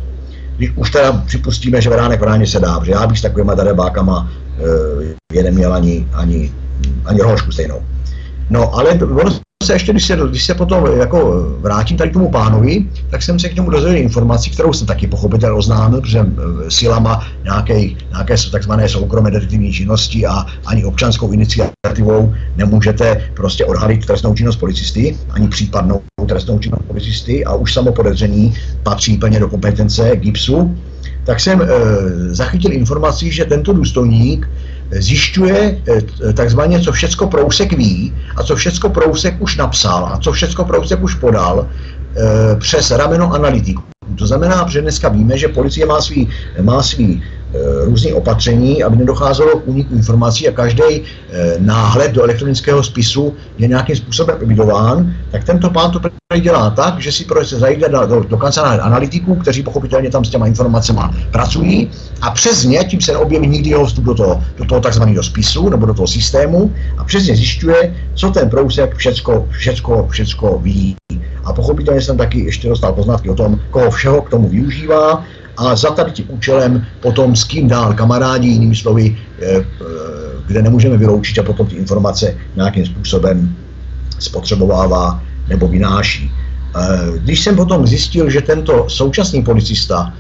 Když 0.58 0.72
už 0.76 0.92
teda 0.92 1.12
připustíme, 1.12 1.82
že 1.82 1.90
vránek 1.90 2.22
v 2.22 2.48
se 2.48 2.60
dá, 2.60 2.80
že 2.84 2.92
já 2.92 3.08
bych 3.08 3.20
s 3.20 3.22
takovýma 3.22 3.54
darebákama 3.54 4.32
e, 5.32 5.36
je 5.36 5.44
neměl 5.44 5.74
ani, 5.74 6.08
ani, 6.14 6.52
ani 7.06 7.20
rohošku 7.20 7.52
stejnou. 7.52 7.82
No, 8.50 8.76
ale 8.76 8.90
ono 8.92 9.32
se 9.62 9.74
ještě, 9.74 9.92
když 9.92 10.06
se, 10.06 10.18
když 10.30 10.46
se 10.46 10.54
potom 10.54 10.86
jako 11.00 11.48
vrátím 11.60 11.98
tady 11.98 12.10
k 12.10 12.14
tomu 12.14 12.30
pánovi, 12.30 12.86
tak 13.10 13.24
jsem 13.24 13.40
se 13.40 13.50
k 13.50 13.56
němu 13.56 13.70
dozvěděl 13.70 14.02
informaci, 14.02 14.50
kterou 14.50 14.74
jsem 14.74 14.88
taky 14.88 15.08
pochopitelně 15.08 15.58
oznámil, 15.58 16.02
protože 16.02 16.20
eh, 16.20 16.72
silama 16.72 17.28
nějaké, 17.44 17.80
nějaké 18.10 18.36
takzvané 18.52 18.90
soukromé 18.90 19.32
detektivní 19.32 19.74
činnosti 19.74 20.26
a 20.26 20.46
ani 20.66 20.86
občanskou 20.86 21.32
iniciativou 21.32 22.34
nemůžete 22.58 23.22
prostě 23.34 23.66
odhalit 23.66 24.06
trestnou 24.06 24.34
činnost 24.34 24.56
policisty, 24.56 25.18
ani 25.30 25.48
případnou 25.48 26.02
trestnou 26.28 26.60
činnost 26.60 26.84
policisty 26.88 27.46
a 27.46 27.54
už 27.54 27.74
samo 27.74 27.92
podezření 27.92 28.54
patří 28.84 29.18
plně 29.18 29.40
do 29.40 29.50
kompetence 29.50 30.12
GIPSu, 30.16 30.78
tak 31.24 31.40
jsem 31.40 31.62
e, 31.62 31.66
zachytil 32.36 32.74
informaci, 32.74 33.32
že 33.32 33.46
tento 33.46 33.74
důstojník 33.74 34.50
zjišťuje 34.92 35.82
eh, 35.88 36.34
takzvaně, 36.34 36.80
co 36.80 36.92
všecko 36.92 37.28
Prousek 37.28 37.74
ví 37.74 38.14
a 38.36 38.44
co 38.44 38.56
všecko 38.56 38.90
Prousek 38.90 39.36
už 39.40 39.58
napsal 39.58 40.06
a 40.06 40.18
co 40.18 40.32
všecko 40.32 40.66
Prousek 40.66 41.04
už 41.04 41.16
podal 41.16 41.68
eh, 41.68 42.56
přes 42.60 42.92
rameno 42.92 43.34
analytiků. 43.34 43.84
To 44.18 44.28
znamená, 44.28 44.68
že 44.68 44.82
dneska 44.82 45.10
víme, 45.10 45.38
že 45.38 45.48
policie 45.48 45.86
má 45.86 46.02
svý, 46.02 46.30
má 46.62 46.84
svý 46.84 47.24
různých 47.86 48.16
opatření, 48.16 48.84
aby 48.84 48.98
nedocházelo 48.98 49.60
k 49.60 49.68
úniku 49.68 49.94
informací 49.96 50.48
a 50.50 50.52
každý 50.52 50.84
eh, 50.84 51.56
náhled 51.60 52.12
do 52.12 52.24
elektronického 52.24 52.84
spisu 52.84 53.34
je 53.58 53.68
nějakým 53.68 53.96
způsobem 53.96 54.38
evidován, 54.42 55.14
tak 55.32 55.44
tento 55.44 55.70
pán 55.70 55.92
to 55.92 56.00
dělá 56.40 56.70
tak, 56.70 57.00
že 57.00 57.12
si 57.12 57.26
prostě 57.26 57.56
zajde 57.56 57.90
do, 57.90 58.06
do, 58.06 58.20
do 58.20 58.38
kanceláře 58.38 58.82
analytiků, 58.82 59.36
kteří 59.36 59.64
pochopitelně 59.64 60.10
tam 60.10 60.26
s 60.26 60.30
těma 60.30 60.48
informacemi 60.48 61.02
pracují 61.32 61.90
a 62.22 62.32
přes 62.32 62.64
ně, 62.64 62.84
tím 62.84 63.02
se 63.02 63.12
neobjeví 63.12 63.48
nikdy 63.48 63.70
jeho 63.70 63.86
vstup 63.86 64.04
do 64.04 64.14
toho, 64.14 64.44
do 64.58 64.66
toho 64.66 64.82
takzvaného 64.82 65.24
spisu 65.24 65.70
nebo 65.70 65.86
do 65.86 65.94
toho 65.94 66.08
systému 66.08 66.74
a 66.98 67.04
přesně 67.04 67.36
zjišťuje, 67.36 67.96
co 68.14 68.32
ten 68.32 68.50
prousek 68.50 68.96
všecko, 68.96 69.48
všecko, 69.52 70.08
všecko 70.12 70.60
ví. 70.64 70.96
A 71.52 71.54
pochopitelně 71.54 72.02
jsem 72.02 72.18
taky 72.18 72.40
ještě 72.40 72.70
dostal 72.70 72.94
poznatky 72.94 73.30
o 73.30 73.36
tom, 73.36 73.60
koho 73.72 73.92
všeho 73.92 74.22
k 74.22 74.30
tomu 74.30 74.48
využívá 74.50 75.26
a 75.58 75.76
za 75.76 75.92
tady 75.92 76.12
tím 76.12 76.26
účelem 76.30 76.86
potom 77.00 77.36
s 77.36 77.44
kým 77.44 77.68
dál 77.68 77.94
kamarádi, 77.94 78.48
jinými 78.48 78.76
slovy, 78.76 79.18
eh, 79.42 79.60
eh, 79.60 79.64
kde 80.48 80.62
nemůžeme 80.62 80.98
vyloučit 80.98 81.40
a 81.40 81.44
potom 81.44 81.68
ty 81.68 81.76
informace 81.76 82.36
nějakým 82.56 82.86
způsobem 82.86 83.56
spotřebovává 84.20 85.24
nebo 85.52 85.68
vynáší. 85.68 86.32
Eh, 86.32 87.20
když 87.20 87.44
jsem 87.44 87.56
potom 87.56 87.88
zjistil, 87.88 88.30
že 88.30 88.42
tento 88.42 88.88
současný 88.90 89.44
policista 89.44 90.14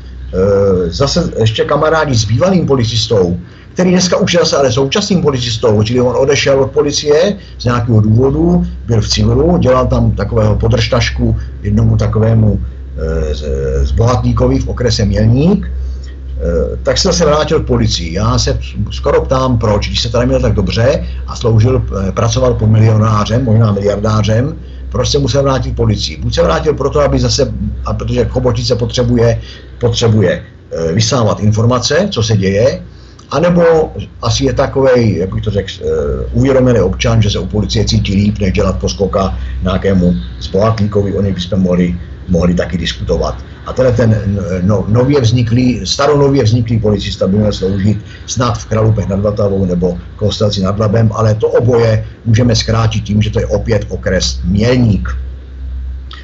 zase 0.87 1.31
ještě 1.39 1.67
kamarádi 1.67 2.15
s 2.15 2.23
bývalým 2.23 2.63
policistou, 2.63 3.35
který 3.73 3.91
dneska 3.91 4.17
už 4.17 4.33
je 4.33 4.39
zase 4.39 4.57
ale 4.57 4.71
současným 4.71 5.21
policistou, 5.21 5.83
čili 5.83 6.01
on 6.01 6.15
odešel 6.17 6.61
od 6.61 6.71
policie 6.71 7.35
z 7.57 7.65
nějakého 7.65 8.01
důvodu, 8.01 8.65
byl 8.85 9.01
v 9.01 9.09
civilu, 9.09 9.57
dělal 9.57 9.87
tam 9.87 10.11
takového 10.11 10.55
podržtašku 10.55 11.35
jednomu 11.63 11.97
takovému 11.97 12.59
Eh, 12.97 13.85
z 13.85 13.91
Bohatníkovi 13.91 14.59
v 14.59 14.67
okrese 14.67 15.05
Mělník, 15.05 15.65
eh, 15.65 16.77
tak 16.83 16.97
se 16.97 17.07
zase 17.07 17.25
vrátil 17.25 17.59
k 17.59 17.67
policii. 17.67 18.13
Já 18.13 18.37
se 18.37 18.59
skoro 18.91 19.21
ptám, 19.21 19.57
proč, 19.57 19.87
když 19.87 20.01
se 20.01 20.09
tady 20.09 20.25
měl 20.25 20.39
tak 20.39 20.53
dobře 20.53 21.05
a 21.27 21.35
sloužil, 21.35 21.81
eh, 21.81 22.11
pracoval 22.11 22.53
po 22.53 22.67
milionářem, 22.67 23.45
možná 23.45 23.71
miliardářem, 23.71 24.55
proč 24.89 25.09
se 25.09 25.19
musel 25.19 25.43
vrátit 25.43 25.75
policii. 25.75 26.17
Buď 26.17 26.35
se 26.35 26.43
vrátil 26.43 26.73
proto, 26.73 26.99
aby 26.99 27.19
zase, 27.19 27.53
a 27.85 27.93
protože 27.93 28.25
Chobotnice 28.25 28.75
potřebuje, 28.75 29.41
potřebuje 29.79 30.43
vysávat 30.93 31.39
informace, 31.39 32.07
co 32.11 32.23
se 32.23 32.37
děje, 32.37 32.81
anebo 33.31 33.93
asi 34.21 34.45
je 34.45 34.53
takový, 34.53 35.17
jak 35.17 35.33
bych 35.33 35.43
to 35.43 35.51
řekl, 35.51 35.71
uvědomený 36.31 36.79
občan, 36.79 37.21
že 37.21 37.29
se 37.29 37.39
u 37.39 37.45
policie 37.45 37.85
cítí 37.85 38.15
líp, 38.15 38.39
než 38.39 38.51
dělat 38.51 38.79
poskoka 38.79 39.37
nějakému 39.63 40.15
zbohatníkovi, 40.39 41.13
o 41.13 41.21
něj 41.21 41.33
bychom 41.33 41.59
mohli 41.59 41.95
mohli 42.27 42.53
taky 42.53 42.77
diskutovat. 42.77 43.35
A 43.65 43.73
tenhle 43.73 43.93
ten 43.93 44.39
no, 44.61 44.85
nově 44.87 45.21
vzniklý, 45.21 45.81
staronově 45.83 46.43
vzniklý 46.43 46.79
policista 46.79 47.27
by 47.27 47.37
měl 47.37 47.53
sloužit 47.53 47.97
snad 48.25 48.57
v 48.57 48.65
Kralupech 48.65 49.07
nad 49.07 49.19
Vltavou 49.19 49.65
nebo 49.65 49.97
Kostelci 50.15 50.61
nad 50.61 50.79
Labem, 50.79 51.11
ale 51.13 51.35
to 51.35 51.47
oboje 51.47 52.05
můžeme 52.25 52.55
zkrátit 52.55 53.03
tím, 53.03 53.21
že 53.21 53.29
to 53.29 53.39
je 53.39 53.45
opět 53.45 53.85
okres 53.89 54.39
Mělník. 54.43 55.09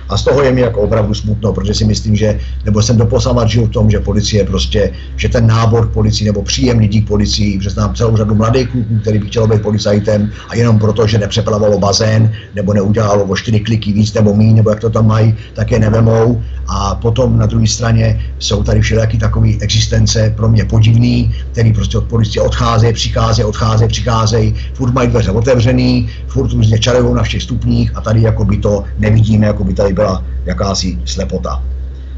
A 0.10 0.18
z 0.18 0.24
toho 0.24 0.42
je 0.42 0.52
mi 0.52 0.62
jako 0.62 0.82
opravdu 0.82 1.14
smutno, 1.14 1.54
protože 1.54 1.74
si 1.74 1.86
myslím, 1.86 2.16
že, 2.16 2.40
nebo 2.66 2.82
jsem 2.82 2.98
doposavat 2.98 3.50
žil 3.50 3.66
v 3.66 3.70
tom, 3.70 3.90
že 3.90 4.00
policie 4.00 4.46
prostě, 4.46 4.92
že 5.16 5.30
ten 5.30 5.48
nábor 5.48 5.88
policii 5.88 6.26
nebo 6.26 6.42
příjem 6.44 6.80
lidí 6.80 7.02
k 7.02 7.08
policii, 7.08 7.62
že 7.62 7.70
znám 7.70 7.96
celou 7.96 8.18
řadu 8.18 8.36
mladých 8.36 8.70
kluků, 8.70 9.00
který 9.02 9.20
by 9.20 9.28
chtěl 9.28 9.48
být 9.48 9.62
policajtem 9.62 10.32
a 10.50 10.56
jenom 10.56 10.80
proto, 10.80 11.08
že 11.08 11.18
nepřeplavalo 11.18 11.80
bazén 11.80 12.32
nebo 12.56 12.74
neudělalo 12.74 13.24
o 13.24 13.36
čtyři 13.36 13.60
kliky 13.60 13.94
víc 13.94 14.14
nebo 14.14 14.36
míň, 14.36 14.56
nebo 14.56 14.70
jak 14.70 14.80
to 14.80 14.90
tam 14.90 15.08
mají, 15.08 15.36
tak 15.54 15.72
je 15.72 15.80
nevemou. 15.80 16.42
A 16.68 16.96
potom 16.96 17.38
na 17.38 17.46
druhé 17.46 17.68
straně 17.68 18.22
jsou 18.40 18.64
tady 18.64 18.82
všelijaký 18.82 19.18
takový 19.18 19.62
existence 19.62 20.34
pro 20.36 20.50
mě 20.50 20.66
podivný, 20.66 21.36
který 21.52 21.74
prostě 21.74 21.98
od 21.98 22.04
policie 22.04 22.44
odcházejí, 22.44 22.94
přicházejí, 22.94 23.46
odcházejí, 23.46 23.88
přicházejí, 23.88 24.56
furt 24.74 24.94
mají 24.94 25.08
dveře 25.08 25.32
otevřený, 25.32 26.10
furt 26.28 26.52
různě 26.52 26.80
čarujou 26.80 27.14
na 27.14 27.24
všech 27.24 27.44
stupních 27.44 27.92
a 27.96 28.02
tady 28.02 28.22
jako 28.22 28.46
by 28.46 28.58
to 28.58 28.84
nevidíme, 29.00 29.48
jako 29.48 29.64
by 29.64 29.74
tady 29.74 29.94
byla 29.98 30.24
jakási 30.46 30.98
slepota. 31.06 31.64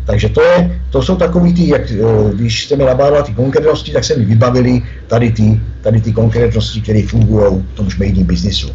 Takže 0.06 0.30
to, 0.30 0.42
je, 0.42 0.82
to 0.90 1.02
jsou 1.02 1.16
takový 1.16 1.54
ty, 1.54 1.70
jak, 1.70 1.92
eh, 1.92 2.34
když 2.34 2.66
jste 2.66 2.76
mi 2.76 2.84
nabádala 2.84 3.22
ty 3.22 3.34
konkrétnosti, 3.34 3.92
tak 3.92 4.04
se 4.04 4.18
mi 4.18 4.26
vybavili 4.26 4.82
tady 5.08 5.32
ty, 5.32 5.60
tady 5.82 6.02
ty 6.02 6.12
konkrétnosti, 6.12 6.82
které 6.82 7.06
fungují 7.08 7.62
v 7.74 7.76
tom 7.78 7.90
šmejdním 7.90 8.26
biznisu. 8.26 8.70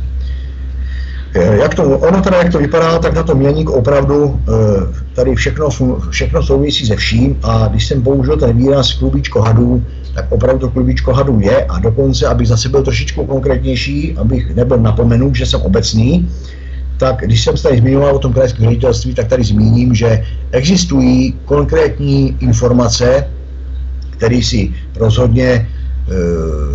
Eh, 1.34 1.56
jak 1.58 1.74
to, 1.74 1.82
ono 1.82 2.22
teda, 2.22 2.38
jak 2.38 2.52
to 2.52 2.58
vypadá, 2.58 2.98
tak 2.98 3.14
na 3.14 3.22
to 3.22 3.34
měník 3.34 3.70
opravdu 3.70 4.38
eh, 4.38 4.52
tady 5.14 5.34
všechno, 5.34 5.68
všechno 6.10 6.42
souvisí 6.42 6.86
se 6.86 6.96
vším 6.96 7.36
a 7.42 7.66
když 7.66 7.86
jsem 7.86 8.02
použil 8.02 8.36
ten 8.36 8.56
výraz 8.56 8.92
klubíčko 8.92 9.42
hadů, 9.42 9.82
tak 10.14 10.30
opravdu 10.30 10.60
to 10.60 10.70
klubíčko 10.70 11.12
hadů 11.12 11.40
je 11.42 11.64
a 11.64 11.78
dokonce, 11.78 12.26
abych 12.26 12.48
zase 12.48 12.68
byl 12.68 12.82
trošičku 12.82 13.26
konkrétnější, 13.26 14.14
abych 14.16 14.54
nebyl 14.54 14.78
napomenut, 14.78 15.34
že 15.34 15.46
jsem 15.46 15.60
obecný, 15.60 16.30
tak 16.96 17.16
když 17.24 17.44
jsem 17.44 17.56
se 17.56 17.62
tady 17.62 17.78
zmiňoval 17.78 18.16
o 18.16 18.18
tom 18.18 18.32
krajském 18.32 18.64
ředitelství, 18.64 19.14
tak 19.14 19.28
tady 19.28 19.44
zmíním, 19.44 19.94
že 19.94 20.24
existují 20.50 21.32
konkrétní 21.44 22.36
informace, 22.40 23.26
které 24.10 24.42
si 24.42 24.74
rozhodně 24.96 25.68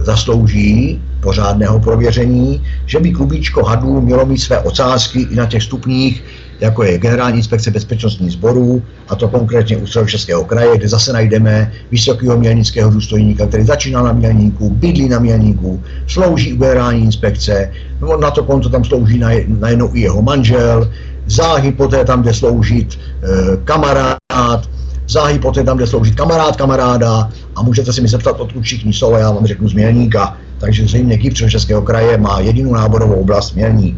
zaslouží 0.03 1.01
pořádného 1.21 1.79
prověření, 1.79 2.63
že 2.85 2.99
by 2.99 3.11
klubíčko 3.11 3.63
hadů 3.63 4.01
mělo 4.01 4.25
mít 4.25 4.37
své 4.37 4.59
ocázky 4.59 5.19
i 5.19 5.35
na 5.35 5.45
těch 5.45 5.63
stupních 5.63 6.23
jako 6.59 6.83
je 6.83 6.97
Generální 6.97 7.37
inspekce 7.37 7.71
bezpečnostních 7.71 8.31
sborů, 8.31 8.83
a 9.09 9.15
to 9.15 9.27
konkrétně 9.27 9.77
u 9.77 10.05
Českého 10.05 10.45
kraje, 10.45 10.77
kde 10.77 10.89
zase 10.89 11.13
najdeme 11.13 11.71
vysokého 11.91 12.37
mělnického 12.37 12.91
důstojníka, 12.91 13.47
který 13.47 13.63
začínal 13.63 14.03
na 14.03 14.13
mělníku, 14.13 14.69
bydlí 14.69 15.09
na 15.09 15.19
mělníku, 15.19 15.83
slouží 16.07 16.53
u 16.53 16.57
Generální 16.57 17.03
inspekce, 17.03 17.71
no 18.01 18.17
na 18.17 18.31
to 18.31 18.43
konto 18.43 18.69
tam 18.69 18.83
slouží 18.83 19.19
najednou 19.47 19.89
i 19.93 19.99
jeho 19.99 20.21
manžel, 20.21 20.91
záhy 21.27 21.71
poté 21.71 22.05
tam, 22.05 22.21
kde 22.21 22.33
sloužit 22.33 22.99
e, 22.99 23.57
kamarád, 23.63 24.69
záhy 25.09 25.39
poté 25.39 25.63
tam, 25.63 25.77
kde 25.77 25.87
sloužit 25.87 26.15
kamarád 26.15 26.55
kamaráda 26.55 27.29
a 27.55 27.63
můžete 27.63 27.93
si 27.93 28.01
mi 28.01 28.07
zeptat, 28.07 28.39
odkud 28.39 28.61
všichni 28.61 28.93
jsou 28.93 29.13
a 29.13 29.19
já 29.19 29.31
vám 29.31 29.45
řeknu 29.45 29.69
z 29.69 29.73
Mělníka. 29.73 30.37
Takže 30.57 30.83
zřejmě 30.83 31.17
Kypřo 31.17 31.49
Českého 31.49 31.81
kraje 31.81 32.17
má 32.17 32.39
jedinou 32.39 32.73
náborovou 32.73 33.15
oblast 33.15 33.55
Mělník. 33.55 33.97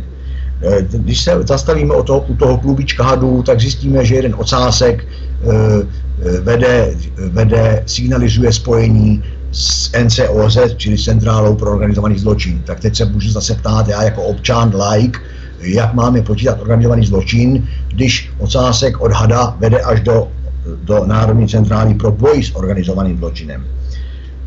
Eh, 0.61 0.81
když 0.91 1.21
se 1.21 1.39
zastavíme 1.43 1.93
o 1.93 2.03
toho, 2.03 2.19
u 2.19 2.35
toho 2.35 2.57
klubička 2.57 3.03
hadů, 3.03 3.43
tak 3.43 3.59
zjistíme, 3.59 4.05
že 4.05 4.15
jeden 4.15 4.35
ocásek 4.37 5.07
eh, 5.07 6.39
vede, 6.41 6.93
vede, 7.17 7.83
signalizuje 7.85 8.53
spojení 8.53 9.23
s 9.51 9.91
NCOZ, 10.03 10.57
čili 10.77 10.97
Centrálou 10.97 11.55
pro 11.55 11.71
organizovaný 11.71 12.19
zločin. 12.19 12.61
Tak 12.65 12.79
teď 12.79 12.95
se 12.95 13.05
můžu 13.05 13.31
zase 13.31 13.55
ptát, 13.55 13.87
já 13.87 14.03
jako 14.03 14.23
občan, 14.23 14.73
like, 14.91 15.19
jak 15.61 15.93
máme 15.93 16.21
počítat 16.21 16.61
organizovaný 16.61 17.05
zločin, 17.05 17.67
když 17.93 18.29
ocásek 18.39 19.01
od 19.01 19.11
hada 19.11 19.55
vede 19.59 19.79
až 19.79 20.01
do, 20.01 20.27
do 20.83 21.05
Národní 21.05 21.47
centrály 21.47 21.93
pro 21.93 22.11
boj 22.11 22.43
s 22.43 22.55
organizovaným 22.55 23.17
zločinem. 23.17 23.65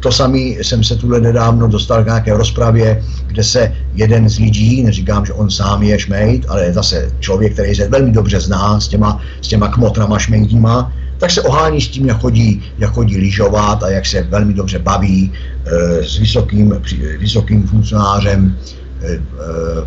To 0.05 0.12
samý 0.12 0.57
jsem 0.61 0.85
se 0.85 0.97
tuhle 0.97 1.20
nedávno 1.20 1.68
dostal 1.68 2.03
k 2.03 2.07
nějaké 2.07 2.35
rozpravě, 2.35 3.03
kde 3.27 3.45
se 3.45 3.72
jeden 3.95 4.29
z 4.29 4.39
lidí, 4.39 4.83
neříkám, 4.83 5.27
že 5.27 5.33
on 5.33 5.51
sám 5.51 5.83
je 5.83 5.99
šmejt, 5.99 6.47
ale 6.49 6.72
zase 6.72 7.11
člověk, 7.20 7.53
který 7.53 7.75
se 7.75 7.89
velmi 7.89 8.11
dobře 8.12 8.41
zná 8.41 8.81
s 8.81 8.89
těma, 8.89 9.20
s 9.41 9.49
těma 9.49 9.68
kmotrama 9.68 10.18
šmejtíma, 10.18 10.93
tak 11.18 11.31
se 11.31 11.43
ohání 11.43 11.81
s 11.81 11.89
tím, 11.89 12.07
jak 12.07 12.20
chodí, 12.20 12.62
jak 12.79 12.93
chodí 12.93 13.16
lyžovat 13.16 13.83
a 13.83 13.89
jak 13.89 14.07
se 14.07 14.22
velmi 14.22 14.55
dobře 14.55 14.79
baví 14.79 15.33
e, 15.64 16.05
s 16.05 16.18
vysokým, 16.18 16.81
vysokým 17.18 17.66
funkcionářem 17.66 18.57
e, 19.03 19.20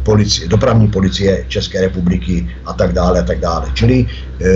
policie, 0.03 0.47
dopravní 0.47 0.88
policie 0.88 1.45
České 1.47 1.81
republiky 1.81 2.49
a 2.65 2.73
tak 2.73 2.93
dále 2.93 3.19
a 3.19 3.23
tak 3.23 3.39
dále. 3.39 3.67
Čili 3.73 4.05
e, 4.41 4.47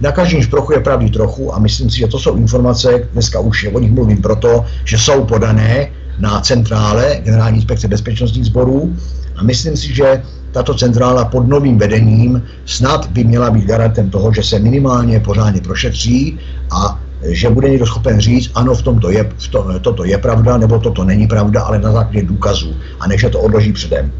na 0.00 0.12
každém 0.12 0.42
šprochu 0.42 0.72
je 0.72 0.80
pravdy 0.80 1.10
trochu 1.10 1.54
a 1.54 1.58
myslím 1.58 1.90
si, 1.90 1.98
že 1.98 2.06
to 2.06 2.18
jsou 2.18 2.36
informace, 2.36 3.08
dneska 3.12 3.40
už 3.40 3.64
je 3.64 3.70
o 3.70 3.78
nich 3.78 3.92
mluvím 3.92 4.22
proto, 4.22 4.64
že 4.84 4.98
jsou 4.98 5.24
podané 5.24 5.88
na 6.18 6.40
centrále 6.40 7.20
Generální 7.24 7.56
inspekce 7.56 7.88
bezpečnostních 7.88 8.44
sborů 8.44 8.96
a 9.36 9.42
myslím 9.42 9.76
si, 9.76 9.94
že 9.94 10.22
tato 10.52 10.74
centrála 10.74 11.24
pod 11.24 11.48
novým 11.48 11.78
vedením 11.78 12.42
snad 12.66 13.06
by 13.06 13.24
měla 13.24 13.50
být 13.50 13.64
garantem 13.64 14.10
toho, 14.10 14.32
že 14.32 14.42
se 14.42 14.58
minimálně 14.58 15.20
pořádně 15.20 15.60
prošetří 15.60 16.38
a 16.70 17.00
že 17.22 17.50
bude 17.50 17.68
někdo 17.70 17.86
schopen 17.86 18.20
říct, 18.20 18.50
ano, 18.54 18.74
v 18.74 18.82
tomto 18.82 19.10
je, 19.10 19.30
v 19.38 19.48
to, 19.48 19.78
toto 19.80 20.04
je 20.04 20.18
pravda, 20.18 20.56
nebo 20.58 20.78
toto 20.78 21.04
není 21.04 21.26
pravda, 21.26 21.62
ale 21.62 21.78
na 21.78 21.92
základě 21.92 22.22
důkazů, 22.22 22.74
a 23.00 23.08
než 23.08 23.26
to 23.32 23.40
odloží 23.40 23.72
předem. 23.72 24.12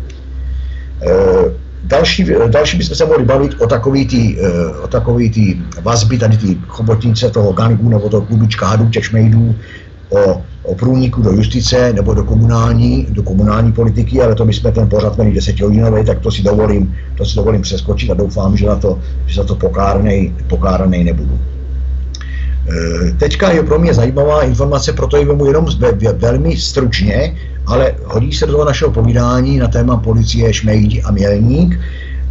E 1.03 1.63
Další, 1.85 2.27
další 2.49 2.79
bychom 2.79 2.97
se 2.97 3.07
mohli 3.07 3.25
bavit 3.25 3.55
o 3.61 3.67
takový 3.67 4.07
tý, 4.07 4.41
eh, 4.41 4.69
o 4.85 4.89
takový 4.89 5.31
tý 5.31 5.63
vazby, 5.83 6.19
tady 6.19 6.37
ty 6.37 6.59
chobotnice 6.69 7.31
toho 7.31 7.53
gangu 7.53 7.89
nebo 7.89 8.09
toho 8.09 8.23
klubička 8.23 8.67
hadů, 8.67 8.89
těch 8.89 9.05
šmejdů, 9.05 9.55
o, 10.13 10.43
o 10.63 10.75
průniku 10.75 11.23
do 11.23 11.31
justice 11.31 11.93
nebo 11.93 12.15
do 12.15 12.25
komunální, 12.25 13.07
do 13.11 13.23
komunální 13.23 13.73
politiky, 13.73 14.23
ale 14.23 14.35
to 14.35 14.45
bychom 14.45 14.73
ten 14.73 14.89
pořad 14.89 15.17
měli 15.17 15.35
desetihodinový, 15.35 16.05
tak 16.05 16.21
to 16.21 16.31
si 16.31 16.43
dovolím, 16.43 16.95
to 17.17 17.25
si 17.25 17.37
dovolím 17.37 17.63
přeskočit 17.63 18.11
a 18.11 18.15
doufám, 18.15 18.57
že, 18.57 18.67
na 18.67 18.77
to, 18.77 18.99
že 19.27 19.35
za 19.35 19.45
to 19.45 19.55
pokáranej, 19.55 20.33
pokáranej 20.47 21.05
nebudu. 21.05 21.39
E, 22.69 23.13
teďka 23.13 23.51
je 23.51 23.63
pro 23.63 23.79
mě 23.79 23.95
zajímavá 23.95 24.43
informace, 24.43 24.93
proto 24.93 25.17
ji 25.17 25.25
vemu 25.25 25.47
jenom 25.47 25.67
velmi 26.17 26.57
stručně, 26.57 27.35
ale 27.73 27.95
hodí 28.05 28.33
se 28.33 28.47
do 28.47 28.53
toho 28.53 28.65
našeho 28.65 28.91
povídání 28.91 29.59
na 29.59 29.69
téma 29.69 29.97
policie 29.97 30.53
Šmejdi 30.53 31.03
a 31.03 31.11
Mělník. 31.11 31.81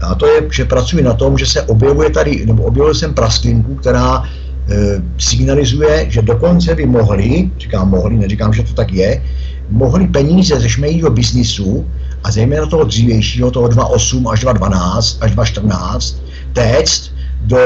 A 0.02 0.16
to 0.16 0.26
je, 0.26 0.42
že 0.52 0.66
pracuji 0.66 1.04
na 1.04 1.14
tom, 1.14 1.38
že 1.38 1.46
se 1.46 1.62
objevuje 1.62 2.10
tady, 2.10 2.46
nebo 2.46 2.64
objevil 2.64 2.94
jsem 2.94 3.14
prasklinku, 3.14 3.76
která 3.76 4.24
e, 4.24 5.02
signalizuje, 5.18 6.06
že 6.10 6.22
dokonce 6.22 6.76
by 6.76 6.86
mohli, 6.86 7.50
říkám 7.60 7.90
mohli, 7.90 8.18
neříkám, 8.18 8.54
že 8.54 8.64
to 8.64 8.74
tak 8.74 8.94
je, 8.94 9.24
mohli 9.70 10.08
peníze 10.08 10.60
ze 10.60 10.70
šmejího 10.70 11.10
biznisu 11.10 11.86
a 12.24 12.32
zejména 12.32 12.66
toho 12.66 12.84
dřívějšího, 12.84 13.52
toho 13.52 13.68
2.8 13.68 14.32
až 14.32 14.46
2.12 14.46 15.18
až 15.22 15.36
2.14, 15.36 16.16
téct 16.54 17.12
do 17.42 17.58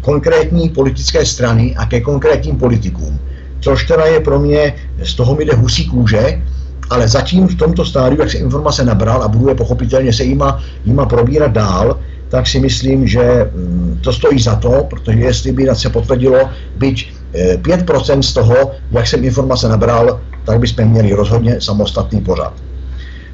konkrétní 0.00 0.68
politické 0.68 1.26
strany 1.26 1.76
a 1.76 1.86
ke 1.86 2.00
konkrétním 2.00 2.56
politikům. 2.56 3.18
Což 3.60 3.86
teda 3.86 4.04
je 4.04 4.20
pro 4.20 4.38
mě, 4.38 4.74
z 5.02 5.14
toho 5.14 5.34
mi 5.34 5.44
jde 5.44 5.54
husí 5.54 5.86
kůže, 5.86 6.42
ale 6.90 7.08
zatím 7.08 7.48
v 7.48 7.54
tomto 7.54 7.84
stádiu, 7.84 8.20
jak 8.20 8.30
se 8.30 8.38
informace 8.38 8.84
nabral 8.84 9.22
a 9.22 9.28
budu 9.28 9.48
je 9.48 9.54
pochopitelně 9.54 10.12
se 10.12 10.24
jima, 10.24 10.60
jima 10.84 11.06
probírat 11.06 11.52
dál, 11.52 11.98
tak 12.28 12.46
si 12.46 12.60
myslím, 12.60 13.06
že 13.06 13.50
mm, 13.54 13.98
to 14.00 14.12
stojí 14.12 14.42
za 14.42 14.56
to, 14.56 14.86
protože 14.90 15.18
jestli 15.18 15.52
by 15.52 15.68
se 15.72 15.90
potvrdilo, 15.90 16.48
byť 16.76 17.12
5% 17.56 18.18
eh, 18.18 18.22
z 18.22 18.32
toho, 18.32 18.56
jak 18.90 19.06
jsem 19.06 19.24
informace 19.24 19.68
nabral, 19.68 20.20
tak 20.44 20.58
bychom 20.58 20.84
měli 20.84 21.12
rozhodně 21.12 21.60
samostatný 21.60 22.20
pořad. 22.20 22.52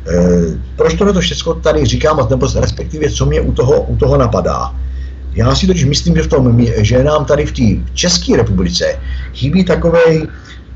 Eh, 0.08 0.58
proč 0.76 0.94
tohle 0.94 1.12
to 1.12 1.20
všechno 1.20 1.54
tady 1.54 1.86
říkám, 1.86 2.26
nebo 2.30 2.46
respektive 2.60 3.10
co 3.10 3.26
mě 3.26 3.40
u 3.40 3.52
toho, 3.52 3.82
u 3.82 3.96
toho 3.96 4.16
napadá? 4.16 4.74
Já 5.34 5.54
si 5.54 5.66
totiž 5.66 5.84
myslím, 5.84 6.16
že, 6.16 6.22
v 6.22 6.26
tom, 6.26 6.66
že 6.76 7.04
nám 7.04 7.24
tady 7.24 7.46
v 7.46 7.52
té 7.52 7.90
České 7.94 8.36
republice 8.36 8.84
chybí 9.34 9.64
takovej, 9.64 10.26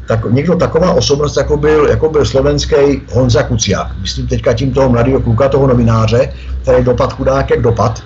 tak, 0.06 0.32
někdo 0.32 0.56
taková 0.56 0.92
osobnost, 0.92 1.36
jako 1.36 1.56
byl, 1.56 1.88
jako 1.88 2.08
byl 2.08 2.24
slovenský 2.24 3.02
Honza 3.12 3.42
Kuciak. 3.42 3.86
Myslím 4.00 4.26
teďka 4.26 4.52
tím 4.52 4.72
toho 4.72 4.88
mladého 4.88 5.20
kluka, 5.20 5.48
toho 5.48 5.66
novináře, 5.66 6.32
který 6.62 6.84
dopad 6.84 7.12
chudák 7.12 7.50
jak 7.50 7.62
dopad. 7.62 8.02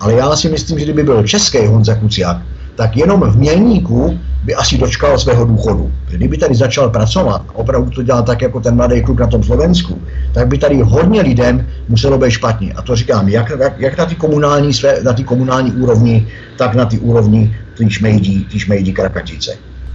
Ale 0.00 0.14
já 0.14 0.36
si 0.36 0.48
myslím, 0.48 0.78
že 0.78 0.84
kdyby 0.84 1.02
byl 1.02 1.22
český 1.22 1.66
Honza 1.66 1.94
Kuciak, 1.94 2.36
tak 2.74 2.96
jenom 2.96 3.20
v 3.20 3.36
Mělníku 3.36 4.18
by 4.44 4.54
asi 4.54 4.78
dočkal 4.78 5.18
svého 5.18 5.44
důchodu. 5.44 5.92
Kdyby 6.10 6.38
tady 6.38 6.54
začal 6.54 6.90
pracovat, 6.90 7.42
opravdu 7.52 7.90
to 7.90 8.02
dělal 8.02 8.22
tak 8.22 8.42
jako 8.42 8.60
ten 8.60 8.76
mladý 8.76 9.02
kluk 9.02 9.20
na 9.20 9.26
tom 9.26 9.42
Slovensku, 9.42 10.02
tak 10.32 10.48
by 10.48 10.58
tady 10.58 10.82
hodně 10.82 11.22
lidem 11.22 11.66
muselo 11.88 12.18
být 12.18 12.30
špatně. 12.30 12.72
A 12.72 12.82
to 12.82 12.96
říkám, 12.96 13.28
jak, 13.28 13.52
jak, 13.60 13.80
jak 13.80 13.98
na 13.98 14.06
té 14.06 14.14
komunální, 14.14 14.74
své, 14.74 15.02
na 15.02 15.14
komunální 15.24 15.72
úrovni, 15.72 16.26
tak 16.56 16.74
na 16.74 16.84
té 16.84 16.98
úrovni 16.98 17.56
tý 17.76 17.90
šmejdí, 17.90 18.44
tý 18.44 18.58
šmejdí 18.58 18.92
krakatice. 18.92 19.52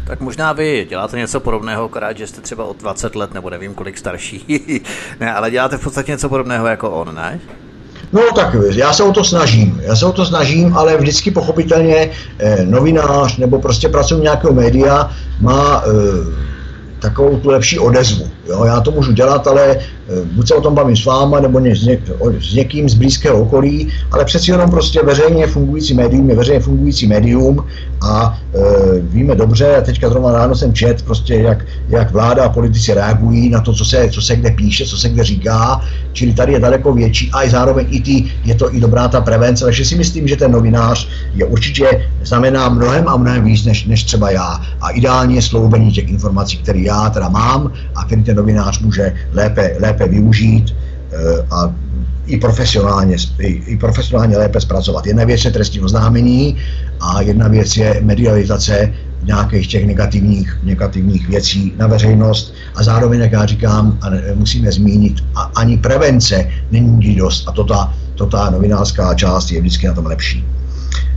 Tak 0.07 0.19
možná 0.19 0.53
vy 0.53 0.85
děláte 0.89 1.17
něco 1.17 1.39
podobného, 1.39 1.83
akorát, 1.83 2.17
že 2.17 2.27
jste 2.27 2.41
třeba 2.41 2.65
o 2.65 2.73
20 2.73 3.15
let 3.15 3.33
nebo 3.33 3.49
nevím 3.49 3.73
kolik 3.73 3.97
starší. 3.97 4.45
ne, 5.19 5.33
ale 5.33 5.51
děláte 5.51 5.77
v 5.77 5.83
podstatě 5.83 6.11
něco 6.11 6.29
podobného 6.29 6.67
jako 6.67 6.89
on, 6.91 7.15
ne? 7.15 7.39
No 8.13 8.21
tak 8.35 8.55
já 8.75 8.93
se 8.93 9.03
o 9.03 9.11
to 9.11 9.23
snažím, 9.23 9.81
já 9.83 9.95
se 9.95 10.05
o 10.05 10.11
to 10.11 10.25
snažím, 10.25 10.77
ale 10.77 10.97
vždycky 10.97 11.31
pochopitelně 11.31 12.11
eh, 12.39 12.65
novinář 12.65 13.37
nebo 13.37 13.61
prostě 13.61 13.89
pracovník 13.89 14.23
nějakého 14.23 14.53
média 14.53 15.11
má 15.41 15.83
eh, 15.85 15.91
takovou 16.99 17.37
tu 17.37 17.49
lepší 17.49 17.79
odezvu. 17.79 18.29
Jo? 18.45 18.63
Já 18.63 18.81
to 18.81 18.91
můžu 18.91 19.11
dělat, 19.11 19.47
ale 19.47 19.79
buď 20.35 20.47
se 20.47 20.55
o 20.55 20.61
tom 20.61 20.75
bavím 20.75 20.97
s 20.97 21.05
váma, 21.05 21.39
nebo 21.39 21.59
s, 21.59 21.83
něk, 21.83 21.99
s 22.39 22.53
někým 22.53 22.89
z 22.89 22.93
blízkého 22.93 23.41
okolí, 23.41 23.87
ale 24.11 24.25
přeci 24.25 24.51
jenom 24.51 24.69
prostě 24.69 25.01
veřejně 25.03 25.47
fungující 25.47 25.93
médium 25.93 26.29
je 26.29 26.35
veřejně 26.35 26.59
fungující 26.59 27.07
médium 27.07 27.65
a 28.01 28.39
e, 28.55 28.99
víme 28.99 29.35
dobře, 29.35 29.75
a 29.75 29.81
teďka 29.81 30.09
zrovna 30.09 30.31
ráno 30.31 30.55
jsem 30.55 30.73
čet, 30.73 31.01
prostě 31.01 31.35
jak, 31.35 31.65
jak 31.89 32.11
vláda 32.11 32.45
a 32.45 32.49
politici 32.49 32.93
reagují 32.93 33.49
na 33.49 33.61
to, 33.61 33.73
co 33.73 33.85
se, 33.85 34.09
co 34.11 34.21
se 34.21 34.35
kde 34.35 34.51
píše, 34.51 34.85
co 34.85 34.97
se 34.97 35.09
kde 35.09 35.23
říká, 35.23 35.81
čili 36.13 36.33
tady 36.33 36.53
je 36.53 36.59
daleko 36.59 36.93
větší 36.93 37.31
a 37.33 37.43
i 37.43 37.49
zároveň 37.49 37.87
i 37.89 38.01
ty, 38.01 38.25
je 38.45 38.55
to 38.55 38.75
i 38.75 38.79
dobrá 38.79 39.07
ta 39.07 39.21
prevence, 39.21 39.65
takže 39.65 39.85
si 39.85 39.95
myslím, 39.95 40.27
že 40.27 40.35
ten 40.35 40.51
novinář 40.51 41.07
je 41.33 41.45
určitě 41.45 42.09
znamená 42.23 42.69
mnohem 42.69 43.07
a 43.07 43.17
mnohem 43.17 43.43
víc, 43.43 43.65
než, 43.65 43.85
než 43.85 44.03
třeba 44.03 44.31
já. 44.31 44.61
A 44.81 44.89
ideálně 44.89 45.35
je 45.35 45.41
sloubení 45.41 45.91
těch 45.91 46.09
informací, 46.09 46.57
které 46.57 46.79
já 46.79 47.09
teda 47.09 47.29
mám 47.29 47.71
a 47.95 48.05
který 48.05 48.23
ten 48.23 48.35
novinář 48.35 48.79
může 48.79 49.13
lépe, 49.33 49.75
lépe 49.79 49.96
využít 50.05 50.75
eh, 51.11 51.17
a 51.51 51.73
i 52.25 52.37
profesionálně, 52.37 53.15
i, 53.39 53.47
i 53.47 53.77
profesionálně 53.77 54.37
lépe 54.37 54.61
zpracovat. 54.61 55.05
Jedna 55.05 55.23
věc 55.23 55.45
je 55.45 55.51
trestní 55.51 55.81
oznámení 55.81 56.57
a 56.99 57.21
jedna 57.21 57.47
věc 57.47 57.77
je 57.77 57.99
medializace 58.03 58.93
nějakých 59.23 59.67
těch 59.67 59.87
negativních, 59.87 60.59
negativních 60.63 61.27
věcí 61.27 61.73
na 61.77 61.87
veřejnost 61.87 62.53
a 62.75 62.83
zároveň, 62.83 63.19
jak 63.19 63.31
já 63.31 63.45
říkám, 63.45 63.97
a 64.01 64.09
musíme 64.35 64.71
zmínit, 64.71 65.23
a 65.35 65.41
ani 65.41 65.77
prevence 65.77 66.49
není 66.71 67.15
dost 67.15 67.47
a 67.47 67.51
to 67.51 67.63
ta, 67.63 67.93
to 68.15 68.25
ta 68.25 68.49
novinářská 68.49 69.13
část 69.13 69.51
je 69.51 69.61
vždycky 69.61 69.87
na 69.87 69.93
tom 69.93 70.05
lepší. 70.05 70.45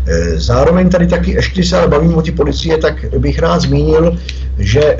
Eh, 0.06 0.40
zároveň 0.40 0.88
tady 0.88 1.06
taky, 1.06 1.30
ještě 1.30 1.64
se 1.64 1.78
ale 1.78 1.88
bavím 1.88 2.14
o 2.14 2.22
ty 2.22 2.32
policie, 2.32 2.78
tak 2.78 3.18
bych 3.18 3.38
rád 3.38 3.62
zmínil, 3.62 4.18
že 4.58 4.80
eh, 4.80 4.98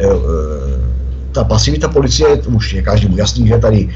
ta 1.33 1.45
pasivita 1.45 1.89
policie, 1.89 2.37
už 2.37 2.73
je 2.73 2.83
každému 2.83 3.17
jasný, 3.17 3.47
že 3.47 3.55
je 3.55 3.59
tady 3.59 3.89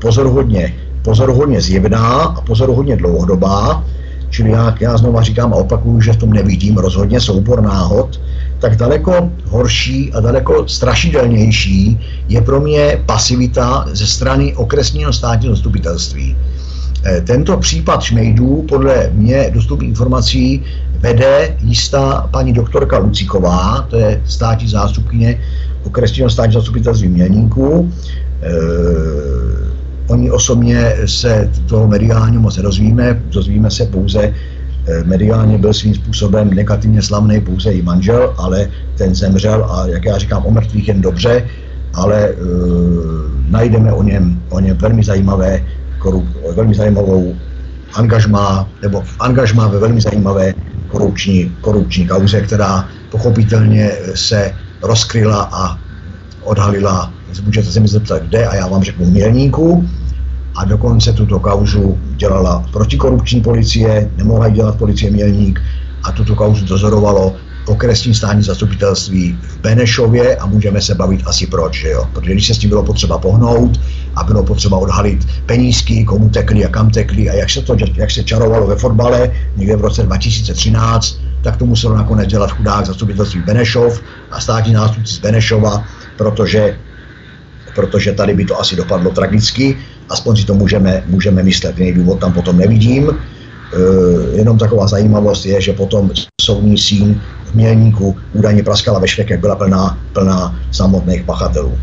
pozoruhodně, 0.00 0.74
pozoruhodně 1.02 1.60
zjevná 1.60 2.22
a 2.22 2.40
pozoruhodně 2.40 2.96
dlouhodobá. 2.96 3.84
čili 4.30 4.50
já, 4.50 4.74
já 4.80 4.96
znova 4.96 5.22
říkám 5.22 5.52
a 5.52 5.56
opakuju, 5.56 6.00
že 6.00 6.12
v 6.12 6.16
tom 6.16 6.32
nevidím 6.32 6.76
rozhodně 6.76 7.20
soubor 7.20 7.60
náhod, 7.62 8.20
tak 8.58 8.76
daleko 8.76 9.30
horší 9.48 10.12
a 10.12 10.20
daleko 10.20 10.68
strašidelnější 10.68 12.00
je 12.28 12.40
pro 12.40 12.60
mě 12.60 13.02
pasivita 13.06 13.84
ze 13.92 14.06
strany 14.06 14.54
okresního 14.56 15.12
státního 15.12 15.54
zastupitelství. 15.54 16.36
Eh, 17.04 17.20
tento 17.20 17.56
případ 17.56 18.02
šmejdů 18.02 18.64
podle 18.68 19.10
mě 19.12 19.50
dostupných 19.54 19.88
informací 19.88 20.62
vede 20.98 21.56
jistá 21.60 22.28
paní 22.30 22.52
doktorka 22.52 22.98
Lucíková, 22.98 23.86
to 23.90 23.96
je 23.96 24.22
státní 24.26 24.68
zástupkyně 24.68 25.40
okresního 25.88 26.30
státního 26.30 26.60
zastupitelství 26.60 27.08
Mělníků. 27.08 27.90
E, 28.42 28.52
oni 30.08 30.30
osobně 30.30 30.92
se 31.04 31.50
toho 31.66 31.88
mediálně 31.88 32.38
moc 32.38 32.56
nedozvíme, 32.56 33.22
dozvíme 33.32 33.70
se 33.70 33.86
pouze, 33.86 34.22
e, 34.22 34.32
mediálně 35.04 35.58
byl 35.58 35.72
svým 35.74 35.94
způsobem 35.94 36.52
negativně 36.52 37.02
slavný 37.02 37.40
pouze 37.40 37.72
i 37.72 37.82
manžel, 37.82 38.34
ale 38.36 38.68
ten 38.96 39.14
zemřel 39.14 39.64
a 39.64 39.86
jak 39.86 40.04
já 40.04 40.18
říkám, 40.18 40.46
o 40.46 40.50
mrtvých 40.50 40.88
jen 40.88 41.00
dobře, 41.00 41.48
ale 41.94 42.18
e, 42.28 42.34
najdeme 43.48 43.92
o 43.92 44.02
něm, 44.02 44.42
o 44.48 44.60
něm 44.60 44.76
velmi 44.76 45.02
zajímavé 45.04 45.64
korup, 45.98 46.24
velmi 46.56 46.74
zajímavou 46.74 47.34
angažmá, 47.94 48.68
nebo 48.82 49.02
angažmá 49.20 49.68
ve 49.68 49.78
velmi 49.78 50.00
zajímavé 50.00 50.54
korupční, 50.88 51.52
korupční 51.60 52.06
kauze, 52.06 52.40
která 52.40 52.88
pochopitelně 53.10 53.90
se 54.14 54.52
rozkryla 54.82 55.48
a 55.52 55.78
odhalila, 56.42 57.12
můžete 57.44 57.70
se 57.70 57.80
mi 57.80 57.88
zeptat, 57.88 58.22
kde, 58.22 58.46
a 58.46 58.54
já 58.54 58.68
vám 58.68 58.82
řeknu 58.82 59.06
mělníku, 59.06 59.88
a 60.56 60.64
dokonce 60.64 61.12
tuto 61.12 61.40
kauzu 61.40 61.98
dělala 62.16 62.64
protikorupční 62.72 63.40
policie, 63.40 64.10
nemohla 64.16 64.46
ji 64.46 64.54
dělat 64.54 64.78
policie 64.78 65.10
Mělník 65.10 65.60
a 66.02 66.12
tuto 66.12 66.34
kauzu 66.34 66.64
dozorovalo 66.64 67.34
okresní 67.66 68.14
státní 68.14 68.42
zastupitelství 68.42 69.38
v 69.42 69.60
Benešově 69.60 70.36
a 70.36 70.46
můžeme 70.46 70.80
se 70.80 70.94
bavit 70.94 71.22
asi 71.26 71.46
proč, 71.46 71.80
že 71.80 71.88
jo? 71.88 72.08
Protože 72.12 72.32
když 72.32 72.46
se 72.46 72.54
s 72.54 72.58
tím 72.58 72.70
bylo 72.70 72.82
potřeba 72.82 73.18
pohnout 73.18 73.80
a 74.16 74.24
bylo 74.24 74.44
potřeba 74.44 74.78
odhalit 74.78 75.26
penízky, 75.46 76.04
komu 76.04 76.28
tekli 76.28 76.64
a 76.64 76.68
kam 76.68 76.90
tekli 76.90 77.30
a 77.30 77.34
jak 77.34 77.50
se 77.50 77.62
to, 77.62 77.76
jak 77.94 78.10
se 78.10 78.24
čarovalo 78.24 78.66
ve 78.66 78.76
fotbale 78.76 79.32
někde 79.56 79.76
v 79.76 79.80
roce 79.80 80.02
2013, 80.02 81.20
tak 81.42 81.56
to 81.56 81.66
muselo 81.66 81.96
nakonec 81.96 82.28
dělat 82.28 82.50
chudák 82.50 82.86
zastupitelství 82.86 83.40
Benešov 83.40 84.02
a 84.30 84.40
státní 84.40 84.72
nástupci 84.72 85.14
z 85.14 85.18
Benešova, 85.18 85.84
protože, 86.16 86.78
protože 87.74 88.12
tady 88.12 88.34
by 88.34 88.44
to 88.44 88.60
asi 88.60 88.76
dopadlo 88.76 89.10
tragicky, 89.10 89.78
aspoň 90.08 90.36
si 90.36 90.44
to 90.44 90.54
můžeme, 90.54 91.02
můžeme 91.06 91.42
myslet, 91.42 91.78
jiný 91.78 91.92
důvod 91.92 92.20
tam 92.20 92.32
potom 92.32 92.56
nevidím. 92.56 93.10
E, 93.10 93.16
jenom 94.36 94.58
taková 94.58 94.86
zajímavost 94.86 95.46
je, 95.46 95.60
že 95.60 95.72
potom 95.72 96.10
soudní 96.40 96.78
síň 96.78 97.20
v 97.44 97.54
Mělníku 97.54 98.16
údajně 98.32 98.62
praskala 98.62 98.98
ve 98.98 99.06
jak 99.28 99.40
byla 99.40 99.56
plná, 99.56 99.98
plná 100.12 100.60
samotných 100.70 101.22
pachatelů. 101.22 101.78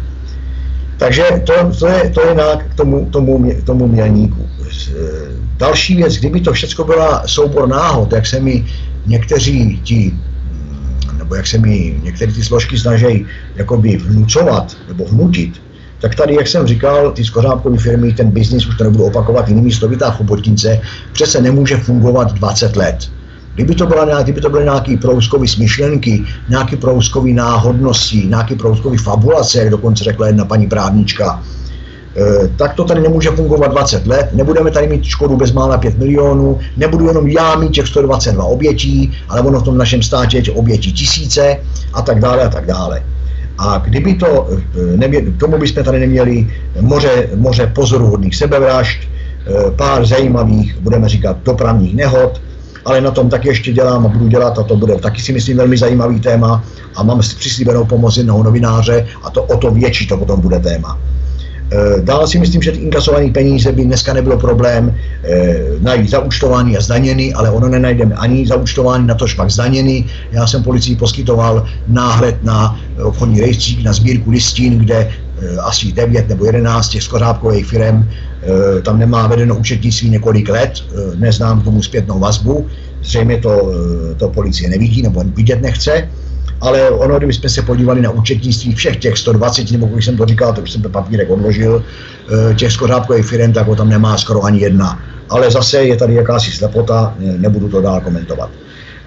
Takže 0.97 1.23
to, 1.45 1.53
to, 1.79 1.87
je, 1.87 2.09
to 2.09 2.21
je 2.21 2.35
na 2.35 2.55
k 2.55 2.75
tomu, 2.75 3.05
tomu, 3.11 3.51
tomu 3.65 3.87
Mělníku. 3.87 4.49
E, 4.61 5.05
další 5.57 5.95
věc, 5.95 6.13
kdyby 6.13 6.41
to 6.41 6.53
všechno 6.53 6.85
byla 6.85 7.23
soubor 7.25 7.67
náhod, 7.67 8.13
jak 8.13 8.25
se 8.25 8.39
mi 8.39 8.65
někteří 9.05 9.79
ti, 9.83 10.13
nebo 11.17 11.35
jak 11.35 11.47
se 11.47 11.57
mi 11.57 11.99
některé 12.03 12.31
ty 12.31 12.43
složky 12.43 12.77
snaží 12.77 13.25
jakoby 13.55 13.97
vnucovat 13.97 14.77
nebo 14.87 15.05
vnutit, 15.05 15.61
tak 16.01 16.15
tady, 16.15 16.35
jak 16.35 16.47
jsem 16.47 16.67
říkal, 16.67 17.11
ty 17.11 17.25
skořápkové 17.25 17.77
firmy, 17.77 18.13
ten 18.13 18.31
biznis, 18.31 18.67
už 18.67 18.77
to 18.77 18.83
nebudu 18.83 19.03
opakovat 19.03 19.49
jinými 19.49 19.71
slovy, 19.71 19.97
ta 19.97 20.11
chobotnice 20.11 20.81
přece 21.11 21.41
nemůže 21.41 21.77
fungovat 21.77 22.33
20 22.33 22.75
let. 22.75 23.11
Kdyby 23.55 23.75
to, 23.75 23.87
byla, 23.87 24.21
kdyby 24.23 24.41
to 24.41 24.49
byly 24.49 24.63
nějaké 24.63 24.97
prouskové 24.97 25.47
smyšlenky, 25.47 26.23
nějaké 26.49 26.77
prouskové 26.77 27.29
náhodnosti, 27.29 28.27
nějaké 28.27 28.55
prouskové 28.55 28.97
fabulace, 28.97 29.59
jak 29.59 29.69
dokonce 29.69 30.03
řekla 30.03 30.27
jedna 30.27 30.45
paní 30.45 30.67
právnička, 30.67 31.43
tak 32.57 32.73
to 32.73 32.83
tady 32.83 33.01
nemůže 33.01 33.29
fungovat 33.29 33.71
20 33.71 34.07
let, 34.07 34.29
nebudeme 34.33 34.71
tady 34.71 34.87
mít 34.87 35.03
škodu 35.03 35.37
bezmála 35.37 35.77
5 35.77 35.97
milionů, 35.97 36.59
nebudu 36.77 37.07
jenom 37.07 37.27
já 37.27 37.55
mít 37.55 37.71
těch 37.71 37.87
122 37.87 38.43
obětí, 38.43 39.11
ale 39.29 39.41
ono 39.41 39.59
v 39.59 39.63
tom 39.63 39.77
našem 39.77 40.01
státě 40.01 40.37
je 40.37 40.53
obětí 40.53 40.93
tisíce 40.93 41.57
a 41.93 42.01
tak 42.01 42.19
dále 42.19 42.43
a 42.43 42.49
tak 42.49 42.65
dále. 42.65 43.03
A 43.57 43.77
kdyby 43.77 44.13
to, 44.13 44.47
eh, 45.07 45.21
k 45.21 45.39
tomu 45.39 45.57
bychom 45.57 45.83
tady 45.83 45.99
neměli 45.99 46.47
moře, 46.81 47.29
moře 47.35 47.71
pozoruhodných 47.75 48.35
sebevražd, 48.35 48.99
eh, 48.99 49.71
pár 49.71 50.05
zajímavých, 50.05 50.77
budeme 50.79 51.09
říkat, 51.09 51.37
dopravních 51.43 51.95
nehod, 51.95 52.41
ale 52.85 53.01
na 53.01 53.11
tom 53.11 53.29
taky 53.29 53.47
ještě 53.47 53.73
dělám 53.73 54.05
a 54.05 54.09
budu 54.09 54.27
dělat 54.27 54.59
a 54.59 54.63
to 54.63 54.75
bude 54.75 54.95
taky 54.95 55.21
si 55.21 55.33
myslím 55.33 55.57
velmi 55.57 55.77
zajímavý 55.77 56.19
téma 56.19 56.63
a 56.95 57.03
mám 57.03 57.19
přislíbenou 57.19 57.85
pomoc 57.85 58.17
jednoho 58.17 58.43
novináře 58.43 59.07
a 59.23 59.29
to 59.29 59.43
o 59.43 59.57
to 59.57 59.71
větší 59.71 60.07
to 60.07 60.17
potom 60.17 60.41
bude 60.41 60.59
téma. 60.59 60.97
Eh, 61.71 62.01
Dále 62.01 62.27
si 62.27 62.39
myslím, 62.39 62.61
že 62.61 62.71
ty 62.71 62.77
inkasované 62.77 63.31
peníze 63.31 63.71
by 63.71 63.85
dneska 63.85 64.13
nebylo 64.13 64.37
problém 64.37 64.95
eh, 65.23 65.57
najít 65.81 66.09
zaúčtovaný 66.09 66.77
a 66.77 66.81
zdaněný, 66.81 67.33
ale 67.33 67.51
ono 67.51 67.69
nenajdeme 67.69 68.15
ani 68.15 68.47
zaúčtovaný, 68.47 69.07
na 69.07 69.15
tož 69.15 69.33
pak 69.33 69.49
zdaněný. 69.49 70.05
Já 70.31 70.47
jsem 70.47 70.63
policii 70.63 70.95
poskytoval 70.95 71.65
náhled 71.87 72.43
na 72.43 72.79
obchodní 73.03 73.41
rejstřík, 73.41 73.83
na 73.83 73.93
sbírku 73.93 74.31
listin, 74.31 74.77
kde 74.77 75.09
eh, 75.09 75.57
asi 75.57 75.91
9 75.91 76.29
nebo 76.29 76.45
11 76.45 76.89
těch 76.89 77.03
skořápkových 77.03 77.65
firm 77.65 78.09
tam 78.81 78.99
nemá 78.99 79.27
vedeno 79.27 79.55
účetnictví 79.55 80.09
několik 80.09 80.49
let, 80.49 80.73
neznám 81.15 81.61
k 81.61 81.63
tomu 81.63 81.83
zpětnou 81.83 82.19
vazbu, 82.19 82.67
zřejmě 83.01 83.37
to, 83.37 83.71
to 84.17 84.29
policie 84.29 84.69
nevidí 84.69 85.01
nebo 85.01 85.23
vidět 85.35 85.61
nechce 85.61 86.09
ale 86.61 86.89
ono, 86.89 87.17
kdybychom 87.17 87.49
se 87.49 87.61
podívali 87.61 88.01
na 88.01 88.09
účetnictví 88.09 88.75
všech 88.75 88.97
těch 88.97 89.17
120, 89.17 89.71
nebo 89.71 89.85
když 89.85 90.05
jsem 90.05 90.17
to 90.17 90.25
říkal, 90.25 90.53
to 90.53 90.67
jsem 90.67 90.81
ten 90.81 90.91
papírek 90.91 91.29
odložil, 91.29 91.83
eh, 91.83 92.53
těch 92.53 92.71
skořápkových 92.71 93.25
firm, 93.25 93.53
tak 93.53 93.67
ho 93.67 93.75
tam 93.75 93.89
nemá 93.89 94.17
skoro 94.17 94.43
ani 94.43 94.59
jedna. 94.59 94.99
Ale 95.29 95.51
zase 95.51 95.83
je 95.83 95.95
tady 95.95 96.13
jakási 96.13 96.51
slepota, 96.51 97.15
nebudu 97.37 97.69
to 97.69 97.81
dál 97.81 98.01
komentovat. 98.01 98.49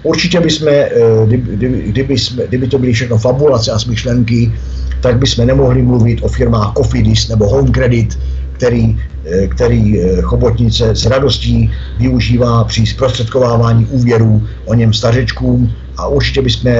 Určitě 0.03 0.39
bychom, 0.39 0.67
eh, 0.67 0.89
kdyby, 1.25 1.83
kdyby, 1.87 2.17
jsme, 2.17 2.47
kdyby 2.47 2.67
to 2.67 2.79
byly 2.79 2.93
všechno 2.93 3.17
fabulace 3.17 3.71
a 3.71 3.79
smyšlenky, 3.79 4.53
tak 5.01 5.17
bychom 5.17 5.47
nemohli 5.47 5.81
mluvit 5.81 6.19
o 6.21 6.27
firmách 6.27 6.73
Cofidis 6.77 7.27
nebo 7.27 7.49
Home 7.49 7.71
Credit, 7.71 8.19
který, 8.53 8.99
eh, 9.25 9.47
který 9.47 9.99
chobotnice 10.21 10.95
s 10.95 11.05
radostí 11.05 11.71
využívá 11.99 12.63
při 12.63 12.85
zprostředkovávání 12.85 13.85
úvěrů 13.85 14.47
o 14.65 14.73
něm 14.73 14.93
stařečkům 14.93 15.71
a 15.97 16.07
určitě 16.07 16.41
bychom 16.41 16.71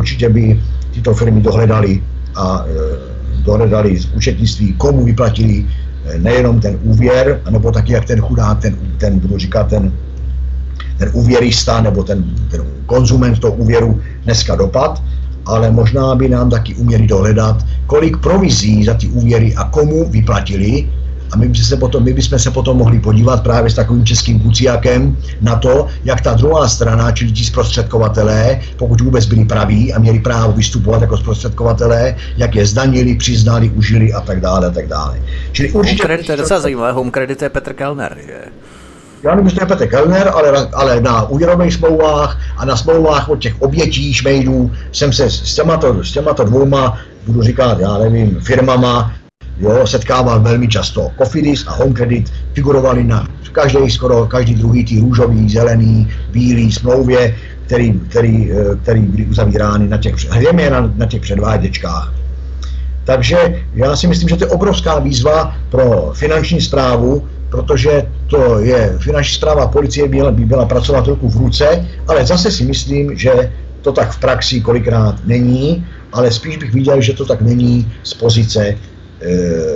určitě 0.00 0.28
by 0.28 0.60
tyto 0.94 1.14
firmy 1.14 1.40
dohledali 1.40 2.02
a 2.36 2.64
e, 2.64 3.44
dohledali 3.44 3.98
z 3.98 4.04
účetnictví, 4.14 4.72
komu 4.72 5.04
vyplatili 5.04 5.64
e, 5.64 6.18
nejenom 6.18 6.60
ten 6.60 6.78
úvěr, 6.82 7.40
nebo 7.50 7.72
taky 7.72 7.92
jak 7.92 8.04
ten 8.04 8.20
chudák, 8.20 8.60
ten, 8.60 8.76
ten 8.98 9.18
budu 9.18 9.38
říkat, 9.38 9.68
ten, 9.68 9.92
ten 10.98 11.10
úvěrista 11.12 11.80
nebo 11.80 12.02
ten, 12.02 12.24
ten 12.50 12.62
konzument 12.86 13.38
toho 13.38 13.54
úvěru 13.54 14.00
dneska 14.24 14.54
dopad, 14.54 15.02
ale 15.46 15.70
možná 15.70 16.14
by 16.14 16.28
nám 16.28 16.50
taky 16.50 16.74
uměli 16.74 17.06
dohledat, 17.06 17.66
kolik 17.86 18.16
provizí 18.16 18.84
za 18.84 18.94
ty 18.94 19.06
úvěry 19.08 19.54
a 19.54 19.64
komu 19.64 20.10
vyplatili 20.10 20.88
a 21.32 21.36
my, 21.36 21.48
by 21.48 21.58
se 21.58 21.76
potom, 21.76 22.04
my 22.04 22.12
bychom 22.12 22.38
se 22.38 22.50
potom 22.50 22.76
mohli 22.76 23.00
podívat 23.00 23.42
právě 23.42 23.70
s 23.70 23.74
takovým 23.74 24.04
českým 24.04 24.40
kuciakem 24.40 25.16
na 25.40 25.56
to, 25.56 25.86
jak 26.04 26.20
ta 26.20 26.34
druhá 26.34 26.68
strana, 26.68 27.12
čili 27.12 27.32
ti 27.32 27.44
zprostředkovatelé, 27.44 28.60
pokud 28.76 29.00
vůbec 29.00 29.26
byli 29.26 29.44
praví 29.44 29.94
a 29.94 29.98
měli 29.98 30.18
právo 30.18 30.52
vystupovat 30.52 31.02
jako 31.02 31.16
zprostředkovatelé, 31.16 32.16
jak 32.36 32.54
je 32.54 32.66
zdanili, 32.66 33.14
přiznali, 33.14 33.70
užili 33.70 34.12
a 34.12 34.20
tak 34.20 34.40
dále 34.40 34.66
a 34.66 34.70
tak 34.70 34.86
dále. 34.86 35.20
Čili 35.52 35.70
určitě... 35.70 36.02
Home 36.02 36.06
credit 36.06 36.28
je 36.28 36.36
docela 36.36 36.60
zajímavé, 36.60 36.92
home 36.92 37.10
credit 37.10 37.42
je 37.42 37.48
Petr 37.48 37.72
Kellner, 37.72 38.16
je. 38.26 38.40
Já 39.22 39.34
nevím, 39.34 39.50
že 39.50 39.56
to 39.56 39.62
je 39.62 39.66
Petr 39.66 39.86
Kellner, 39.86 40.30
ale, 40.34 40.68
ale 40.72 41.00
na 41.00 41.28
úvěrových 41.28 41.74
smlouvách 41.74 42.40
a 42.56 42.64
na 42.64 42.76
smlouvách 42.76 43.28
od 43.28 43.38
těch 43.38 43.62
obětí 43.62 44.14
šmejdů 44.14 44.70
jsem 44.92 45.12
se 45.12 45.30
s 45.30 45.54
těmato, 45.54 46.04
s 46.04 46.12
těmato 46.12 46.44
dvouma, 46.44 46.98
budu 47.26 47.42
říkat, 47.42 47.78
já 47.80 47.98
nevím, 47.98 48.40
firmama, 48.40 49.12
jo, 49.60 49.86
setkával 49.86 50.40
velmi 50.40 50.68
často. 50.68 51.10
Cofidis 51.18 51.66
a 51.66 51.72
Home 51.72 51.92
Credit 51.92 52.32
figurovali 52.54 53.04
na 53.04 53.28
každý, 53.52 53.90
skoro 53.90 54.26
každý 54.26 54.54
druhý 54.54 54.84
tý 54.84 55.00
růžový, 55.00 55.50
zelený, 55.50 56.08
bílý 56.32 56.72
smlouvě, 56.72 57.36
který, 57.66 57.92
který, 58.08 58.52
eh, 58.52 58.76
který 58.82 59.00
byly 59.00 59.26
uzavírány 59.26 59.88
na 59.88 59.96
těch, 59.96 60.30
hlavně 60.30 60.70
na, 60.70 60.92
na 60.96 61.06
těch 61.06 61.22
předváděčkách. 61.22 62.14
Takže 63.04 63.62
já 63.74 63.96
si 63.96 64.06
myslím, 64.06 64.28
že 64.28 64.36
to 64.36 64.44
je 64.44 64.50
obrovská 64.50 64.98
výzva 64.98 65.56
pro 65.70 66.12
finanční 66.14 66.60
zprávu, 66.60 67.26
protože 67.50 68.06
to 68.26 68.58
je 68.58 68.98
finanční 68.98 69.34
zpráva 69.34 69.66
policie 69.66 70.08
by 70.08 70.16
byla, 70.16 70.30
by 70.30 70.44
byla 70.44 70.66
pracovat 70.66 71.06
ruku 71.06 71.28
v 71.28 71.36
ruce, 71.36 71.86
ale 72.08 72.26
zase 72.26 72.50
si 72.50 72.64
myslím, 72.64 73.16
že 73.18 73.52
to 73.82 73.92
tak 73.92 74.12
v 74.12 74.20
praxi 74.20 74.60
kolikrát 74.60 75.14
není, 75.26 75.86
ale 76.12 76.30
spíš 76.30 76.56
bych 76.56 76.74
viděl, 76.74 77.00
že 77.00 77.12
to 77.12 77.24
tak 77.24 77.42
není 77.42 77.92
z 78.02 78.14
pozice 78.14 78.76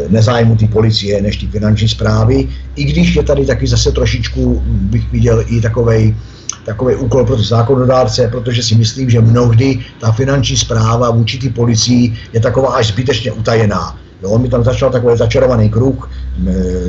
nezájmu 0.08 0.56
té 0.56 0.66
policie 0.66 1.22
než 1.22 1.36
ty 1.36 1.46
finanční 1.46 1.88
zprávy, 1.88 2.48
i 2.76 2.84
když 2.84 3.16
je 3.16 3.22
tady 3.22 3.46
taky 3.46 3.66
zase 3.66 3.92
trošičku, 3.92 4.62
bych 4.64 5.12
viděl 5.12 5.44
i 5.46 5.60
takovej, 5.60 6.16
takový 6.64 6.94
úkol 6.94 7.26
pro 7.26 7.36
zákonodárce, 7.36 8.28
protože 8.28 8.62
si 8.62 8.74
myslím, 8.74 9.10
že 9.10 9.20
mnohdy 9.20 9.78
ta 10.00 10.12
finanční 10.12 10.56
zpráva 10.56 11.10
vůči 11.10 11.38
té 11.38 11.48
policii 11.48 12.14
je 12.32 12.40
taková 12.40 12.74
až 12.74 12.86
zbytečně 12.86 13.32
utajená. 13.32 13.98
Jo, 14.22 14.30
on 14.30 14.42
mi 14.42 14.48
tam 14.48 14.64
začal 14.64 14.90
takový 14.90 15.16
začarovaný 15.16 15.68
kruh, 15.68 16.10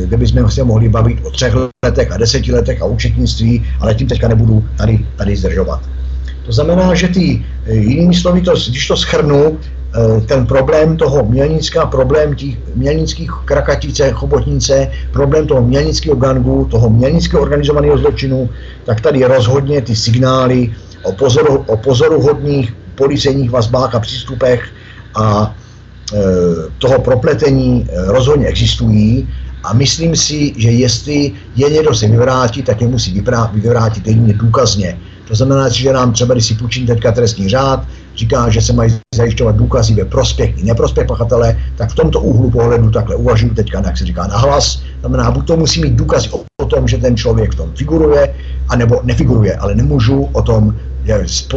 kde 0.06 0.18
bychom 0.18 0.50
se 0.50 0.64
mohli 0.64 0.90
bavit 0.90 1.18
o 1.24 1.32
třech 1.32 1.54
letech 1.86 2.12
a 2.12 2.18
deseti 2.18 2.52
letech 2.52 2.82
a 2.82 2.86
účetnictví, 2.86 3.64
ale 3.80 3.96
tím 3.96 4.08
teďka 4.08 4.28
nebudu 4.28 4.66
tady, 4.78 5.06
tady 5.16 5.38
zdržovat. 5.38 5.90
To 6.46 6.52
znamená, 6.52 6.96
že 6.96 7.08
ty, 7.08 7.46
jinými 7.68 8.16
slovy, 8.16 8.42
to, 8.42 8.54
když 8.70 8.88
to 8.88 8.98
schrnu, 8.98 9.58
Eh, 9.85 9.85
ten 10.26 10.46
problém 10.46 10.98
toho 10.98 11.26
mělnická, 11.26 11.86
problém 11.86 12.36
těch 12.36 12.56
mělnických 12.76 13.32
krakatice, 13.46 14.12
chobotnice, 14.12 14.92
problém 15.12 15.48
toho 15.48 15.62
mělnického 15.62 16.16
gangu, 16.16 16.68
toho 16.72 16.90
mělnického 16.90 17.42
organizovaného 17.42 17.98
zločinu, 17.98 18.50
tak 18.86 19.02
tady 19.02 19.24
rozhodně 19.24 19.82
ty 19.82 19.96
signály 19.96 20.74
o, 21.04 21.12
pozoru, 21.12 21.64
o 21.68 21.78
pozoruhodných 21.78 22.74
policejních 22.96 23.52
vazbách 23.52 23.96
a 23.96 24.00
přístupech 24.00 24.66
a 25.16 25.56
e, 26.14 26.18
toho 26.78 27.00
propletení 27.00 27.88
eh, 27.90 28.12
rozhodně 28.12 28.48
existují 28.48 29.28
a 29.64 29.74
myslím 29.74 30.16
si, 30.16 30.54
že 30.58 30.72
jestli 30.72 31.32
je 31.56 31.70
někdo 31.70 31.96
se 31.96 32.08
vyvrátí, 32.08 32.62
tak 32.64 32.82
je 32.82 32.88
musí 32.88 33.24
vyvrátit 33.54 34.08
jedině 34.08 34.34
důkazně. 34.34 34.98
To 35.28 35.36
znamená, 35.36 35.70
že 35.70 35.94
nám 35.94 36.14
třeba, 36.14 36.34
když 36.34 36.46
si 36.46 36.54
půjčím 36.54 36.88
teďka 36.88 37.12
trestní 37.12 37.50
řád, 37.50 37.88
říká, 38.16 38.50
že 38.50 38.62
se 38.62 38.74
mají 38.74 39.00
zajišťovat 39.16 39.56
důkazy 39.56 39.94
ve 39.94 40.06
prospěch 40.06 40.58
i 40.58 40.64
neprospěch 40.64 41.08
pachatele, 41.08 41.60
tak 41.76 41.92
v 41.92 41.96
tomto 41.96 42.22
úhlu 42.22 42.52
pohledu 42.52 42.92
takhle 42.92 43.16
uvažuji 43.16 43.50
teďka, 43.50 43.82
jak 43.86 43.98
se 43.98 44.06
říká, 44.06 44.28
na 44.28 44.38
hlas. 44.38 44.82
Znamená, 45.00 45.32
buď 45.32 45.48
to 45.48 45.58
musí 45.58 45.82
mít 45.82 45.94
důkazy 45.94 46.30
o 46.62 46.66
tom, 46.66 46.88
že 46.88 46.98
ten 46.98 47.18
člověk 47.18 47.54
v 47.54 47.56
tom 47.56 47.72
figuruje, 47.76 48.36
anebo 48.70 49.02
nefiguruje, 49.04 49.56
ale 49.56 49.76
nemůžu 49.76 50.30
o 50.32 50.42
tom 50.42 50.76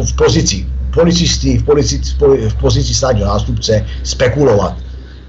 v 0.01 0.15
pozici 0.15 0.65
policisty, 0.93 1.57
v, 1.57 1.63
pozici, 1.63 2.01
v 2.49 2.55
pozici 2.61 2.93
státního 2.93 3.27
zástupce 3.27 3.85
spekulovat. 4.03 4.77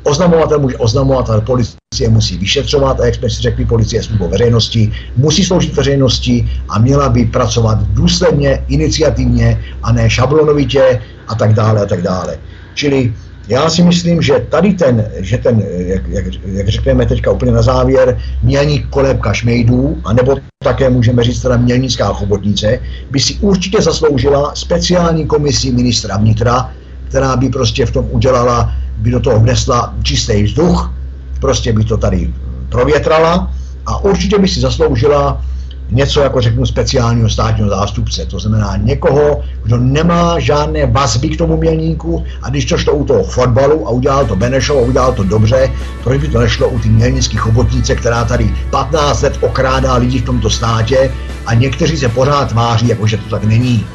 Oznamovatel 0.03 0.59
může 0.59 0.77
oznamovat, 0.77 1.31
ale 1.31 1.41
policie 1.41 2.09
musí 2.09 2.39
vyšetřovat 2.39 3.01
a 3.01 3.07
jak 3.07 3.15
jsme 3.15 3.31
si 3.31 3.43
řekli, 3.43 3.65
policie 3.65 4.03
je 4.03 4.29
veřejnosti, 4.29 4.93
musí 5.17 5.45
sloužit 5.45 5.77
veřejnosti 5.77 6.49
a 6.69 6.79
měla 6.79 7.09
by 7.09 7.25
pracovat 7.25 7.79
důsledně, 7.83 8.65
iniciativně 8.69 9.65
a 9.83 9.93
ne 9.93 10.11
šablonovitě 10.11 11.03
a 11.29 11.35
tak 11.35 11.55
dále 11.55 11.83
a 11.83 11.87
tak 11.87 12.03
dále. 12.03 12.39
Čili 12.75 13.15
já 13.49 13.71
si 13.71 13.83
myslím, 13.83 14.23
že 14.23 14.47
tady 14.49 14.75
ten, 14.75 15.11
že 15.19 15.39
ten, 15.39 15.63
jak, 15.77 16.09
jak, 16.09 16.25
jak 16.45 16.69
řekneme 16.69 17.07
teďka 17.07 17.31
úplně 17.31 17.53
na 17.53 17.63
závěr, 17.63 18.19
mělník 18.43 18.89
kolébka 18.89 19.33
šmejdů, 19.33 20.01
anebo 20.05 20.37
také 20.65 20.91
můžeme 20.91 21.25
říct 21.25 21.43
teda 21.43 21.57
mělnická 21.57 22.13
chobotnice, 22.13 22.79
by 23.11 23.21
si 23.21 23.35
určitě 23.35 23.83
zasloužila 23.83 24.55
speciální 24.55 25.27
komisi 25.27 25.73
ministra 25.73 26.17
vnitra, 26.17 26.73
která 27.11 27.37
by 27.37 27.49
prostě 27.49 27.87
v 27.87 27.91
tom 27.91 28.07
udělala 28.11 28.73
by 28.97 29.11
do 29.11 29.21
toho 29.21 29.41
vnesla 29.41 29.95
čistý 30.03 30.43
vzduch, 30.43 30.95
prostě 31.41 31.73
by 31.73 31.85
to 31.85 31.97
tady 31.97 32.35
provětrala 32.69 33.51
a 33.87 33.99
určitě 33.99 34.39
by 34.39 34.49
si 34.49 34.61
zasloužila 34.61 35.43
něco, 35.91 36.21
jako 36.21 36.41
řeknu, 36.41 36.67
speciálního 36.67 37.29
státního 37.29 37.69
zástupce. 37.69 38.27
To 38.27 38.39
znamená 38.39 38.77
někoho, 38.77 39.43
kdo 39.63 39.77
nemá 39.77 40.39
žádné 40.39 40.87
vazby 40.87 41.29
k 41.29 41.39
tomu 41.39 41.57
mělníku 41.57 42.25
a 42.43 42.51
když 42.51 42.65
to 42.65 42.79
šlo 42.79 42.93
u 42.95 43.05
toho 43.05 43.25
fotbalu 43.25 43.87
a 43.87 43.91
udělal 43.91 44.27
to 44.27 44.37
Benešov 44.37 44.77
a 44.77 44.87
udělal 44.87 45.13
to 45.13 45.23
dobře, 45.23 45.71
proč 46.05 46.21
by 46.21 46.29
to 46.29 46.41
nešlo 46.41 46.69
u 46.69 46.79
té 46.79 46.89
mělnické 46.89 47.37
chobotnice, 47.37 47.95
která 47.95 48.25
tady 48.25 48.55
15 48.71 49.23
let 49.23 49.39
okrádá 49.41 49.95
lidi 49.95 50.19
v 50.19 50.25
tomto 50.25 50.51
státě 50.51 51.11
a 51.47 51.55
někteří 51.55 51.97
se 51.97 52.09
pořád 52.09 52.49
tváří, 52.49 52.89
jako 52.89 53.07
že 53.07 53.17
to 53.17 53.31
tak 53.31 53.45
není. 53.45 53.87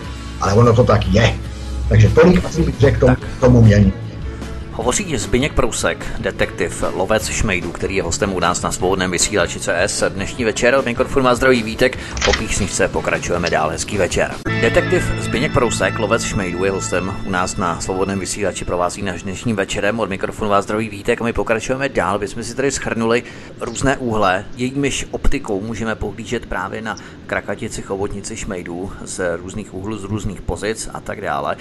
Ale 0.41 0.53
ono 0.53 0.73
to 0.73 0.83
tak 0.83 1.07
je. 1.07 1.54
Takže 1.89 2.09
tolik 2.09 2.45
asi 2.45 2.61
bych 2.61 2.79
řekl 2.79 2.99
tomu, 2.99 3.15
tomu 3.39 3.61
mělníku. 3.61 4.04
Hovoří 4.77 5.17
Zbyněk 5.17 5.53
Prousek, 5.53 6.05
detektiv, 6.19 6.83
lovec 6.93 7.29
šmejdů, 7.29 7.71
který 7.71 7.95
je 7.95 8.03
hostem 8.03 8.33
u 8.33 8.39
nás 8.39 8.61
na 8.61 8.71
svobodném 8.71 9.11
vysílači 9.11 9.59
CS. 9.59 10.03
Dnešní 10.09 10.45
večer 10.45 10.75
od 10.75 10.85
mikrofonu 10.85 11.23
má 11.23 11.35
zdravý 11.35 11.63
Vítek, 11.63 11.99
po 12.25 12.31
písničce 12.33 12.87
pokračujeme 12.87 13.49
dál, 13.49 13.69
hezký 13.69 13.97
večer. 13.97 14.31
Detektiv 14.61 15.03
Zbyněk 15.19 15.53
Prousek, 15.53 15.99
lovec 15.99 16.23
šmejdů, 16.23 16.65
je 16.65 16.71
hostem 16.71 17.15
u 17.25 17.29
nás 17.29 17.57
na 17.57 17.81
svobodném 17.81 18.19
vysílači 18.19 18.65
pro 18.65 18.77
vás 18.77 18.97
i 18.97 19.01
náš 19.01 19.23
dnešním 19.23 19.55
večerem. 19.55 19.99
Od 19.99 20.09
mikrofonu 20.09 20.49
vás 20.49 20.65
zdravý 20.65 20.89
Vítek 20.89 21.21
a 21.21 21.23
my 21.23 21.33
pokračujeme 21.33 21.89
dál. 21.89 22.21
Jsme 22.21 22.43
si 22.43 22.55
tady 22.55 22.71
schrnuli 22.71 23.23
různé 23.61 23.97
úhle, 23.97 24.45
jejímiž 24.57 25.07
optikou 25.11 25.61
můžeme 25.61 25.95
pohlížet 25.95 26.45
právě 26.45 26.81
na 26.81 26.95
krakatici, 27.27 27.81
chobotnici 27.81 28.37
šmejdů 28.37 28.91
z 29.03 29.37
různých 29.37 29.73
úhlů, 29.73 29.97
z 29.97 30.03
různých 30.03 30.41
pozic 30.41 30.89
a 30.93 30.99
tak 30.99 31.21
dále. 31.21 31.57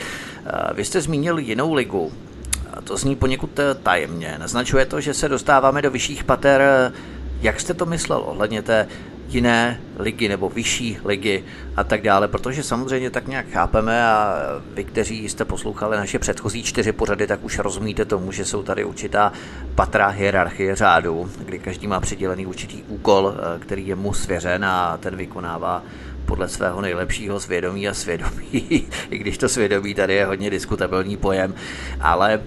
Vy 0.75 0.85
jste 0.85 1.01
zmínil 1.01 1.39
jinou 1.39 1.75
ligu, 1.75 2.13
to 2.85 2.97
zní 2.97 3.17
poněkud 3.17 3.59
eh, 3.59 3.75
tajemně. 3.75 4.37
Naznačuje 4.39 4.87
to, 4.87 5.01
že 5.01 5.15
se 5.15 5.29
dostáváme 5.29 5.83
do 5.83 5.91
vyšších 5.91 6.25
pater. 6.25 6.93
Jak 7.41 7.61
jste 7.61 7.75
to 7.75 7.87
myslel 7.87 8.23
ohledně 8.27 8.63
té 8.63 8.89
jiné 9.29 9.81
ligy 9.99 10.29
nebo 10.29 10.49
vyšší 10.49 10.99
ligy 11.05 11.45
a 11.77 11.85
tak 11.85 12.03
dále, 12.03 12.29
protože 12.29 12.63
samozřejmě 12.63 13.11
tak 13.11 13.29
nějak 13.29 13.47
chápeme 13.51 14.07
a 14.07 14.37
vy, 14.75 14.85
kteří 14.85 15.29
jste 15.29 15.45
poslouchali 15.45 15.97
naše 15.97 16.19
předchozí 16.19 16.63
čtyři 16.63 16.93
pořady, 16.93 17.27
tak 17.27 17.45
už 17.45 17.59
rozumíte 17.59 18.05
tomu, 18.05 18.33
že 18.33 18.45
jsou 18.45 18.63
tady 18.63 18.85
určitá 18.85 19.33
patra 19.75 20.09
hierarchie 20.09 20.77
řádu, 20.77 21.31
kdy 21.39 21.59
každý 21.59 21.87
má 21.87 22.01
přidělený 22.01 22.47
určitý 22.47 22.83
úkol, 22.83 23.35
eh, 23.37 23.59
který 23.59 23.87
je 23.87 23.95
mu 23.95 24.13
svěřen 24.13 24.65
a 24.65 24.97
ten 24.97 25.17
vykonává 25.17 25.83
podle 26.27 26.49
svého 26.49 26.81
nejlepšího 26.81 27.41
svědomí 27.41 27.89
a 27.89 27.95
svědomí, 27.95 28.53
i 29.11 29.19
když 29.19 29.39
to 29.39 29.49
svědomí 29.49 29.95
tady 29.95 30.15
je 30.15 30.27
hodně 30.27 30.51
diskutabilní 30.51 31.17
pojem, 31.17 31.55
ale 32.01 32.41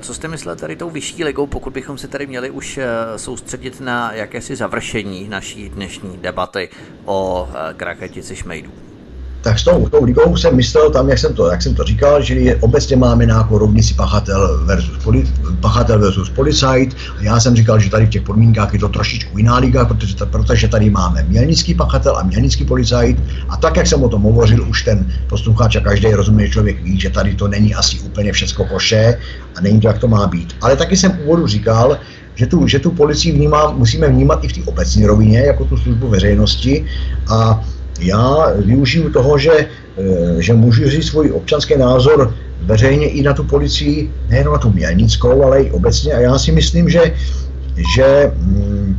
co 0.00 0.14
jste 0.14 0.28
myslel 0.28 0.56
tady 0.56 0.76
tou 0.76 0.90
vyšší 0.90 1.24
ligou, 1.24 1.46
pokud 1.46 1.72
bychom 1.72 1.98
se 1.98 2.08
tady 2.08 2.26
měli 2.26 2.50
už 2.50 2.78
eh, 2.78 2.86
soustředit 3.18 3.80
na 3.80 4.12
jakési 4.12 4.56
završení 4.56 5.28
naší 5.28 5.68
dnešní 5.68 6.18
debaty 6.18 6.68
o 7.04 7.48
eh, 7.50 7.74
kraketici 7.74 8.36
šmejdů? 8.36 8.70
Tak 9.46 9.58
s 9.58 9.64
tou, 9.64 9.88
tou 9.88 10.04
ligou 10.04 10.36
jsem 10.36 10.56
myslel 10.56 10.90
tam, 10.90 11.08
jak 11.08 11.18
jsem 11.18 11.34
to, 11.34 11.50
jak 11.50 11.62
jsem 11.62 11.74
to 11.74 11.84
říkal, 11.84 12.22
že 12.22 12.56
obecně 12.60 12.96
máme 12.96 13.26
nějakou 13.26 13.58
rovnici 13.58 13.94
pachatel 13.94 14.64
versus, 14.64 14.98
poli, 15.04 15.24
pachatel 15.60 15.98
versus 15.98 16.30
policajt. 16.30 16.96
Já 17.20 17.40
jsem 17.40 17.56
říkal, 17.56 17.78
že 17.78 17.90
tady 17.90 18.06
v 18.06 18.08
těch 18.08 18.22
podmínkách 18.22 18.72
je 18.72 18.78
to 18.78 18.88
trošičku 18.88 19.38
jiná 19.38 19.58
liga, 19.58 19.84
protože, 19.84 20.14
protože 20.30 20.68
tady 20.68 20.90
máme 20.90 21.22
mělnický 21.28 21.74
pachatel 21.74 22.16
a 22.16 22.22
mělnický 22.22 22.64
policajt. 22.64 23.16
A 23.48 23.56
tak, 23.56 23.76
jak 23.76 23.86
jsem 23.86 24.02
o 24.02 24.08
tom 24.08 24.22
hovořil, 24.22 24.68
už 24.68 24.82
ten 24.82 25.06
posluchač 25.30 25.76
a 25.76 25.80
každý 25.80 26.10
rozumný 26.10 26.50
člověk 26.50 26.82
ví, 26.82 27.00
že 27.00 27.10
tady 27.10 27.34
to 27.34 27.48
není 27.48 27.74
asi 27.74 27.98
úplně 27.98 28.32
všecko 28.32 28.64
koše 28.64 29.18
a 29.54 29.60
není 29.60 29.80
to, 29.80 29.88
jak 29.88 29.98
to 29.98 30.08
má 30.08 30.26
být. 30.26 30.56
Ale 30.60 30.76
taky 30.76 30.96
jsem 30.96 31.18
úvodu 31.22 31.46
říkal, 31.46 31.98
že 32.34 32.46
tu, 32.46 32.66
že 32.66 32.78
tu 32.78 32.90
policii 32.90 33.32
vnímá, 33.32 33.70
musíme 33.70 34.08
vnímat 34.08 34.44
i 34.44 34.48
v 34.48 34.52
té 34.52 34.60
obecní 34.66 35.06
rovině, 35.06 35.38
jako 35.38 35.64
tu 35.64 35.76
službu 35.76 36.08
veřejnosti 36.08 36.84
a 37.28 37.64
já 38.00 38.52
využiju 38.56 39.10
toho, 39.10 39.38
že, 39.38 39.52
eh, 39.98 40.42
že 40.42 40.52
můžu 40.54 40.88
říct 40.88 41.06
svůj 41.06 41.32
občanský 41.32 41.78
názor 41.78 42.34
veřejně 42.62 43.08
i 43.08 43.22
na 43.22 43.32
tu 43.32 43.44
policii, 43.44 44.10
nejen 44.28 44.46
na 44.46 44.58
tu 44.58 44.72
mělnickou, 44.72 45.44
ale 45.44 45.62
i 45.62 45.70
obecně. 45.70 46.12
A 46.12 46.20
já 46.20 46.38
si 46.38 46.52
myslím, 46.52 46.88
že, 46.88 47.14
že 47.94 48.32
mm, 48.36 48.98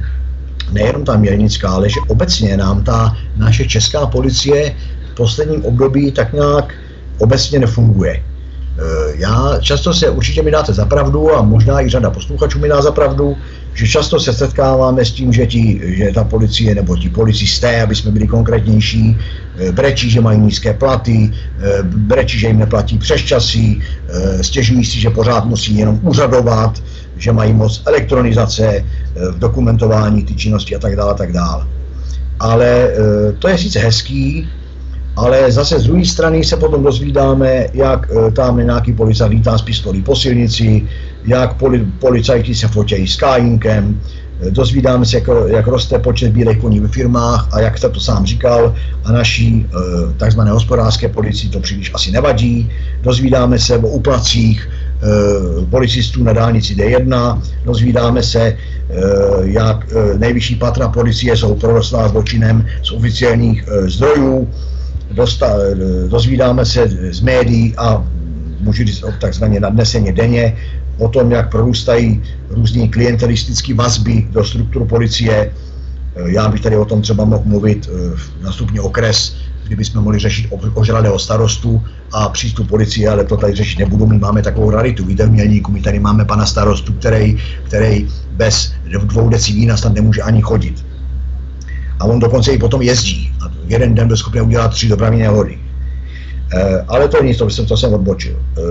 nejenom 0.72 1.06
ta 1.06 1.18
mělnická, 1.18 1.70
ale 1.70 1.90
že 1.90 2.00
obecně 2.08 2.58
nám 2.58 2.84
ta 2.84 3.18
naše 3.38 3.66
česká 3.66 4.06
policie 4.06 4.76
v 5.12 5.16
posledním 5.16 5.66
období 5.66 6.12
tak 6.12 6.34
nějak 6.34 6.74
obecně 7.18 7.60
nefunguje. 7.60 8.24
Eh, 8.78 9.14
já 9.16 9.58
často 9.62 9.94
se 9.94 10.10
určitě 10.10 10.44
mi 10.44 10.52
dáte 10.52 10.74
za 10.74 10.86
pravdu 10.86 11.36
a 11.36 11.42
možná 11.42 11.82
i 11.82 11.90
řada 11.90 12.10
posluchačů 12.10 12.60
mi 12.60 12.70
dá 12.70 12.82
za 12.82 12.92
pravdu, 12.92 13.38
že 13.74 13.88
často 13.88 14.20
se 14.20 14.34
setkáváme 14.34 15.06
s 15.06 15.12
tím, 15.12 15.34
že, 15.34 15.48
ti, 15.48 15.82
že 15.84 16.12
ta 16.14 16.24
policie 16.24 16.76
nebo 16.76 16.98
ti 16.98 17.10
policisté, 17.10 17.82
aby 17.82 17.96
jsme 17.96 18.12
byli 18.12 18.28
konkrétnější, 18.28 19.18
eh, 19.58 19.72
brečí, 19.72 20.10
že 20.10 20.22
mají 20.22 20.40
nízké 20.40 20.74
platy, 20.74 21.32
eh, 21.34 21.84
brečí, 21.84 22.40
že 22.40 22.48
jim 22.48 22.60
neplatí 22.60 22.98
přes 22.98 23.22
časy, 23.22 23.82
stěžují 24.42 24.86
si, 24.86 25.00
že 25.00 25.10
pořád 25.10 25.46
musí 25.46 25.78
jenom 25.78 26.00
úřadovat, 26.02 26.84
že 27.18 27.32
mají 27.32 27.54
moc 27.54 27.82
elektronizace 27.86 28.86
v 29.32 29.40
dokumentování 29.40 30.24
ty 30.24 30.36
činnosti 30.36 30.76
a 30.76 30.80
tak 30.80 30.96
dále, 30.96 31.16
tak 31.16 31.34
dále. 31.34 31.68
Ale 32.40 32.94
to 33.40 33.48
je 33.48 33.58
sice 33.58 33.80
hezký, 33.80 34.50
ale 35.18 35.52
zase 35.52 35.80
z 35.80 35.84
druhé 35.84 36.06
strany 36.06 36.44
se 36.44 36.58
potom 36.58 36.84
dozvídáme, 36.84 37.66
jak 37.74 38.10
e, 38.12 38.32
tam 38.32 38.58
nějaký 38.58 38.94
policajt 38.94 39.32
lítá 39.32 39.58
z 39.58 39.62
pistolí 39.62 40.02
po 40.02 40.16
silnici, 40.16 40.86
jak 41.26 41.54
poli, 41.54 41.86
policajti 42.00 42.56
se 42.56 42.68
fotějí 42.68 43.08
s 43.08 43.16
kájinkem, 43.16 44.02
e, 44.42 44.52
dozvídáme 44.52 45.06
se, 45.06 45.18
jak, 45.18 45.30
jak 45.48 45.68
roste 45.68 46.00
počet 46.00 46.32
bílých 46.32 46.58
koní 46.58 46.80
ve 46.80 46.88
firmách 46.88 47.50
a 47.52 47.60
jak 47.60 47.78
jste 47.78 47.90
to 47.90 48.00
sám 48.00 48.26
říkal, 48.26 48.76
a 49.06 49.12
naší 49.12 49.66
e, 49.66 50.14
takzvané 50.18 50.52
hospodářské 50.52 51.10
policii 51.10 51.50
to 51.50 51.60
příliš 51.60 51.92
asi 51.94 52.12
nevadí. 52.12 52.72
Dozvídáme 53.02 53.60
se 53.60 53.78
o 53.78 53.88
uplacích 53.88 54.70
policistů 55.70 56.24
na 56.24 56.34
dálnici 56.34 56.76
D1, 56.76 57.42
dozvídáme 57.66 58.24
se, 58.24 58.58
jak 59.42 59.86
nejvyšší 60.18 60.56
patra 60.56 60.90
policie 60.90 61.38
jsou 61.38 61.56
prorostlá 61.56 62.08
zločinem 62.08 62.66
z 62.84 62.92
oficiálních 62.92 63.64
zdrojů, 63.86 64.48
dozvídáme 66.08 66.66
se 66.66 66.88
z 67.12 67.22
médií 67.22 67.76
a 67.78 68.08
můžu 68.60 68.86
říct 68.86 69.04
takzvaně 69.22 69.60
nadneseně 69.60 70.14
denně 70.14 70.58
o 70.98 71.10
tom, 71.10 71.32
jak 71.32 71.52
prorůstají 71.52 72.24
různé 72.50 72.88
klientelistické 72.88 73.74
vazby 73.74 74.28
do 74.32 74.44
struktur 74.44 74.86
policie. 74.86 75.52
Já 76.26 76.50
bych 76.50 76.62
tady 76.62 76.78
o 76.78 76.86
tom 76.86 77.02
třeba 77.02 77.26
mohl 77.26 77.44
mluvit 77.46 77.90
na 78.42 78.52
stupně 78.52 78.82
okres, 78.82 79.36
kdybychom 79.68 80.04
mohli 80.04 80.20
řešit 80.20 80.48
ožralého 80.74 81.20
starostu 81.20 81.82
a 82.12 82.30
přístup 82.30 82.68
policie, 82.68 83.10
ale 83.10 83.24
to 83.24 83.38
tady 83.38 83.56
řešit 83.56 83.80
nebudu. 83.80 84.06
My 84.08 84.18
máme 84.18 84.42
takovou 84.42 84.72
raritu. 84.72 85.06
Víte, 85.06 85.28
my 85.70 85.82
tady 85.82 86.00
máme 86.00 86.26
pana 86.26 86.46
starostu, 86.46 86.94
který, 86.94 87.38
který 87.64 88.08
bez 88.32 88.74
dvou 89.06 89.30
decí 89.30 89.54
vína 89.54 89.78
snad 89.78 89.94
nemůže 89.94 90.22
ani 90.22 90.42
chodit. 90.42 90.86
A 92.00 92.06
on 92.06 92.20
dokonce 92.20 92.52
i 92.52 92.58
potom 92.58 92.82
jezdí. 92.82 93.32
A 93.46 93.52
jeden 93.68 93.96
den 93.96 94.08
byl 94.08 94.18
schopný 94.18 94.42
udělat 94.42 94.72
tři 94.72 94.90
dopravní 94.90 95.20
nehody. 95.20 95.60
E, 96.54 96.82
ale 96.88 97.08
to 97.08 97.24
nic, 97.24 97.38
to 97.38 97.50
jsem, 97.50 97.66
to 97.66 97.78
jsem 97.78 97.94
odbočil. 97.94 98.36
E, 98.36 98.62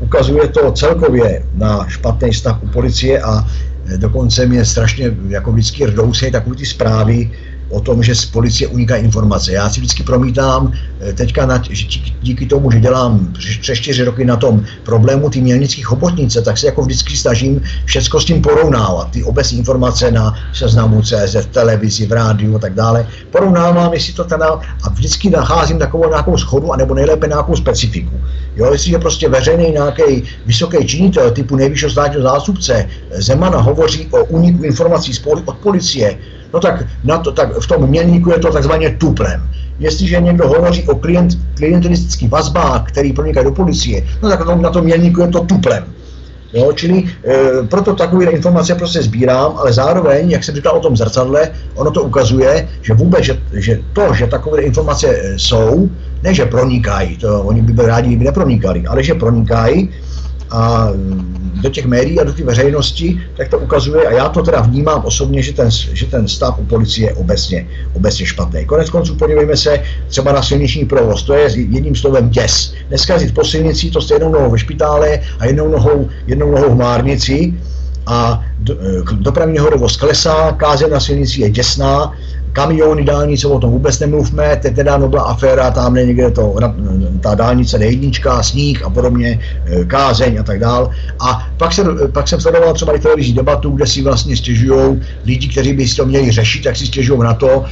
ukazuje 0.00 0.48
to 0.48 0.72
celkově 0.72 1.42
na 1.54 1.88
špatný 1.88 2.34
stav 2.34 2.62
u 2.62 2.68
policie 2.68 3.22
a 3.22 3.44
dokonce 3.96 4.46
mě 4.46 4.64
strašně 4.64 5.16
jako 5.28 5.52
vždycky 5.52 5.86
rdousejí 5.86 6.32
takové 6.32 6.56
ty 6.56 6.66
zprávy, 6.66 7.30
o 7.70 7.80
tom, 7.80 8.02
že 8.02 8.14
z 8.14 8.24
policie 8.26 8.68
uniká 8.68 8.96
informace. 8.96 9.52
Já 9.52 9.70
si 9.70 9.80
vždycky 9.80 10.02
promítám 10.02 10.72
eh, 11.00 11.12
teďka, 11.12 11.46
na, 11.46 11.62
že 11.70 11.86
díky 12.22 12.46
tomu, 12.46 12.70
že 12.70 12.80
dělám 12.80 13.32
přes 13.60 13.78
čtyři 13.78 14.04
roky 14.04 14.24
na 14.24 14.36
tom 14.36 14.64
problému 14.82 15.30
ty 15.30 15.40
mělnických 15.40 15.86
hobotnice, 15.86 16.42
tak 16.42 16.58
se 16.58 16.66
jako 16.66 16.82
vždycky 16.82 17.16
snažím 17.16 17.62
všechno 17.84 18.20
s 18.20 18.24
tím 18.24 18.42
porovnávat. 18.42 19.10
Ty 19.10 19.24
obecní 19.24 19.58
informace 19.58 20.10
na 20.10 20.34
seznamu 20.52 21.02
CZ, 21.02 21.34
v 21.34 21.46
televizi, 21.46 22.06
v 22.06 22.12
rádiu 22.12 22.56
a 22.56 22.58
tak 22.58 22.74
dále. 22.74 23.06
Porovnávám, 23.30 23.92
jestli 23.92 24.12
to 24.12 24.24
teda 24.24 24.60
a 24.82 24.88
vždycky 24.90 25.30
nacházím 25.30 25.78
takovou 25.78 26.08
nějakou 26.08 26.38
schodu, 26.38 26.72
anebo 26.72 26.94
nejlépe 26.94 27.26
nějakou 27.26 27.56
specifiku. 27.56 28.20
Jo, 28.56 28.72
jestliže 28.72 28.98
prostě 28.98 29.28
veřejný 29.28 29.70
nějaký 29.70 30.22
vysoký 30.46 30.86
činitel 30.86 31.30
typu 31.30 31.56
nejvyššího 31.56 31.90
státního 31.90 32.22
zástupce 32.22 32.88
Zemana 33.18 33.58
hovoří 33.58 34.06
o 34.10 34.24
úniku 34.24 34.62
informací 34.62 35.12
od 35.24 35.56
policie, 35.58 36.18
no 36.56 36.60
tak, 36.60 36.84
na 37.04 37.18
to, 37.18 37.32
tak 37.32 37.52
v 37.52 37.66
tom 37.66 37.86
mělníku 37.86 38.30
je 38.30 38.38
to 38.38 38.52
takzvaně 38.52 38.96
tuplem. 38.96 39.42
Jestliže 39.78 40.20
někdo 40.20 40.48
hovoří 40.48 40.88
o 40.88 40.94
klient, 40.96 41.36
klientelistických 41.54 42.30
vazbách, 42.30 42.88
který 42.88 43.12
pronikají 43.12 43.44
do 43.44 43.52
policie, 43.52 44.02
no 44.22 44.28
tak 44.28 44.40
na 44.56 44.70
tom 44.70 44.84
mělníku 44.84 45.20
je 45.20 45.28
to 45.28 45.40
tuplem. 45.40 45.84
Jo, 46.52 46.72
čili 46.72 47.04
e, 47.04 47.66
proto 47.68 47.94
takové 47.94 48.24
informace 48.24 48.74
prostě 48.74 49.02
sbírám, 49.02 49.52
ale 49.56 49.72
zároveň, 49.72 50.30
jak 50.30 50.44
jsem 50.44 50.54
říkal 50.54 50.76
o 50.76 50.80
tom 50.80 50.96
zrcadle, 50.96 51.50
ono 51.74 51.90
to 51.90 52.02
ukazuje, 52.02 52.68
že 52.82 52.94
vůbec, 52.94 53.24
že, 53.24 53.36
že 53.52 53.80
to, 53.92 54.14
že 54.14 54.26
takové 54.26 54.62
informace 54.62 55.06
e, 55.08 55.38
jsou, 55.38 55.90
ne, 56.22 56.34
že 56.34 56.46
pronikají, 56.46 57.16
to 57.16 57.42
oni 57.42 57.62
by 57.62 57.72
byli 57.72 57.86
rádi, 57.86 58.08
kdyby 58.08 58.24
nepronikali, 58.24 58.86
ale 58.86 59.02
že 59.02 59.14
pronikají 59.14 59.90
a 60.50 60.88
do 61.62 61.70
těch 61.70 61.86
médií 61.86 62.20
a 62.20 62.24
do 62.24 62.32
té 62.32 62.44
veřejnosti, 62.44 63.20
tak 63.36 63.48
to 63.48 63.58
ukazuje, 63.58 64.06
a 64.06 64.12
já 64.12 64.28
to 64.28 64.42
teda 64.42 64.60
vnímám 64.60 65.02
osobně, 65.04 65.42
že 65.42 65.52
ten, 65.52 65.70
že 65.70 66.06
ten 66.06 66.28
stav 66.28 66.58
u 66.58 66.64
policie 66.64 67.08
je 67.08 67.14
obecně, 67.14 67.68
obecně 67.92 68.26
špatný. 68.26 68.64
Konec 68.64 68.90
konců 68.90 69.14
podívejme 69.14 69.56
se 69.56 69.82
třeba 70.08 70.32
na 70.32 70.42
silniční 70.42 70.84
provoz, 70.84 71.22
to 71.22 71.34
je 71.34 71.50
jedním 71.56 71.94
slovem 71.94 72.28
děs. 72.30 72.74
Dneska 72.88 73.20
jít 73.20 73.34
po 73.34 73.44
silnici, 73.44 73.90
to 73.90 74.00
jste 74.00 74.14
jednou 74.14 74.32
nohou 74.32 74.50
ve 74.50 74.58
špitále 74.58 75.20
a 75.38 75.46
jednou 75.46 75.68
nohou, 75.70 76.08
jednou 76.26 76.50
nohou 76.50 76.70
v 76.70 76.76
márnici 76.76 77.54
a 78.06 78.44
do, 78.58 78.74
dopravní 79.12 79.58
hodovost 79.58 79.96
klesá, 79.96 80.52
káze 80.52 80.88
na 80.88 81.00
silnici 81.00 81.40
je 81.40 81.50
děsná, 81.50 82.12
kamiony, 82.56 83.04
dálnice, 83.04 83.46
o 83.46 83.60
tom 83.60 83.70
vůbec 83.70 84.00
nemluvme, 84.00 84.56
teď 84.56 84.74
teda 84.74 84.96
no 84.96 85.08
byla 85.08 85.22
aféra, 85.22 85.70
tam 85.70 85.94
někde 85.94 86.30
to, 86.30 86.56
ta 87.20 87.34
dálnice 87.34 87.78
D1, 87.78 88.40
sníh 88.40 88.84
a 88.84 88.90
podobně, 88.90 89.40
e, 89.66 89.84
kázeň 89.84 90.40
a 90.40 90.42
tak 90.42 90.58
dál. 90.60 90.90
A 91.20 91.48
pak 91.56 91.72
jsem, 91.72 91.98
pak 92.12 92.28
jsem 92.28 92.40
sledoval 92.40 92.74
třeba 92.74 92.96
i 92.96 92.98
televizní 92.98 93.34
debatu, 93.34 93.70
kde 93.70 93.86
si 93.86 94.02
vlastně 94.02 94.36
stěžují 94.36 95.02
lidi, 95.24 95.48
kteří 95.48 95.72
by 95.72 95.88
si 95.88 95.96
to 95.96 96.06
měli 96.06 96.30
řešit, 96.32 96.64
tak 96.64 96.76
si 96.76 96.86
stěžují 96.86 97.20
na 97.20 97.34
to, 97.34 97.64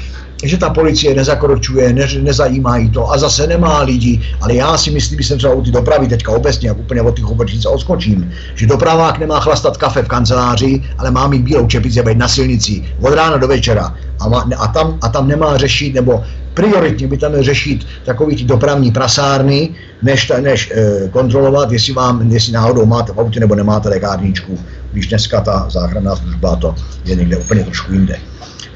že 0.48 0.58
ta 0.58 0.70
policie 0.70 1.14
nezakročuje, 1.14 1.92
ne, 1.92 2.06
nezajímá 2.22 2.76
jí 2.76 2.90
to 2.90 3.12
a 3.12 3.18
zase 3.18 3.46
nemá 3.46 3.82
lidi, 3.82 4.20
ale 4.40 4.54
já 4.54 4.78
si 4.78 4.90
myslím, 4.90 5.18
že 5.18 5.28
jsem 5.28 5.38
třeba 5.38 5.54
u 5.54 5.62
ty 5.62 5.70
dopravy 5.70 6.08
teďka 6.08 6.32
obecně, 6.32 6.68
jak 6.68 6.78
úplně 6.78 7.02
od 7.02 7.16
těch 7.16 7.30
obrčnic 7.30 7.66
odskočím, 7.66 8.32
že 8.54 8.66
dopravák 8.66 9.18
nemá 9.18 9.40
chlastat 9.40 9.76
kafe 9.76 10.02
v 10.02 10.08
kanceláři, 10.08 10.82
ale 10.98 11.10
má 11.10 11.28
mít 11.28 11.42
bílou 11.42 11.66
čepici 11.66 12.00
a 12.00 12.02
být 12.02 12.18
na 12.18 12.28
silnici 12.28 12.84
od 13.00 13.14
rána 13.14 13.36
do 13.36 13.48
večera 13.48 13.94
a, 14.20 14.28
má, 14.28 14.48
a, 14.58 14.68
tam, 14.68 14.98
a 15.02 15.08
tam 15.08 15.28
nemá 15.28 15.56
řešit, 15.56 15.94
nebo 15.94 16.24
prioritně 16.54 17.06
by 17.06 17.16
tam 17.18 17.32
měl 17.32 17.42
řešit 17.42 17.86
takový 18.04 18.36
ty 18.36 18.44
dopravní 18.44 18.90
prasárny, 18.90 19.70
než, 20.02 20.32
než 20.40 20.72
e, 20.74 21.08
kontrolovat, 21.08 21.72
jestli, 21.72 21.92
vám, 21.92 22.32
jestli 22.32 22.52
náhodou 22.52 22.86
máte 22.86 23.12
v 23.12 23.18
autě 23.18 23.40
nebo 23.40 23.54
nemáte 23.54 23.88
lékárničku, 23.88 24.58
když 24.92 25.06
dneska 25.06 25.40
ta 25.40 25.66
záchranná 25.70 26.16
služba 26.16 26.56
to 26.56 26.74
je 27.04 27.16
někde 27.16 27.36
úplně 27.36 27.64
trošku 27.64 27.92
jinde. 27.92 28.16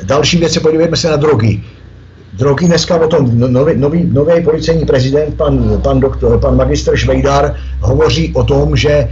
Další 0.02 0.38
věc 0.38 0.58
podívejme 0.58 0.96
se 0.96 1.10
na 1.10 1.16
drogy. 1.16 1.62
Drogy 2.32 2.66
dneska 2.66 2.96
o 2.96 3.08
tom 3.08 3.38
no, 3.38 3.48
nový, 3.48 3.76
nový, 3.76 4.04
nový 4.12 4.44
policejní 4.44 4.86
prezident, 4.86 5.34
pan, 5.34 5.80
pan, 5.82 6.00
doktor, 6.00 6.40
pan 6.40 6.56
magistr 6.56 6.96
Švejdar, 6.96 7.54
hovoří 7.80 8.34
o 8.34 8.44
tom, 8.44 8.76
že 8.76 8.90
e, 8.90 9.08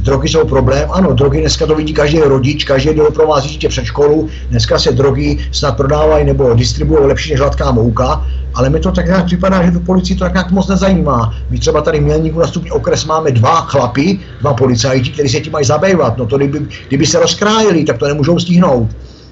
drogy 0.00 0.28
jsou 0.28 0.44
problém. 0.44 0.88
Ano, 0.92 1.12
drogy 1.12 1.40
dneska 1.40 1.66
to 1.66 1.74
vidí 1.74 1.92
každý 1.92 2.18
rodič, 2.18 2.64
každý, 2.64 2.90
kdo 2.90 3.10
provází 3.10 3.48
dítě 3.48 3.68
před 3.68 3.84
školu. 3.84 4.28
Dneska 4.50 4.78
se 4.78 4.92
drogy 4.92 5.38
snad 5.52 5.76
prodávají 5.76 6.24
nebo 6.24 6.54
distribuují 6.54 7.06
lepší 7.06 7.30
než 7.30 7.40
hladká 7.40 7.70
mouka, 7.70 8.26
ale 8.54 8.70
mi 8.70 8.80
to 8.80 8.92
tak 8.92 9.06
nějak 9.06 9.24
připadá, 9.24 9.64
že 9.64 9.70
tu 9.70 9.80
policii 9.80 10.16
to 10.16 10.24
tak 10.24 10.32
nějak 10.32 10.50
moc 10.50 10.68
nezajímá. 10.68 11.34
My 11.50 11.58
třeba 11.58 11.80
tady 11.80 12.00
v 12.00 12.02
Mělníku 12.02 12.38
na 12.38 12.46
stupni 12.46 12.70
okres 12.70 13.04
máme 13.04 13.30
dva 13.30 13.60
chlapy, 13.60 14.18
dva 14.40 14.54
policajti, 14.54 15.10
kteří 15.10 15.28
se 15.28 15.40
tím 15.40 15.52
mají 15.52 15.64
zabývat. 15.64 16.18
No 16.18 16.26
to 16.26 16.36
kdyby, 16.36 16.60
kdyby 16.88 17.06
se 17.06 17.20
rozkrájeli, 17.20 17.84
tak 17.84 17.98
to 17.98 18.08
nemůžou 18.08 18.38
stihnout 18.38 18.88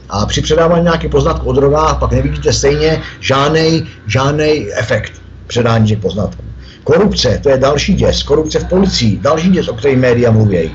a 0.08 0.26
při 0.26 0.40
předávání 0.40 0.84
nějakých 0.84 1.10
poznatků 1.10 1.48
o 1.48 1.52
drogách 1.52 1.98
pak 1.98 2.12
nevidíte 2.12 2.52
stejně 2.52 3.00
žádný, 3.20 3.88
žádný 4.06 4.68
efekt 4.72 5.12
předání 5.46 5.88
těch 5.88 5.98
poznatků. 5.98 6.44
Korupce, 6.84 7.40
to 7.42 7.48
je 7.48 7.58
další 7.58 7.94
děs. 7.94 8.22
Korupce 8.22 8.58
v 8.58 8.64
policii, 8.64 9.18
další 9.18 9.48
děs, 9.50 9.68
o 9.68 9.74
které 9.74 9.96
média 9.96 10.30
mluví. 10.30 10.70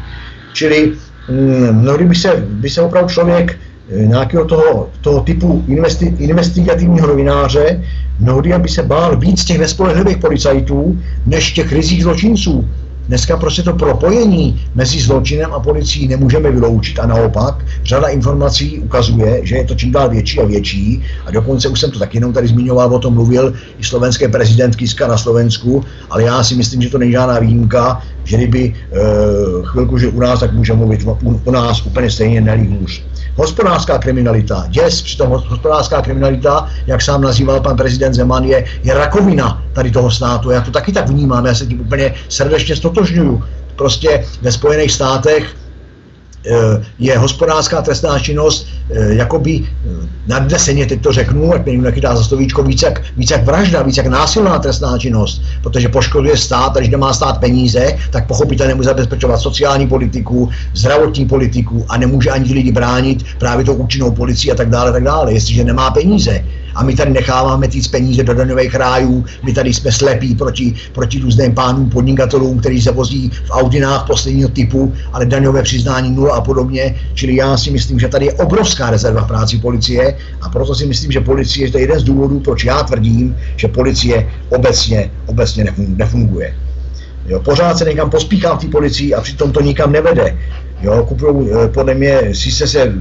Čili 0.54 0.94
mm, 1.30 1.80
mnohdy 1.82 2.06
by 2.06 2.16
se, 2.16 2.44
by 2.48 2.70
se 2.70 2.82
opravdu 2.82 3.10
člověk 3.10 3.60
eh, 3.90 4.06
nějakého 4.06 4.46
toho, 4.46 4.90
toho 5.02 5.22
typu 5.22 5.64
investi, 5.68 6.06
investigativního 6.06 7.08
novináře, 7.08 7.84
mnohdy 8.20 8.54
by 8.58 8.70
se 8.70 8.84
bál 8.84 9.18
víc 9.18 9.46
těch 9.46 9.60
nespolehlivých 9.60 10.18
policajtů, 10.18 11.00
než 11.26 11.52
těch 11.52 11.72
rizích 11.72 12.04
zločinců. 12.04 12.70
Dneska 13.08 13.38
prostě 13.38 13.64
to 13.64 13.74
propojení 13.74 14.62
mezi 14.76 15.02
zločinem 15.02 15.54
a 15.54 15.60
policií 15.60 16.08
nemůžeme 16.08 16.52
vyloučit. 16.52 17.00
A 17.00 17.08
naopak 17.08 17.66
řada 17.84 18.08
informací 18.08 18.80
ukazuje, 18.80 19.40
že 19.44 19.56
je 19.56 19.66
to 19.66 19.76
čím 19.76 19.92
dál 19.92 20.10
větší 20.10 20.40
a 20.40 20.46
větší. 20.46 21.04
A 21.26 21.32
dokonce 21.32 21.68
už 21.68 21.80
jsem 21.80 21.92
to 21.92 22.00
taky 22.00 22.18
jenom 22.18 22.34
tady 22.34 22.48
zmiňoval, 22.48 22.96
o 22.96 23.00
tom 23.00 23.14
mluvil 23.14 23.54
i 23.80 23.84
slovenské 23.84 24.28
prezident 24.28 24.76
Kiska 24.76 25.08
na 25.08 25.18
Slovensku, 25.18 25.84
ale 26.10 26.24
já 26.24 26.44
si 26.44 26.56
myslím, 26.56 26.82
že 26.82 26.90
to 26.90 26.98
není 26.98 27.12
žádná 27.12 27.40
výjimka, 27.40 28.02
že 28.24 28.38
kdyby 28.38 28.64
e, 28.64 29.00
chvilku 29.64 29.98
žil 29.98 30.12
u 30.14 30.20
nás, 30.20 30.40
tak 30.40 30.54
může 30.54 30.74
mluvit 30.74 31.02
u, 31.04 31.42
u 31.46 31.52
nás 31.52 31.86
úplně 31.86 32.12
stejně 32.12 32.42
nelí 32.42 32.78
hůř. 32.80 33.04
Hospodářská 33.36 33.98
kriminalita, 33.98 34.66
děs, 34.70 35.02
přitom 35.02 35.30
hospodářská 35.30 36.02
kriminalita, 36.02 36.70
jak 36.88 37.02
sám 37.02 37.22
nazýval 37.22 37.60
pan 37.60 37.78
prezident 37.78 38.14
Zeman, 38.14 38.44
je, 38.44 38.66
je 38.84 38.94
rakovina 38.94 39.64
tady 39.74 39.92
toho 39.92 40.12
státu. 40.12 40.52
Já 40.52 40.62
to 40.62 40.72
taky 40.72 40.92
tak 40.92 41.10
vnímám, 41.10 41.46
já 41.46 41.56
se 41.56 41.66
tím 41.66 41.82
úplně 41.82 42.14
srdečně 42.30 42.76
stotožňuju. 42.76 43.44
Prostě 43.76 44.26
ve 44.42 44.52
Spojených 44.52 44.92
státech 44.92 45.56
je 47.00 47.18
hospodářská 47.18 47.82
trestná 47.82 48.20
činnost 48.20 48.68
eh, 48.92 49.14
jakoby 49.14 49.62
eh, 49.64 50.08
nadneseně, 50.28 50.86
teď 50.86 51.02
to 51.02 51.12
řeknu, 51.12 51.54
ať 51.54 51.66
mě 51.66 51.78
nechytá 51.78 52.16
za 52.16 52.24
slovíčko, 52.24 52.64
víc 52.64 52.82
jak, 52.82 53.02
víc 53.18 53.32
jak 53.32 53.46
vražda, 53.46 53.82
víc 53.82 53.98
jak 53.98 54.06
násilná 54.06 54.60
trestná 54.60 54.98
činnost, 54.98 55.42
protože 55.64 55.90
poškoduje 55.90 56.38
stát 56.38 56.78
a 56.78 56.80
když 56.80 56.90
nemá 56.90 57.14
stát 57.14 57.40
peníze, 57.40 57.98
tak 58.10 58.28
pochopitelně 58.28 58.68
nemůže 58.68 58.90
zabezpečovat 58.90 59.40
sociální 59.40 59.88
politiku, 59.88 60.50
zdravotní 60.74 61.26
politiku 61.26 61.86
a 61.90 61.98
nemůže 61.98 62.30
ani 62.30 62.54
lidi 62.54 62.72
bránit 62.72 63.24
právě 63.40 63.66
tou 63.66 63.74
účinnou 63.74 64.12
policii 64.12 64.52
a 64.52 64.56
tak 64.56 64.70
dále, 64.70 64.92
tak 64.92 65.04
dále, 65.04 65.34
jestliže 65.34 65.64
nemá 65.64 65.92
peníze 65.92 66.44
a 66.76 66.84
my 66.84 66.96
tady 66.96 67.12
necháváme 67.12 67.68
týc 67.68 67.88
peníze 67.88 68.24
do 68.24 68.34
daňových 68.34 68.76
rájů, 68.76 69.26
my 69.44 69.54
tady 69.54 69.74
jsme 69.74 69.92
slepí 69.92 70.36
proti, 70.36 70.74
proti 70.94 71.20
různým 71.20 71.54
pánům 71.54 71.90
podnikatelům, 71.90 72.60
kteří 72.60 72.82
se 72.82 72.92
vozí 72.92 73.32
v 73.46 73.52
Audinách 73.52 74.08
posledního 74.08 74.50
typu, 74.50 74.94
ale 75.14 75.26
daňové 75.26 75.64
přiznání 75.64 76.12
nula 76.12 76.36
a 76.36 76.42
podobně. 76.42 76.96
Čili 77.14 77.36
já 77.36 77.58
si 77.58 77.72
myslím, 77.72 78.00
že 78.00 78.08
tady 78.08 78.26
je 78.26 78.34
obrovská 78.34 78.90
rezerva 78.90 79.22
v 79.24 79.28
práci 79.28 79.58
policie 79.58 80.18
a 80.42 80.50
proto 80.50 80.76
si 80.76 80.86
myslím, 80.86 81.12
že 81.12 81.22
policie, 81.22 81.72
to 81.72 81.78
je 81.78 81.84
jeden 81.84 82.00
z 82.00 82.04
důvodů, 82.04 82.40
proč 82.40 82.64
já 82.64 82.84
tvrdím, 82.84 83.36
že 83.56 83.68
policie 83.68 84.30
obecně, 84.50 85.12
obecně 85.26 85.66
nefunguje. 85.78 86.56
Jo, 87.26 87.40
pořád 87.40 87.78
se 87.78 87.86
někam 87.86 88.10
pospíchá 88.10 88.56
v 88.56 88.62
té 88.62 88.68
policii 88.68 89.14
a 89.14 89.22
přitom 89.22 89.52
to 89.52 89.62
nikam 89.62 89.92
nevede. 89.92 90.38
Jo, 90.82 91.06
kupují, 91.06 91.50
eh, 91.52 91.68
podle 91.68 91.94
mě, 91.94 92.36
sice 92.36 92.68
se 92.68 92.82
eh, 92.82 92.92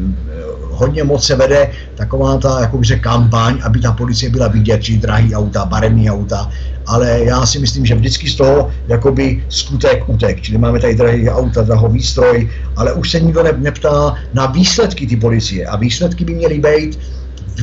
hodně 0.73 1.05
moc 1.05 1.27
se 1.27 1.37
vede 1.37 1.71
taková 1.95 2.39
ta, 2.39 2.71
by 2.77 2.85
se 2.85 2.99
kampaň, 2.99 3.59
aby 3.63 3.81
ta 3.81 3.93
policie 3.93 4.31
byla 4.31 4.49
vidět, 4.49 4.83
či 4.83 4.99
drahý 4.99 5.35
auta, 5.35 5.65
barevný 5.65 6.11
auta, 6.11 6.51
ale 6.87 7.21
já 7.25 7.47
si 7.47 7.59
myslím, 7.59 7.87
že 7.87 7.95
vždycky 7.95 8.29
z 8.29 8.37
toho 8.37 8.71
jakoby 8.89 9.45
skutek 9.49 10.09
utek, 10.09 10.41
čili 10.41 10.59
máme 10.59 10.81
tady 10.81 10.95
drahý 10.95 11.31
auta, 11.31 11.63
drahový 11.63 11.99
výstroj, 11.99 12.51
ale 12.77 12.93
už 12.93 13.11
se 13.11 13.21
nikdo 13.21 13.43
neptá 13.57 14.15
na 14.35 14.47
výsledky 14.47 15.07
ty 15.07 15.17
policie. 15.17 15.67
A 15.67 15.77
výsledky 15.77 16.25
by 16.25 16.35
měly 16.35 16.59
být 16.59 16.99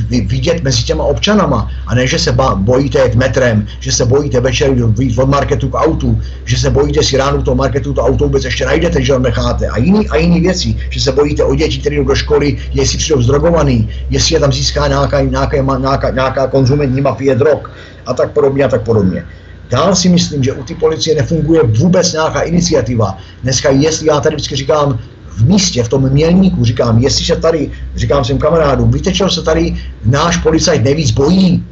vidět 0.08 0.62
mezi 0.62 0.82
těma 0.82 1.04
občanama 1.04 1.70
a 1.86 1.94
ne, 1.94 2.06
že 2.06 2.18
se 2.18 2.36
bojíte 2.54 2.98
jet 2.98 3.14
metrem, 3.14 3.66
že 3.80 3.92
se 3.92 4.04
bojíte 4.04 4.40
večer 4.40 4.70
jít 4.98 5.18
od 5.18 5.28
marketu 5.28 5.68
k 5.68 5.74
autu, 5.74 6.20
že 6.44 6.56
se 6.56 6.70
bojíte 6.70 7.02
si 7.02 7.16
ráno 7.16 7.42
toho 7.42 7.54
marketu 7.54 7.92
to 7.92 8.02
auto 8.02 8.24
vůbec 8.24 8.44
ještě 8.44 8.66
najdete, 8.66 9.02
že 9.02 9.12
ho 9.12 9.18
necháte 9.18 9.66
a 9.66 9.78
jiný, 9.78 10.08
a 10.08 10.16
jiný 10.16 10.40
věci, 10.40 10.76
že 10.90 11.00
se 11.00 11.12
bojíte 11.12 11.44
o 11.44 11.54
děti, 11.54 11.78
které 11.78 11.96
jdou 11.96 12.04
do 12.04 12.14
školy, 12.14 12.58
jestli 12.72 12.98
přijdou 12.98 13.22
zdrogovaný, 13.22 13.88
jestli 14.10 14.34
je 14.34 14.40
tam 14.40 14.52
získá 14.52 14.88
nějaká, 14.88 15.20
nějaká, 15.20 15.56
nějaká, 15.78 16.10
nějaká 16.10 16.46
konzumentní 16.46 17.00
mafie 17.00 17.34
drog 17.34 17.70
a 18.06 18.14
tak 18.14 18.32
podobně 18.32 18.64
a 18.64 18.68
tak 18.68 18.82
podobně. 18.82 19.24
Dál 19.70 19.94
si 19.94 20.08
myslím, 20.08 20.42
že 20.42 20.52
u 20.52 20.62
té 20.64 20.74
policie 20.74 21.16
nefunguje 21.16 21.62
vůbec 21.62 22.12
nějaká 22.12 22.40
iniciativa. 22.40 23.18
Dneska, 23.42 23.70
jestli 23.70 24.06
já 24.06 24.20
tady 24.20 24.36
vždycky 24.36 24.56
říkám, 24.56 24.98
v 25.36 25.44
místě, 25.44 25.82
v 25.82 25.88
tom 25.88 26.10
mělníku, 26.10 26.64
říkám, 26.64 26.98
jestliže 26.98 27.36
tady, 27.36 27.70
říkám 27.96 28.24
svým 28.24 28.38
kamarádům, 28.38 28.90
víte, 28.90 29.12
čeho 29.12 29.30
se 29.30 29.42
tady 29.42 29.76
náš 30.04 30.36
policajt 30.36 30.84
nejvíc 30.84 31.10
bojí? 31.10 31.64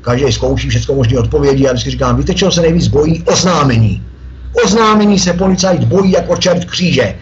Každý 0.00 0.32
zkouší 0.32 0.68
všechno 0.68 0.94
možné 0.94 1.18
odpovědi 1.18 1.68
a 1.68 1.72
vždycky 1.72 1.90
říkám, 1.90 2.16
víte, 2.16 2.34
čeho 2.34 2.50
se 2.50 2.60
nejvíc 2.60 2.88
bojí? 2.88 3.22
Oznámení. 3.26 4.02
Oznámení 4.64 5.18
se 5.18 5.32
policajt 5.32 5.84
bojí 5.84 6.12
jako 6.12 6.36
čert 6.36 6.64
kříže. 6.64 7.14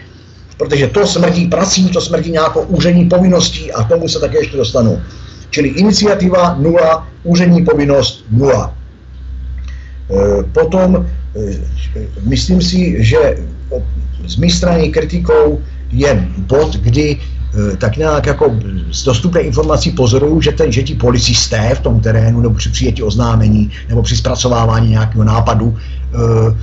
Protože 0.57 0.87
to 0.87 1.07
smrdí 1.07 1.47
prací, 1.47 1.89
to 1.89 2.01
smrdí 2.01 2.31
nějakou 2.31 2.61
úřední 2.61 3.05
povinností 3.05 3.71
a 3.71 3.83
k 3.83 3.89
tomu 3.89 4.07
se 4.07 4.19
také 4.19 4.39
ještě 4.39 4.57
dostanu. 4.57 5.01
Čili 5.49 5.67
iniciativa 5.67 6.55
nula, 6.59 7.07
úřední 7.23 7.65
povinnost 7.65 8.25
nula. 8.31 8.73
E, 10.09 10.43
potom 10.43 10.95
e, 10.95 11.05
myslím 12.23 12.61
si, 12.61 13.03
že 13.03 13.37
z 14.27 14.35
mé 14.35 14.49
strany 14.49 14.89
kritikou 14.89 15.61
je 15.91 16.27
bod, 16.37 16.75
kdy 16.75 17.17
eh, 17.17 17.77
tak 17.77 17.97
nějak 17.97 18.25
jako 18.25 18.55
z 18.91 19.03
dostupné 19.03 19.41
informací 19.41 19.91
pozoruju, 19.91 20.41
že, 20.41 20.51
ten, 20.51 20.71
že 20.71 20.83
ti 20.83 20.95
policisté 20.95 21.75
v 21.75 21.79
tom 21.79 21.99
terénu 21.99 22.41
nebo 22.41 22.55
při 22.55 22.69
přijetí 22.69 23.03
oznámení 23.03 23.71
nebo 23.89 24.03
při 24.03 24.15
zpracovávání 24.17 24.89
nějakého 24.89 25.23
nápadu 25.23 25.77
eh, 25.77 26.55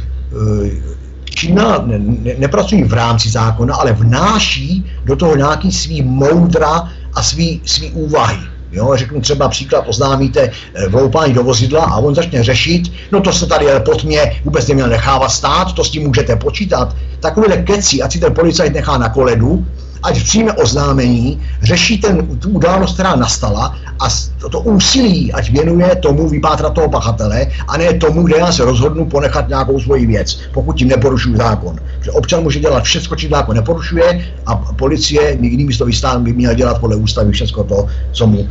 eh, 0.67 0.97
Čína 1.37 1.83
ne, 1.85 1.99
ne, 1.99 2.35
nepracují 2.39 2.85
v 2.85 2.93
rámci 2.93 3.29
zákona, 3.29 3.75
ale 3.75 3.93
vnáší 3.93 4.85
do 5.05 5.17
toho 5.17 5.37
nějaký 5.37 5.73
svý 5.73 6.03
moudra 6.03 6.89
a 7.15 7.23
svý, 7.23 7.61
svý 7.65 7.91
úvahy. 7.91 8.37
Jo, 8.73 8.93
řeknu 8.95 9.21
třeba 9.21 9.49
příklad, 9.49 9.85
oznámíte 9.89 10.41
eh, 10.75 10.89
vloupání 10.89 11.35
do 11.35 11.43
vozidla 11.43 11.85
a 11.85 11.97
on 11.97 12.15
začne 12.15 12.43
řešit, 12.43 12.93
no 13.13 13.21
to 13.21 13.33
se 13.33 13.47
tady 13.47 13.67
pod 13.85 14.05
mě 14.05 14.41
vůbec 14.45 14.69
neměl 14.69 14.89
nechávat 14.89 15.31
stát, 15.31 15.73
to 15.73 15.85
s 15.85 15.91
tím 15.91 16.03
můžete 16.03 16.37
počítat. 16.37 16.97
Takovýhle 17.21 17.57
keci, 17.57 18.03
ať 18.03 18.13
si 18.13 18.19
ten 18.19 18.35
policajt 18.35 18.75
nechá 18.75 18.99
na 18.99 19.09
koledu, 19.09 19.67
ať 20.03 20.23
přijme 20.23 20.53
oznámení, 20.53 21.41
řeší 21.63 21.99
ten, 21.99 22.27
tu 22.39 22.49
událost, 22.49 22.95
která 22.95 23.17
nastala 23.17 23.77
a 24.01 24.09
to, 24.41 24.49
to 24.49 24.61
úsilí, 24.61 25.33
ať 25.33 25.51
věnuje 25.51 25.97
tomu 25.97 26.29
vypátrat 26.29 26.73
toho 26.73 26.89
pachatele 26.89 27.47
a 27.69 27.77
ne 27.77 27.95
tomu, 27.95 28.23
kde 28.23 28.37
já 28.37 28.53
se 28.53 28.65
rozhodnu 28.65 29.05
ponechat 29.07 29.49
nějakou 29.49 29.81
svoji 29.81 30.07
věc, 30.07 30.39
pokud 30.55 30.77
tím 30.77 30.89
neporušuju 30.89 31.37
zákon. 31.37 31.77
Protože 31.99 32.11
občan 32.11 32.43
může 32.43 32.61
dělat 32.61 32.85
všechno, 32.85 33.17
čím 33.17 33.31
zákon 33.31 33.57
neporušuje 33.57 34.29
a 34.47 34.57
policie, 34.57 35.39
jinými 35.41 35.73
slovy 35.73 35.93
stát 35.93 36.21
by 36.21 36.33
měl 36.33 36.55
dělat 36.55 36.81
podle 36.81 36.97
ústavy 36.97 37.33
všechno 37.33 37.65
to, 37.65 37.87
co 38.13 38.27
mu, 38.27 38.49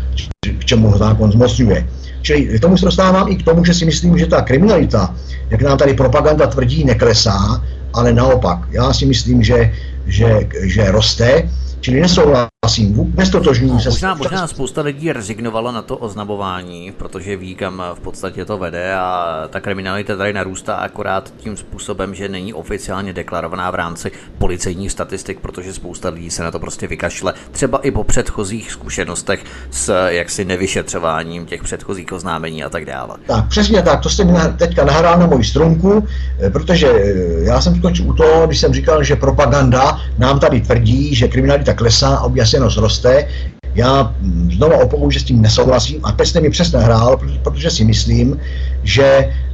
k 0.60 0.66
čemu 0.66 0.98
zákon 0.98 1.32
zmocňuje. 1.32 1.88
Čili 2.22 2.58
k 2.58 2.62
tomu 2.62 2.78
se 2.78 2.86
dostávám 2.86 3.32
i 3.32 3.36
k 3.36 3.44
tomu, 3.44 3.66
že 3.66 3.74
si 3.74 3.86
myslím, 3.86 4.18
že 4.18 4.26
ta 4.26 4.42
kriminalita, 4.42 5.16
jak 5.50 5.62
nám 5.62 5.78
tady 5.78 5.94
propaganda 5.94 6.48
tvrdí, 6.48 6.84
neklesá, 6.84 7.62
ale 7.94 8.14
naopak. 8.14 8.60
Já 8.72 8.94
si 8.94 9.06
myslím, 9.06 9.44
že 9.44 9.72
že, 10.06 10.48
že 10.70 10.92
roste, 10.92 11.50
čili 11.86 12.02
nesouhlasím, 12.02 13.14
nestotožňuji 13.16 13.80
se. 13.80 13.90
Možná, 13.90 14.14
možná 14.14 14.48
spousta 14.48 14.82
lidí 14.82 15.12
rezignovala 15.12 15.72
na 15.72 15.82
to 15.82 15.98
oznamování, 15.98 16.92
protože 16.98 17.38
ví, 17.38 17.56
kam 17.56 17.84
v 17.94 18.00
podstatě 18.00 18.46
to 18.46 18.58
vede 18.58 18.96
a 18.96 19.44
ta 19.50 19.60
kriminalita 19.60 20.16
tady 20.16 20.34
narůstá 20.34 20.76
akorát 20.76 21.34
tím 21.38 21.58
způsobem, 21.58 22.16
že 22.16 22.30
není 22.30 22.54
oficiálně 22.54 23.14
deklarovaná 23.14 23.72
v 23.72 23.76
rámci 23.76 24.12
policejních 24.38 24.92
statistik, 24.92 25.40
protože 25.40 25.74
spousta 25.74 26.10
lidí 26.10 26.30
se 26.30 26.44
na 26.44 26.52
to 26.52 26.60
prostě 26.60 26.88
vykašle, 26.88 27.34
třeba 27.52 27.78
i 27.78 27.92
po 27.92 28.04
předchozích 28.04 28.72
zkušenostech 28.72 29.44
s 29.72 30.08
jaksi 30.08 30.46
nevyšetřováním 30.46 31.46
těch 31.46 31.64
předchozích 31.64 32.14
oznámení 32.14 32.64
a 32.64 32.70
tak 32.70 32.86
dále. 32.86 33.18
Tak, 33.28 33.48
přesně 33.48 33.82
tak, 33.82 34.00
to 34.02 34.10
jste 34.10 34.24
mi 34.24 34.34
teďka 34.58 34.86
nahrál 34.86 35.20
na 35.20 35.26
moji 35.26 35.44
strunku, 35.44 36.08
eh, 36.40 36.50
protože 36.50 36.88
eh, 36.88 37.44
já 37.44 37.62
jsem 37.62 37.76
skočil 37.76 38.10
u 38.10 38.14
toho, 38.14 38.48
když 38.48 38.60
jsem 38.60 38.74
říkal, 38.74 39.04
že 39.04 39.16
propaganda 39.16 40.00
nám 40.18 40.40
tady 40.40 40.62
tvrdí, 40.62 41.16
že 41.16 41.28
kriminalita 41.28 41.75
klesá 41.76 42.16
a 42.16 42.24
objasněnost 42.24 42.78
roste. 42.78 43.28
Já 43.76 44.16
znovu 44.56 44.74
opakuju, 44.80 45.12
že 45.12 45.20
s 45.20 45.24
tím 45.24 45.42
nesouhlasím 45.42 46.00
a 46.04 46.12
teď 46.12 46.28
jste 46.28 46.42
mi 46.42 46.50
přesně 46.50 46.80
hrál, 46.80 47.20
protože 47.44 47.70
si 47.70 47.84
myslím, 47.84 48.40
že 48.84 49.06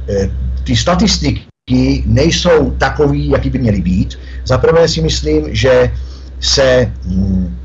eh, 0.08 0.30
ty 0.64 0.76
statistiky 0.76 2.04
nejsou 2.06 2.70
takový, 2.70 3.28
jaký 3.28 3.50
by 3.50 3.58
měly 3.58 3.80
být. 3.80 4.18
Za 4.44 4.58
prvé 4.58 4.88
si 4.88 5.02
myslím, 5.02 5.54
že 5.54 5.92
se 6.40 6.92
mm, 7.04 7.58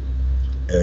eh, 0.69 0.73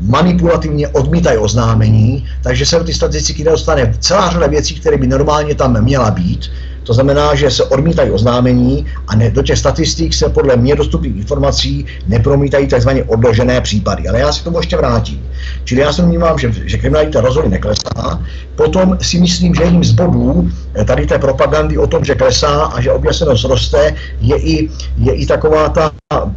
manipulativně 0.00 0.88
odmítají 0.88 1.38
oznámení, 1.38 2.26
takže 2.42 2.66
se 2.66 2.78
do 2.78 2.84
ty 2.84 2.94
statistiky 2.94 3.44
nedostane 3.44 3.94
celá 4.00 4.30
řada 4.30 4.46
věcí, 4.46 4.74
které 4.74 4.96
by 4.96 5.06
normálně 5.06 5.54
tam 5.54 5.84
měla 5.84 6.10
být. 6.10 6.50
To 6.82 6.94
znamená, 6.94 7.34
že 7.34 7.50
se 7.50 7.64
odmítají 7.64 8.10
oznámení 8.10 8.86
a 9.08 9.16
ne, 9.16 9.30
do 9.30 9.42
těch 9.42 9.58
statistik 9.58 10.14
se 10.14 10.28
podle 10.28 10.56
mě 10.56 10.74
dostupných 10.74 11.16
informací 11.16 11.86
nepromítají 12.06 12.66
tzv. 12.66 12.88
odložené 13.06 13.60
případy. 13.60 14.08
Ale 14.08 14.20
já 14.20 14.32
si 14.32 14.40
k 14.40 14.44
tomu 14.44 14.58
ještě 14.58 14.76
vrátím. 14.76 15.28
Čili 15.64 15.80
já 15.80 15.92
se 15.92 16.02
domnívám, 16.02 16.38
že, 16.38 16.52
že 16.64 16.78
kriminalita 16.78 17.20
rozhodně 17.20 17.50
neklesá. 17.50 18.22
Potom 18.56 18.98
si 19.00 19.20
myslím, 19.20 19.54
že 19.54 19.62
jedním 19.62 19.84
z 19.84 19.92
bodů 19.92 20.50
eh, 20.74 20.84
tady 20.84 21.06
té 21.06 21.18
propagandy 21.18 21.78
o 21.78 21.86
tom, 21.86 22.04
že 22.04 22.14
klesá 22.14 22.64
a 22.64 22.80
že 22.80 22.92
objasněnost 22.92 23.44
roste, 23.44 23.94
je 24.20 24.36
i, 24.36 24.70
je 24.96 25.14
i 25.14 25.26
taková 25.26 25.68
ta 25.68 25.90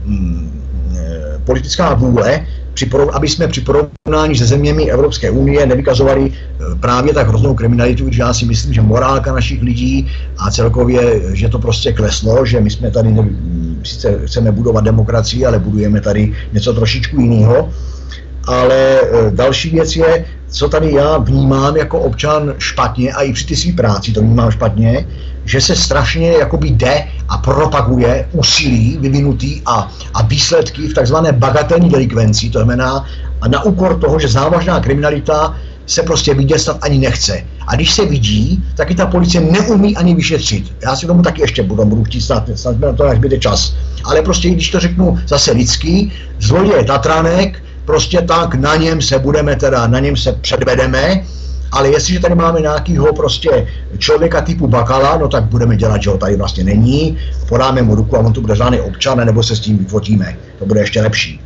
mm, 0.06 0.66
politická 1.46 1.94
vůle 1.94 2.46
aby 3.14 3.28
jsme 3.28 3.48
při 3.48 3.62
porovnání 3.62 4.36
se 4.36 4.46
zeměmi 4.46 4.92
Evropské 4.92 5.32
unie 5.32 5.66
nevykazovali 5.66 6.32
eh, 6.32 6.76
právě 6.80 7.14
tak 7.14 7.28
hroznou 7.28 7.54
kriminalitu, 7.54 8.12
že 8.12 8.22
já 8.22 8.34
si 8.34 8.46
myslím, 8.46 8.74
že 8.74 8.82
morálka 8.82 9.34
našich 9.34 9.62
lidí 9.62 10.08
a 10.38 10.52
celkově, 10.52 11.22
že 11.36 11.50
to 11.50 11.60
prostě 11.60 11.94
kleslo, 11.94 12.46
že 12.46 12.60
my 12.60 12.70
jsme 12.70 12.92
tady, 12.92 13.16
sice 13.84 14.20
chceme 14.26 14.52
budovat 14.52 14.84
demokracii, 14.84 15.46
ale 15.46 15.60
budujeme 15.60 16.02
tady 16.02 16.34
něco 16.54 16.74
trošičku 16.74 17.20
jiného. 17.20 17.70
Ale 18.48 19.02
eh, 19.02 19.32
další 19.32 19.70
věc 19.70 19.96
je, 19.96 20.26
co 20.50 20.70
tady 20.70 20.92
já 20.94 21.18
vnímám 21.18 21.78
jako 21.78 22.00
občan 22.00 22.54
špatně 22.58 23.14
a 23.14 23.22
i 23.22 23.34
při 23.34 23.46
ty 23.46 23.56
své 23.56 23.74
práci 23.74 24.12
to 24.12 24.22
vnímám 24.22 24.52
špatně, 24.52 25.08
že 25.46 25.62
se 25.62 25.76
strašně 25.76 26.32
jakoby 26.32 26.68
jde 26.68 27.08
a 27.30 27.38
propaguje 27.38 28.28
úsilí 28.32 28.98
vyvinutý 29.02 29.62
a, 29.66 29.92
a 30.14 30.22
výsledky 30.22 30.88
v 30.88 30.94
takzvané 30.94 31.32
bagatelní 31.32 31.90
delikvenci, 31.90 32.50
to 32.50 32.60
znamená 32.60 33.06
na 33.48 33.64
úkor 33.64 34.00
toho, 34.00 34.20
že 34.20 34.28
závažná 34.28 34.80
kriminalita 34.80 35.56
se 35.86 36.04
prostě 36.04 36.34
vidět 36.34 36.60
snad 36.60 36.78
ani 36.82 37.00
nechce. 37.00 37.44
A 37.68 37.76
když 37.76 37.94
se 37.94 38.06
vidí, 38.06 38.64
tak 38.76 38.92
i 38.92 38.96
ta 38.96 39.06
policie 39.06 39.42
neumí 39.42 39.98
ani 39.98 40.16
vyšetřit. 40.16 40.74
Já 40.84 40.96
si 40.96 41.08
tomu 41.08 41.22
taky 41.22 41.42
ještě 41.42 41.64
budu, 41.64 41.86
budu 41.86 42.04
chtít 42.04 42.22
snad, 42.22 42.50
snad 42.56 42.80
na 42.80 42.94
to 42.94 43.04
až 43.04 43.20
bude 43.20 43.38
čas. 43.38 43.76
Ale 44.04 44.22
prostě, 44.22 44.50
když 44.50 44.70
to 44.70 44.80
řeknu 44.80 45.20
zase 45.28 45.52
lidský, 45.52 46.12
zloděj 46.40 46.86
Tatranek, 46.86 47.64
prostě 47.86 48.22
tak 48.22 48.56
na 48.56 48.76
něm 48.76 49.02
se 49.02 49.20
budeme 49.20 49.56
teda, 49.56 49.88
na 49.88 50.00
něm 50.00 50.18
se 50.18 50.32
předvedeme, 50.32 51.24
ale 51.72 51.90
jestliže 51.90 52.20
tady 52.20 52.36
máme 52.36 52.62
nějakého 52.62 53.14
prostě 53.14 53.68
člověka 53.98 54.42
typu 54.42 54.68
Bakala, 54.68 55.18
no 55.18 55.28
tak 55.28 55.44
budeme 55.44 55.76
dělat, 55.76 56.02
že 56.02 56.10
ho 56.10 56.18
tady 56.18 56.36
vlastně 56.36 56.64
není, 56.64 57.18
podáme 57.50 57.82
mu 57.82 57.96
ruku 57.96 58.18
a 58.18 58.20
on 58.20 58.34
tu 58.34 58.42
bude 58.42 58.56
žádný 58.56 58.82
občan, 58.82 59.26
nebo 59.26 59.44
se 59.44 59.56
s 59.56 59.60
tím 59.60 59.78
vyfotíme. 59.78 60.38
To 60.60 60.66
bude 60.66 60.80
ještě 60.80 61.02
lepší. 61.02 61.42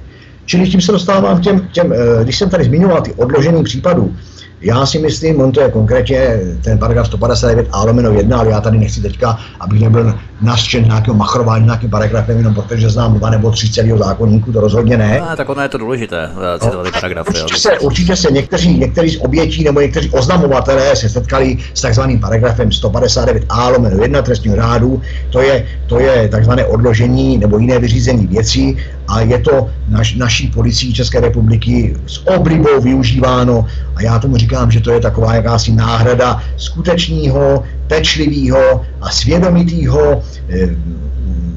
Čili 0.45 0.69
tím 0.69 0.81
se 0.81 0.91
dostávám 0.91 1.37
k 1.39 1.43
těm, 1.43 1.67
těm, 1.71 1.93
eh, 1.93 2.23
když 2.23 2.37
jsem 2.37 2.49
tady 2.49 2.63
zmiňoval 2.63 3.01
ty 3.01 3.13
odložený 3.13 3.63
případů, 3.63 4.15
já 4.61 4.85
si 4.85 4.99
myslím, 4.99 5.41
on 5.41 5.51
to 5.51 5.61
je 5.61 5.71
konkrétně 5.71 6.39
ten 6.63 6.77
paragraf 6.77 7.07
159 7.07 7.67
a 7.71 7.83
lomeno 7.83 8.11
1, 8.11 8.37
ale 8.37 8.49
já 8.49 8.61
tady 8.61 8.77
nechci 8.77 9.01
teďka, 9.01 9.37
abych 9.59 9.81
nebyl 9.81 10.19
nařčen 10.41 10.83
nějakého 10.83 11.17
machrování 11.17 11.65
nějakým 11.65 11.89
paragrafem, 11.89 12.37
jenom 12.37 12.53
protože 12.53 12.89
znám 12.89 13.13
dva 13.13 13.29
nebo 13.29 13.51
tři 13.51 13.71
celého 13.71 13.97
zákonníku, 13.97 14.51
to 14.51 14.61
rozhodně 14.61 14.97
ne. 14.97 15.19
A, 15.19 15.35
tak 15.35 15.49
ono 15.49 15.61
je 15.61 15.69
to 15.69 15.77
důležité, 15.77 16.29
eh, 16.55 16.59
citovat 16.59 16.85
ty 16.85 16.91
paragrafy. 16.91 17.29
Určitě 17.29 17.59
se, 17.59 17.79
určitě 17.79 18.15
se 18.15 18.31
někteří, 18.31 18.77
někteří 18.79 19.09
z 19.09 19.21
obětí 19.21 19.63
nebo 19.63 19.81
někteří 19.81 20.09
oznamovatelé 20.09 20.95
se 20.95 21.09
setkali 21.09 21.57
s 21.73 21.81
takzvaným 21.81 22.19
paragrafem 22.19 22.69
159a 22.69 23.69
lomeno 23.73 24.03
1 24.03 24.21
trestního 24.21 24.55
řádu, 24.55 25.01
to 25.29 25.41
je, 25.41 25.65
to 25.87 25.99
je 25.99 26.29
takzvané 26.29 26.65
odložení 26.65 27.37
nebo 27.37 27.57
jiné 27.57 27.79
vyřízení 27.79 28.27
věcí 28.27 28.77
a 29.07 29.21
je 29.21 29.39
to 29.39 29.69
naš, 29.87 30.15
naší 30.15 30.47
policií 30.47 30.93
České 30.93 31.19
republiky 31.19 31.95
s 32.07 32.27
oblibou 32.27 32.81
využíváno 32.81 33.65
a 33.95 34.01
já 34.01 34.19
tomu 34.19 34.37
říkám, 34.37 34.71
že 34.71 34.79
to 34.79 34.91
je 34.91 34.99
taková 34.99 35.35
jakási 35.35 35.71
náhrada 35.71 36.41
skutečného, 36.57 37.63
pečlivého 37.89 38.85
a 39.01 39.09
svědomitého 39.09 40.23
eh, 40.49 40.75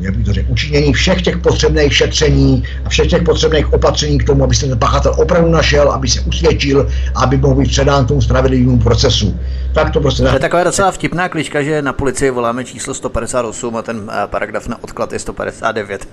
jak 0.03 0.17
bych 0.17 0.27
to 0.27 0.33
řekl, 0.33 0.53
učinění 0.53 0.93
všech 0.93 1.23
těch 1.23 1.39
potřebných 1.39 1.97
šetření 1.97 2.65
a 2.85 2.89
všech 2.89 3.07
těch 3.07 3.23
potřebných 3.23 3.73
opatření 3.73 4.19
k 4.19 4.27
tomu, 4.27 4.45
aby 4.45 4.55
se 4.55 4.67
ten 4.67 4.79
pachatel 4.79 5.15
opravdu 5.17 5.51
našel, 5.51 5.93
aby 5.93 6.09
se 6.09 6.21
usvědčil, 6.21 6.89
aby 7.15 7.37
mohl 7.37 7.55
být 7.55 7.69
předán 7.69 8.07
tomu 8.07 8.23
spravedlivému 8.23 8.79
procesu. 8.79 9.41
Tak 9.75 9.91
to 9.91 10.01
prostě... 10.01 10.23
To 10.23 10.29
je 10.29 10.41
taková 10.41 10.65
docela 10.65 10.91
vtipná 10.91 11.29
klička, 11.29 11.63
že 11.63 11.83
na 11.83 11.93
policii 11.93 12.31
voláme 12.31 12.65
číslo 12.65 12.95
158 12.95 13.77
a 13.77 13.83
ten 13.83 14.11
eh, 14.11 14.27
paragraf 14.27 14.69
na 14.69 14.85
odklad 14.85 15.13
je 15.13 15.19
159. 15.19 16.09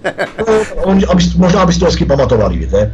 no, 0.85 0.93
aby, 1.11 1.23
možná 1.35 1.65
byste 1.65 1.79
to 1.79 1.85
hezky 1.85 2.05
pamatovali, 2.05 2.57
víte. 2.57 2.93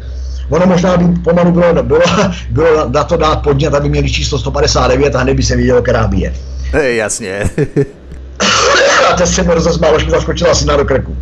Ono 0.50 0.66
možná 0.66 0.98
by 0.98 1.20
pomalu 1.22 1.52
bylo, 1.52 1.84
bylo, 1.84 2.02
bylo 2.50 2.90
na 2.90 3.04
to 3.04 3.18
dát 3.18 3.36
podnět, 3.36 3.74
aby 3.74 3.90
měli 3.90 4.12
číslo 4.12 4.40
159 4.40 5.16
a 5.16 5.20
hned 5.20 5.34
by 5.34 5.44
se 5.44 5.56
vidělo, 5.56 5.82
která 5.82 6.08
bije. 6.08 6.34
Jasně. 6.84 7.44
a 9.10 9.14
ten 9.14 9.28
se 9.28 9.44
mi 9.44 9.54
rozesmál, 9.54 9.96
až 9.96 10.06
mi 10.06 10.12
zaskočila 10.12 10.56
syna 10.56 10.78
do 10.78 10.86
krku. 10.86 11.18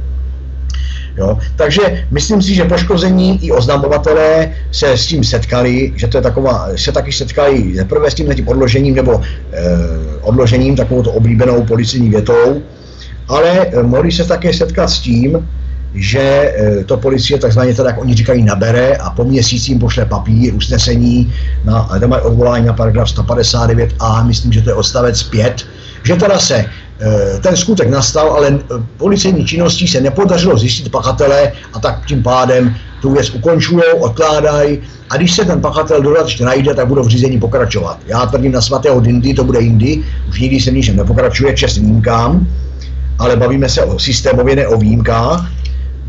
Jo? 1.17 1.37
Takže 1.55 2.05
myslím 2.11 2.41
si, 2.41 2.55
že 2.55 2.65
poškození 2.65 3.45
i 3.45 3.51
oznamovatelé 3.51 4.53
se 4.71 4.91
s 4.91 5.07
tím 5.07 5.23
setkali, 5.23 5.93
že 5.95 6.07
to 6.07 6.17
je 6.17 6.21
taková, 6.21 6.69
se 6.75 6.91
taky 6.91 7.11
setkali 7.11 7.75
zaprvé 7.75 8.11
s 8.11 8.13
tím, 8.13 8.35
tím 8.35 8.47
odložením 8.47 8.95
nebo 8.95 9.21
eh, 9.21 9.67
odložením, 10.21 10.75
takovou 10.75 11.03
to 11.03 11.11
oblíbenou 11.11 11.63
policijní 11.63 12.09
větou, 12.09 12.61
ale 13.27 13.49
eh, 13.49 13.83
mohli 13.83 14.11
se 14.11 14.23
také 14.23 14.53
setkat 14.53 14.87
s 14.87 14.99
tím, 14.99 15.49
že 15.95 16.19
eh, 16.21 16.83
to 16.83 16.97
policie 16.97 17.39
takzvaně 17.39 17.73
teda, 17.73 17.89
jak 17.89 18.01
oni 18.01 18.13
říkají, 18.15 18.43
nabere 18.43 18.95
a 18.95 19.09
po 19.09 19.23
měsíci 19.23 19.71
jim 19.71 19.79
pošle 19.79 20.05
papír, 20.05 20.55
usnesení, 20.55 21.33
na, 21.65 21.83
tam 21.99 22.09
mají 22.09 22.21
odvolání 22.21 22.65
na 22.65 22.73
paragraf 22.73 23.07
159a, 23.07 24.27
myslím, 24.27 24.53
že 24.53 24.61
to 24.61 24.69
je 24.69 24.73
odstavec 24.73 25.23
5, 25.23 25.65
že 26.03 26.15
teda 26.15 26.39
se 26.39 26.65
Eh, 27.03 27.39
ten 27.41 27.57
skutek 27.57 27.89
nastal, 27.89 28.31
ale 28.31 28.47
eh, 28.47 28.83
policejní 28.97 29.45
činností 29.45 29.87
se 29.87 30.01
nepodařilo 30.01 30.57
zjistit 30.57 30.91
pachatele 30.91 31.51
a 31.73 31.79
tak 31.79 32.05
tím 32.05 32.23
pádem 32.23 32.75
tu 33.01 33.11
věc 33.11 33.29
ukončují, 33.29 33.83
odkládají 33.99 34.79
a 35.09 35.17
když 35.17 35.35
se 35.35 35.45
ten 35.45 35.61
pachatel 35.61 36.01
dodatečně 36.01 36.45
najde, 36.45 36.73
tak 36.73 36.87
budou 36.87 37.03
v 37.03 37.07
řízení 37.07 37.39
pokračovat. 37.39 37.99
Já 38.07 38.25
tvrdím 38.25 38.51
na 38.51 38.61
svatého 38.61 38.99
Dindy, 38.99 39.33
to 39.33 39.43
bude 39.43 39.61
jindy, 39.61 40.03
už 40.29 40.39
nikdy 40.39 40.59
se 40.59 40.71
ničem 40.71 40.95
nepokračuje, 40.95 41.53
čest 41.53 41.77
výjimkám, 41.77 42.47
ale 43.19 43.35
bavíme 43.35 43.69
se 43.69 43.83
o 43.83 43.99
systémově, 43.99 44.55
ne 44.55 44.67
o 44.67 44.77
výjimkách 44.77 45.51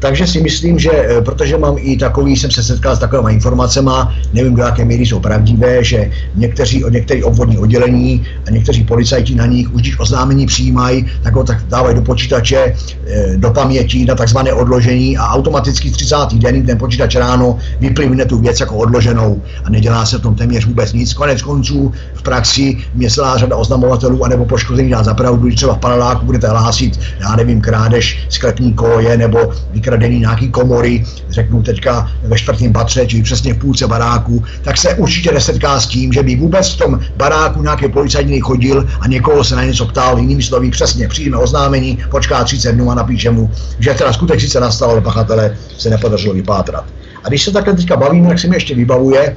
takže 0.05 0.27
si 0.27 0.41
myslím, 0.41 0.79
že 0.79 0.93
eh, 0.93 1.21
protože 1.25 1.57
mám 1.57 1.77
i 1.79 1.97
takový, 1.97 2.37
jsem 2.37 2.51
se 2.51 2.63
setkal 2.63 2.97
s 2.97 2.99
takovými 2.99 3.33
informacemi, 3.33 3.91
nevím, 4.33 4.55
do 4.55 4.63
jaké 4.63 4.85
míry 4.85 5.07
jsou 5.07 5.21
pravdivé, 5.21 5.85
že 5.85 6.11
někteří, 6.37 6.85
některé 6.91 7.25
obvodní 7.25 7.59
oddělení 7.59 8.27
a 8.47 8.51
někteří 8.51 8.85
policajti 8.85 9.35
na 9.35 9.47
nich 9.47 9.75
už 9.75 9.83
když 9.83 10.01
oznámení 10.01 10.47
přijímají, 10.47 11.07
tak 11.23 11.35
ho 11.35 11.45
tak 11.45 11.65
dávají 11.69 11.95
do 11.97 12.03
počítače, 12.03 12.77
eh, 13.07 13.37
do 13.37 13.51
paměti 13.51 14.05
na 14.05 14.15
takzvané 14.15 14.53
odložení 14.53 15.17
a 15.17 15.41
automaticky 15.41 15.91
30. 15.91 16.37
den 16.37 16.67
ten 16.67 16.79
počítač 16.79 17.17
ráno 17.17 17.57
vyplivne 17.81 18.25
tu 18.29 18.39
věc 18.45 18.61
jako 18.61 18.77
odloženou 18.77 19.41
a 19.65 19.71
nedělá 19.71 20.05
se 20.05 20.19
v 20.19 20.23
tom 20.23 20.35
téměř 20.35 20.67
vůbec 20.69 20.93
nic. 20.93 21.15
Konec 21.17 21.43
konců 21.43 21.93
v 22.15 22.23
praxi 22.23 22.77
mě 22.95 23.09
celá 23.11 23.41
řada 23.41 23.57
oznamovatelů 23.57 24.25
anebo 24.25 24.45
poškození 24.45 24.91
dá 24.91 25.01
zapravdu, 25.03 25.49
když 25.49 25.57
třeba 25.57 25.75
v 25.75 25.79
paneláku 25.79 26.27
budete 26.27 26.49
hlásit, 26.49 27.01
já 27.21 27.37
nevím, 27.37 27.61
krádež 27.61 28.29
sklepní 28.29 28.73
koje 28.73 29.17
nebo 29.17 29.49
vykradení 29.95 30.21
nějaký 30.21 30.49
komory, 30.51 31.05
řeknu 31.31 31.63
teďka 31.63 32.11
ve 32.23 32.39
čtvrtém 32.39 32.73
patře, 32.73 33.07
či 33.07 33.23
přesně 33.23 33.55
v 33.55 33.59
půlce 33.59 33.87
baráku, 33.87 34.45
tak 34.63 34.77
se 34.77 34.95
určitě 34.95 35.33
nesetká 35.33 35.81
s 35.81 35.87
tím, 35.87 36.13
že 36.13 36.23
by 36.23 36.37
vůbec 36.37 36.75
v 36.75 36.77
tom 36.77 37.01
baráku 37.17 37.63
nějaký 37.63 37.89
policajt 37.89 38.43
chodil 38.43 38.87
a 39.01 39.09
někoho 39.09 39.45
se 39.45 39.57
na 39.57 39.65
něco 39.65 39.87
ptal, 39.87 40.19
jinými 40.19 40.43
slovy 40.43 40.71
přesně 40.71 41.09
přijme 41.09 41.37
oznámení, 41.37 41.99
počká 42.11 42.45
30 42.45 42.73
dnů 42.73 42.91
a 42.91 42.95
napíše 42.95 43.31
mu, 43.31 43.51
že 43.79 43.95
teda 43.95 44.13
skutek 44.13 44.41
sice 44.41 44.61
nastal, 44.61 44.91
ale 44.91 45.01
pachatele 45.01 45.57
se 45.79 45.91
nepodařilo 45.91 46.35
vypátrat. 46.35 46.85
A 47.25 47.29
když 47.29 47.43
se 47.43 47.53
takhle 47.53 47.75
teďka 47.75 47.97
bavíme, 47.97 48.29
tak 48.29 48.39
se 48.39 48.49
mi 48.49 48.57
ještě 48.57 48.75
vybavuje 48.75 49.37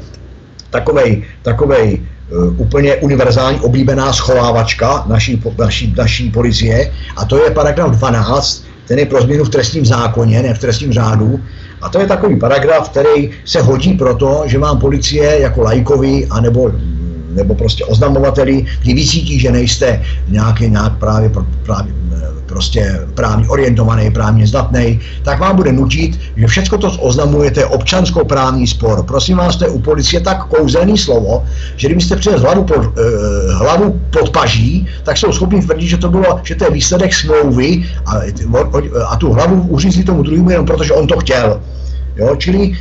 takovej, 0.69 1.23
takovej 1.41 2.01
uh, 2.29 2.61
úplně 2.61 2.95
univerzální 2.95 3.59
oblíbená 3.59 4.13
schovávačka 4.13 5.05
naší, 5.07 5.43
naší, 5.57 5.93
naší 5.97 6.31
policie 6.31 6.91
a 7.15 7.25
to 7.25 7.37
je 7.43 7.51
paragraf 7.51 7.91
12 7.91 8.66
ten 8.87 8.99
je 8.99 9.05
pro 9.05 9.21
změnu 9.21 9.43
v 9.43 9.49
trestním 9.49 9.85
zákoně, 9.85 10.43
ne 10.43 10.53
v 10.53 10.59
trestním 10.59 10.93
řádu. 10.93 11.39
A 11.81 11.89
to 11.89 11.99
je 11.99 12.07
takový 12.07 12.39
paragraf, 12.39 12.89
který 12.89 13.29
se 13.45 13.61
hodí 13.61 13.93
proto, 13.93 14.43
že 14.45 14.57
vám 14.57 14.79
policie 14.79 15.39
jako 15.41 15.61
lajkovi 15.61 16.27
anebo 16.29 16.71
nebo 17.37 17.55
prostě 17.55 17.85
oznamovateli, 17.85 18.65
kdy 18.81 18.93
vycítí, 18.93 19.39
že 19.39 19.51
nejste 19.51 20.03
nějaký 20.27 20.69
nějak 20.69 20.97
právě, 20.97 21.31
právě 21.63 21.93
prostě 22.57 23.05
právně 23.13 23.45
orientovaný, 23.49 24.11
právně 24.11 24.47
zdatný, 24.47 24.99
tak 25.23 25.39
vám 25.39 25.55
bude 25.55 25.71
nutit, 25.71 26.19
že 26.37 26.47
všechno 26.47 26.77
to 26.77 26.89
oznamujete 26.89 27.65
občanskoprávní 27.65 28.67
spor. 28.67 29.05
Prosím 29.05 29.37
vás, 29.37 29.55
to 29.55 29.65
je 29.65 29.69
u 29.69 29.79
policie 29.79 30.17
tak 30.21 30.49
kouzelný 30.49 30.97
slovo, 30.97 31.45
že 31.75 31.87
kdybyste 31.87 32.15
přes 32.15 32.41
hlavu 32.41 32.63
pod, 32.63 32.97
eh, 32.97 33.53
hlavu 33.53 34.01
pod 34.09 34.33
paží, 34.33 34.89
tak 35.05 35.17
jsou 35.17 35.29
schopni 35.31 35.61
tvrdit, 35.61 35.87
že 35.87 36.01
to 36.01 36.09
bylo, 36.09 36.41
že 36.43 36.57
to 36.57 36.65
je 36.65 36.71
výsledek 36.71 37.13
smlouvy 37.13 37.85
a, 38.05 38.25
a 39.07 39.15
tu 39.21 39.31
hlavu 39.37 39.69
uřízli 39.69 40.01
tomu 40.03 40.25
druhému 40.25 40.49
jenom 40.49 40.65
protože 40.65 40.93
on 40.93 41.07
to 41.07 41.21
chtěl. 41.21 41.61
Jo, 42.17 42.35
čili 42.35 42.71
e, 42.71 42.73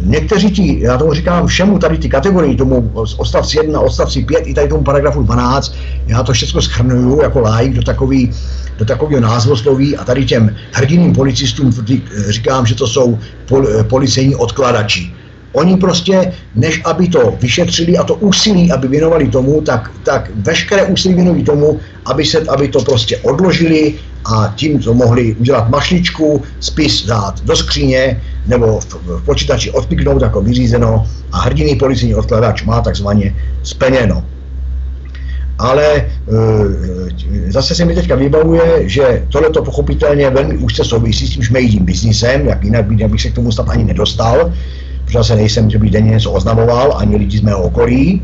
někteří 0.00 0.50
ti, 0.50 0.80
já 0.80 0.98
tomu 0.98 1.14
říkám 1.14 1.46
všemu 1.46 1.78
tady 1.78 1.98
ty 1.98 2.08
kategorii, 2.08 2.56
tomu 2.56 2.90
odstavci 2.94 3.58
1, 3.58 3.80
odstavci 3.80 4.24
5 4.24 4.38
i 4.46 4.54
tady 4.54 4.68
tomu 4.68 4.82
paragrafu 4.82 5.22
12, 5.22 5.74
já 6.06 6.22
to 6.22 6.32
všechno 6.32 6.62
schrnuju 6.62 7.22
jako 7.22 7.40
like 7.40 7.74
do 7.74 7.82
takový, 7.82 8.30
do 8.78 8.84
takového 8.84 9.20
názvosloví 9.20 9.96
a 9.96 10.04
tady 10.04 10.24
těm 10.24 10.56
hrdinným 10.72 11.12
policistům 11.12 11.70
eh, 11.90 12.32
říkám, 12.32 12.66
že 12.66 12.74
to 12.74 12.86
jsou 12.86 13.18
pol, 13.48 13.66
eh, 13.68 13.84
policejní 13.84 14.36
odkladači. 14.36 15.12
Oni 15.52 15.76
prostě, 15.76 16.32
než 16.54 16.80
aby 16.84 17.08
to 17.08 17.34
vyšetřili 17.40 17.98
a 17.98 18.04
to 18.04 18.14
úsilí, 18.14 18.72
aby 18.72 18.88
věnovali 18.88 19.28
tomu, 19.28 19.60
tak, 19.60 19.90
tak 20.04 20.30
veškeré 20.34 20.84
úsilí 20.84 21.14
věnují 21.14 21.44
tomu, 21.44 21.80
aby, 22.06 22.24
se, 22.24 22.38
aby 22.48 22.68
to 22.68 22.80
prostě 22.84 23.16
odložili 23.16 23.94
a 24.28 24.52
tím 24.56 24.78
to 24.78 24.94
mohli 24.94 25.34
udělat 25.34 25.68
mašličku, 25.68 26.42
spis 26.60 27.06
dát 27.06 27.40
do 27.44 27.56
skříně 27.56 28.22
nebo 28.46 28.80
v, 28.80 28.94
v 28.94 29.24
počítači 29.24 29.70
odpiknout 29.70 30.22
jako 30.22 30.42
vyřízeno 30.42 31.06
a 31.32 31.38
hrdiný 31.40 31.76
policijní 31.76 32.14
odkladač 32.14 32.62
má 32.62 32.80
takzvaně 32.80 33.36
splněno 33.62 34.24
ale 35.58 35.86
e, 35.96 36.06
zase 37.50 37.74
se 37.74 37.84
mi 37.84 37.94
teďka 37.94 38.14
vybavuje, 38.14 38.88
že 38.88 39.22
tohle 39.28 39.50
to 39.50 39.62
pochopitelně 39.62 40.30
velmi 40.30 40.56
úzce 40.56 40.84
souvisí 40.84 41.26
s 41.26 41.30
tím 41.30 41.42
šmejdím 41.42 41.84
biznisem, 41.84 42.46
jak 42.46 42.64
jinak 42.64 42.84
by, 42.84 43.08
bych 43.08 43.22
se 43.22 43.30
k 43.30 43.34
tomu 43.34 43.52
snad 43.52 43.68
ani 43.68 43.84
nedostal, 43.84 44.52
protože 45.04 45.18
zase 45.18 45.36
nejsem, 45.36 45.70
že 45.70 45.78
bych 45.78 45.90
denně 45.90 46.10
něco 46.10 46.32
oznamoval, 46.32 46.94
ani 46.96 47.16
lidi 47.16 47.38
z 47.38 47.40
mého 47.40 47.62
okolí, 47.62 48.22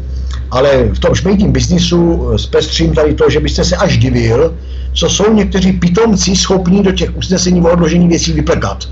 ale 0.51 0.85
v 0.93 0.99
tom 0.99 1.15
šmejdím 1.15 1.53
biznisu 1.53 2.31
zpestřím 2.37 2.95
tady 2.95 3.15
to, 3.15 3.31
že 3.31 3.41
byste 3.41 3.65
se 3.65 3.77
až 3.77 3.99
divil, 3.99 4.55
co 4.95 5.09
jsou 5.09 5.32
někteří 5.32 5.72
pitomci 5.72 6.36
schopní 6.36 6.82
do 6.82 6.92
těch 6.92 7.16
usnesení 7.16 7.61
o 7.61 7.72
odložení 7.72 8.09
věcí 8.09 8.32
vyplkat. 8.32 8.88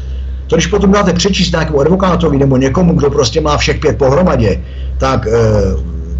To 0.47 0.57
když 0.57 0.67
potom 0.67 0.93
dáte 0.93 1.13
přečíst 1.13 1.53
nějakému 1.53 1.81
advokátovi 1.81 2.39
nebo 2.39 2.57
někomu, 2.57 2.95
kdo 2.95 3.11
prostě 3.11 3.41
má 3.41 3.57
všech 3.57 3.79
pět 3.79 3.99
pohromadě, 3.99 4.63
tak 4.99 5.27
e, 5.27 5.31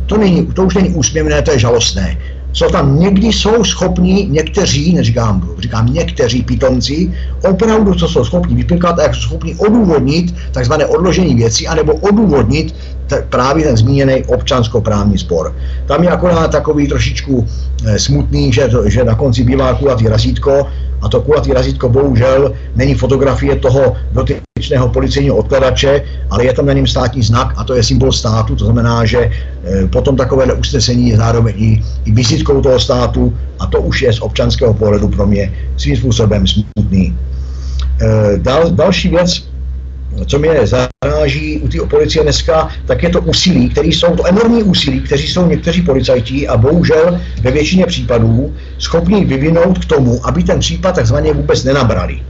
to, 0.07 0.17
není, 0.17 0.47
to 0.47 0.65
už 0.65 0.75
není 0.75 0.89
úsměvné, 0.89 1.43
to 1.43 1.51
je 1.51 1.59
žalostné. 1.59 2.19
Co 2.53 2.69
tam 2.69 3.01
někdy 3.01 3.27
jsou 3.27 3.65
schopni 3.65 4.27
někteří, 4.31 4.95
neříkám, 4.95 5.49
říkám 5.59 5.87
někteří 5.87 6.43
pitomci, 6.43 7.13
opravdu 7.45 7.95
co 7.95 8.09
jsou 8.09 8.25
schopni 8.25 8.55
vypěkat 8.57 8.99
a 8.99 9.03
jak 9.03 9.15
jsou 9.15 9.21
schopni 9.21 9.55
odůvodnit 9.55 10.35
takzvané 10.53 10.87
odložení 10.87 11.35
věcí, 11.35 11.69
anebo 11.69 11.95
odůvodnit 11.95 12.75
t- 13.07 13.25
právě 13.29 13.65
ten 13.65 13.77
zmíněný 13.77 14.25
občanskoprávní 14.25 15.19
spor. 15.19 15.57
Tam 15.87 16.03
je 16.03 16.11
akorát 16.11 16.49
takový 16.49 16.89
trošičku 16.89 17.47
e, 17.85 17.99
smutný, 17.99 18.53
že, 18.53 18.69
to, 18.69 18.89
že 18.89 19.05
na 19.05 19.15
konci 19.15 19.45
bývá 19.45 19.75
kulatý 19.75 20.09
razítko 20.09 20.67
a 21.03 21.09
to 21.09 21.21
kulatý 21.21 21.53
razítko 21.53 21.89
bohužel 21.89 22.53
není 22.77 22.95
fotografie 22.95 23.57
toho, 23.57 23.97
obyčejného 24.63 24.89
policejního 24.89 25.37
odkladače, 25.37 26.05
ale 26.31 26.45
je 26.45 26.53
tam 26.53 26.67
na 26.67 26.73
něm 26.73 26.87
státní 26.87 27.23
znak 27.23 27.55
a 27.57 27.65
to 27.65 27.75
je 27.75 27.83
symbol 27.83 28.13
státu, 28.13 28.57
to 28.57 28.65
znamená, 28.65 29.05
že 29.05 29.19
eh, 29.19 29.87
potom 29.87 30.17
takovéhle 30.17 30.55
usnesení 30.55 31.11
je 31.11 31.17
zároveň 31.17 31.55
i, 31.57 31.83
i 32.05 32.13
vizitkou 32.13 32.63
toho 32.63 32.79
státu 32.81 33.35
a 33.59 33.67
to 33.67 33.81
už 33.81 34.03
je 34.03 34.13
z 34.13 34.21
občanského 34.21 34.75
pohledu 34.75 35.09
pro 35.09 35.27
mě 35.27 35.53
svým 35.77 35.97
způsobem 35.97 36.47
smutný. 36.47 37.17
Eh, 38.03 38.39
dal, 38.39 38.71
další 38.71 39.09
věc, 39.09 39.52
co 40.27 40.39
mě 40.39 40.51
zaráží 40.67 41.59
u 41.59 41.69
té 41.69 41.79
policie 41.91 42.23
dneska, 42.23 42.69
tak 42.87 43.03
je 43.03 43.09
to 43.09 43.21
úsilí, 43.21 43.69
který 43.69 43.93
jsou, 43.93 44.17
to 44.17 44.27
enormní 44.27 44.63
úsilí, 44.63 45.01
kteří 45.01 45.29
jsou 45.29 45.47
někteří 45.47 45.83
policajti 45.83 46.49
a 46.49 46.57
bohužel 46.57 47.21
ve 47.41 47.51
většině 47.51 47.87
případů 47.87 48.55
schopní 48.79 49.25
vyvinout 49.25 49.79
k 49.79 49.85
tomu, 49.85 50.21
aby 50.27 50.43
ten 50.43 50.61
případ 50.61 50.95
takzvaně 50.95 51.33
vůbec 51.33 51.65
nenabrali. 51.65 52.21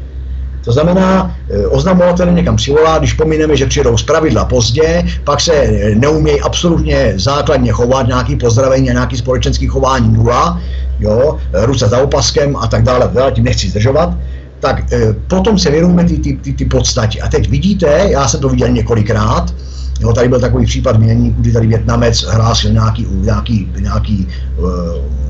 To 0.64 0.72
znamená, 0.72 1.36
eh, 1.50 1.66
oznamovatel 1.66 2.32
někam 2.32 2.56
přivolá, 2.56 2.98
když 2.98 3.12
pomineme, 3.12 3.56
že 3.56 3.66
přijdou 3.66 3.96
z 3.96 4.02
pravidla 4.02 4.44
pozdě, 4.44 5.04
pak 5.24 5.40
se 5.40 5.52
eh, 5.52 5.94
neumějí 5.94 6.40
absolutně 6.40 7.12
základně 7.16 7.72
chovat, 7.72 8.06
nějaký 8.06 8.36
pozdravení 8.36 8.90
a 8.90 8.92
nějaký 8.92 9.16
společenský 9.16 9.66
chování 9.66 10.08
nula, 10.08 10.60
jo, 11.00 11.38
ruce 11.52 11.88
za 11.88 11.98
opaskem 11.98 12.56
a 12.56 12.66
tak 12.66 12.82
dále, 12.82 13.10
dále 13.14 13.32
tím 13.32 13.44
nechci 13.44 13.68
zdržovat, 13.68 14.14
tak 14.62 14.92
e, 14.92 15.12
potom 15.12 15.58
se 15.58 15.70
věnujeme 15.70 16.04
ty, 16.04 16.18
ty, 16.18 16.32
ty, 16.36 16.52
ty 16.52 16.64
podstatě. 16.64 17.20
A 17.20 17.28
teď 17.28 17.50
vidíte, 17.50 17.86
já 17.86 18.28
jsem 18.28 18.40
to 18.40 18.48
viděl 18.48 18.68
několikrát, 18.68 19.54
Jo, 20.00 20.12
tady 20.12 20.28
byl 20.28 20.40
takový 20.40 20.66
případ 20.66 20.98
mění, 20.98 21.34
kdy 21.38 21.52
tady 21.52 21.66
Větnamec 21.66 22.22
hlásil 22.22 22.72
nějaký, 22.72 23.06
nějaký, 23.10 23.68
nějaký, 23.78 24.28
uh, 24.58 24.68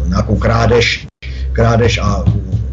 nějakou 0.08 0.36
krádež, 0.36 1.06
krádež 1.52 1.98
a 1.98 2.24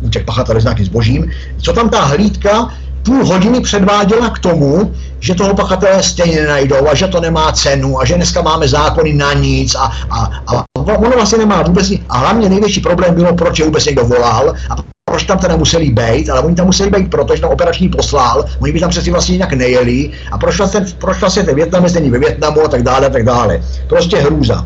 útěk 0.02 0.26
pachatele 0.26 0.62
s 0.62 0.64
nějakým 0.64 0.86
zbožím. 0.86 1.32
Co 1.62 1.74
tam 1.74 1.90
ta 1.90 2.06
hlídka 2.06 2.70
půl 3.04 3.26
hodiny 3.26 3.62
předváděla 3.62 4.30
k 4.30 4.40
tomu, 4.40 4.94
že 5.20 5.36
toho 5.36 5.56
pachatele 5.56 6.04
stejně 6.04 6.42
nenajdou 6.42 6.88
a 6.88 6.96
že 6.96 7.08
to 7.08 7.22
nemá 7.22 7.52
cenu 7.52 8.00
a 8.00 8.06
že 8.06 8.16
dneska 8.16 8.42
máme 8.42 8.68
zákony 8.68 9.14
na 9.14 9.34
nic 9.34 9.76
a, 9.76 9.92
a, 10.10 10.30
a 10.48 10.66
ono 10.98 11.10
vlastně 11.10 11.38
nemá 11.38 11.64
vůbec 11.64 11.90
nic. 11.90 12.02
A 12.10 12.18
hlavně 12.18 12.50
největší 12.50 12.80
problém 12.80 13.16
bylo, 13.16 13.36
proč 13.36 13.60
je 13.60 13.66
vůbec 13.66 13.86
někdo 13.86 14.06
volal 14.06 14.54
a 14.70 14.76
proč 15.10 15.24
tam 15.24 15.38
teda 15.38 15.58
museli 15.58 15.90
být, 15.90 16.30
ale 16.30 16.42
oni 16.42 16.56
tam 16.56 16.66
museli 16.66 16.90
být, 16.90 17.10
protože 17.10 17.42
tam 17.42 17.50
operační 17.50 17.90
poslal, 17.90 18.46
oni 18.60 18.72
by 18.72 18.80
tam 18.80 18.90
přeci 18.90 19.12
vlastně 19.12 19.36
jinak 19.36 19.54
nejeli 19.54 20.10
a 20.32 20.38
proč 20.38 20.58
vlastně, 20.58 20.86
proč 20.98 21.18
vlastně 21.20 21.44
ten 21.44 21.56
Větnam 21.56 21.86
není 21.94 22.10
ve 22.10 22.20
Větnamu 22.20 22.62
a 22.62 22.68
tak 22.68 22.84
dále 22.84 23.08
a 23.08 23.10
tak 23.10 23.24
dále. 23.24 23.62
Prostě 23.88 24.18
hrůza. 24.18 24.66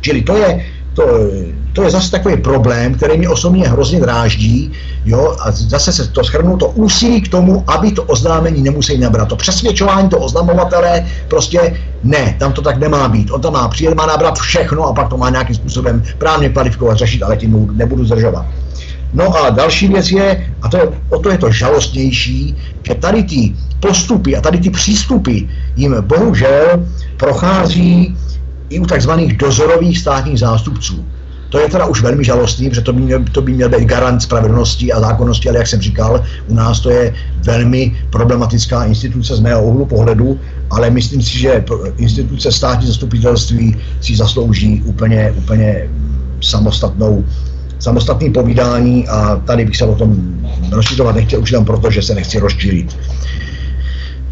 Čili 0.00 0.22
to 0.22 0.36
je, 0.36 0.66
to, 0.94 1.04
to 1.72 1.82
je 1.82 1.90
zase 1.90 2.10
takový 2.10 2.36
problém, 2.36 2.94
který 2.94 3.18
mě 3.18 3.28
osobně 3.28 3.68
hrozně 3.68 4.00
dráždí, 4.00 4.72
jo, 5.04 5.36
a 5.40 5.50
zase 5.50 5.92
se 5.92 6.08
to 6.08 6.24
schrnu, 6.24 6.56
to 6.56 6.68
úsilí 6.68 7.20
k 7.20 7.28
tomu, 7.28 7.64
aby 7.66 7.92
to 7.92 8.02
oznámení 8.02 8.62
nemuseli 8.62 8.98
nabrat. 8.98 9.28
To 9.28 9.36
přesvědčování 9.36 10.08
to 10.08 10.18
oznamovatele, 10.18 11.06
prostě 11.28 11.76
ne, 12.04 12.36
tam 12.38 12.52
to 12.52 12.62
tak 12.62 12.76
nemá 12.76 13.08
být. 13.08 13.30
On 13.30 13.40
tam 13.40 13.52
má 13.52 13.68
přijet, 13.68 13.94
má 13.94 14.06
nabrat 14.06 14.38
všechno 14.38 14.84
a 14.84 14.92
pak 14.92 15.08
to 15.08 15.16
má 15.16 15.30
nějakým 15.30 15.54
způsobem 15.54 16.02
právně 16.18 16.48
kvalifikovat, 16.48 16.96
řešit, 16.96 17.22
ale 17.22 17.36
tím 17.36 17.68
nebudu 17.76 18.04
zdržovat. 18.04 18.46
No 19.12 19.36
a 19.36 19.50
další 19.50 19.88
věc 19.88 20.10
je, 20.10 20.54
a 20.62 20.68
to 20.68 20.76
je, 20.76 20.82
o 21.08 21.18
to 21.18 21.30
je 21.30 21.38
to 21.38 21.52
žalostnější, 21.52 22.56
že 22.88 22.94
tady 22.94 23.22
ty 23.22 23.54
postupy 23.80 24.36
a 24.36 24.40
tady 24.40 24.58
ty 24.58 24.70
přístupy 24.70 25.40
jim 25.76 25.96
bohužel 26.00 26.86
prochází 27.16 28.16
i 28.68 28.78
u 28.78 28.86
takzvaných 28.86 29.36
dozorových 29.36 29.98
státních 29.98 30.38
zástupců. 30.38 31.04
To 31.48 31.58
je 31.58 31.68
teda 31.68 31.86
už 31.86 32.02
velmi 32.02 32.24
žalostný, 32.24 32.68
protože 32.68 32.80
to 32.80 32.92
by, 32.92 33.00
měl, 33.00 33.24
to 33.32 33.42
by 33.42 33.52
měl 33.52 33.68
být 33.68 33.84
garant 33.84 34.22
spravedlnosti 34.22 34.92
a 34.92 35.00
zákonnosti, 35.00 35.48
ale 35.48 35.58
jak 35.58 35.66
jsem 35.66 35.80
říkal, 35.80 36.24
u 36.46 36.54
nás 36.54 36.80
to 36.80 36.90
je 36.90 37.14
velmi 37.44 37.96
problematická 38.10 38.84
instituce 38.84 39.36
z 39.36 39.40
mého 39.40 39.64
úhlu 39.64 39.86
pohledu, 39.86 40.40
ale 40.70 40.90
myslím 40.90 41.22
si, 41.22 41.38
že 41.38 41.64
instituce 41.96 42.52
státní 42.52 42.86
zastupitelství 42.86 43.76
si 44.00 44.16
zaslouží 44.16 44.82
úplně, 44.82 45.32
úplně 45.36 45.88
samostatnou 46.40 47.24
samostatný 47.78 48.30
povídání 48.30 49.08
a 49.08 49.36
tady 49.36 49.64
bych 49.64 49.76
se 49.76 49.84
o 49.84 49.94
tom 49.94 50.16
rozšířovat 50.72 51.14
nechtěl 51.14 51.40
už 51.40 51.50
jenom 51.50 51.64
proto, 51.64 51.90
že 51.90 52.02
se 52.02 52.14
nechci 52.14 52.38
rozčílit. 52.38 52.96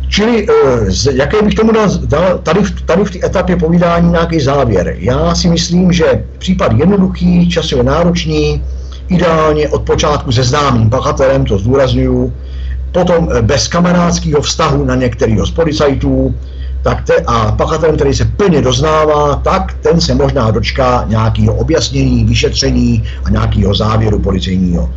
Čili 0.08 0.46
eh, 0.48 1.12
jaké 1.12 1.42
bych 1.42 1.54
tomu 1.54 1.72
dal, 1.72 1.88
dal 1.88 2.38
tady, 2.38 2.60
tady 2.84 3.04
v 3.04 3.10
té 3.10 3.26
etapě 3.26 3.56
povídání 3.56 4.10
nějaký 4.10 4.40
závěr? 4.40 4.96
Já 4.98 5.34
si 5.34 5.48
myslím, 5.48 5.92
že 5.92 6.24
případ 6.38 6.72
jednoduchý, 6.72 7.48
časově 7.48 7.84
náročný, 7.84 8.62
ideálně 9.08 9.68
od 9.68 9.82
počátku 9.82 10.32
se 10.32 10.44
známým 10.44 10.90
pachatelem, 10.90 11.44
to 11.44 11.58
zdůraznuju, 11.58 12.32
potom 12.92 13.28
eh, 13.32 13.42
bez 13.42 13.68
kamarádského 13.68 14.42
vztahu 14.42 14.84
na 14.84 14.94
některého 14.94 15.46
z 15.46 15.50
policajtů, 15.50 16.34
tak 16.86 17.02
te, 17.02 17.14
a 17.26 17.52
pachatel, 17.52 17.92
který 17.92 18.14
se 18.14 18.24
plně 18.24 18.62
doznává, 18.62 19.36
tak 19.36 19.74
ten 19.82 20.00
se 20.00 20.14
možná 20.14 20.50
dočká 20.50 21.04
nějakého 21.08 21.54
objasnění, 21.54 22.24
vyšetření 22.24 23.04
a 23.24 23.30
nějakého 23.30 23.74
závěru 23.74 24.18
policejního. 24.18 24.90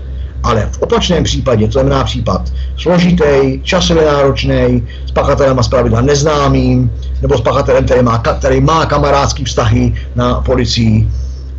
Ale 0.43 0.69
v 0.71 0.81
opačném 0.81 1.23
případě, 1.23 1.65
to 1.65 1.71
znamená 1.71 2.03
případ 2.03 2.53
složitý, 2.77 3.61
časově 3.63 4.05
náročný, 4.05 4.87
s 5.05 5.11
pachatelem 5.11 5.59
a 5.59 5.63
zpravidla 5.63 6.01
neznámým, 6.01 6.91
nebo 7.21 7.37
s 7.37 7.41
pachatelem, 7.41 7.85
který 7.85 8.03
má, 8.03 8.17
který 8.17 8.61
má 8.61 8.85
kamarádský 8.85 9.43
vztahy 9.45 9.93
na 10.15 10.41
policii, 10.41 11.09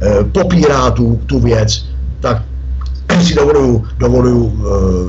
e, 0.03 0.25
popírá 0.25 0.91
tu, 0.91 1.21
tu 1.27 1.41
věc, 1.41 1.85
tak 2.21 2.43
si 3.27 3.35
dovoluju, 3.35 3.85
dovoluju 3.99 4.47
e, 4.47 4.63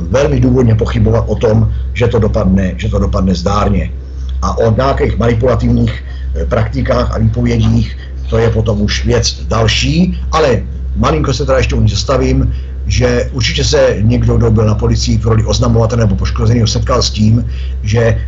velmi 0.10 0.40
důvodně 0.40 0.76
pochybovat 0.76 1.26
o 1.28 1.36
tom, 1.36 1.74
že 1.94 2.08
to 2.08 2.20
dopadne, 2.20 2.74
že 2.78 2.90
to 2.90 3.00
dopadne 3.00 3.36
zdárně 3.36 4.01
a 4.42 4.58
o 4.58 4.76
nějakých 4.76 5.18
manipulativních 5.18 6.04
eh, 6.36 6.46
praktikách 6.46 7.12
a 7.12 7.18
výpovědích, 7.18 7.98
to 8.30 8.38
je 8.38 8.50
potom 8.50 8.82
už 8.82 9.06
věc 9.06 9.46
další, 9.48 10.22
ale 10.32 10.64
malinko 10.96 11.34
se 11.34 11.46
teda 11.46 11.58
ještě 11.58 11.76
u 11.76 11.82
ní 11.82 11.90
zastavím, 11.90 12.54
že 12.92 13.30
určitě 13.32 13.64
se 13.64 13.98
někdo, 14.02 14.38
kdo 14.38 14.52
byl 14.52 14.66
na 14.66 14.76
policii 14.76 15.18
v 15.18 15.26
roli 15.26 15.46
oznamovatele 15.46 16.04
nebo 16.04 16.16
poškozeného, 16.16 16.68
setkal 16.68 17.02
s 17.02 17.10
tím, 17.10 17.46
že 17.84 18.00
e, 18.00 18.20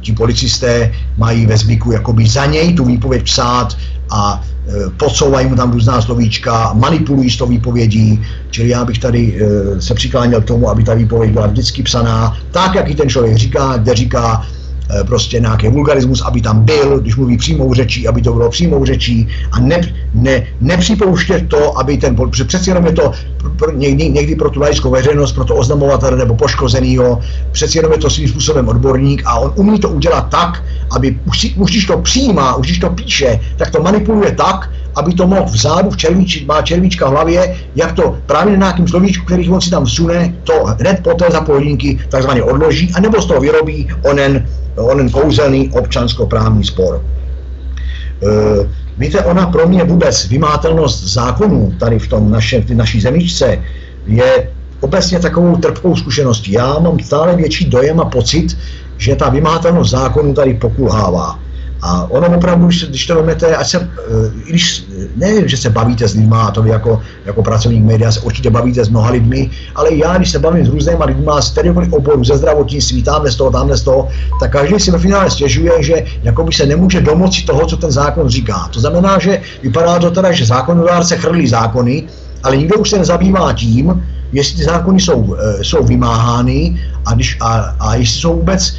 ti 0.00 0.12
policisté 0.12 0.92
mají 1.16 1.46
ve 1.46 1.56
zvyku 1.56 1.92
jakoby 1.92 2.28
za 2.28 2.46
něj 2.46 2.74
tu 2.74 2.84
výpověď 2.84 3.24
psát 3.24 3.76
a 4.10 4.44
e, 4.68 4.90
podsouvají 4.90 5.48
mu 5.48 5.56
tam 5.56 5.72
různá 5.72 6.02
slovíčka, 6.02 6.72
manipulují 6.72 7.30
s 7.30 7.36
tou 7.36 7.46
výpovědí, 7.46 8.20
čili 8.50 8.68
já 8.68 8.84
bych 8.84 8.98
tady 8.98 9.40
se 9.80 9.94
přikláněl 9.94 10.40
k 10.40 10.52
tomu, 10.52 10.68
aby 10.68 10.84
ta 10.84 10.94
výpověď 10.94 11.32
byla 11.32 11.46
vždycky 11.46 11.82
psaná 11.82 12.36
tak, 12.50 12.74
jak 12.74 12.88
ji 12.88 12.94
ten 12.94 13.08
člověk 13.08 13.36
říká, 13.36 13.76
kde 13.76 13.94
říká, 13.94 14.44
Eh, 14.44 14.61
prostě 15.06 15.40
nějaký 15.40 15.68
vulgarismus, 15.68 16.22
aby 16.22 16.40
tam 16.40 16.64
byl, 16.64 17.00
když 17.00 17.16
mluví 17.16 17.36
přímou 17.36 17.74
řečí, 17.74 18.08
aby 18.08 18.22
to 18.22 18.32
bylo 18.32 18.50
přímou 18.50 18.84
řečí. 18.84 19.28
A 19.52 19.60
ne, 19.60 19.80
ne, 20.14 20.46
nepřipouštět 20.60 21.48
to, 21.48 21.78
aby 21.78 21.98
ten, 21.98 22.16
přeci 22.46 22.70
jenom 22.70 22.86
je 22.86 22.92
to 22.92 23.12
pro, 23.56 23.72
někdy, 23.72 24.08
někdy 24.08 24.36
pro 24.36 24.50
tu 24.50 24.60
laickou 24.60 24.90
veřejnost, 24.90 25.32
pro 25.32 25.44
to 25.44 25.56
oznamovatele 25.56 26.16
nebo 26.16 26.36
poškozenýho, 26.36 27.20
přeci 27.52 27.78
jenom 27.78 27.92
je 27.92 27.98
to 27.98 28.10
svým 28.10 28.28
způsobem 28.28 28.68
odborník 28.68 29.22
a 29.26 29.38
on 29.38 29.52
umí 29.56 29.78
to 29.78 29.88
udělat 29.88 30.28
tak, 30.28 30.62
aby 30.90 31.18
už, 31.24 31.54
už 31.56 31.70
když 31.70 31.86
to 31.86 31.98
přijímá, 31.98 32.54
už 32.54 32.66
když 32.66 32.78
to 32.78 32.90
píše, 32.90 33.40
tak 33.56 33.70
to 33.70 33.82
manipuluje 33.82 34.32
tak, 34.32 34.70
aby 34.94 35.14
to 35.14 35.26
mohl 35.26 35.44
vzadu 35.44 35.90
v 35.90 35.96
červíči, 35.96 36.44
má 36.44 36.62
červíčka 36.62 37.08
v 37.08 37.10
hlavě, 37.10 37.56
jak 37.76 37.92
to 37.92 38.18
právě 38.26 38.52
na 38.52 38.58
nějakým 38.58 38.88
slovíčku, 38.88 39.26
který 39.26 39.48
on 39.48 39.60
si 39.60 39.70
tam 39.70 39.84
vsune, 39.84 40.34
to 40.44 40.52
hned 40.64 41.00
poté 41.02 41.24
za 41.30 41.40
podmínky 41.40 42.00
takzvaně 42.08 42.42
odloží, 42.42 42.92
anebo 42.94 43.22
z 43.22 43.26
toho 43.26 43.40
vyrobí 43.40 43.88
onen 44.02 44.46
onen 44.76 45.10
kouzelný 45.10 45.70
občanskoprávní 45.72 46.64
spor. 46.64 47.02
E, 47.02 48.68
víte, 48.98 49.24
ona 49.24 49.46
pro 49.46 49.68
mě 49.68 49.84
vůbec 49.84 50.28
vymátelnost 50.28 51.04
zákonů 51.04 51.74
tady 51.80 51.98
v 51.98 52.08
tom 52.08 52.30
naše, 52.30 52.60
v 52.60 52.70
naší 52.70 53.00
zemičce 53.00 53.58
je 54.06 54.48
obecně 54.80 55.18
takovou 55.18 55.56
trpkou 55.56 55.96
zkušeností. 55.96 56.52
Já 56.52 56.78
mám 56.78 57.00
stále 57.00 57.36
větší 57.36 57.64
dojem 57.64 58.00
a 58.00 58.04
pocit, 58.04 58.58
že 58.96 59.16
ta 59.16 59.28
vymátelnost 59.28 59.90
zákonů 59.90 60.34
tady 60.34 60.54
pokulhává. 60.54 61.38
A 61.82 62.10
ono 62.10 62.36
opravdu, 62.36 62.66
když 62.66 63.06
to 63.06 63.14
vezmete, 63.14 63.56
ať 63.56 63.66
se, 63.66 63.78
eh, 63.78 64.30
když, 64.48 64.84
ne, 65.16 65.48
že 65.48 65.56
se 65.56 65.70
bavíte 65.70 66.08
s 66.08 66.14
lidmi, 66.14 66.36
a 66.38 66.50
to 66.50 66.62
vy 66.62 66.70
jako, 66.70 67.00
jako 67.24 67.42
pracovník 67.42 67.84
média 67.84 68.12
se 68.12 68.20
určitě 68.20 68.50
bavíte 68.50 68.84
s 68.84 68.88
mnoha 68.88 69.10
lidmi, 69.10 69.50
ale 69.74 69.94
já, 69.94 70.16
když 70.16 70.30
se 70.30 70.38
bavím 70.38 70.66
s 70.66 70.68
různýma 70.68 71.04
lidmi 71.04 71.30
z 71.40 71.50
kterýkoliv 71.50 71.92
oboru, 71.92 72.24
ze 72.24 72.36
zdravotnictví, 72.36 73.02
tamhle 73.02 73.30
z 73.30 73.36
toho, 73.36 73.50
tamhle 73.50 73.76
z 73.76 73.82
toho, 73.82 74.08
tak 74.40 74.52
každý 74.52 74.80
si 74.80 74.90
ve 74.90 74.98
finále 74.98 75.30
stěžuje, 75.30 75.82
že 75.82 76.04
jakoby 76.22 76.52
se 76.52 76.66
nemůže 76.66 77.00
domoci 77.00 77.42
toho, 77.42 77.66
co 77.66 77.76
ten 77.76 77.90
zákon 77.90 78.28
říká. 78.28 78.68
To 78.72 78.80
znamená, 78.80 79.18
že 79.18 79.40
vypadá 79.62 79.98
to 79.98 80.10
teda, 80.10 80.32
že 80.32 80.46
zákonodárce 80.46 81.16
chrlí 81.16 81.46
zákony, 81.46 82.04
ale 82.42 82.56
nikdo 82.56 82.76
už 82.78 82.90
se 82.90 82.98
nezabývá 82.98 83.52
tím, 83.52 84.06
jestli 84.32 84.56
ty 84.56 84.64
zákony 84.64 85.00
jsou, 85.00 85.36
eh, 85.38 85.64
jsou 85.64 85.84
vymáhány 85.84 86.80
a, 87.06 87.14
když, 87.14 87.36
a, 87.40 87.74
a 87.80 87.94
jestli 87.94 88.20
jsou 88.20 88.36
vůbec 88.36 88.74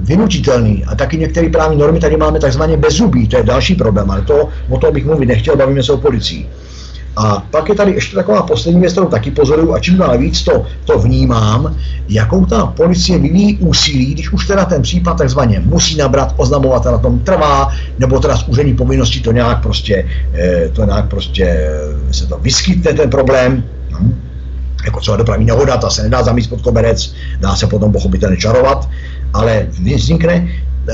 vynutitelný. 0.00 0.84
A 0.84 0.94
taky 0.94 1.16
některé 1.16 1.48
právní 1.48 1.78
normy 1.78 2.00
tady 2.00 2.16
máme 2.16 2.40
takzvaně 2.40 2.76
bezzubí, 2.76 3.28
to 3.28 3.36
je 3.36 3.42
další 3.42 3.74
problém, 3.74 4.10
ale 4.10 4.22
to, 4.22 4.48
o 4.68 4.78
tom 4.78 4.94
bych 4.94 5.04
mluvit 5.04 5.26
nechtěl, 5.26 5.56
bavíme 5.56 5.82
se 5.82 5.92
o 5.92 5.96
policii. 5.96 6.48
A 7.16 7.46
pak 7.50 7.68
je 7.68 7.74
tady 7.74 7.92
ještě 7.92 8.16
taková 8.16 8.42
poslední 8.42 8.80
věc, 8.80 8.92
kterou 8.92 9.06
taky 9.06 9.30
pozoruju 9.30 9.74
a 9.74 9.80
čím 9.80 9.96
dál 9.96 10.18
víc 10.18 10.42
to, 10.42 10.66
to 10.84 10.98
vnímám, 10.98 11.76
jakou 12.08 12.46
ta 12.46 12.66
policie 12.66 13.18
vyvíjí 13.18 13.58
úsilí, 13.58 14.14
když 14.14 14.32
už 14.32 14.46
teda 14.46 14.64
ten 14.64 14.82
případ 14.82 15.18
takzvaně 15.18 15.62
musí 15.64 15.96
nabrat, 15.96 16.34
oznamovatel 16.36 16.92
na 16.92 16.98
tom 16.98 17.18
trvá, 17.18 17.68
nebo 17.98 18.20
teda 18.20 18.36
z 18.36 18.48
úřední 18.48 18.74
povinnosti 18.74 19.20
to 19.20 19.32
nějak 19.32 19.62
prostě, 19.62 20.08
eh, 20.34 20.68
to 20.68 20.84
nějak 20.84 21.08
prostě 21.08 21.44
eh, 21.44 22.12
se 22.12 22.26
to 22.26 22.38
vyskytne 22.38 22.92
ten 22.92 23.10
problém, 23.10 23.64
hm? 24.00 24.20
jako 24.84 25.00
třeba 25.00 25.16
dopravní 25.16 25.46
nehoda, 25.46 25.76
ta 25.76 25.90
se 25.90 26.02
nedá 26.02 26.22
zamít 26.22 26.50
pod 26.50 26.60
koberec, 26.60 27.14
dá 27.40 27.56
se 27.56 27.66
potom 27.66 27.92
pochopitelně 27.92 28.36
čarovat, 28.36 28.88
ale 29.34 29.66
vznikne, 29.96 30.34
eh, 30.38 30.92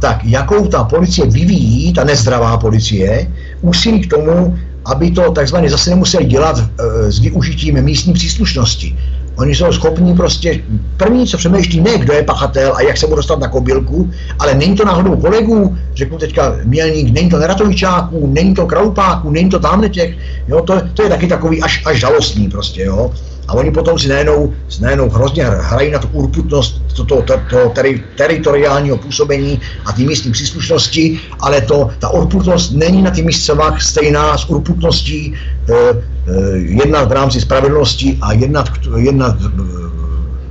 tak 0.00 0.24
jakou 0.24 0.66
ta 0.66 0.84
policie 0.84 1.26
vyvíjí, 1.26 1.92
ta 1.92 2.04
nezdravá 2.04 2.56
policie, 2.56 3.28
úsilí 3.62 4.00
k 4.00 4.10
tomu, 4.10 4.56
aby 4.84 5.10
to 5.10 5.30
takzvaně 5.32 5.70
zase 5.70 5.90
nemuseli 5.90 6.24
dělat 6.24 6.58
e, 6.58 7.12
s 7.12 7.18
využitím 7.18 7.82
místní 7.82 8.12
příslušnosti. 8.12 8.98
Oni 9.36 9.54
jsou 9.54 9.72
schopni 9.72 10.14
prostě, 10.14 10.60
první, 10.96 11.26
co 11.26 11.36
přemýšlí, 11.36 11.80
ne 11.80 11.98
kdo 11.98 12.12
je 12.12 12.22
pachatel 12.22 12.72
a 12.76 12.82
jak 12.82 12.96
se 12.96 13.06
bude 13.06 13.16
dostat 13.16 13.38
na 13.38 13.48
kobylku, 13.48 14.10
ale 14.38 14.54
není 14.54 14.76
to 14.76 14.84
náhodou 14.84 15.16
kolegů, 15.16 15.78
řeknu 15.94 16.18
teďka 16.18 16.56
mělník, 16.64 17.14
není 17.14 17.30
to 17.30 17.38
neratovičáků, 17.38 18.26
není 18.26 18.54
to 18.54 18.66
kraupáků, 18.66 19.30
není 19.30 19.50
to 19.50 19.58
tamhle 19.58 19.88
těch, 19.88 20.16
jo, 20.48 20.62
to, 20.62 20.80
to 20.94 21.02
je 21.02 21.08
taky 21.08 21.26
takový 21.26 21.62
až, 21.62 21.82
až 21.86 22.00
žalostný 22.00 22.48
prostě, 22.48 22.82
jo. 22.82 23.12
A 23.48 23.54
oni 23.54 23.70
potom 23.70 23.98
si 23.98 24.08
najednou, 24.08 24.52
najednou 24.80 25.10
hrozně 25.10 25.44
hrají 25.44 25.90
na 25.90 25.98
tu 25.98 26.08
urputnost 26.12 26.82
to, 26.96 27.04
to, 27.04 27.22
to, 27.22 27.34
to 27.50 27.68
teri, 27.68 28.04
teritoriálního 28.16 28.96
působení 28.96 29.60
a 29.86 29.92
ty 29.92 30.06
místní 30.06 30.32
příslušnosti, 30.32 31.20
ale 31.40 31.60
to, 31.60 31.90
ta 31.98 32.08
urputnost 32.08 32.70
není 32.70 33.02
na 33.02 33.10
těch 33.10 33.24
místcevách 33.24 33.82
stejná 33.82 34.38
s 34.38 34.50
urputností 34.50 35.34
e, 35.34 35.74
e, 35.74 36.56
jednat 36.56 37.08
v 37.08 37.12
rámci 37.12 37.40
spravedlnosti 37.40 38.18
a 38.22 38.32
jednat, 38.32 38.68
jednat 38.96 39.36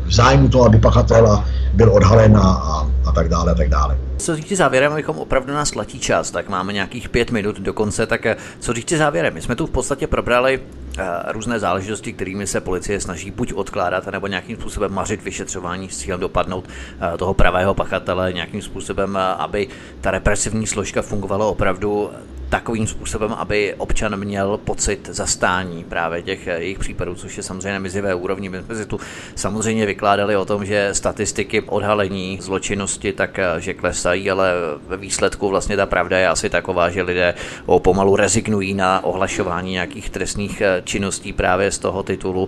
v 0.06 0.14
zájmu 0.14 0.50
toho, 0.50 0.66
aby 0.66 0.78
pachatel 0.78 1.44
byl 1.74 1.94
odhalen 1.94 2.38
a, 2.38 2.88
a 3.06 3.12
tak 3.12 3.30
dále, 3.30 3.52
a 3.52 3.56
tak 3.56 3.70
dále. 3.70 3.98
Co 4.18 4.36
říct 4.36 4.58
závěrem, 4.58 4.92
abychom 4.92 5.18
opravdu 5.18 5.54
nás 5.54 5.72
tlačí 5.72 6.00
čas, 6.00 6.32
tak 6.32 6.50
máme 6.50 6.74
nějakých 6.74 7.10
pět 7.10 7.32
minut 7.32 7.60
do 7.60 7.74
konce, 7.74 8.06
tak 8.06 8.26
eh, 8.26 8.36
co 8.60 8.74
říct 8.74 8.92
závěrem? 8.92 9.34
My 9.34 9.42
jsme 9.42 9.56
tu 9.56 9.68
v 9.68 9.72
podstatě 9.72 10.08
probrali 10.08 10.58
uh, 10.60 11.04
různé 11.32 11.60
záležitosti, 11.60 12.14
kterými 12.14 12.48
se 12.48 12.62
policie 12.62 13.00
snaží 13.00 13.32
buď 13.32 13.54
odkládat, 13.54 14.08
nebo 14.08 14.28
nějakým 14.28 14.58
způsobem 14.58 14.94
mařit 14.94 15.24
vyšetřování 15.24 15.90
s 15.90 15.98
cílem 15.98 16.20
dopadnout 16.20 16.66
uh, 16.68 17.18
toho 17.18 17.34
pravého 17.34 17.74
pachatele, 17.74 18.34
nějakým 18.34 18.62
způsobem, 18.62 19.18
aby 19.18 19.68
ta 20.02 20.12
represivní 20.12 20.68
složka 20.68 21.02
fungovala 21.02 21.46
opravdu 21.46 22.10
takovým 22.52 22.88
způsobem, 22.88 23.34
aby 23.34 23.76
občan 23.78 24.20
měl 24.20 24.58
pocit 24.58 25.10
zastání 25.12 25.84
právě 25.84 26.22
těch 26.22 26.48
eh, 26.48 26.60
jejich 26.60 26.80
případů, 26.80 27.16
což 27.16 27.38
je 27.38 27.44
samozřejmě 27.44 27.80
mizivé 27.80 28.16
úrovni. 28.16 28.50
My 28.50 28.64
jsme 28.64 28.76
si 28.76 28.86
tu 28.86 29.00
samozřejmě 29.36 29.86
vykládali 29.86 30.36
o 30.36 30.46
tom, 30.46 30.66
že 30.66 30.90
statistiky 30.92 31.62
odhalení 31.62 32.40
zločinnosti 32.42 33.14
tak 33.14 33.40
eh, 33.40 33.62
že 33.62 33.74
klesají, 33.74 34.32
ale 34.32 34.54
ve 34.88 34.98
výsledku 34.98 35.50
vlastně 35.50 35.78
ta 35.78 35.86
pravda 35.86 36.18
je 36.18 36.28
asi 36.28 36.50
taková, 36.50 36.90
že 36.90 37.02
lidé 37.02 37.34
pomalu 37.78 38.16
rezignují 38.16 38.74
na 38.74 39.04
ohlašování 39.04 39.72
nějakých 39.72 40.10
trestných 40.10 40.62
eh, 40.62 40.82
činností 40.86 41.34
právě 41.34 41.72
z 41.72 41.80
toho 41.80 42.04
titulu, 42.04 42.48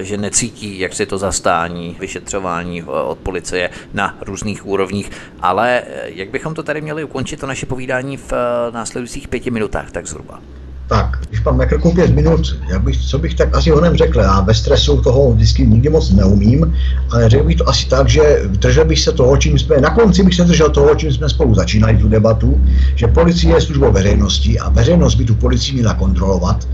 že 0.00 0.16
necítí, 0.16 0.78
jak 0.78 0.94
si 0.94 1.06
to 1.06 1.18
zastání, 1.18 1.96
vyšetřování 2.00 2.82
od 2.82 3.18
policie 3.18 3.70
na 3.94 4.16
různých 4.20 4.66
úrovních. 4.66 5.10
Ale 5.40 5.82
jak 6.04 6.30
bychom 6.30 6.54
to 6.54 6.62
tady 6.62 6.80
měli 6.80 7.04
ukončit 7.04 7.40
to 7.40 7.46
naše 7.46 7.66
povídání 7.66 8.16
v 8.16 8.32
následujících 8.70 9.29
pěti 9.30 9.50
minutách, 9.50 9.90
tak 9.90 10.06
zhruba. 10.06 10.38
Tak, 10.86 11.18
když 11.28 11.40
pan 11.40 11.56
Mekr 11.56 11.80
pět 11.94 12.14
minut, 12.14 12.56
jak 12.70 12.82
bych, 12.82 12.98
co 12.98 13.18
bych 13.18 13.34
tak 13.34 13.56
asi 13.56 13.70
honem 13.70 13.96
řekl, 13.96 14.20
já 14.20 14.40
ve 14.40 14.54
stresu 14.54 15.02
toho 15.02 15.32
vždycky 15.32 15.66
nikdy 15.66 15.88
moc 15.88 16.10
neumím, 16.10 16.74
ale 17.10 17.28
řekl 17.30 17.44
bych 17.44 17.56
to 17.56 17.68
asi 17.68 17.88
tak, 17.88 18.08
že 18.08 18.42
držel 18.46 18.84
bych 18.84 19.00
se 19.00 19.12
toho, 19.12 19.36
čím 19.36 19.58
jsme, 19.58 19.76
na 19.76 19.90
konci 19.90 20.22
bych 20.22 20.34
se 20.34 20.44
držel 20.44 20.70
toho, 20.70 20.94
čím 20.94 21.12
jsme 21.12 21.28
spolu 21.28 21.54
začínali 21.54 21.96
tu 21.96 22.08
debatu, 22.08 22.60
že 22.94 23.06
policie 23.06 23.54
je 23.54 23.60
službou 23.60 23.92
veřejnosti 23.92 24.58
a 24.58 24.68
veřejnost 24.68 25.14
by 25.14 25.24
tu 25.24 25.34
policii 25.34 25.74
měla 25.74 25.94
kontrolovat 25.94 26.68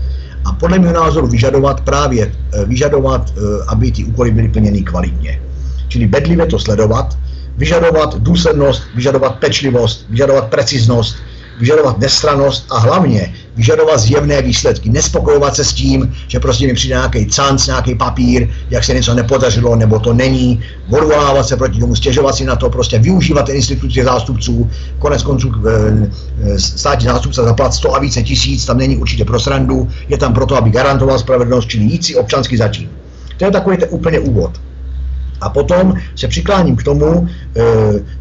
a 0.45 0.53
podle 0.53 0.79
mého 0.79 0.93
názoru 0.93 1.27
vyžadovat 1.27 1.81
právě, 1.81 2.31
eh, 2.53 2.65
vyžadovat, 2.65 3.33
eh, 3.37 3.41
aby 3.67 3.91
ty 3.91 4.03
úkoly 4.03 4.31
byly 4.31 4.49
plněny 4.49 4.81
kvalitně. 4.81 5.41
Čili 5.87 6.07
bedlivě 6.07 6.45
to 6.45 6.59
sledovat, 6.59 7.17
vyžadovat 7.57 8.17
důslednost, 8.17 8.83
vyžadovat 8.95 9.39
pečlivost, 9.39 10.05
vyžadovat 10.09 10.47
preciznost, 10.49 11.15
vyžadovat 11.59 11.99
nestranost 11.99 12.65
a 12.71 12.79
hlavně 12.79 13.33
vyžadovat 13.55 13.99
zjevné 13.99 14.41
výsledky. 14.41 14.89
Nespokojovat 14.89 15.55
se 15.55 15.65
s 15.65 15.73
tím, 15.73 16.15
že 16.27 16.39
prostě 16.39 16.67
mi 16.67 16.73
přijde 16.73 16.95
nějaký 16.95 17.25
canc, 17.25 17.67
nějaký 17.67 17.95
papír, 17.95 18.49
jak 18.69 18.83
se 18.83 18.93
něco 18.93 19.13
nepodařilo, 19.13 19.75
nebo 19.75 19.99
to 19.99 20.13
není, 20.13 20.61
odvolávat 20.89 21.47
se 21.47 21.57
proti 21.57 21.79
tomu, 21.79 21.95
stěžovat 21.95 22.35
si 22.35 22.45
na 22.45 22.55
to, 22.55 22.69
prostě 22.69 22.99
využívat 22.99 23.45
ten 23.45 23.55
instituci 23.55 24.03
zástupců, 24.03 24.69
konec 24.99 25.23
konců 25.23 25.51
eh, 25.67 26.09
eh, 26.43 26.59
státní 26.59 27.05
zástupce 27.05 27.43
zaplat 27.43 27.73
100 27.73 27.95
a 27.95 27.99
více 27.99 28.23
tisíc, 28.23 28.65
tam 28.65 28.77
není 28.77 28.97
určitě 28.97 29.25
pro 29.25 29.39
srandu, 29.39 29.87
je 30.09 30.17
tam 30.17 30.33
proto, 30.33 30.57
aby 30.57 30.69
garantoval 30.69 31.19
spravedlnost, 31.19 31.67
čili 31.67 31.83
jít 31.83 32.05
si 32.05 32.15
občansky 32.15 32.57
zatím. 32.57 32.89
To 33.37 33.45
je 33.45 33.51
takový 33.51 33.77
ten 33.77 33.87
úplně 33.91 34.19
úvod. 34.19 34.51
A 35.41 35.49
potom 35.49 35.93
se 36.15 36.27
přikláním 36.27 36.75
k 36.75 36.83
tomu, 36.83 37.27
e, 37.55 37.63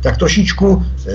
tak 0.01 0.17
trošičku, 0.17 0.83
e, 1.07 1.13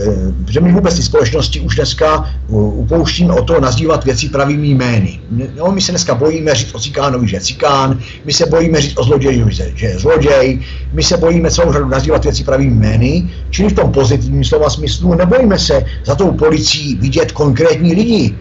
že 0.51 0.59
my 0.59 0.71
vůbec 0.71 0.95
ty 0.95 1.03
společnosti 1.03 1.59
už 1.59 1.75
dneska 1.75 2.29
upouštíme 2.47 3.33
o 3.33 3.43
to 3.43 3.59
nazývat 3.59 4.05
věci 4.05 4.29
pravými 4.29 4.67
jmény. 4.67 5.19
No, 5.57 5.71
my 5.71 5.81
se 5.81 5.91
dneska 5.91 6.15
bojíme 6.15 6.55
říct 6.55 6.75
o 6.75 6.79
cikánovi, 6.79 7.27
že 7.27 7.35
je 7.35 7.41
cikán, 7.41 7.99
my 8.25 8.33
se 8.33 8.45
bojíme 8.45 8.81
říct 8.81 8.97
o 8.97 9.03
zloději, 9.03 9.45
že 9.49 9.85
je 9.85 9.99
zloděj, 9.99 10.59
my 10.93 11.03
se 11.03 11.17
bojíme 11.17 11.51
celou 11.51 11.73
řadu 11.73 11.89
nazývat 11.89 12.23
věci 12.23 12.43
pravými 12.43 12.75
jmény, 12.75 13.29
čili 13.49 13.69
v 13.69 13.73
tom 13.73 13.91
pozitivním 13.91 14.43
slova 14.43 14.69
smyslu 14.69 15.13
nebojíme 15.13 15.59
se 15.59 15.85
za 16.05 16.15
tou 16.15 16.31
policií 16.31 16.95
vidět 16.95 17.31
konkrétní 17.31 17.93
lidi, 17.93 18.35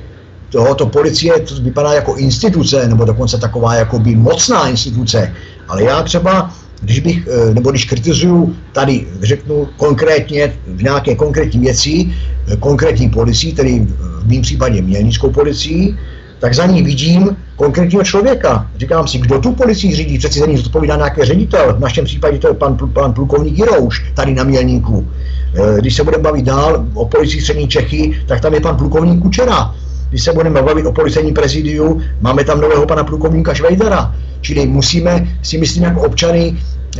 tohoto 0.50 0.86
policie 0.86 1.40
to 1.40 1.54
vypadá 1.54 1.92
jako 1.92 2.14
instituce, 2.14 2.88
nebo 2.88 3.04
dokonce 3.04 3.38
taková 3.38 3.74
jako 3.74 3.98
by 3.98 4.16
mocná 4.16 4.68
instituce. 4.68 5.34
Ale 5.68 5.84
já 5.84 6.02
třeba 6.02 6.50
když 6.82 7.00
bych, 7.00 7.28
eh, 7.28 7.54
nebo 7.54 7.70
když 7.70 7.84
kritizuju 7.84 8.56
tady, 8.72 9.06
řeknu 9.22 9.68
konkrétně 9.76 10.52
v 10.66 10.82
nějaké 10.82 11.14
konkrétní 11.14 11.60
věci, 11.60 12.08
eh, 12.52 12.56
konkrétní 12.56 13.08
policii, 13.08 13.52
tedy 13.52 13.86
v 13.98 14.26
mém 14.26 14.42
případě 14.42 14.82
mělnickou 14.82 15.30
policii, 15.30 15.94
tak 16.40 16.54
za 16.54 16.66
ní 16.66 16.82
vidím 16.82 17.36
konkrétního 17.56 18.04
člověka. 18.04 18.70
Říkám 18.76 19.08
si, 19.08 19.18
kdo 19.18 19.38
tu 19.38 19.52
policii 19.52 19.94
řídí, 19.94 20.18
přeci 20.18 20.40
za 20.40 20.46
ní 20.46 20.56
zodpovídá 20.56 20.96
nějaký 20.96 21.24
ředitel. 21.24 21.74
V 21.76 21.80
našem 21.80 22.04
případě 22.04 22.38
to 22.38 22.48
je 22.48 22.54
pan, 22.54 22.76
pan 22.92 23.12
plukovník 23.12 23.58
Jirouš, 23.58 24.04
tady 24.14 24.34
na 24.34 24.44
Mělníku. 24.44 25.08
Eh, 25.54 25.80
když 25.80 25.96
se 25.96 26.04
budeme 26.04 26.22
bavit 26.22 26.44
dál 26.44 26.86
o 26.94 27.06
policii 27.06 27.40
Střední 27.40 27.68
Čechy, 27.68 28.22
tak 28.26 28.40
tam 28.40 28.54
je 28.54 28.60
pan 28.60 28.76
plukovník 28.76 29.22
Kučera. 29.22 29.74
Když 30.10 30.22
se 30.22 30.32
budeme 30.32 30.62
bavit 30.62 30.86
o 30.86 30.92
policejním 30.92 31.34
prezidiu, 31.34 32.02
máme 32.20 32.44
tam 32.44 32.60
nového 32.60 32.86
pana 32.86 33.04
plukovníka 33.04 33.54
Švejdera. 33.54 34.14
Čili 34.40 34.66
musíme 34.66 35.28
si 35.42 35.58
myslím 35.58 35.84
jako 35.84 36.00
občany 36.00 36.56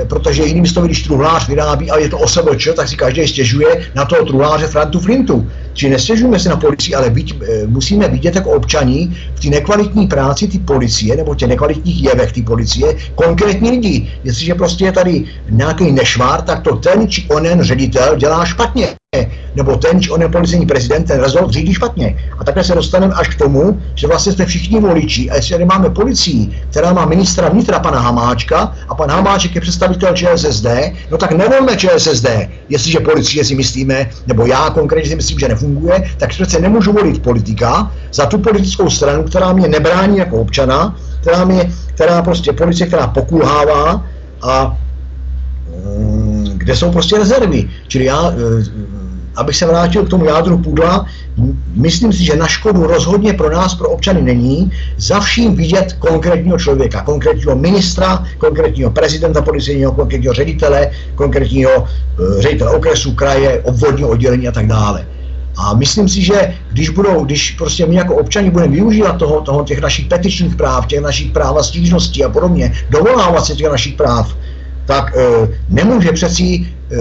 protože 0.08 0.42
jiným 0.42 0.66
slovy, 0.66 0.88
když 0.88 1.02
truhlář 1.02 1.48
vyrábí 1.48 1.90
a 1.90 1.98
je 1.98 2.08
to 2.08 2.18
OSVČ, 2.18 2.68
tak 2.76 2.88
si 2.88 2.96
každý 2.96 3.28
stěžuje 3.28 3.90
na 3.94 4.04
toho 4.04 4.24
truhláře 4.24 4.66
Frantu 4.66 5.00
Flintu. 5.00 5.50
Či 5.72 5.88
nestěžujeme 5.88 6.38
se 6.38 6.48
na 6.48 6.56
policii, 6.56 6.94
ale 6.94 7.10
být, 7.10 7.42
e, 7.42 7.66
musíme 7.66 8.08
vidět 8.08 8.34
jako 8.34 8.50
občaní 8.50 9.16
v 9.34 9.40
té 9.40 9.48
nekvalitní 9.48 10.06
práci 10.06 10.48
ty 10.48 10.58
policie 10.58 11.16
nebo 11.16 11.34
těch 11.34 11.48
nekvalitních 11.48 12.04
jevech 12.04 12.32
ty 12.32 12.42
policie 12.42 12.96
konkrétní 13.14 13.70
lidi. 13.70 14.12
Jestliže 14.24 14.54
prostě 14.54 14.84
je 14.84 14.92
tady 14.92 15.24
nějaký 15.50 15.92
nešvár, 15.92 16.42
tak 16.42 16.62
to 16.62 16.76
ten 16.76 17.08
či 17.08 17.26
onen 17.28 17.62
ředitel 17.62 18.16
dělá 18.16 18.44
špatně 18.44 18.99
nebo 19.54 19.76
ten 19.76 20.02
či 20.02 20.10
onen 20.10 20.32
policejní 20.32 20.66
prezident 20.66 21.04
ten 21.04 21.20
rezort 21.20 21.50
řídí 21.50 21.74
špatně. 21.74 22.16
A 22.38 22.44
takhle 22.44 22.64
se 22.64 22.74
dostaneme 22.74 23.14
až 23.14 23.28
k 23.28 23.38
tomu, 23.38 23.80
že 23.94 24.06
vlastně 24.06 24.32
jsme 24.32 24.46
všichni 24.46 24.80
voliči 24.80 25.30
a 25.30 25.34
jestli 25.34 25.50
tady 25.50 25.64
máme 25.64 25.90
policii, 25.90 26.50
která 26.70 26.92
má 26.92 27.06
ministra 27.06 27.48
vnitra 27.48 27.78
pana 27.78 28.00
Hamáčka 28.00 28.74
a 28.88 28.94
pan 28.94 29.10
Hamáček 29.10 29.54
je 29.54 29.60
představitel 29.60 30.14
ČSSD, 30.14 30.66
no 31.10 31.18
tak 31.18 31.32
nevolme 31.32 31.76
ČSSD, 31.76 32.26
jestliže 32.68 33.00
policie 33.00 33.44
si 33.44 33.54
myslíme, 33.54 34.10
nebo 34.26 34.46
já 34.46 34.70
konkrétně 34.70 35.10
si 35.10 35.16
myslím, 35.16 35.38
že 35.38 35.48
nefunguje, 35.48 36.10
tak 36.16 36.30
přece 36.30 36.60
nemůžu 36.60 36.92
volit 36.92 37.22
politika 37.22 37.92
za 38.12 38.26
tu 38.26 38.38
politickou 38.38 38.90
stranu, 38.90 39.22
která 39.22 39.52
mě 39.52 39.68
nebrání 39.68 40.18
jako 40.18 40.36
občana, 40.36 40.96
která, 41.20 41.44
mě, 41.44 41.72
která 41.86 42.22
prostě 42.22 42.52
policie, 42.52 42.86
která 42.86 43.06
pokulhává 43.06 44.06
a 44.42 44.76
mm, 45.86 46.50
kde 46.56 46.76
jsou 46.76 46.92
prostě 46.92 47.18
rezervy. 47.18 47.70
Čili 47.88 48.04
já 48.04 48.30
e, 48.30 48.90
abych 49.36 49.57
se 49.57 49.66
vrátil 49.66 50.05
k 50.05 50.09
tomu 50.09 50.24
jádru 50.24 50.59
půdla, 50.59 51.07
myslím 51.74 52.12
si, 52.12 52.24
že 52.24 52.36
na 52.36 52.47
škodu 52.47 52.86
rozhodně 52.86 53.32
pro 53.32 53.51
nás, 53.51 53.74
pro 53.74 53.90
občany 53.90 54.23
není, 54.23 54.73
za 54.97 55.20
vším 55.20 55.57
vidět 55.57 55.93
konkrétního 55.93 56.59
člověka, 56.59 57.02
konkrétního 57.02 57.57
ministra, 57.57 58.24
konkrétního 58.39 58.90
prezidenta 58.90 59.43
policejního, 59.43 59.93
konkrétního 59.93 60.35
ředitele, 60.35 60.90
konkrétního 61.15 61.70
uh, 61.81 62.40
ředitele 62.40 62.70
okresu, 62.70 63.12
kraje, 63.12 63.61
obvodního 63.61 64.09
oddělení 64.09 64.48
a 64.48 64.52
tak 64.52 64.66
dále. 64.66 65.07
A 65.57 65.74
myslím 65.74 66.09
si, 66.09 66.23
že 66.23 66.55
když 66.73 66.89
budou, 66.89 67.24
když 67.24 67.51
prostě 67.51 67.86
my 67.86 67.94
jako 67.94 68.16
občani 68.16 68.51
budeme 68.51 68.73
využívat 68.73 69.12
toho, 69.12 69.40
toho 69.40 69.65
těch 69.65 69.81
našich 69.81 70.07
petičních 70.07 70.57
práv, 70.57 70.86
těch 70.86 71.01
našich 71.01 71.31
práv 71.31 71.57
a 71.57 71.62
stížností 71.62 72.24
a 72.24 72.28
podobně, 72.28 72.73
dovolávat 72.90 73.44
se 73.44 73.55
těch 73.55 73.70
našich 73.70 73.94
práv, 73.94 74.36
tak 74.86 75.16
e, 75.16 75.48
nemůže 75.69 76.12
přeci 76.12 76.43
e, 76.43 76.97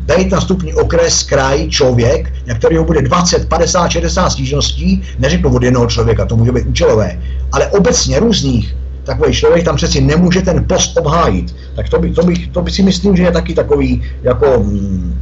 být 0.00 0.32
na 0.32 0.40
stupni 0.40 0.74
okres, 0.74 1.22
kraj, 1.22 1.68
člověk, 1.68 2.32
na 2.46 2.54
kterého 2.54 2.84
bude 2.84 3.02
20, 3.02 3.48
50, 3.48 3.88
60 3.88 4.30
stížností, 4.30 5.02
neřeknu 5.18 5.54
od 5.54 5.62
jednoho 5.62 5.86
člověka, 5.86 6.26
to 6.26 6.36
může 6.36 6.52
být 6.52 6.66
účelové, 6.66 7.20
ale 7.52 7.66
obecně 7.66 8.20
různých, 8.20 8.76
takový 9.04 9.34
člověk 9.34 9.64
tam 9.64 9.76
přeci 9.76 10.00
nemůže 10.00 10.42
ten 10.42 10.64
post 10.64 10.98
obhájit. 10.98 11.56
Tak 11.76 11.88
to 11.88 11.98
by, 11.98 12.10
to 12.10 12.22
bych, 12.22 12.48
to 12.48 12.62
by 12.62 12.70
si 12.70 12.82
myslím, 12.82 13.16
že 13.16 13.22
je 13.22 13.32
taky 13.32 13.54
takový, 13.54 14.02
jako, 14.22 14.60
mm, 14.62 15.18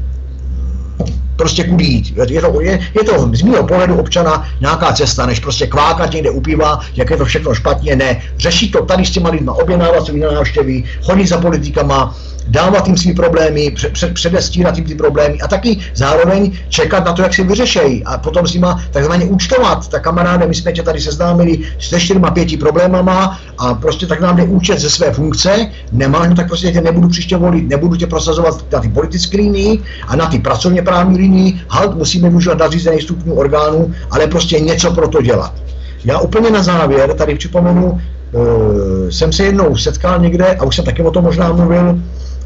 prostě 1.36 1.64
kudít. 1.64 2.16
Je 2.30 2.40
to, 2.40 2.60
je, 2.60 2.80
je 2.94 3.04
to 3.04 3.30
z 3.32 3.42
mého 3.42 3.66
pohledu 3.66 3.96
občana 3.96 4.48
nějaká 4.60 4.92
cesta, 4.92 5.26
než 5.26 5.40
prostě 5.40 5.66
kvákat 5.66 6.12
někde 6.12 6.30
u 6.30 6.40
piva, 6.40 6.80
jak 6.96 7.10
je 7.10 7.16
to 7.16 7.24
všechno 7.24 7.54
špatně, 7.54 7.96
ne. 7.96 8.20
Řešit 8.38 8.72
to 8.72 8.84
tady 8.84 9.06
s 9.06 9.10
těma 9.10 9.30
lidma, 9.30 9.52
objednávat 9.52 10.06
si 10.06 10.18
návštěvy, 10.18 10.84
chodit 11.02 11.26
za 11.26 11.38
politikama, 11.38 12.16
dávat 12.48 12.86
jim 12.86 12.96
svý 12.96 13.14
problémy, 13.14 13.70
před, 13.92 14.14
předestírat 14.14 14.76
jim 14.76 14.86
ty 14.86 14.94
problémy 14.94 15.40
a 15.40 15.48
taky 15.48 15.78
zároveň 15.94 16.52
čekat 16.68 17.04
na 17.04 17.12
to, 17.12 17.22
jak 17.22 17.34
si 17.34 17.44
vyřešejí 17.44 18.04
a 18.04 18.18
potom 18.18 18.46
s 18.46 18.54
nima 18.54 18.82
takzvaně 18.90 19.24
účtovat. 19.24 19.88
Tak 19.88 20.02
kamaráde, 20.02 20.46
my 20.46 20.54
jsme 20.54 20.72
tě 20.72 20.82
tady 20.82 21.00
seznámili 21.00 21.58
s 21.78 21.98
čtyřma 21.98 22.30
pěti 22.30 22.56
problémama 22.56 23.40
a 23.58 23.74
prostě 23.74 24.06
tak 24.06 24.20
nám 24.20 24.36
jde 24.36 24.44
účet 24.44 24.78
ze 24.78 24.90
své 24.90 25.12
funkce, 25.12 25.70
nemáš, 25.92 26.28
no 26.28 26.34
tak 26.34 26.48
prostě 26.48 26.72
tě 26.72 26.80
nebudu 26.80 27.08
příště 27.08 27.36
volit, 27.36 27.68
nebudu 27.68 27.96
tě 27.96 28.06
prosazovat 28.06 28.64
na 28.72 28.80
ty 28.80 28.88
politické 28.88 29.36
linii 29.36 29.82
a 30.06 30.16
na 30.16 30.26
ty 30.26 30.38
pracovně 30.38 30.82
právní 30.82 31.18
linii, 31.18 31.60
halt, 31.68 31.96
musíme 31.96 32.28
využívat 32.28 32.58
nadřízených 32.58 33.02
stupňů 33.02 33.34
orgánů, 33.34 33.94
ale 34.10 34.26
prostě 34.26 34.60
něco 34.60 34.92
pro 34.94 35.08
to 35.08 35.22
dělat. 35.22 35.52
Já 36.04 36.18
úplně 36.18 36.50
na 36.50 36.62
závěr 36.62 37.14
tady 37.14 37.34
připomenu, 37.34 38.00
uh, 38.32 39.10
jsem 39.10 39.32
se 39.32 39.44
jednou 39.44 39.76
setkal 39.76 40.18
někde, 40.18 40.54
a 40.54 40.64
už 40.64 40.76
jsem 40.76 40.84
taky 40.84 41.02
o 41.02 41.10
tom 41.10 41.24
možná 41.24 41.52
mluvil, 41.52 41.98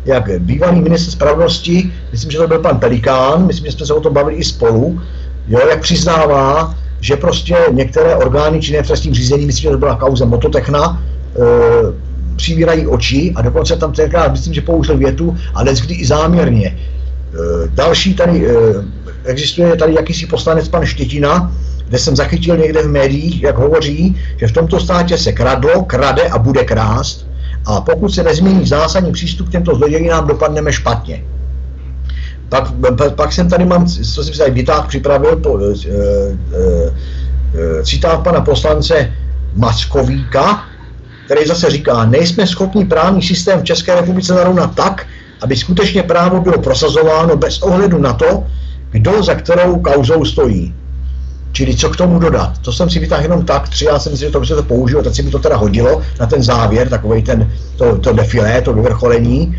jak 0.05 0.41
bývalý 0.41 0.81
minister 0.81 1.13
spravedlnosti, 1.13 1.93
myslím, 2.13 2.31
že 2.31 2.39
to 2.39 2.49
byl 2.49 2.59
pan 2.59 2.79
Pelikán, 2.79 3.47
myslím, 3.47 3.67
že 3.67 3.73
jsme 3.73 3.87
se 3.87 3.95
o 3.95 4.01
tom 4.01 4.15
bavili 4.15 4.37
i 4.37 4.45
spolu, 4.45 5.01
jo, 5.49 5.61
jak 5.71 5.81
přiznává, 5.81 6.75
že 7.01 7.17
prostě 7.17 7.57
některé 7.73 8.17
orgány 8.17 8.61
činné 8.61 8.83
v 8.83 8.87
trestním 8.87 9.15
řízení, 9.15 9.47
myslím, 9.47 9.63
že 9.63 9.71
to 9.71 9.79
byla 9.79 9.97
kauza 9.97 10.25
Mototechna, 10.25 11.03
e, 11.37 12.37
přivírají 12.37 12.87
oči 12.87 13.33
a 13.37 13.43
dokonce 13.43 13.77
tam 13.77 13.93
tenkrát, 13.93 14.33
myslím, 14.33 14.55
že 14.55 14.61
použil 14.61 14.99
větu, 14.99 15.37
ale 15.55 15.75
kdy 15.85 15.95
i 15.95 16.07
záměrně. 16.07 16.67
E, 16.67 16.79
další 17.69 18.15
tady, 18.15 18.51
e, 18.51 18.55
existuje 19.25 19.77
tady 19.77 19.95
jakýsi 19.95 20.27
poslanec 20.27 20.69
pan 20.69 20.87
Štětina, 20.87 21.53
kde 21.89 21.99
jsem 21.99 22.17
zachytil 22.17 22.57
někde 22.57 22.83
v 22.83 22.89
médiích, 22.89 23.43
jak 23.43 23.59
hovoří, 23.59 24.17
že 24.37 24.47
v 24.47 24.53
tomto 24.53 24.81
státě 24.81 25.19
se 25.19 25.33
kradlo, 25.33 25.83
krade 25.83 26.23
a 26.23 26.39
bude 26.39 26.65
krást, 26.65 27.27
a 27.67 27.81
pokud 27.81 28.15
se 28.15 28.23
nezmění 28.23 28.67
zásadní 28.67 29.13
přístup 29.13 29.49
k 29.49 29.53
těmto 29.53 29.75
zlodějinám, 29.75 30.27
dopadneme 30.27 30.73
špatně. 30.73 31.25
Pak, 32.49 32.65
pak 33.15 33.33
jsem 33.33 33.49
tady 33.49 33.65
mám, 33.65 33.87
co 33.87 34.25
jsem 34.25 34.35
si 34.35 34.39
tady 34.39 34.51
vytáhl, 34.51 34.89
připravil 34.89 35.37
po, 35.37 35.59
e, 35.59 35.73
e, 37.81 37.85
citát 37.85 38.25
pana 38.25 38.41
poslance 38.41 39.13
Mackovíka, 39.55 40.65
který 41.25 41.47
zase 41.47 41.71
říká, 41.71 42.05
nejsme 42.05 42.47
schopni 42.47 42.85
právní 42.85 43.23
systém 43.23 43.61
v 43.61 43.65
České 43.65 43.95
republice 43.95 44.35
narovnat 44.35 44.75
tak, 44.75 45.07
aby 45.43 45.57
skutečně 45.57 46.03
právo 46.03 46.41
bylo 46.41 46.59
prosazováno 46.59 47.37
bez 47.37 47.63
ohledu 47.63 47.99
na 47.99 48.13
to, 48.13 48.47
kdo 48.91 49.23
za 49.23 49.35
kterou 49.35 49.81
kauzou 49.81 50.25
stojí. 50.25 50.75
Čili 51.53 51.77
co 51.77 51.91
k 51.91 51.97
tomu 51.97 52.19
dodat? 52.19 52.59
To 52.59 52.73
jsem 52.73 52.91
si 52.91 52.99
vytáhl 52.99 53.23
jenom 53.23 53.45
tak, 53.45 53.69
tři, 53.69 53.85
já 53.85 53.99
jsem 53.99 54.13
si, 54.13 54.21
že 54.21 54.31
to 54.31 54.41
by 54.41 54.47
se 54.47 54.55
to 54.55 54.63
použilo, 54.63 55.03
teď 55.03 55.15
si 55.15 55.23
mi 55.23 55.31
to 55.31 55.39
teda 55.39 55.57
hodilo 55.57 56.03
na 56.21 56.27
ten 56.27 56.43
závěr, 56.43 56.89
takový 56.89 57.23
ten, 57.23 57.53
to, 57.77 57.99
to 57.99 58.13
defilé, 58.13 58.63
to 58.63 58.73
vyvrcholení. 58.73 59.57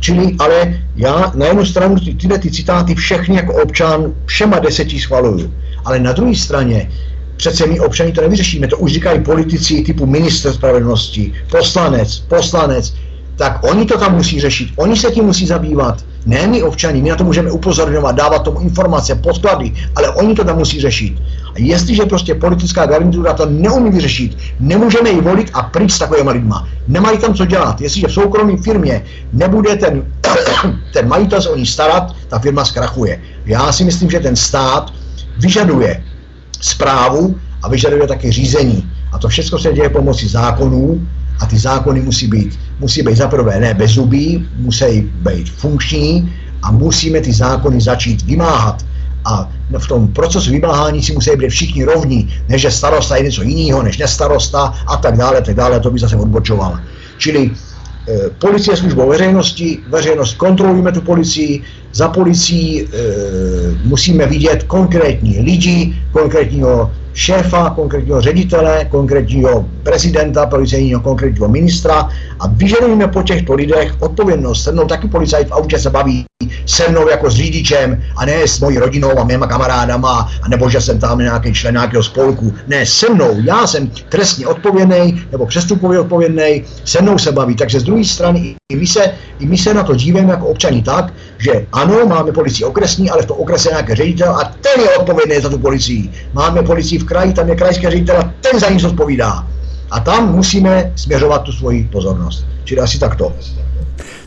Čili, 0.00 0.36
ale 0.38 0.80
já 0.96 1.32
na 1.34 1.46
jednu 1.46 1.64
stranu 1.64 1.96
ty, 1.96 2.14
tyhle 2.14 2.38
ty 2.38 2.50
citáty 2.50 2.94
všechny 2.94 3.36
jako 3.36 3.54
občan 3.62 4.12
všema 4.26 4.58
deseti 4.58 5.00
schvaluju. 5.00 5.54
Ale 5.84 5.98
na 5.98 6.12
druhé 6.12 6.34
straně 6.34 6.90
přece 7.36 7.66
my 7.66 7.80
občani 7.80 8.12
to 8.12 8.20
nevyřešíme, 8.20 8.68
to 8.68 8.78
už 8.78 8.92
říkají 8.92 9.20
politici 9.20 9.82
typu 9.82 10.06
minister 10.06 10.52
spravedlnosti, 10.52 11.32
poslanec, 11.50 12.18
poslanec, 12.18 12.94
tak 13.36 13.64
oni 13.64 13.84
to 13.84 13.98
tam 13.98 14.16
musí 14.16 14.40
řešit, 14.40 14.68
oni 14.76 14.96
se 14.96 15.10
tím 15.10 15.24
musí 15.24 15.46
zabývat. 15.46 16.04
Ne 16.26 16.46
my 16.46 16.62
občani, 16.62 17.02
my 17.02 17.10
na 17.10 17.16
to 17.16 17.24
můžeme 17.24 17.50
upozorňovat, 17.50 18.16
dávat 18.16 18.42
tomu 18.42 18.60
informace, 18.60 19.14
podklady, 19.14 19.72
ale 19.96 20.10
oni 20.10 20.34
to 20.34 20.44
tam 20.44 20.58
musí 20.58 20.80
řešit. 20.80 21.14
A 21.48 21.56
jestliže 21.56 22.02
prostě 22.02 22.34
politická 22.34 22.86
garnitura 22.86 23.32
to 23.32 23.46
neumí 23.46 23.90
vyřešit, 23.90 24.38
nemůžeme 24.60 25.10
ji 25.10 25.20
volit 25.20 25.50
a 25.52 25.62
pryč 25.62 25.92
s 25.92 25.98
takovými 25.98 26.30
lidma. 26.30 26.68
Nemají 26.88 27.18
tam 27.18 27.34
co 27.34 27.44
dělat. 27.44 27.80
Jestliže 27.80 28.06
v 28.06 28.12
soukromé 28.12 28.56
firmě 28.56 29.02
nebude 29.32 29.76
ten, 29.76 30.02
ten 30.92 31.08
majitel 31.08 31.42
se 31.42 31.48
o 31.48 31.56
ní 31.56 31.66
starat, 31.66 32.16
ta 32.28 32.38
firma 32.38 32.64
zkrachuje. 32.64 33.20
Já 33.46 33.72
si 33.72 33.84
myslím, 33.84 34.10
že 34.10 34.20
ten 34.20 34.36
stát 34.36 34.92
vyžaduje 35.38 36.04
zprávu 36.60 37.34
a 37.62 37.68
vyžaduje 37.68 38.06
také 38.06 38.32
řízení. 38.32 38.90
A 39.12 39.18
to 39.18 39.28
všechno 39.28 39.58
se 39.58 39.72
děje 39.72 39.88
pomocí 39.88 40.28
zákonů, 40.28 41.06
a 41.40 41.46
ty 41.46 41.58
zákony 41.58 42.00
musí 42.00 42.26
být, 42.26 42.58
musí 42.80 43.02
být 43.02 43.16
zaprvé 43.16 43.60
ne 43.60 43.74
bezubí, 43.74 44.48
musí 44.56 45.00
být 45.00 45.50
funkční 45.50 46.32
a 46.62 46.70
musíme 46.70 47.20
ty 47.20 47.32
zákony 47.32 47.80
začít 47.80 48.22
vymáhat. 48.22 48.84
A 49.24 49.50
v 49.78 49.86
tom 49.88 50.08
procesu 50.08 50.50
vymáhání 50.50 51.02
si 51.02 51.12
musí 51.12 51.30
být 51.36 51.48
všichni 51.48 51.84
rovní, 51.84 52.28
než 52.48 52.62
že 52.62 52.70
starosta 52.70 53.16
je 53.16 53.22
něco 53.22 53.42
jiného, 53.42 53.82
než 53.82 53.98
nestarosta 53.98 54.74
a 54.86 54.96
tak 54.96 55.16
dále, 55.16 55.42
tak 55.42 55.54
dále, 55.54 55.80
to 55.80 55.90
by 55.90 55.98
zase 55.98 56.16
odbočoval. 56.16 56.78
Čili 57.16 57.50
e, 57.50 58.30
policie 58.30 58.76
službou 58.76 59.08
veřejnosti, 59.08 59.78
veřejnost 59.88 60.34
kontrolujeme 60.34 60.92
tu 60.92 61.00
policii, 61.00 61.62
za 61.92 62.08
policií 62.08 62.82
e, 62.82 62.86
musíme 63.84 64.26
vidět 64.26 64.62
konkrétní 64.62 65.40
lidi, 65.40 65.96
konkrétního 66.12 66.92
šéfa, 67.14 67.70
konkrétního 67.70 68.20
ředitele, 68.20 68.84
konkrétního 68.84 69.68
prezidenta, 69.82 70.46
policejního, 70.46 71.00
konkrétního 71.00 71.48
ministra 71.48 72.08
a 72.40 72.46
vyžadujeme 72.48 73.08
po 73.08 73.22
těchto 73.22 73.54
lidech 73.54 73.94
odpovědnost. 74.00 74.62
Se 74.62 74.72
mnou 74.72 74.86
taky 74.86 75.08
policajt 75.08 75.48
v 75.48 75.52
autě 75.52 75.78
se 75.78 75.90
baví 75.90 76.24
se 76.66 76.88
mnou 76.88 77.08
jako 77.08 77.30
s 77.30 77.34
řidičem 77.34 78.02
a 78.16 78.26
ne 78.26 78.48
s 78.48 78.60
mojí 78.60 78.78
rodinou 78.78 79.18
a 79.18 79.24
měma 79.24 79.46
kamarádama, 79.46 80.30
a 80.42 80.48
nebo 80.48 80.70
že 80.70 80.80
jsem 80.80 80.98
tam 80.98 81.18
nějaký 81.18 81.52
člen 81.52 81.74
nějakého 81.74 82.02
spolku. 82.02 82.54
Ne, 82.66 82.86
se 82.86 83.10
mnou, 83.10 83.36
já 83.44 83.66
jsem 83.66 83.90
trestně 84.08 84.46
odpovědný 84.46 85.22
nebo 85.32 85.46
přestupově 85.46 86.00
odpovědný, 86.00 86.64
se 86.84 87.02
mnou 87.02 87.18
se 87.18 87.32
baví. 87.32 87.54
Takže 87.56 87.80
z 87.80 87.82
druhé 87.82 88.04
strany 88.04 88.56
i 88.72 88.76
my 88.76 88.86
se, 88.86 89.14
i 89.38 89.46
my 89.46 89.58
se 89.58 89.74
na 89.74 89.82
to 89.82 89.94
díváme 89.94 90.30
jako 90.30 90.46
občani 90.46 90.82
tak, 90.82 91.14
že 91.38 91.66
ano, 91.72 92.06
máme 92.06 92.32
policii 92.32 92.64
okresní, 92.64 93.10
ale 93.10 93.22
v 93.22 93.26
tom 93.26 93.36
okrese 93.40 93.68
nějaký 93.68 93.94
ředitel 93.94 94.32
a 94.32 94.44
ten 94.44 94.80
je 94.80 94.98
odpovědný 94.98 95.40
za 95.40 95.48
tu 95.48 95.58
policii. 95.58 96.10
Máme 96.32 96.62
policii 96.62 96.98
v 96.98 97.03
kraji, 97.04 97.32
tam 97.32 97.48
je 97.48 97.56
krajský 97.56 97.90
ředitel 97.90 98.18
a 98.18 98.32
ten 98.40 98.60
za 98.60 98.70
nic 98.70 98.84
odpovídá. 98.84 99.46
A 99.90 100.00
tam 100.00 100.32
musíme 100.34 100.92
směřovat 100.96 101.42
tu 101.42 101.52
svoji 101.52 101.88
pozornost. 101.92 102.46
Čili 102.64 102.80
asi 102.80 102.98
takto. 102.98 103.32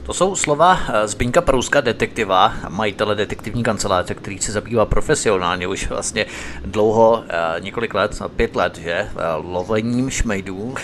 To 0.07 0.13
jsou 0.13 0.35
slova 0.35 0.79
eh, 0.89 1.07
Zbyňka 1.07 1.41
Prouska, 1.41 1.81
detektiva, 1.81 2.53
majitele 2.69 3.15
detektivní 3.15 3.63
kanceláře, 3.63 4.13
který 4.13 4.39
se 4.39 4.51
zabývá 4.51 4.85
profesionálně 4.85 5.67
už 5.67 5.89
vlastně 5.89 6.25
dlouho, 6.65 7.23
eh, 7.29 7.61
několik 7.61 7.93
let, 7.93 8.21
pět 8.35 8.55
let, 8.55 8.77
že, 8.77 8.91
eh, 8.91 9.09
lovením 9.35 10.09
šmejdů. 10.09 10.75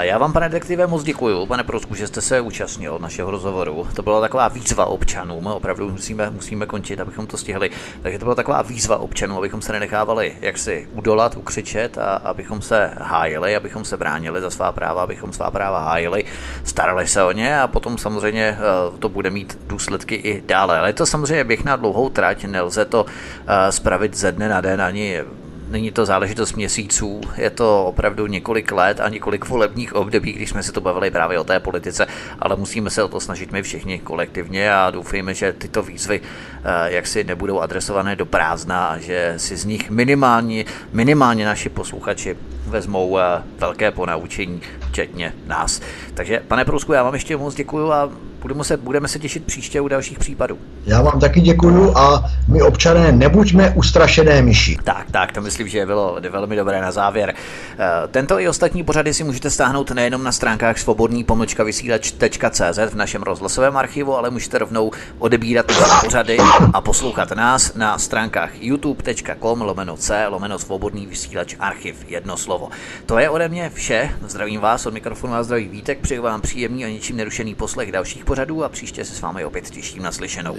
Já 0.00 0.18
vám, 0.18 0.32
pane 0.32 0.48
detektive, 0.48 0.86
moc 0.86 1.02
děkuji, 1.02 1.46
pane 1.46 1.64
Prousku, 1.64 1.94
že 1.94 2.06
jste 2.06 2.20
se 2.20 2.40
účastnil 2.40 2.98
našeho 2.98 3.30
rozhovoru. 3.30 3.88
To 3.96 4.02
byla 4.02 4.20
taková 4.20 4.48
výzva 4.48 4.86
občanům, 4.86 5.46
opravdu 5.46 5.90
musíme, 5.90 6.30
musíme 6.30 6.66
končit, 6.66 7.00
abychom 7.00 7.26
to 7.26 7.36
stihli. 7.36 7.70
Takže 8.02 8.18
to 8.18 8.24
byla 8.24 8.34
taková 8.34 8.62
výzva 8.62 8.96
občanů, 8.96 9.38
abychom 9.38 9.62
se 9.62 9.72
nenechávali 9.72 10.36
jaksi 10.40 10.88
udolat, 10.92 11.36
ukřičet 11.36 11.98
a 11.98 12.16
abychom 12.16 12.62
se 12.62 12.90
hájili, 12.98 13.56
abychom 13.56 13.84
se 13.84 13.96
bránili 13.96 14.40
za 14.40 14.50
svá 14.50 14.72
práva, 14.72 15.02
abychom 15.02 15.32
svá 15.32 15.50
práva 15.50 15.78
hájili, 15.80 16.24
starali 16.64 17.06
se 17.06 17.22
o 17.22 17.32
ně 17.32 17.60
a 17.60 17.68
potom 17.68 17.98
samozřejmě 17.98 18.55
Eh, 18.56 18.98
to 18.98 19.08
bude 19.08 19.30
mít 19.30 19.58
důsledky 19.66 20.14
i 20.14 20.42
dále. 20.46 20.78
Ale 20.78 20.88
je 20.88 20.92
to 20.92 21.06
samozřejmě 21.06 21.44
běh 21.44 21.64
na 21.64 21.76
dlouhou 21.76 22.08
trať, 22.08 22.44
nelze 22.44 22.84
to 22.84 23.06
eh, 23.46 23.72
spravit 23.72 24.16
ze 24.16 24.32
dne 24.32 24.48
na 24.48 24.60
den 24.60 24.82
ani 24.82 25.22
Není 25.68 25.90
to 25.90 26.06
záležitost 26.06 26.52
měsíců, 26.52 27.20
je 27.36 27.50
to 27.50 27.84
opravdu 27.84 28.26
několik 28.26 28.72
let 28.72 29.00
a 29.00 29.08
několik 29.08 29.48
volebních 29.48 29.94
období, 29.94 30.32
když 30.32 30.50
jsme 30.50 30.62
se 30.62 30.72
to 30.72 30.80
bavili 30.80 31.10
právě 31.10 31.38
o 31.38 31.44
té 31.44 31.60
politice, 31.60 32.06
ale 32.38 32.56
musíme 32.56 32.90
se 32.90 33.02
o 33.02 33.08
to 33.08 33.20
snažit 33.20 33.52
my 33.52 33.62
všichni 33.62 33.98
kolektivně 33.98 34.74
a 34.74 34.90
doufejme, 34.90 35.34
že 35.34 35.52
tyto 35.52 35.82
výzvy 35.82 36.20
eh, 36.20 36.94
jaksi 36.94 37.24
nebudou 37.24 37.60
adresované 37.60 38.16
do 38.16 38.26
prázdna 38.26 38.86
a 38.86 38.98
že 38.98 39.34
si 39.36 39.56
z 39.56 39.64
nich 39.64 39.90
minimálně, 39.90 40.64
minimálně 40.92 41.44
naši 41.44 41.68
posluchači 41.68 42.36
vezmou 42.66 43.18
velké 43.58 43.90
ponaučení, 43.90 44.60
včetně 44.90 45.34
nás. 45.46 45.80
Takže 46.14 46.42
pane 46.48 46.64
Prusku, 46.64 46.92
já 46.92 47.02
vám 47.02 47.14
ještě 47.14 47.36
moc 47.36 47.54
děkuji 47.54 47.92
a 47.92 48.10
budeme 48.46 48.64
se, 48.64 48.76
budeme 48.76 49.08
se 49.08 49.18
těšit 49.18 49.44
příště 49.44 49.80
u 49.80 49.88
dalších 49.88 50.18
případů. 50.18 50.58
Já 50.86 51.02
vám 51.02 51.20
taky 51.20 51.40
děkuju 51.40 51.96
a 51.96 52.30
my 52.48 52.62
občané 52.62 53.12
nebuďme 53.12 53.70
ustrašené 53.70 54.42
myši. 54.42 54.76
Tak, 54.84 55.10
tak, 55.10 55.32
to 55.32 55.40
myslím, 55.40 55.68
že 55.68 55.86
bylo 55.86 56.18
velmi 56.30 56.56
dobré 56.56 56.80
na 56.80 56.92
závěr. 56.92 57.34
Eh, 57.78 58.08
tento 58.10 58.40
i 58.40 58.48
ostatní 58.48 58.84
pořady 58.84 59.14
si 59.14 59.24
můžete 59.24 59.50
stáhnout 59.50 59.90
nejenom 59.90 60.24
na 60.24 60.32
stránkách 60.32 60.78
svobodný 60.78 61.24
pomlčka 61.24 61.64
vysílač.cz 61.64 62.78
v 62.90 62.94
našem 62.94 63.22
rozhlasovém 63.22 63.76
archivu, 63.76 64.16
ale 64.16 64.30
můžete 64.30 64.58
rovnou 64.58 64.90
odebírat 65.18 65.66
pořady 66.04 66.36
a 66.72 66.80
poslouchat 66.80 67.30
nás 67.30 67.74
na 67.74 67.98
stránkách 67.98 68.50
youtube.com 68.60 69.60
lomeno 69.60 69.96
c 69.96 70.26
lomeno 70.26 70.58
svobodný 70.58 71.06
vysílač 71.06 71.56
archiv, 71.58 71.96
jedno 72.08 72.36
slovo. 72.36 72.68
To 73.06 73.18
je 73.18 73.30
ode 73.30 73.48
mě 73.48 73.70
vše, 73.74 74.10
zdravím 74.26 74.60
vás, 74.60 74.86
od 74.86 74.94
mikrofonu 74.94 75.34
a 75.34 75.42
zdraví 75.42 75.68
Vítek, 75.68 75.98
přeju 75.98 76.22
vám 76.22 76.40
příjemný 76.40 76.84
a 76.84 76.88
ničím 76.88 77.16
nerušený 77.16 77.54
poslech 77.54 77.92
dalších 77.92 78.24
pořadů 78.24 78.35
a 78.64 78.68
příště 78.68 79.04
se 79.04 79.14
s 79.14 79.20
vámi 79.20 79.44
opět 79.44 79.70
těším 79.70 80.02
na 80.02 80.12
slyšenou. 80.12 80.56